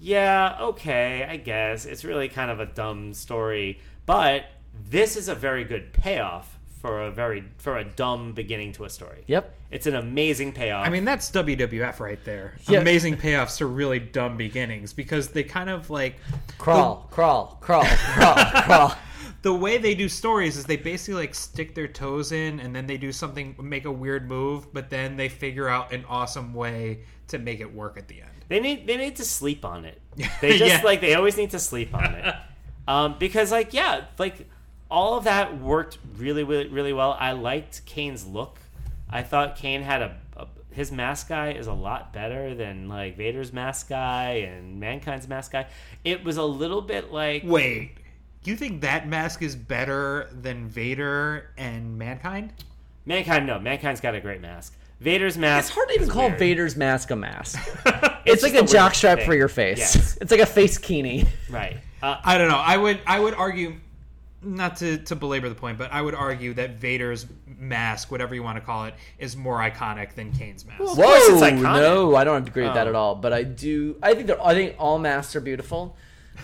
yeah, 0.01 0.57
okay, 0.59 1.27
I 1.29 1.37
guess 1.37 1.85
it's 1.85 2.03
really 2.03 2.27
kind 2.27 2.49
of 2.49 2.59
a 2.59 2.65
dumb 2.65 3.13
story, 3.13 3.79
but 4.07 4.45
this 4.89 5.15
is 5.15 5.29
a 5.29 5.35
very 5.35 5.63
good 5.63 5.93
payoff 5.93 6.57
for 6.81 7.03
a 7.03 7.11
very 7.11 7.43
for 7.59 7.77
a 7.77 7.83
dumb 7.83 8.33
beginning 8.33 8.71
to 8.73 8.85
a 8.85 8.89
story. 8.89 9.23
Yep. 9.27 9.55
It's 9.69 9.85
an 9.85 9.95
amazing 9.95 10.53
payoff. 10.53 10.87
I 10.87 10.89
mean, 10.89 11.05
that's 11.05 11.29
WWF 11.29 11.99
right 11.99 12.23
there. 12.25 12.57
Yeah. 12.67 12.79
Amazing 12.79 13.17
payoffs 13.17 13.57
to 13.57 13.67
really 13.67 13.99
dumb 13.99 14.37
beginnings 14.37 14.91
because 14.91 15.27
they 15.29 15.43
kind 15.43 15.69
of 15.69 15.91
like 15.91 16.15
Crawl, 16.57 17.07
crawl, 17.11 17.57
crawl, 17.61 17.85
crawl, 17.85 18.35
crawl. 18.63 18.95
the 19.43 19.53
way 19.53 19.77
they 19.77 19.93
do 19.93 20.09
stories 20.09 20.57
is 20.57 20.65
they 20.65 20.77
basically 20.77 21.21
like 21.21 21.35
stick 21.35 21.75
their 21.75 21.87
toes 21.87 22.31
in 22.31 22.59
and 22.59 22.75
then 22.75 22.87
they 22.87 22.97
do 22.97 23.11
something 23.11 23.55
make 23.61 23.85
a 23.85 23.91
weird 23.91 24.27
move 24.27 24.71
but 24.73 24.89
then 24.89 25.15
they 25.17 25.29
figure 25.29 25.67
out 25.67 25.91
an 25.93 26.03
awesome 26.07 26.53
way 26.53 26.99
to 27.27 27.39
make 27.39 27.59
it 27.59 27.73
work 27.73 27.97
at 27.97 28.07
the 28.07 28.21
end 28.21 28.30
They 28.51 28.59
need 28.59 28.85
they 28.85 28.97
need 28.97 29.15
to 29.15 29.23
sleep 29.23 29.63
on 29.63 29.85
it. 29.85 30.01
They 30.41 30.57
just 30.57 30.65
Yeah. 30.75 30.81
like 30.83 30.99
they 30.99 31.15
always 31.15 31.37
need 31.37 31.51
to 31.51 31.59
sleep 31.59 31.95
on 31.95 32.13
it. 32.15 32.35
Um, 32.87 33.15
because 33.19 33.51
like 33.51 33.73
yeah, 33.73 34.05
like 34.17 34.49
all 34.89 35.15
of 35.17 35.23
that 35.23 35.57
worked 35.61 35.99
really 36.17 36.43
really 36.43 36.67
really 36.67 36.91
well. 36.91 37.15
I 37.17 37.31
liked 37.31 37.85
Kane's 37.85 38.25
look. 38.27 38.59
I 39.09 39.21
thought 39.21 39.55
Kane 39.55 39.83
had 39.83 40.01
a, 40.01 40.17
a 40.35 40.47
his 40.71 40.91
mask 40.91 41.29
guy 41.29 41.51
is 41.51 41.67
a 41.67 41.73
lot 41.73 42.11
better 42.11 42.53
than 42.55 42.89
like 42.89 43.15
Vader's 43.15 43.53
mask 43.53 43.87
guy 43.87 44.31
and 44.49 44.79
Mankind's 44.81 45.27
mask 45.29 45.53
guy. 45.53 45.67
It 46.03 46.23
was 46.25 46.35
a 46.37 46.43
little 46.43 46.81
bit 46.81 47.13
like 47.13 47.43
wait 47.45 47.91
you 48.43 48.55
think 48.57 48.81
that 48.81 49.07
mask 49.07 49.41
is 49.43 49.55
better 49.55 50.27
than 50.33 50.67
vader 50.67 51.51
and 51.57 51.97
mankind 51.97 52.51
Mankind. 53.05 53.45
No, 53.47 53.59
Mankind's 53.59 54.01
got 54.01 54.15
a 54.15 54.19
great 54.19 54.41
mask. 54.41 54.75
Vader's 55.01 55.37
mask. 55.37 55.67
It's 55.67 55.75
hard 55.75 55.89
to 55.89 55.95
even 55.95 56.07
call 56.09 56.27
weird. 56.27 56.39
Vader's 56.39 56.75
mask 56.77 57.11
a 57.11 57.15
mask. 57.15 57.59
It's, 58.23 58.43
like 58.43 58.53
just 58.53 58.71
a 58.71 58.77
jockstrap 58.77 59.25
for 59.25 59.33
your 59.33 59.47
face. 59.47 59.79
Yes. 59.79 60.17
It's 60.21 60.29
like 60.31 60.41
a 60.41 60.45
face 60.45 60.77
kini. 60.77 61.25
right. 61.49 61.77
Uh, 62.03 62.19
i 62.23 62.37
don't 62.37 62.49
know 62.49 62.57
i 62.57 62.75
would 62.77 62.99
i 63.05 63.19
would 63.19 63.33
argue 63.35 63.75
not 64.43 64.77
to, 64.77 64.97
to 64.99 65.15
belabor 65.15 65.49
the 65.49 65.53
point 65.55 65.77
but 65.77 65.91
i 65.93 66.01
would 66.01 66.15
argue 66.15 66.51
that 66.53 66.71
vader's 66.77 67.27
mask 67.59 68.09
whatever 68.11 68.33
you 68.33 68.41
want 68.41 68.57
to 68.57 68.61
call 68.61 68.85
it 68.85 68.95
is 69.19 69.35
more 69.37 69.57
iconic 69.59 70.13
than 70.15 70.31
kane's 70.31 70.65
mask 70.65 70.81
Of 70.81 70.87
course 70.95 71.29
it's 71.29 71.41
iconic. 71.41 71.61
no, 71.61 72.15
I 72.15 72.23
don't 72.23 72.47
agree 72.47 72.63
with 72.63 72.73
that 72.73 72.87
Oh. 72.87 72.89
at 72.89 72.95
all. 72.95 73.15
But 73.15 73.33
I 73.33 73.43
do. 73.43 73.97
I 74.01 74.13
think 74.15 74.27
that 74.27 74.39
I 74.43 74.53
think 74.55 74.75
all 74.79 74.97
masks 74.99 75.35
are 75.35 75.41
beautiful. 75.41 75.95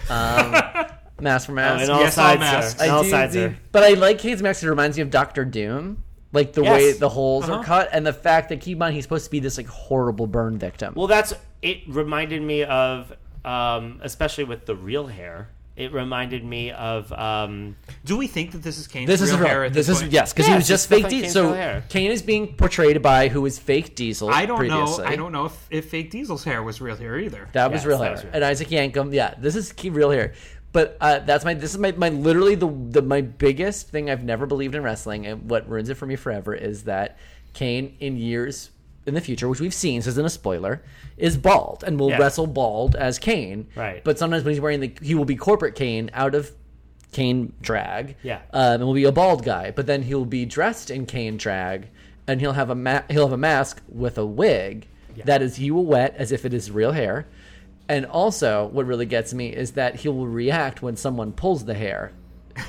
Um, 0.09 0.51
mask 1.21 1.47
for 1.47 1.53
oh, 1.59 1.63
and 1.63 1.89
all 1.91 2.01
Yes, 2.01 2.17
all 2.19 2.37
masks. 2.37 2.79
are. 2.79 2.83
and 2.83 2.91
all 2.91 3.03
do 3.03 3.09
sides 3.09 3.33
think- 3.33 3.53
are. 3.53 3.59
But 3.71 3.83
I 3.83 3.89
like 3.93 4.19
Kane's 4.19 4.43
mask. 4.43 4.61
It 4.63 4.69
reminds 4.69 4.97
me 4.97 5.01
of 5.03 5.09
Doctor 5.09 5.43
Doom. 5.45 6.03
Like 6.33 6.53
the 6.53 6.61
Yes. 6.63 6.71
way 6.71 6.91
the 6.91 7.09
holes 7.09 7.45
Uh-huh. 7.45 7.59
are 7.59 7.63
cut, 7.63 7.89
and 7.93 8.05
the 8.05 8.13
fact 8.13 8.49
that 8.49 8.59
keep 8.59 8.73
in 8.73 8.79
mind 8.79 8.95
he's 8.95 9.03
supposed 9.05 9.25
to 9.25 9.31
be 9.31 9.39
this 9.39 9.57
like 9.57 9.67
horrible 9.67 10.27
burn 10.27 10.57
victim. 10.57 10.93
Well, 10.95 11.07
that's 11.07 11.33
it. 11.61 11.79
Reminded 11.87 12.41
me 12.41 12.63
of, 12.63 13.13
um, 13.45 13.99
especially 14.03 14.43
with 14.43 14.65
the 14.65 14.75
real 14.75 15.07
hair. 15.07 15.49
It 15.77 15.93
reminded 15.93 16.43
me 16.43 16.71
of. 16.71 17.13
Um, 17.13 17.75
do 18.03 18.17
we 18.17 18.25
think 18.25 18.51
that 18.53 18.63
this 18.63 18.79
is 18.79 18.87
kane's 18.87 19.07
this 19.07 19.21
real 19.21 19.29
is 19.35 19.37
real. 19.39 19.47
hair 19.47 19.63
at 19.65 19.73
This, 19.73 19.85
this, 19.85 19.97
is 19.97 20.01
point? 20.01 20.11
yes, 20.11 20.33
because 20.33 20.47
he 20.47 20.55
was 20.55 20.67
just 20.67 20.89
just 20.89 21.01
fake. 21.03 21.07
Diesel. 21.07 21.53
Kane's 21.53 21.83
so. 21.83 21.83
Kane 21.87 22.09
is 22.11 22.21
being 22.23 22.55
portrayed 22.55 22.99
by 23.03 23.27
who 23.27 23.45
is 23.45 23.59
fake 23.59 23.95
Diesel. 23.95 24.27
I 24.29 24.47
don't 24.47 24.57
previously. 24.57 25.03
know. 25.05 25.09
I 25.11 25.15
don't 25.15 25.31
know 25.31 25.45
if, 25.45 25.67
if 25.69 25.89
fake 25.91 26.09
Diesel's 26.09 26.43
hair 26.43 26.63
was 26.63 26.81
real 26.81 26.95
hair 26.95 27.19
either. 27.19 27.47
That 27.53 27.71
was 27.71 27.85
real 27.85 27.99
that 27.99 28.03
hair. 28.05 28.13
was 28.13 28.23
real. 28.23 28.33
And 28.33 28.43
Isaac 28.43 28.69
Yankem, 28.69 29.13
yeah, 29.13 29.35
this 29.39 29.55
is 29.55 29.71
real 29.83 30.09
hair. 30.09 30.33
But 30.77 30.95
uh, 31.01 31.19
that's 31.25 31.43
my 31.43 31.55
this 31.55 31.71
is 31.71 31.79
my, 31.79 31.91
my 31.93 32.09
literally 32.09 32.53
the 32.53 32.67
the 32.67 33.01
my 33.01 33.21
biggest 33.21 33.89
thing 33.89 34.11
I've 34.11 34.23
never 34.23 34.45
believed 34.45 34.75
in 34.75 34.83
wrestling 34.83 35.25
and 35.25 35.49
what 35.49 35.67
ruins 35.67 35.89
it 35.89 35.95
for 35.95 36.05
me 36.05 36.15
forever 36.15 36.53
is 36.53 36.83
that 36.83 37.17
Kane 37.53 37.97
in 37.99 38.15
years 38.15 38.69
in 39.07 39.15
the 39.15 39.21
future, 39.21 39.49
which 39.49 39.59
we've 39.59 39.73
seen, 39.73 40.03
so 40.03 40.05
this 40.05 40.13
isn't 40.13 40.25
a 40.27 40.29
spoiler, 40.29 40.83
is 41.17 41.35
bald 41.35 41.83
and 41.83 41.99
will 41.99 42.11
Yeah. 42.11 42.19
wrestle 42.19 42.45
bald 42.45 42.95
as 42.95 43.17
Kane. 43.17 43.65
Right. 43.75 44.03
But 44.03 44.19
sometimes 44.19 44.43
when 44.43 44.53
he's 44.53 44.61
wearing 44.61 44.79
the 44.81 44.93
he 45.01 45.15
will 45.15 45.25
be 45.25 45.35
corporate 45.35 45.73
Kane 45.73 46.11
out 46.13 46.35
of 46.35 46.51
Kane 47.11 47.53
drag. 47.59 48.15
Yeah. 48.21 48.41
Um, 48.53 48.73
and 48.75 48.85
will 48.85 48.93
be 48.93 49.05
a 49.05 49.11
bald 49.11 49.43
guy, 49.43 49.71
but 49.71 49.87
then 49.87 50.03
he'll 50.03 50.25
be 50.25 50.45
dressed 50.45 50.91
in 50.91 51.07
Kane 51.07 51.37
drag, 51.37 51.87
and 52.27 52.39
he'll 52.39 52.53
have 52.53 52.69
a 52.69 52.75
ma- 52.75 53.01
he'll 53.09 53.23
have 53.25 53.33
a 53.33 53.37
mask 53.37 53.81
with 53.89 54.19
a 54.19 54.25
wig 54.27 54.85
that 55.25 55.41
is 55.41 55.55
he 55.55 55.71
will 55.71 55.85
wet 55.85 56.13
as 56.17 56.31
if 56.31 56.45
it 56.45 56.53
is 56.53 56.69
real 56.69 56.91
hair. 56.91 57.25
And 57.89 58.05
also, 58.05 58.67
what 58.67 58.85
really 58.85 59.05
gets 59.05 59.33
me 59.33 59.47
is 59.47 59.71
that 59.73 59.95
he 59.95 60.09
will 60.09 60.27
react 60.27 60.81
when 60.81 60.95
someone 60.97 61.31
pulls 61.31 61.63
the 61.65 61.73
hair, 61.73 62.11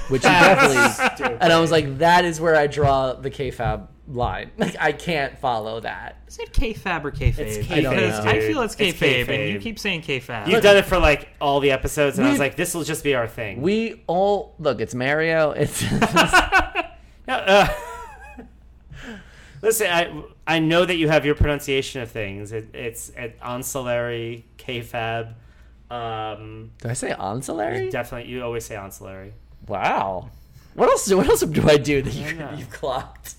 which 0.08 0.22
he 0.22 0.28
definitely. 0.28 1.36
And 1.40 1.52
I 1.52 1.60
was 1.60 1.70
like, 1.72 1.98
that 1.98 2.24
is 2.24 2.40
where 2.40 2.54
I 2.56 2.66
draw 2.68 3.14
the 3.14 3.30
kfab 3.30 3.88
line. 4.06 4.50
Like, 4.56 4.76
I 4.80 4.92
can't 4.92 5.36
follow 5.38 5.80
that. 5.80 6.16
Is 6.28 6.38
it 6.38 6.52
kayfab 6.52 7.04
or 7.04 7.10
kayfabe? 7.10 7.38
It's 7.38 7.70
I 7.70 7.80
don't 7.80 7.94
Because 7.96 8.24
know. 8.24 8.30
I 8.30 8.40
feel 8.40 8.62
it's 8.62 8.76
It's 8.78 8.98
kayfabe, 8.98 9.28
and 9.28 9.52
you 9.52 9.58
keep 9.60 9.78
saying 9.78 10.02
kayfab. 10.02 10.46
you've 10.48 10.62
done 10.62 10.76
it 10.76 10.84
for 10.86 10.98
like 10.98 11.28
all 11.40 11.60
the 11.60 11.70
episodes, 11.72 12.18
and 12.18 12.26
I 12.26 12.30
was 12.30 12.38
like, 12.38 12.54
this 12.56 12.74
will 12.74 12.84
just 12.84 13.02
be 13.02 13.14
our 13.14 13.26
thing. 13.28 13.60
We 13.60 14.04
all 14.06 14.54
look. 14.58 14.80
It's 14.80 14.94
Mario. 14.94 15.50
It's 15.50 15.82
Yeah, 15.92 16.88
uh, 17.28 17.68
listen, 19.62 19.86
I 19.90 20.22
I 20.48 20.60
know 20.60 20.86
that 20.86 20.96
you 20.96 21.08
have 21.08 21.26
your 21.26 21.34
pronunciation 21.34 22.00
of 22.00 22.10
things. 22.10 22.52
It, 22.52 22.74
it's 22.74 23.12
at 23.14 23.36
ancillary, 23.42 24.46
kfab. 24.56 25.34
Um, 25.90 26.70
do 26.80 26.88
I 26.88 26.94
say 26.94 27.12
ancillary? 27.12 27.90
definitely, 27.90 28.30
you 28.30 28.42
always 28.42 28.64
say 28.64 28.74
ancillary. 28.74 29.34
Wow. 29.66 30.30
What 30.72 30.88
else? 30.88 31.12
What 31.12 31.28
else 31.28 31.42
do 31.42 31.68
I 31.68 31.76
do 31.76 32.00
that 32.00 32.14
you, 32.14 32.32
know. 32.32 32.50
you've 32.56 32.70
clocked? 32.70 33.34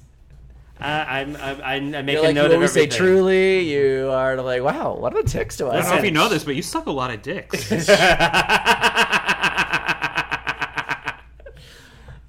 I, 0.79 1.21
I'm, 1.21 1.35
I'm, 1.37 1.61
I'm 1.61 1.95
I 1.95 2.01
make 2.03 2.13
You're 2.13 2.23
a 2.23 2.27
like 2.27 2.35
note 2.35 2.43
you 2.43 2.49
of 2.51 2.53
always 2.53 2.73
say 2.73 2.85
truly. 2.85 3.69
You 3.73 4.09
are 4.11 4.39
like, 4.41 4.61
wow, 4.61 4.95
what 4.95 5.13
are 5.15 5.23
the 5.23 5.27
ticks 5.29 5.57
do 5.57 5.67
I 5.67 5.77
I 5.77 5.81
don't 5.81 5.89
know 5.89 5.97
if 5.97 6.05
you 6.05 6.11
know 6.11 6.29
this, 6.29 6.43
but 6.43 6.55
you 6.55 6.61
suck 6.61 6.85
a 6.85 6.91
lot 6.91 7.11
of 7.11 7.21
dicks. 7.21 7.71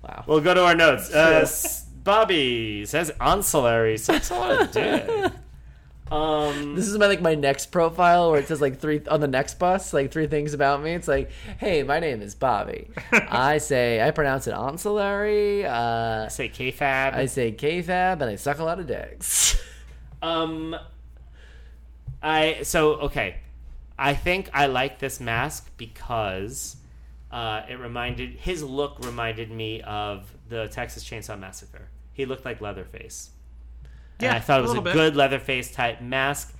Wow. 0.03 0.25
We'll 0.27 0.41
go 0.41 0.55
to 0.55 0.65
our 0.65 0.75
notes. 0.75 1.13
Uh, 1.13 1.41
S- 1.43 1.80
Bobby 2.03 2.85
says 2.87 3.11
ancillary. 3.21 3.99
Sucks 3.99 4.31
a 4.31 4.35
lot 4.35 4.63
of 4.63 4.73
dick. 4.73 5.33
Um, 6.11 6.75
This 6.75 6.89
is 6.89 6.99
my 6.99 7.07
like 7.07 7.21
my 7.21 7.37
next 7.37 7.67
profile 7.67 8.33
where 8.33 8.41
it 8.41 8.49
says 8.49 8.61
like 8.61 8.81
three 8.81 9.01
on 9.09 9.21
the 9.21 9.29
next 9.29 9.59
bus, 9.61 9.93
like 9.93 10.11
three 10.11 10.27
things 10.27 10.55
about 10.55 10.83
me. 10.83 10.93
It's 10.93 11.07
like, 11.07 11.31
hey, 11.59 11.85
my 11.85 12.01
name 12.01 12.21
is 12.21 12.35
Bobby. 12.35 12.89
I 13.13 13.59
say 13.59 14.03
I 14.03 14.11
pronounce 14.11 14.49
it 14.49 14.53
ancillary. 14.53 15.65
Uh, 15.65 16.29
say 16.29 16.49
kfab. 16.49 17.15
I 17.15 17.27
say 17.27 17.53
kfab, 17.53 18.15
and 18.15 18.25
I 18.25 18.35
suck 18.37 18.59
a 18.59 18.65
lot 18.65 18.81
of 18.81 18.87
dicks. 18.87 19.61
Um, 20.23 20.77
I 22.23 22.59
so 22.65 22.93
okay. 23.09 23.37
I 23.99 24.13
think 24.13 24.51
I 24.53 24.67
like 24.67 24.99
this 24.99 25.19
mask 25.19 25.71
because 25.79 26.77
uh, 27.33 27.63
it 27.69 27.79
reminded 27.79 28.33
his 28.33 28.63
look 28.63 28.99
reminded 29.01 29.51
me 29.51 29.81
of 29.81 30.31
the 30.51 30.69
Texas 30.69 31.03
Chainsaw 31.05 31.39
Massacre. 31.39 31.89
He 32.13 32.27
looked 32.27 32.45
like 32.45 32.61
Leatherface. 32.61 33.31
And 34.19 34.25
Yeah, 34.25 34.35
I 34.37 34.41
thought 34.41 34.61
it 34.61 34.63
was 34.65 34.75
a, 34.75 34.83
bit. 34.83 34.93
good 34.93 35.17
Leatherface 35.17 35.73
type 35.73 36.03
mask. 36.03 36.55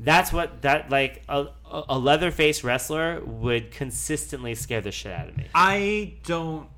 That's 0.00 0.32
what 0.32 0.62
that 0.62 0.90
like 0.90 1.22
a, 1.28 1.46
a 1.70 1.82
a 1.90 1.98
Leatherface 1.98 2.64
wrestler 2.64 3.20
would 3.24 3.70
consistently 3.70 4.56
scare 4.56 4.80
the 4.80 4.90
shit 4.90 5.12
out 5.12 5.28
of 5.28 5.36
me. 5.36 5.46
I 5.54 6.14
don't 6.24 6.68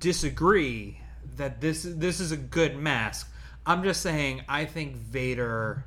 disagree 0.00 1.00
that 1.36 1.62
this 1.62 1.84
this 1.88 2.20
is 2.20 2.32
a 2.32 2.36
good 2.36 2.76
mask. 2.76 3.32
I'm 3.64 3.82
just 3.82 4.02
saying 4.02 4.42
I 4.48 4.66
think 4.66 4.96
Vader 4.96 5.86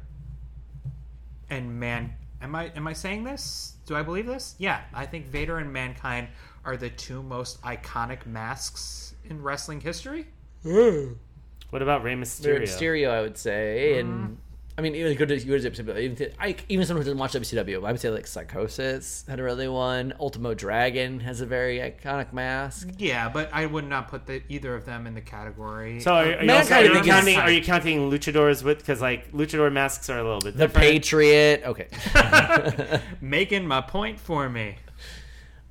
and 1.52 1.80
man 1.80 2.14
am 2.42 2.56
I 2.56 2.72
am 2.76 2.88
I 2.88 2.94
saying 2.94 3.26
this? 3.26 3.76
Do 3.86 3.96
I 3.96 4.04
believe 4.04 4.26
this? 4.26 4.56
Yeah, 4.58 4.82
I 4.94 5.06
think 5.06 5.28
Vader 5.28 5.58
and 5.58 5.72
Mankind 5.72 6.30
are 6.66 6.78
the 6.78 6.90
two 6.90 7.24
most 7.24 7.62
iconic 7.62 8.26
masks 8.26 9.14
in 9.30 9.42
wrestling 9.42 9.82
history. 9.82 10.28
What 10.64 11.82
about 11.82 12.04
Rey 12.04 12.16
Mysterio? 12.16 12.62
Mysterio, 12.62 13.12
I 13.12 13.22
would 13.22 13.38
say, 13.38 14.00
and 14.00 14.10
mm-hmm. 14.10 14.34
I 14.80 14.82
mean, 14.82 14.96
even 14.96 15.18
go 15.18 15.26
to 15.26 15.38
go 15.38 15.60
to 15.60 16.00
even, 16.00 16.32
I, 16.40 16.56
even 16.70 16.86
someone 16.86 17.02
who 17.06 17.12
doesn't 17.12 17.18
watch 17.18 17.34
WCW, 17.34 17.86
I 17.86 17.92
would 17.92 18.00
say 18.00 18.10
like 18.10 18.26
Psychosis 18.26 19.26
had 19.28 19.38
a 19.38 19.44
really 19.44 19.68
one. 19.68 20.14
Ultimo 20.22 20.54
Dragon 20.54 21.20
has 21.20 21.42
a 21.42 21.46
very 21.46 21.80
iconic 21.80 22.32
mask. 22.32 22.88
Yeah, 22.98 23.28
but 23.28 23.50
I 23.52 23.66
would 23.66 23.86
not 23.86 24.08
put 24.08 24.26
the, 24.26 24.42
either 24.48 24.74
of 24.74 24.86
them 24.86 25.06
in 25.06 25.16
the 25.16 25.22
category. 25.22 26.00
So 26.00 26.14
are, 26.14 26.24
are 26.24 26.44
you, 26.46 26.52
also, 26.54 26.76
are 26.76 26.86
you 26.86 27.02
counting? 27.02 27.38
Are 27.38 27.52
you 27.52 27.62
counting 27.62 28.10
luchadors 28.10 28.64
with? 28.64 28.78
Because 28.78 29.02
like 29.02 29.34
luchador 29.34 29.70
masks 29.70 30.10
are 30.10 30.18
a 30.18 30.24
little 30.24 30.40
bit 30.40 30.56
The 30.56 30.68
different. 30.68 30.92
Patriot, 30.92 31.64
okay. 31.66 33.02
making 33.22 33.68
my 33.68 33.82
point 33.82 34.18
for 34.18 34.48
me. 34.48 34.78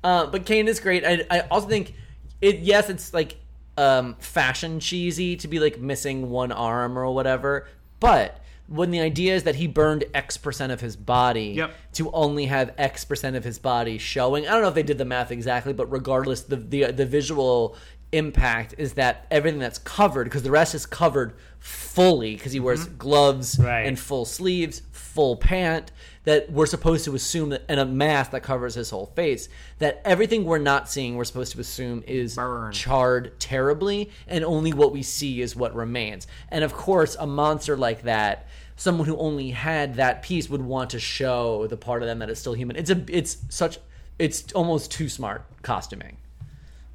Uh, 0.03 0.25
but 0.27 0.45
Kane 0.45 0.67
is 0.67 0.79
great. 0.79 1.03
I, 1.05 1.25
I 1.29 1.39
also 1.51 1.67
think 1.67 1.93
it. 2.41 2.59
Yes, 2.59 2.89
it's 2.89 3.13
like 3.13 3.35
um, 3.77 4.15
fashion 4.19 4.79
cheesy 4.79 5.35
to 5.37 5.47
be 5.47 5.59
like 5.59 5.79
missing 5.79 6.29
one 6.29 6.51
arm 6.51 6.97
or 6.97 7.09
whatever. 7.13 7.67
But 7.99 8.41
when 8.67 8.91
the 8.91 8.99
idea 9.01 9.35
is 9.35 9.43
that 9.43 9.55
he 9.55 9.67
burned 9.67 10.05
X 10.13 10.37
percent 10.37 10.71
of 10.71 10.79
his 10.79 10.95
body 10.95 11.53
Yep. 11.57 11.73
to 11.93 12.11
only 12.11 12.45
have 12.45 12.73
X 12.77 13.03
percent 13.03 13.35
of 13.35 13.43
his 13.43 13.59
body 13.59 13.97
showing, 13.97 14.47
I 14.47 14.51
don't 14.51 14.61
know 14.61 14.67
if 14.69 14.75
they 14.75 14.83
did 14.83 14.97
the 14.99 15.05
math 15.05 15.31
exactly, 15.31 15.73
but 15.73 15.87
regardless, 15.91 16.41
the 16.41 16.55
the, 16.55 16.91
the 16.91 17.05
visual 17.05 17.75
impact 18.11 18.73
is 18.77 18.93
that 18.93 19.27
everything 19.29 19.59
that's 19.59 19.77
covered 19.79 20.23
because 20.23 20.41
the 20.43 20.49
rest 20.49 20.73
is 20.73 20.85
covered 20.85 21.35
fully 21.59 22.35
because 22.35 22.51
he 22.51 22.59
wears 22.59 22.85
gloves 22.85 23.59
Right. 23.59 23.81
and 23.81 23.99
full 23.99 24.25
sleeves, 24.25 24.81
full 25.19 25.35
pant 25.35 25.91
that 26.23 26.49
we're 26.49 26.65
supposed 26.65 27.03
to 27.03 27.13
assume 27.13 27.49
that 27.49 27.61
and 27.67 27.77
a 27.77 27.85
mask 27.85 28.31
that 28.31 28.41
covers 28.41 28.75
his 28.75 28.89
whole 28.89 29.07
face 29.07 29.49
that 29.79 30.01
everything 30.05 30.45
we're 30.45 30.57
not 30.57 30.87
seeing 30.87 31.17
we're 31.17 31.25
supposed 31.25 31.51
to 31.51 31.59
assume 31.59 32.01
is 32.07 32.35
Burned. 32.35 32.73
charred 32.73 33.37
terribly 33.37 34.09
and 34.29 34.45
only 34.45 34.71
what 34.71 34.93
we 34.93 35.03
see 35.03 35.41
is 35.41 35.57
what 35.57 35.75
remains. 35.75 36.25
And 36.47 36.63
of 36.63 36.71
course, 36.71 37.17
a 37.19 37.27
monster 37.27 37.75
like 37.75 38.03
that 38.03 38.47
someone 38.77 39.05
who 39.05 39.17
only 39.17 39.51
had 39.51 39.95
that 39.95 40.21
piece 40.21 40.49
would 40.49 40.61
want 40.61 40.91
to 40.91 40.99
show 41.01 41.67
the 41.67 41.75
part 41.75 42.01
of 42.01 42.07
them 42.07 42.19
that 42.19 42.29
is 42.29 42.39
still 42.39 42.53
human. 42.53 42.77
It's 42.77 42.89
a 42.89 43.03
it's 43.09 43.39
such 43.49 43.77
it's 44.19 44.53
almost 44.53 44.89
too 44.89 45.09
smart 45.09 45.43
costuming. 45.63 46.15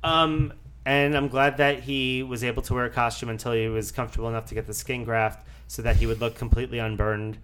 Um, 0.03 0.55
and 0.87 1.15
I'm 1.15 1.29
glad 1.29 1.59
that 1.59 1.81
he 1.81 2.23
was 2.23 2.43
able 2.43 2.63
to 2.63 2.73
wear 2.73 2.87
a 2.87 2.91
costume 2.91 3.29
until 3.29 3.53
he 3.53 3.69
was 3.69 3.93
comfortable 3.93 4.31
enough 4.31 4.47
to 4.47 4.55
get 4.55 4.67
the 4.67 4.73
skin 4.73 5.05
graft, 5.05 5.47
so 5.69 5.83
that 5.83 5.97
he 5.97 6.07
would 6.07 6.23
look 6.23 6.37
completely 6.37 6.79
unburned. 6.79 7.37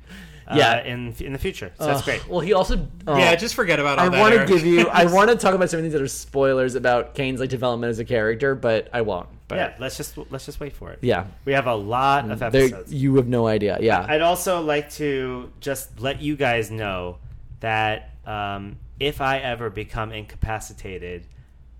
Uh, 0.50 0.56
Yeah. 0.56 0.82
in 0.84 1.14
in 1.20 1.32
the 1.32 1.38
future. 1.38 1.70
So 1.78 1.86
that's 1.86 2.02
great. 2.02 2.26
Well, 2.28 2.40
he 2.40 2.52
also 2.52 2.86
oh, 3.06 3.16
Yeah, 3.16 3.34
just 3.36 3.54
forget 3.54 3.78
about 3.78 3.98
all 3.98 4.12
I 4.14 4.20
want 4.20 4.34
to 4.34 4.46
give 4.46 4.66
you. 4.66 4.88
I 4.88 5.04
want 5.12 5.30
to 5.30 5.36
talk 5.36 5.54
about 5.54 5.70
some 5.70 5.78
of 5.78 5.84
these 5.84 5.92
that 5.92 6.02
are 6.02 6.08
spoilers 6.08 6.74
about 6.74 7.14
Kane's 7.14 7.38
like 7.40 7.50
development 7.50 7.90
as 7.90 7.98
a 8.00 8.04
character, 8.04 8.54
but 8.54 8.88
I 8.92 9.02
won't. 9.02 9.28
But 9.48 9.56
yeah, 9.58 9.74
let's 9.78 9.96
just 9.96 10.18
let's 10.30 10.46
just 10.46 10.58
wait 10.60 10.72
for 10.72 10.90
it. 10.90 10.98
yeah, 11.02 11.26
We 11.44 11.52
have 11.52 11.66
a 11.66 11.74
lot 11.74 12.30
of 12.30 12.38
There- 12.38 12.64
episodes. 12.64 12.92
you 12.92 13.16
have 13.16 13.26
no 13.28 13.46
idea. 13.46 13.78
Yeah, 13.80 14.04
I'd 14.08 14.20
also 14.22 14.60
like 14.60 14.90
to 14.94 15.50
just 15.60 16.00
let 16.00 16.20
you 16.20 16.36
guys 16.36 16.70
know 16.70 17.18
that 17.60 18.10
um, 18.26 18.76
if 18.98 19.20
I 19.20 19.38
ever 19.38 19.70
become 19.70 20.12
incapacitated, 20.12 21.26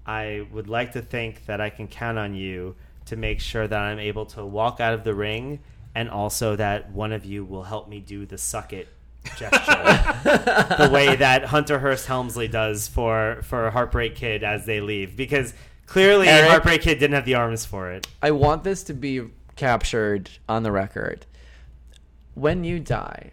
I 0.06 0.46
would 0.52 0.68
like 0.68 0.92
to 0.92 1.02
think 1.02 1.46
that 1.46 1.60
I 1.60 1.70
can 1.70 1.86
count 1.88 2.18
on 2.18 2.34
you 2.34 2.74
to 3.06 3.16
make 3.16 3.40
sure 3.40 3.66
that 3.66 3.78
I'm 3.78 3.98
able 3.98 4.26
to 4.26 4.44
walk 4.44 4.80
out 4.80 4.94
of 4.94 5.04
the 5.04 5.14
ring 5.14 5.60
and 5.94 6.08
also 6.08 6.56
that 6.56 6.90
one 6.90 7.12
of 7.12 7.24
you 7.24 7.44
will 7.44 7.64
help 7.64 7.88
me 7.88 8.00
do 8.00 8.26
the 8.26 8.38
suck 8.38 8.72
it 8.72 8.88
gesture 9.36 9.58
the 10.78 10.90
way 10.92 11.14
that 11.16 11.44
Hunter 11.44 11.78
Hearst 11.78 12.06
Helmsley 12.06 12.48
does 12.48 12.88
for 12.88 13.40
for 13.42 13.70
Heartbreak 13.70 14.14
Kid 14.14 14.42
as 14.42 14.66
they 14.66 14.80
leave 14.80 15.16
because 15.16 15.52
clearly 15.86 16.28
Eric? 16.28 16.48
Heartbreak 16.50 16.82
Kid 16.82 16.98
didn't 16.98 17.14
have 17.14 17.26
the 17.26 17.34
arms 17.34 17.66
for 17.66 17.90
it. 17.90 18.06
I 18.22 18.30
want 18.30 18.64
this 18.64 18.82
to 18.84 18.94
be 18.94 19.22
captured 19.56 20.30
on 20.48 20.62
the 20.62 20.72
record. 20.72 21.26
When 22.34 22.64
you 22.64 22.80
die, 22.80 23.32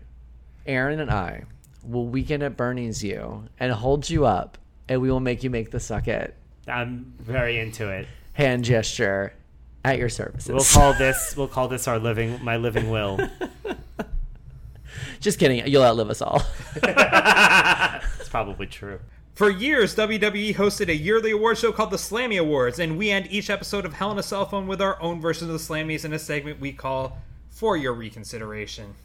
Aaron 0.65 0.99
and 0.99 1.09
I 1.09 1.45
will 1.83 2.05
weekend 2.05 2.43
at 2.43 2.57
Bernie's 2.57 3.01
you 3.03 3.45
and 3.59 3.71
hold 3.71 4.09
you 4.09 4.25
up, 4.25 4.57
and 4.89 5.01
we 5.01 5.09
will 5.09 5.21
make 5.21 5.43
you 5.43 5.49
make 5.49 5.71
the 5.71 5.79
suck 5.79 6.07
it 6.07 6.35
I'm 6.67 7.13
very 7.19 7.59
into 7.59 7.89
it. 7.89 8.07
hand 8.33 8.65
gesture 8.65 9.33
at 9.83 9.97
your 9.97 10.09
services. 10.09 10.49
We'll 10.49 10.63
call 10.63 10.93
this 10.93 11.35
we'll 11.37 11.47
call 11.47 11.67
this 11.67 11.87
our 11.87 11.99
living 11.99 12.43
my 12.43 12.57
living 12.57 12.89
will. 12.89 13.19
Just 15.19 15.39
kidding. 15.39 15.65
You'll 15.67 15.83
outlive 15.83 16.09
us 16.09 16.21
all. 16.21 16.41
It's 18.27 18.29
probably 18.29 18.67
true. 18.67 18.99
For 19.35 19.49
years, 19.49 19.95
WWE 19.95 20.55
hosted 20.55 20.89
a 20.89 20.95
yearly 20.95 21.31
award 21.31 21.57
show 21.57 21.71
called 21.71 21.91
the 21.91 21.97
Slammy 21.97 22.37
Awards, 22.37 22.77
and 22.77 22.97
we 22.97 23.09
end 23.09 23.27
each 23.29 23.49
episode 23.49 23.85
of 23.85 23.93
Hell 23.93 24.11
in 24.11 24.19
a 24.19 24.23
Cell 24.23 24.45
Phone 24.45 24.67
with 24.67 24.81
our 24.81 25.01
own 25.01 25.21
version 25.21 25.47
of 25.47 25.53
the 25.53 25.59
Slammies 25.59 26.03
in 26.03 26.11
a 26.11 26.19
segment 26.19 26.59
we 26.59 26.73
call 26.73 27.19
For 27.49 27.77
Your 27.77 27.93
Reconsideration. 27.93 28.95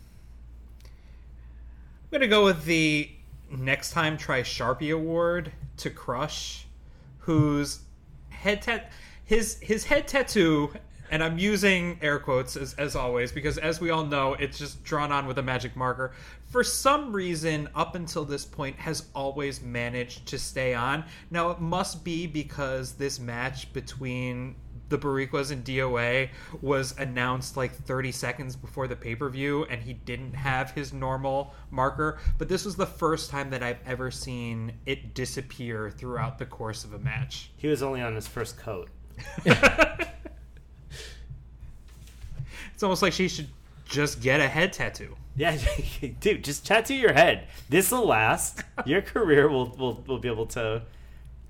I'm 0.83 0.91
going 2.11 2.23
to 2.23 2.27
go 2.27 2.45
with 2.45 2.65
the 2.65 3.11
Next 3.49 3.93
Time 3.93 4.17
Try 4.17 4.41
Sharpie 4.41 4.93
Award 4.93 5.53
to 5.77 5.89
Crush, 5.89 6.67
whose 7.19 7.79
head 8.31 8.63
tat 8.63 8.91
his 9.33 9.59
his 9.63 9.83
head 9.85 10.07
tattoo 10.07 10.71
and 11.11 11.25
I'm 11.25 11.39
using 11.39 11.99
air 12.03 12.19
quotes 12.19 12.55
as, 12.55 12.75
as 12.75 12.95
always 12.95 13.33
because 13.33 13.57
as 13.57 13.81
we 13.81 13.89
all 13.89 14.05
know 14.05 14.35
it's 14.35 14.59
just 14.59 14.85
drawn 14.85 15.11
on 15.11 15.27
with 15.27 15.39
a 15.39 15.43
magic 15.43 15.75
marker 15.75 16.13
for 16.45 16.63
some 16.63 17.15
reason 17.15 17.67
up 17.75 17.95
until 17.95 18.27
this 18.27 18.45
point 18.45 18.77
has 18.77 19.07
always 19.15 19.63
managed 19.63 20.27
to 20.27 20.39
stay 20.39 20.75
on 20.75 21.07
now 21.31 21.49
it 21.49 21.61
must 21.61 22.05
be 22.05 22.27
because 22.27 22.93
this 22.93 23.19
match 23.19 23.73
between 23.73 24.55
the 24.91 24.99
Boricuas 24.99 25.51
and 25.51 25.65
DOA 25.65 26.29
was 26.61 26.95
announced 26.99 27.57
like 27.57 27.75
30 27.75 28.13
seconds 28.13 28.55
before 28.55 28.87
the 28.87 28.95
pay 28.95 29.15
per 29.15 29.31
view, 29.31 29.65
and 29.71 29.81
he 29.81 29.95
didn't 29.95 30.35
have 30.35 30.73
his 30.73 30.93
normal 30.93 31.55
marker. 31.71 32.19
But 32.37 32.51
this 32.51 32.67
was 32.67 32.77
the 32.77 32.85
first 32.85 33.31
time 33.31 33.49
that 33.51 33.63
I've 33.63 33.81
ever 33.87 34.11
seen 34.11 34.75
it 34.85 35.15
disappear 35.15 35.91
throughout 35.91 36.39
the 36.39 36.45
course 36.45 36.85
of 36.85 36.93
a 36.93 36.99
match. 36.99 37.53
He 37.57 37.69
was 37.69 37.83
only 37.83 38.03
on 38.03 38.15
his 38.15 38.29
first 38.29 38.59
coat. 38.59 38.91
It's 42.75 42.83
almost 42.83 43.03
like 43.03 43.13
she 43.13 43.29
should 43.29 43.49
just 43.87 44.21
get 44.21 44.41
a 44.41 44.49
head 44.49 44.73
tattoo. 44.73 45.15
Yeah, 45.37 45.57
dude, 46.21 46.43
just 46.43 46.67
tattoo 46.67 46.95
your 46.95 47.13
head. 47.13 47.47
This 47.69 47.91
will 47.93 48.07
last. 48.07 48.63
Your 48.85 49.03
career 49.03 49.49
will 49.49 49.69
will, 49.79 50.03
will 50.07 50.19
be 50.19 50.29
able 50.29 50.47
to 50.47 50.83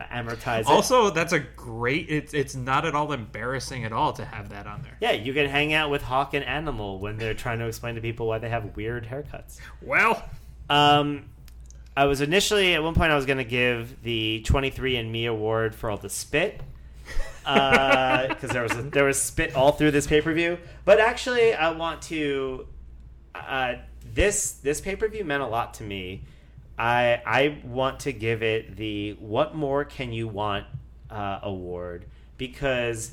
amortize 0.00 0.60
it. 0.60 0.66
Also, 0.66 1.10
that's 1.10 1.32
a 1.32 1.40
great. 1.40 2.06
It's 2.10 2.34
it's 2.34 2.54
not 2.54 2.84
at 2.84 2.94
all 2.94 3.12
embarrassing 3.12 3.84
at 3.84 3.92
all 3.92 4.12
to 4.14 4.24
have 4.24 4.50
that 4.50 4.66
on 4.66 4.82
there. 4.82 4.96
yeah, 5.00 5.12
you 5.12 5.32
can 5.32 5.48
hang 5.48 5.72
out 5.72 5.90
with 5.90 6.02
Hawk 6.02 6.34
and 6.34 6.44
Animal 6.44 6.98
when 6.98 7.16
they're 7.16 7.34
trying 7.34 7.60
to 7.60 7.66
explain 7.66 7.94
to 7.94 8.00
people 8.02 8.26
why 8.26 8.38
they 8.38 8.50
have 8.50 8.76
weird 8.76 9.06
haircuts. 9.06 9.58
Well, 9.80 10.22
Um, 10.68 11.24
I 11.96 12.04
was 12.06 12.20
initially 12.20 12.74
at 12.74 12.82
one 12.82 12.94
point 12.94 13.10
I 13.10 13.16
was 13.16 13.26
going 13.26 13.38
to 13.38 13.44
give 13.44 14.02
the 14.02 14.42
23andMe 14.46 15.28
award 15.28 15.74
for 15.74 15.90
all 15.90 15.96
the 15.96 16.08
spit 16.10 16.60
because 17.44 18.50
there 18.50 18.62
was 18.62 18.72
there 18.90 19.04
was 19.04 19.20
spit 19.20 19.54
all 19.54 19.72
through 19.72 19.90
this 19.90 20.06
pay 20.06 20.20
per 20.20 20.32
view. 20.32 20.58
But 20.84 21.00
actually, 21.00 21.54
I 21.54 21.70
want 21.70 22.02
to 22.02 22.66
uh, 23.34 23.74
this 24.14 24.52
this 24.52 24.80
pay 24.80 24.96
per 24.96 25.08
view 25.08 25.24
meant 25.24 25.42
a 25.42 25.46
lot 25.46 25.74
to 25.74 25.82
me. 25.82 26.22
I 26.78 27.20
I 27.26 27.58
want 27.64 28.00
to 28.00 28.12
give 28.12 28.42
it 28.42 28.76
the 28.76 29.12
what 29.20 29.54
more 29.54 29.84
can 29.84 30.12
you 30.12 30.28
want? 30.28 30.66
uh, 31.12 31.40
award. 31.42 32.06
Because 32.38 33.12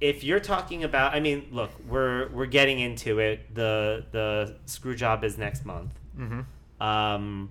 if 0.00 0.22
you're 0.22 0.40
talking 0.40 0.84
about 0.84 1.14
I 1.14 1.20
mean 1.20 1.48
look 1.50 1.70
we're 1.88 2.28
we're 2.28 2.46
getting 2.46 2.78
into 2.78 3.18
it. 3.18 3.54
The 3.54 4.04
the 4.12 4.56
screw 4.66 4.94
job 4.94 5.24
is 5.24 5.38
next 5.38 5.64
month. 5.64 5.92
Um 6.80 7.50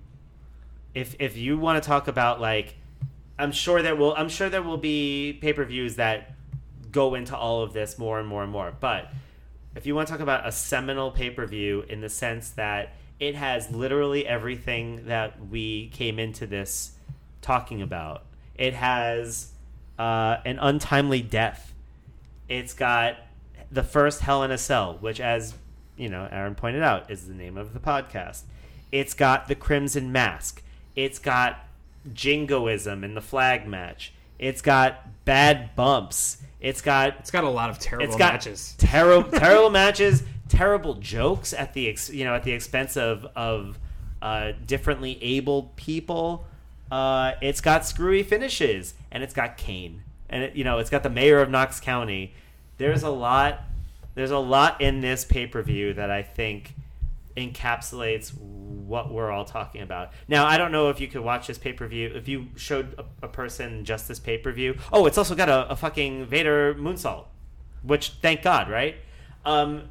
if 0.94 1.16
if 1.18 1.36
you 1.36 1.58
want 1.58 1.82
to 1.82 1.86
talk 1.86 2.06
about 2.06 2.40
like 2.40 2.76
I'm 3.38 3.52
sure 3.52 3.82
there 3.82 3.96
will 3.96 4.14
I'm 4.14 4.28
sure 4.28 4.48
there 4.48 4.62
will 4.62 4.78
be 4.78 5.38
pay-per-views 5.40 5.96
that 5.96 6.34
go 6.90 7.14
into 7.14 7.36
all 7.36 7.62
of 7.62 7.72
this 7.72 7.98
more 7.98 8.18
and 8.20 8.28
more 8.28 8.42
and 8.42 8.52
more 8.52 8.72
but 8.78 9.10
if 9.74 9.86
you 9.86 9.94
want 9.94 10.06
to 10.06 10.12
talk 10.12 10.20
about 10.20 10.46
a 10.46 10.52
seminal 10.52 11.10
pay-per-view 11.10 11.86
in 11.88 12.00
the 12.00 12.08
sense 12.08 12.50
that 12.50 12.94
it 13.18 13.34
has 13.34 13.70
literally 13.70 14.26
everything 14.26 15.06
that 15.06 15.48
we 15.48 15.88
came 15.88 16.18
into 16.18 16.46
this 16.46 16.92
talking 17.42 17.82
about 17.82 18.24
it 18.54 18.74
has 18.74 19.52
uh, 19.98 20.36
an 20.44 20.58
untimely 20.60 21.20
death 21.20 21.74
it's 22.48 22.74
got 22.74 23.16
the 23.70 23.82
first 23.82 24.20
Hell 24.20 24.42
in 24.42 24.50
a 24.50 24.58
Cell, 24.58 24.98
which, 25.00 25.20
as 25.20 25.54
you 25.96 26.08
know, 26.08 26.28
Aaron 26.30 26.54
pointed 26.54 26.82
out, 26.82 27.10
is 27.10 27.26
the 27.26 27.34
name 27.34 27.56
of 27.56 27.72
the 27.74 27.80
podcast. 27.80 28.42
It's 28.92 29.14
got 29.14 29.48
the 29.48 29.54
Crimson 29.54 30.12
Mask. 30.12 30.62
It's 30.94 31.18
got 31.18 31.66
jingoism 32.12 33.04
in 33.04 33.14
the 33.14 33.20
flag 33.20 33.66
match. 33.66 34.12
It's 34.38 34.62
got 34.62 35.24
bad 35.24 35.74
bumps. 35.76 36.38
It's 36.60 36.80
got 36.80 37.16
it's 37.18 37.30
got 37.30 37.44
a 37.44 37.48
lot 37.48 37.70
of 37.70 37.78
terrible 37.78 38.06
it's 38.06 38.16
got 38.16 38.34
matches. 38.34 38.74
terrible 38.78 39.30
terrible 39.38 39.70
matches, 39.70 40.22
terrible 40.48 40.94
jokes 40.94 41.52
at 41.52 41.72
the 41.74 41.88
ex, 41.88 42.10
you 42.10 42.24
know 42.24 42.34
at 42.34 42.42
the 42.42 42.52
expense 42.52 42.96
of 42.96 43.26
of 43.36 43.78
uh, 44.22 44.52
differently 44.66 45.18
abled 45.22 45.76
people. 45.76 46.46
Uh, 46.90 47.32
it's 47.42 47.60
got 47.60 47.84
screwy 47.84 48.22
finishes, 48.22 48.94
and 49.10 49.22
it's 49.22 49.34
got 49.34 49.56
Kane, 49.56 50.02
and 50.28 50.44
it, 50.44 50.56
you 50.56 50.64
know 50.64 50.78
it's 50.78 50.90
got 50.90 51.02
the 51.02 51.10
mayor 51.10 51.40
of 51.40 51.50
Knox 51.50 51.80
County. 51.80 52.32
There's 52.78 53.02
a 53.02 53.10
lot. 53.10 53.62
There's 54.14 54.30
a 54.30 54.38
lot 54.38 54.80
in 54.80 55.00
this 55.00 55.24
pay 55.24 55.46
per 55.46 55.60
view 55.62 55.92
that 55.94 56.10
I 56.10 56.22
think 56.22 56.74
encapsulates 57.36 58.32
what 58.38 59.12
we're 59.12 59.30
all 59.30 59.44
talking 59.44 59.82
about. 59.82 60.12
Now, 60.28 60.46
I 60.46 60.56
don't 60.56 60.72
know 60.72 60.90
if 60.90 61.00
you 61.00 61.08
could 61.08 61.22
watch 61.22 61.46
this 61.46 61.58
pay 61.58 61.72
per 61.72 61.86
view 61.86 62.12
if 62.14 62.28
you 62.28 62.48
showed 62.56 62.94
a, 62.98 63.26
a 63.26 63.28
person 63.28 63.84
just 63.84 64.08
this 64.08 64.18
pay 64.20 64.38
per 64.38 64.52
view. 64.52 64.78
Oh, 64.92 65.06
it's 65.06 65.18
also 65.18 65.34
got 65.34 65.48
a, 65.48 65.68
a 65.70 65.76
fucking 65.76 66.26
Vader 66.26 66.74
moonsault, 66.74 67.26
which 67.82 68.10
thank 68.20 68.42
God, 68.42 68.70
right? 68.70 68.96
Um, 69.44 69.90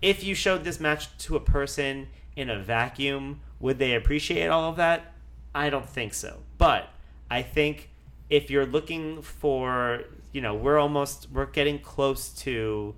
if 0.00 0.24
you 0.24 0.34
showed 0.34 0.64
this 0.64 0.80
match 0.80 1.16
to 1.18 1.36
a 1.36 1.40
person 1.40 2.08
in 2.34 2.50
a 2.50 2.58
vacuum, 2.58 3.40
would 3.60 3.78
they 3.78 3.94
appreciate 3.94 4.48
all 4.48 4.70
of 4.70 4.76
that? 4.76 5.12
I 5.54 5.70
don't 5.70 5.88
think 5.88 6.14
so. 6.14 6.40
But 6.58 6.88
I 7.30 7.42
think 7.42 7.90
if 8.28 8.50
you're 8.50 8.66
looking 8.66 9.22
for, 9.22 10.04
you 10.32 10.40
know, 10.40 10.54
we're 10.54 10.78
almost 10.78 11.28
we're 11.30 11.46
getting 11.46 11.78
close 11.78 12.30
to 12.30 12.94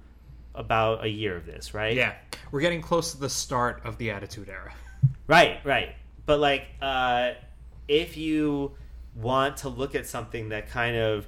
about 0.55 1.05
a 1.05 1.09
year 1.09 1.37
of 1.37 1.47
this, 1.47 1.75
right? 1.75 1.97
Yeah, 1.97 2.15
we're 2.51 2.61
getting 2.61 2.81
close 2.81 3.13
to 3.13 3.19
the 3.19 3.31
start 3.31 3.83
of 3.85 3.99
the 3.99 4.11
Attitude 4.11 4.49
Era. 4.49 4.75
Right, 5.27 5.59
right. 5.65 5.95
But 6.27 6.39
like, 6.39 6.67
uh, 6.83 7.33
if 7.89 8.19
you 8.19 8.73
want 9.15 9.59
to 9.59 9.71
look 9.71 9.95
at 9.95 10.07
something 10.07 10.51
that 10.51 10.69
kind 10.69 10.97
of 10.97 11.27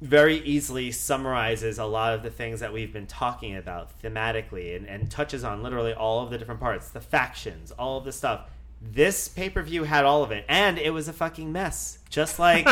very 0.00 0.38
easily 0.38 0.90
summarizes 0.90 1.78
a 1.78 1.84
lot 1.84 2.14
of 2.14 2.22
the 2.22 2.30
things 2.30 2.60
that 2.60 2.72
we've 2.72 2.92
been 2.92 3.06
talking 3.06 3.56
about 3.56 3.90
thematically 4.02 4.76
and, 4.76 4.86
and 4.86 5.10
touches 5.10 5.44
on 5.44 5.62
literally 5.62 5.94
all 5.94 6.22
of 6.22 6.30
the 6.30 6.38
different 6.38 6.60
parts, 6.60 6.88
the 6.88 7.00
factions, 7.00 7.70
all 7.72 7.98
of 7.98 8.04
the 8.04 8.12
stuff. 8.12 8.48
This 8.82 9.28
pay 9.28 9.48
per 9.48 9.62
view 9.62 9.84
had 9.84 10.04
all 10.04 10.22
of 10.22 10.30
it, 10.30 10.44
and 10.48 10.78
it 10.78 10.90
was 10.90 11.08
a 11.08 11.12
fucking 11.12 11.50
mess, 11.50 11.98
just 12.14 12.38
like 12.38 12.66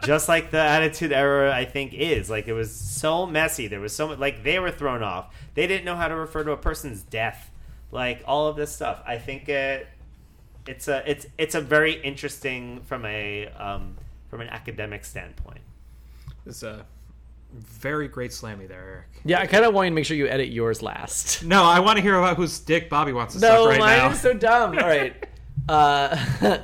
just 0.04 0.28
like 0.28 0.50
the 0.52 0.60
Attitude 0.60 1.12
Era 1.12 1.52
I 1.54 1.64
think 1.64 1.92
is. 1.92 2.30
Like 2.30 2.46
it 2.46 2.52
was 2.52 2.72
so 2.72 3.26
messy. 3.26 3.66
There 3.66 3.80
was 3.80 3.94
so 3.94 4.08
much 4.08 4.18
like 4.18 4.44
they 4.44 4.58
were 4.60 4.70
thrown 4.70 5.02
off. 5.02 5.34
They 5.54 5.66
didn't 5.66 5.84
know 5.84 5.96
how 5.96 6.08
to 6.08 6.14
refer 6.14 6.44
to 6.44 6.52
a 6.52 6.56
person's 6.56 7.02
death. 7.02 7.50
Like 7.90 8.22
all 8.26 8.46
of 8.48 8.56
this 8.56 8.72
stuff. 8.72 9.02
I 9.06 9.18
think 9.18 9.48
it 9.48 9.88
it's 10.66 10.86
a 10.88 11.02
it's 11.10 11.26
it's 11.36 11.54
a 11.54 11.60
very 11.60 11.94
interesting 12.02 12.82
from 12.84 13.04
a 13.04 13.48
um, 13.48 13.96
from 14.28 14.40
an 14.40 14.48
academic 14.48 15.04
standpoint. 15.04 15.60
It's 16.46 16.62
a 16.62 16.86
very 17.52 18.08
great 18.08 18.30
slammy 18.30 18.68
there, 18.68 18.80
Eric. 18.82 19.06
Yeah, 19.24 19.40
I 19.40 19.46
kind 19.46 19.64
of 19.64 19.74
want 19.74 19.86
you 19.86 19.90
to 19.90 19.94
make 19.94 20.04
sure 20.06 20.16
you 20.16 20.28
edit 20.28 20.48
yours 20.48 20.82
last. 20.82 21.44
No, 21.44 21.64
I 21.64 21.80
want 21.80 21.96
to 21.96 22.02
hear 22.02 22.16
about 22.16 22.36
whose 22.36 22.58
dick 22.60 22.88
Bobby 22.90 23.12
wants 23.12 23.34
to 23.34 23.40
No, 23.40 23.48
suck 23.64 23.68
right 23.70 23.80
mine 23.80 23.98
now. 23.98 24.10
is 24.10 24.20
so 24.20 24.32
dumb. 24.34 24.78
All 24.78 24.86
right. 24.86 25.14
Uh, 25.66 26.14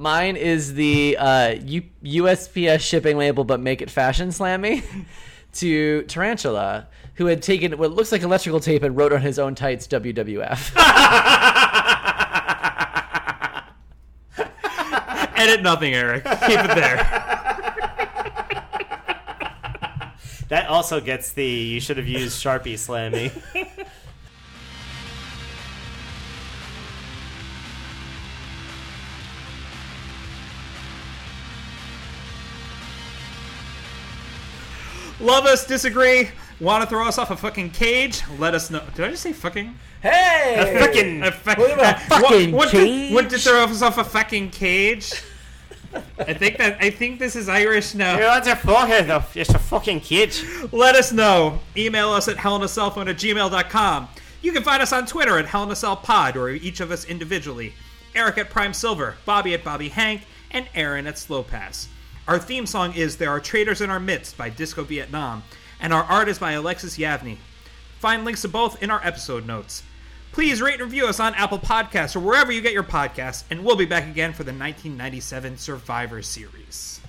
mine 0.00 0.36
is 0.36 0.74
the 0.74 1.16
uh, 1.18 1.54
U- 1.62 1.82
USPS 2.02 2.80
shipping 2.80 3.18
label, 3.18 3.44
but 3.44 3.60
make 3.60 3.82
it 3.82 3.90
fashion 3.90 4.30
slammy 4.30 4.82
to 5.54 6.02
Tarantula, 6.04 6.88
who 7.14 7.26
had 7.26 7.42
taken 7.42 7.76
what 7.78 7.92
looks 7.92 8.10
like 8.10 8.22
electrical 8.22 8.60
tape 8.60 8.82
and 8.82 8.96
wrote 8.96 9.12
on 9.12 9.20
his 9.20 9.38
own 9.38 9.54
tights 9.54 9.86
WWF. 9.86 10.72
Edit 15.36 15.62
nothing, 15.62 15.94
Eric. 15.94 16.24
Keep 16.24 16.58
it 16.60 16.74
there. 16.74 16.96
That 20.48 20.66
also 20.68 21.00
gets 21.00 21.32
the 21.32 21.46
you 21.46 21.80
should 21.80 21.96
have 21.96 22.08
used 22.08 22.42
Sharpie 22.42 22.74
Slammy. 22.74 23.30
Love 35.20 35.44
us, 35.44 35.66
disagree, 35.66 36.30
want 36.60 36.82
to 36.82 36.88
throw 36.88 37.06
us 37.06 37.18
off 37.18 37.30
a 37.30 37.36
fucking 37.36 37.70
cage? 37.70 38.22
Let 38.38 38.54
us 38.54 38.70
know. 38.70 38.82
Did 38.94 39.04
I 39.04 39.10
just 39.10 39.22
say 39.22 39.32
fucking? 39.32 39.74
hey, 40.02 40.76
Fucking 40.80 41.22
A 41.22 41.30
fuck- 41.32 41.58
What 41.58 41.72
about 41.72 41.96
uh, 41.96 41.98
fucking 41.98 42.52
what, 42.52 42.58
what 42.66 42.68
cage? 42.70 43.08
Did, 43.08 43.14
what 43.14 43.28
did 43.28 43.40
throw 43.40 43.64
us 43.64 43.82
off 43.82 43.98
a 43.98 44.04
fucking 44.04 44.50
cage? 44.50 45.12
I 46.18 46.34
think 46.34 46.56
that 46.58 46.78
I 46.80 46.90
think 46.90 47.18
this 47.18 47.34
is 47.34 47.48
Irish 47.48 47.94
now. 47.94 48.16
What's 48.18 48.46
your 48.46 48.54
forehead 48.56 49.08
though? 49.08 49.24
Just 49.34 49.50
a 49.54 49.58
fucking 49.58 50.00
kid. 50.00 50.34
Let 50.72 50.94
us 50.94 51.12
know. 51.12 51.58
Email 51.76 52.10
us 52.10 52.28
at 52.28 52.36
hellinacellphone 52.36 53.08
at 53.10 53.16
gmail.com. 53.16 54.08
You 54.40 54.52
can 54.52 54.62
find 54.62 54.80
us 54.82 54.92
on 54.92 55.04
Twitter 55.06 55.36
at 55.36 55.46
hellinacellpod 55.46 56.36
or 56.36 56.50
each 56.50 56.78
of 56.80 56.92
us 56.92 57.04
individually. 57.06 57.74
Eric 58.14 58.38
at 58.38 58.50
Prime 58.50 58.72
Silver, 58.72 59.16
Bobby 59.26 59.52
at 59.52 59.64
Bobby 59.64 59.88
Hank, 59.88 60.22
and 60.52 60.66
Aaron 60.74 61.06
at 61.08 61.18
Slow 61.18 61.42
Pass. 61.42 61.88
Our 62.30 62.38
theme 62.38 62.64
song 62.64 62.94
is 62.94 63.16
There 63.16 63.28
Are 63.28 63.40
Traitors 63.40 63.80
in 63.80 63.90
Our 63.90 63.98
Midst 63.98 64.38
by 64.38 64.50
Disco 64.50 64.84
Vietnam, 64.84 65.42
and 65.80 65.92
our 65.92 66.04
art 66.04 66.28
is 66.28 66.38
by 66.38 66.52
Alexis 66.52 66.96
Yavney. 66.96 67.38
Find 67.98 68.24
links 68.24 68.42
to 68.42 68.48
both 68.48 68.80
in 68.80 68.88
our 68.88 69.04
episode 69.04 69.48
notes. 69.48 69.82
Please 70.30 70.62
rate 70.62 70.74
and 70.74 70.84
review 70.84 71.08
us 71.08 71.18
on 71.18 71.34
Apple 71.34 71.58
Podcasts 71.58 72.14
or 72.14 72.20
wherever 72.20 72.52
you 72.52 72.60
get 72.60 72.72
your 72.72 72.84
podcasts, 72.84 73.42
and 73.50 73.64
we'll 73.64 73.74
be 73.74 73.84
back 73.84 74.04
again 74.04 74.32
for 74.32 74.44
the 74.44 74.52
1997 74.52 75.58
Survivor 75.58 76.22
Series. 76.22 77.00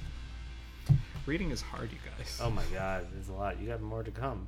Reading 1.28 1.52
is 1.52 1.62
hard, 1.62 1.92
you 1.92 2.00
guys. 2.18 2.40
Oh 2.42 2.50
my 2.50 2.64
god, 2.74 3.06
there's 3.14 3.30
a 3.30 3.34
lot. 3.34 3.62
You 3.62 3.68
got 3.68 3.82
more 3.84 4.02
to 4.02 4.10
come. 4.10 4.48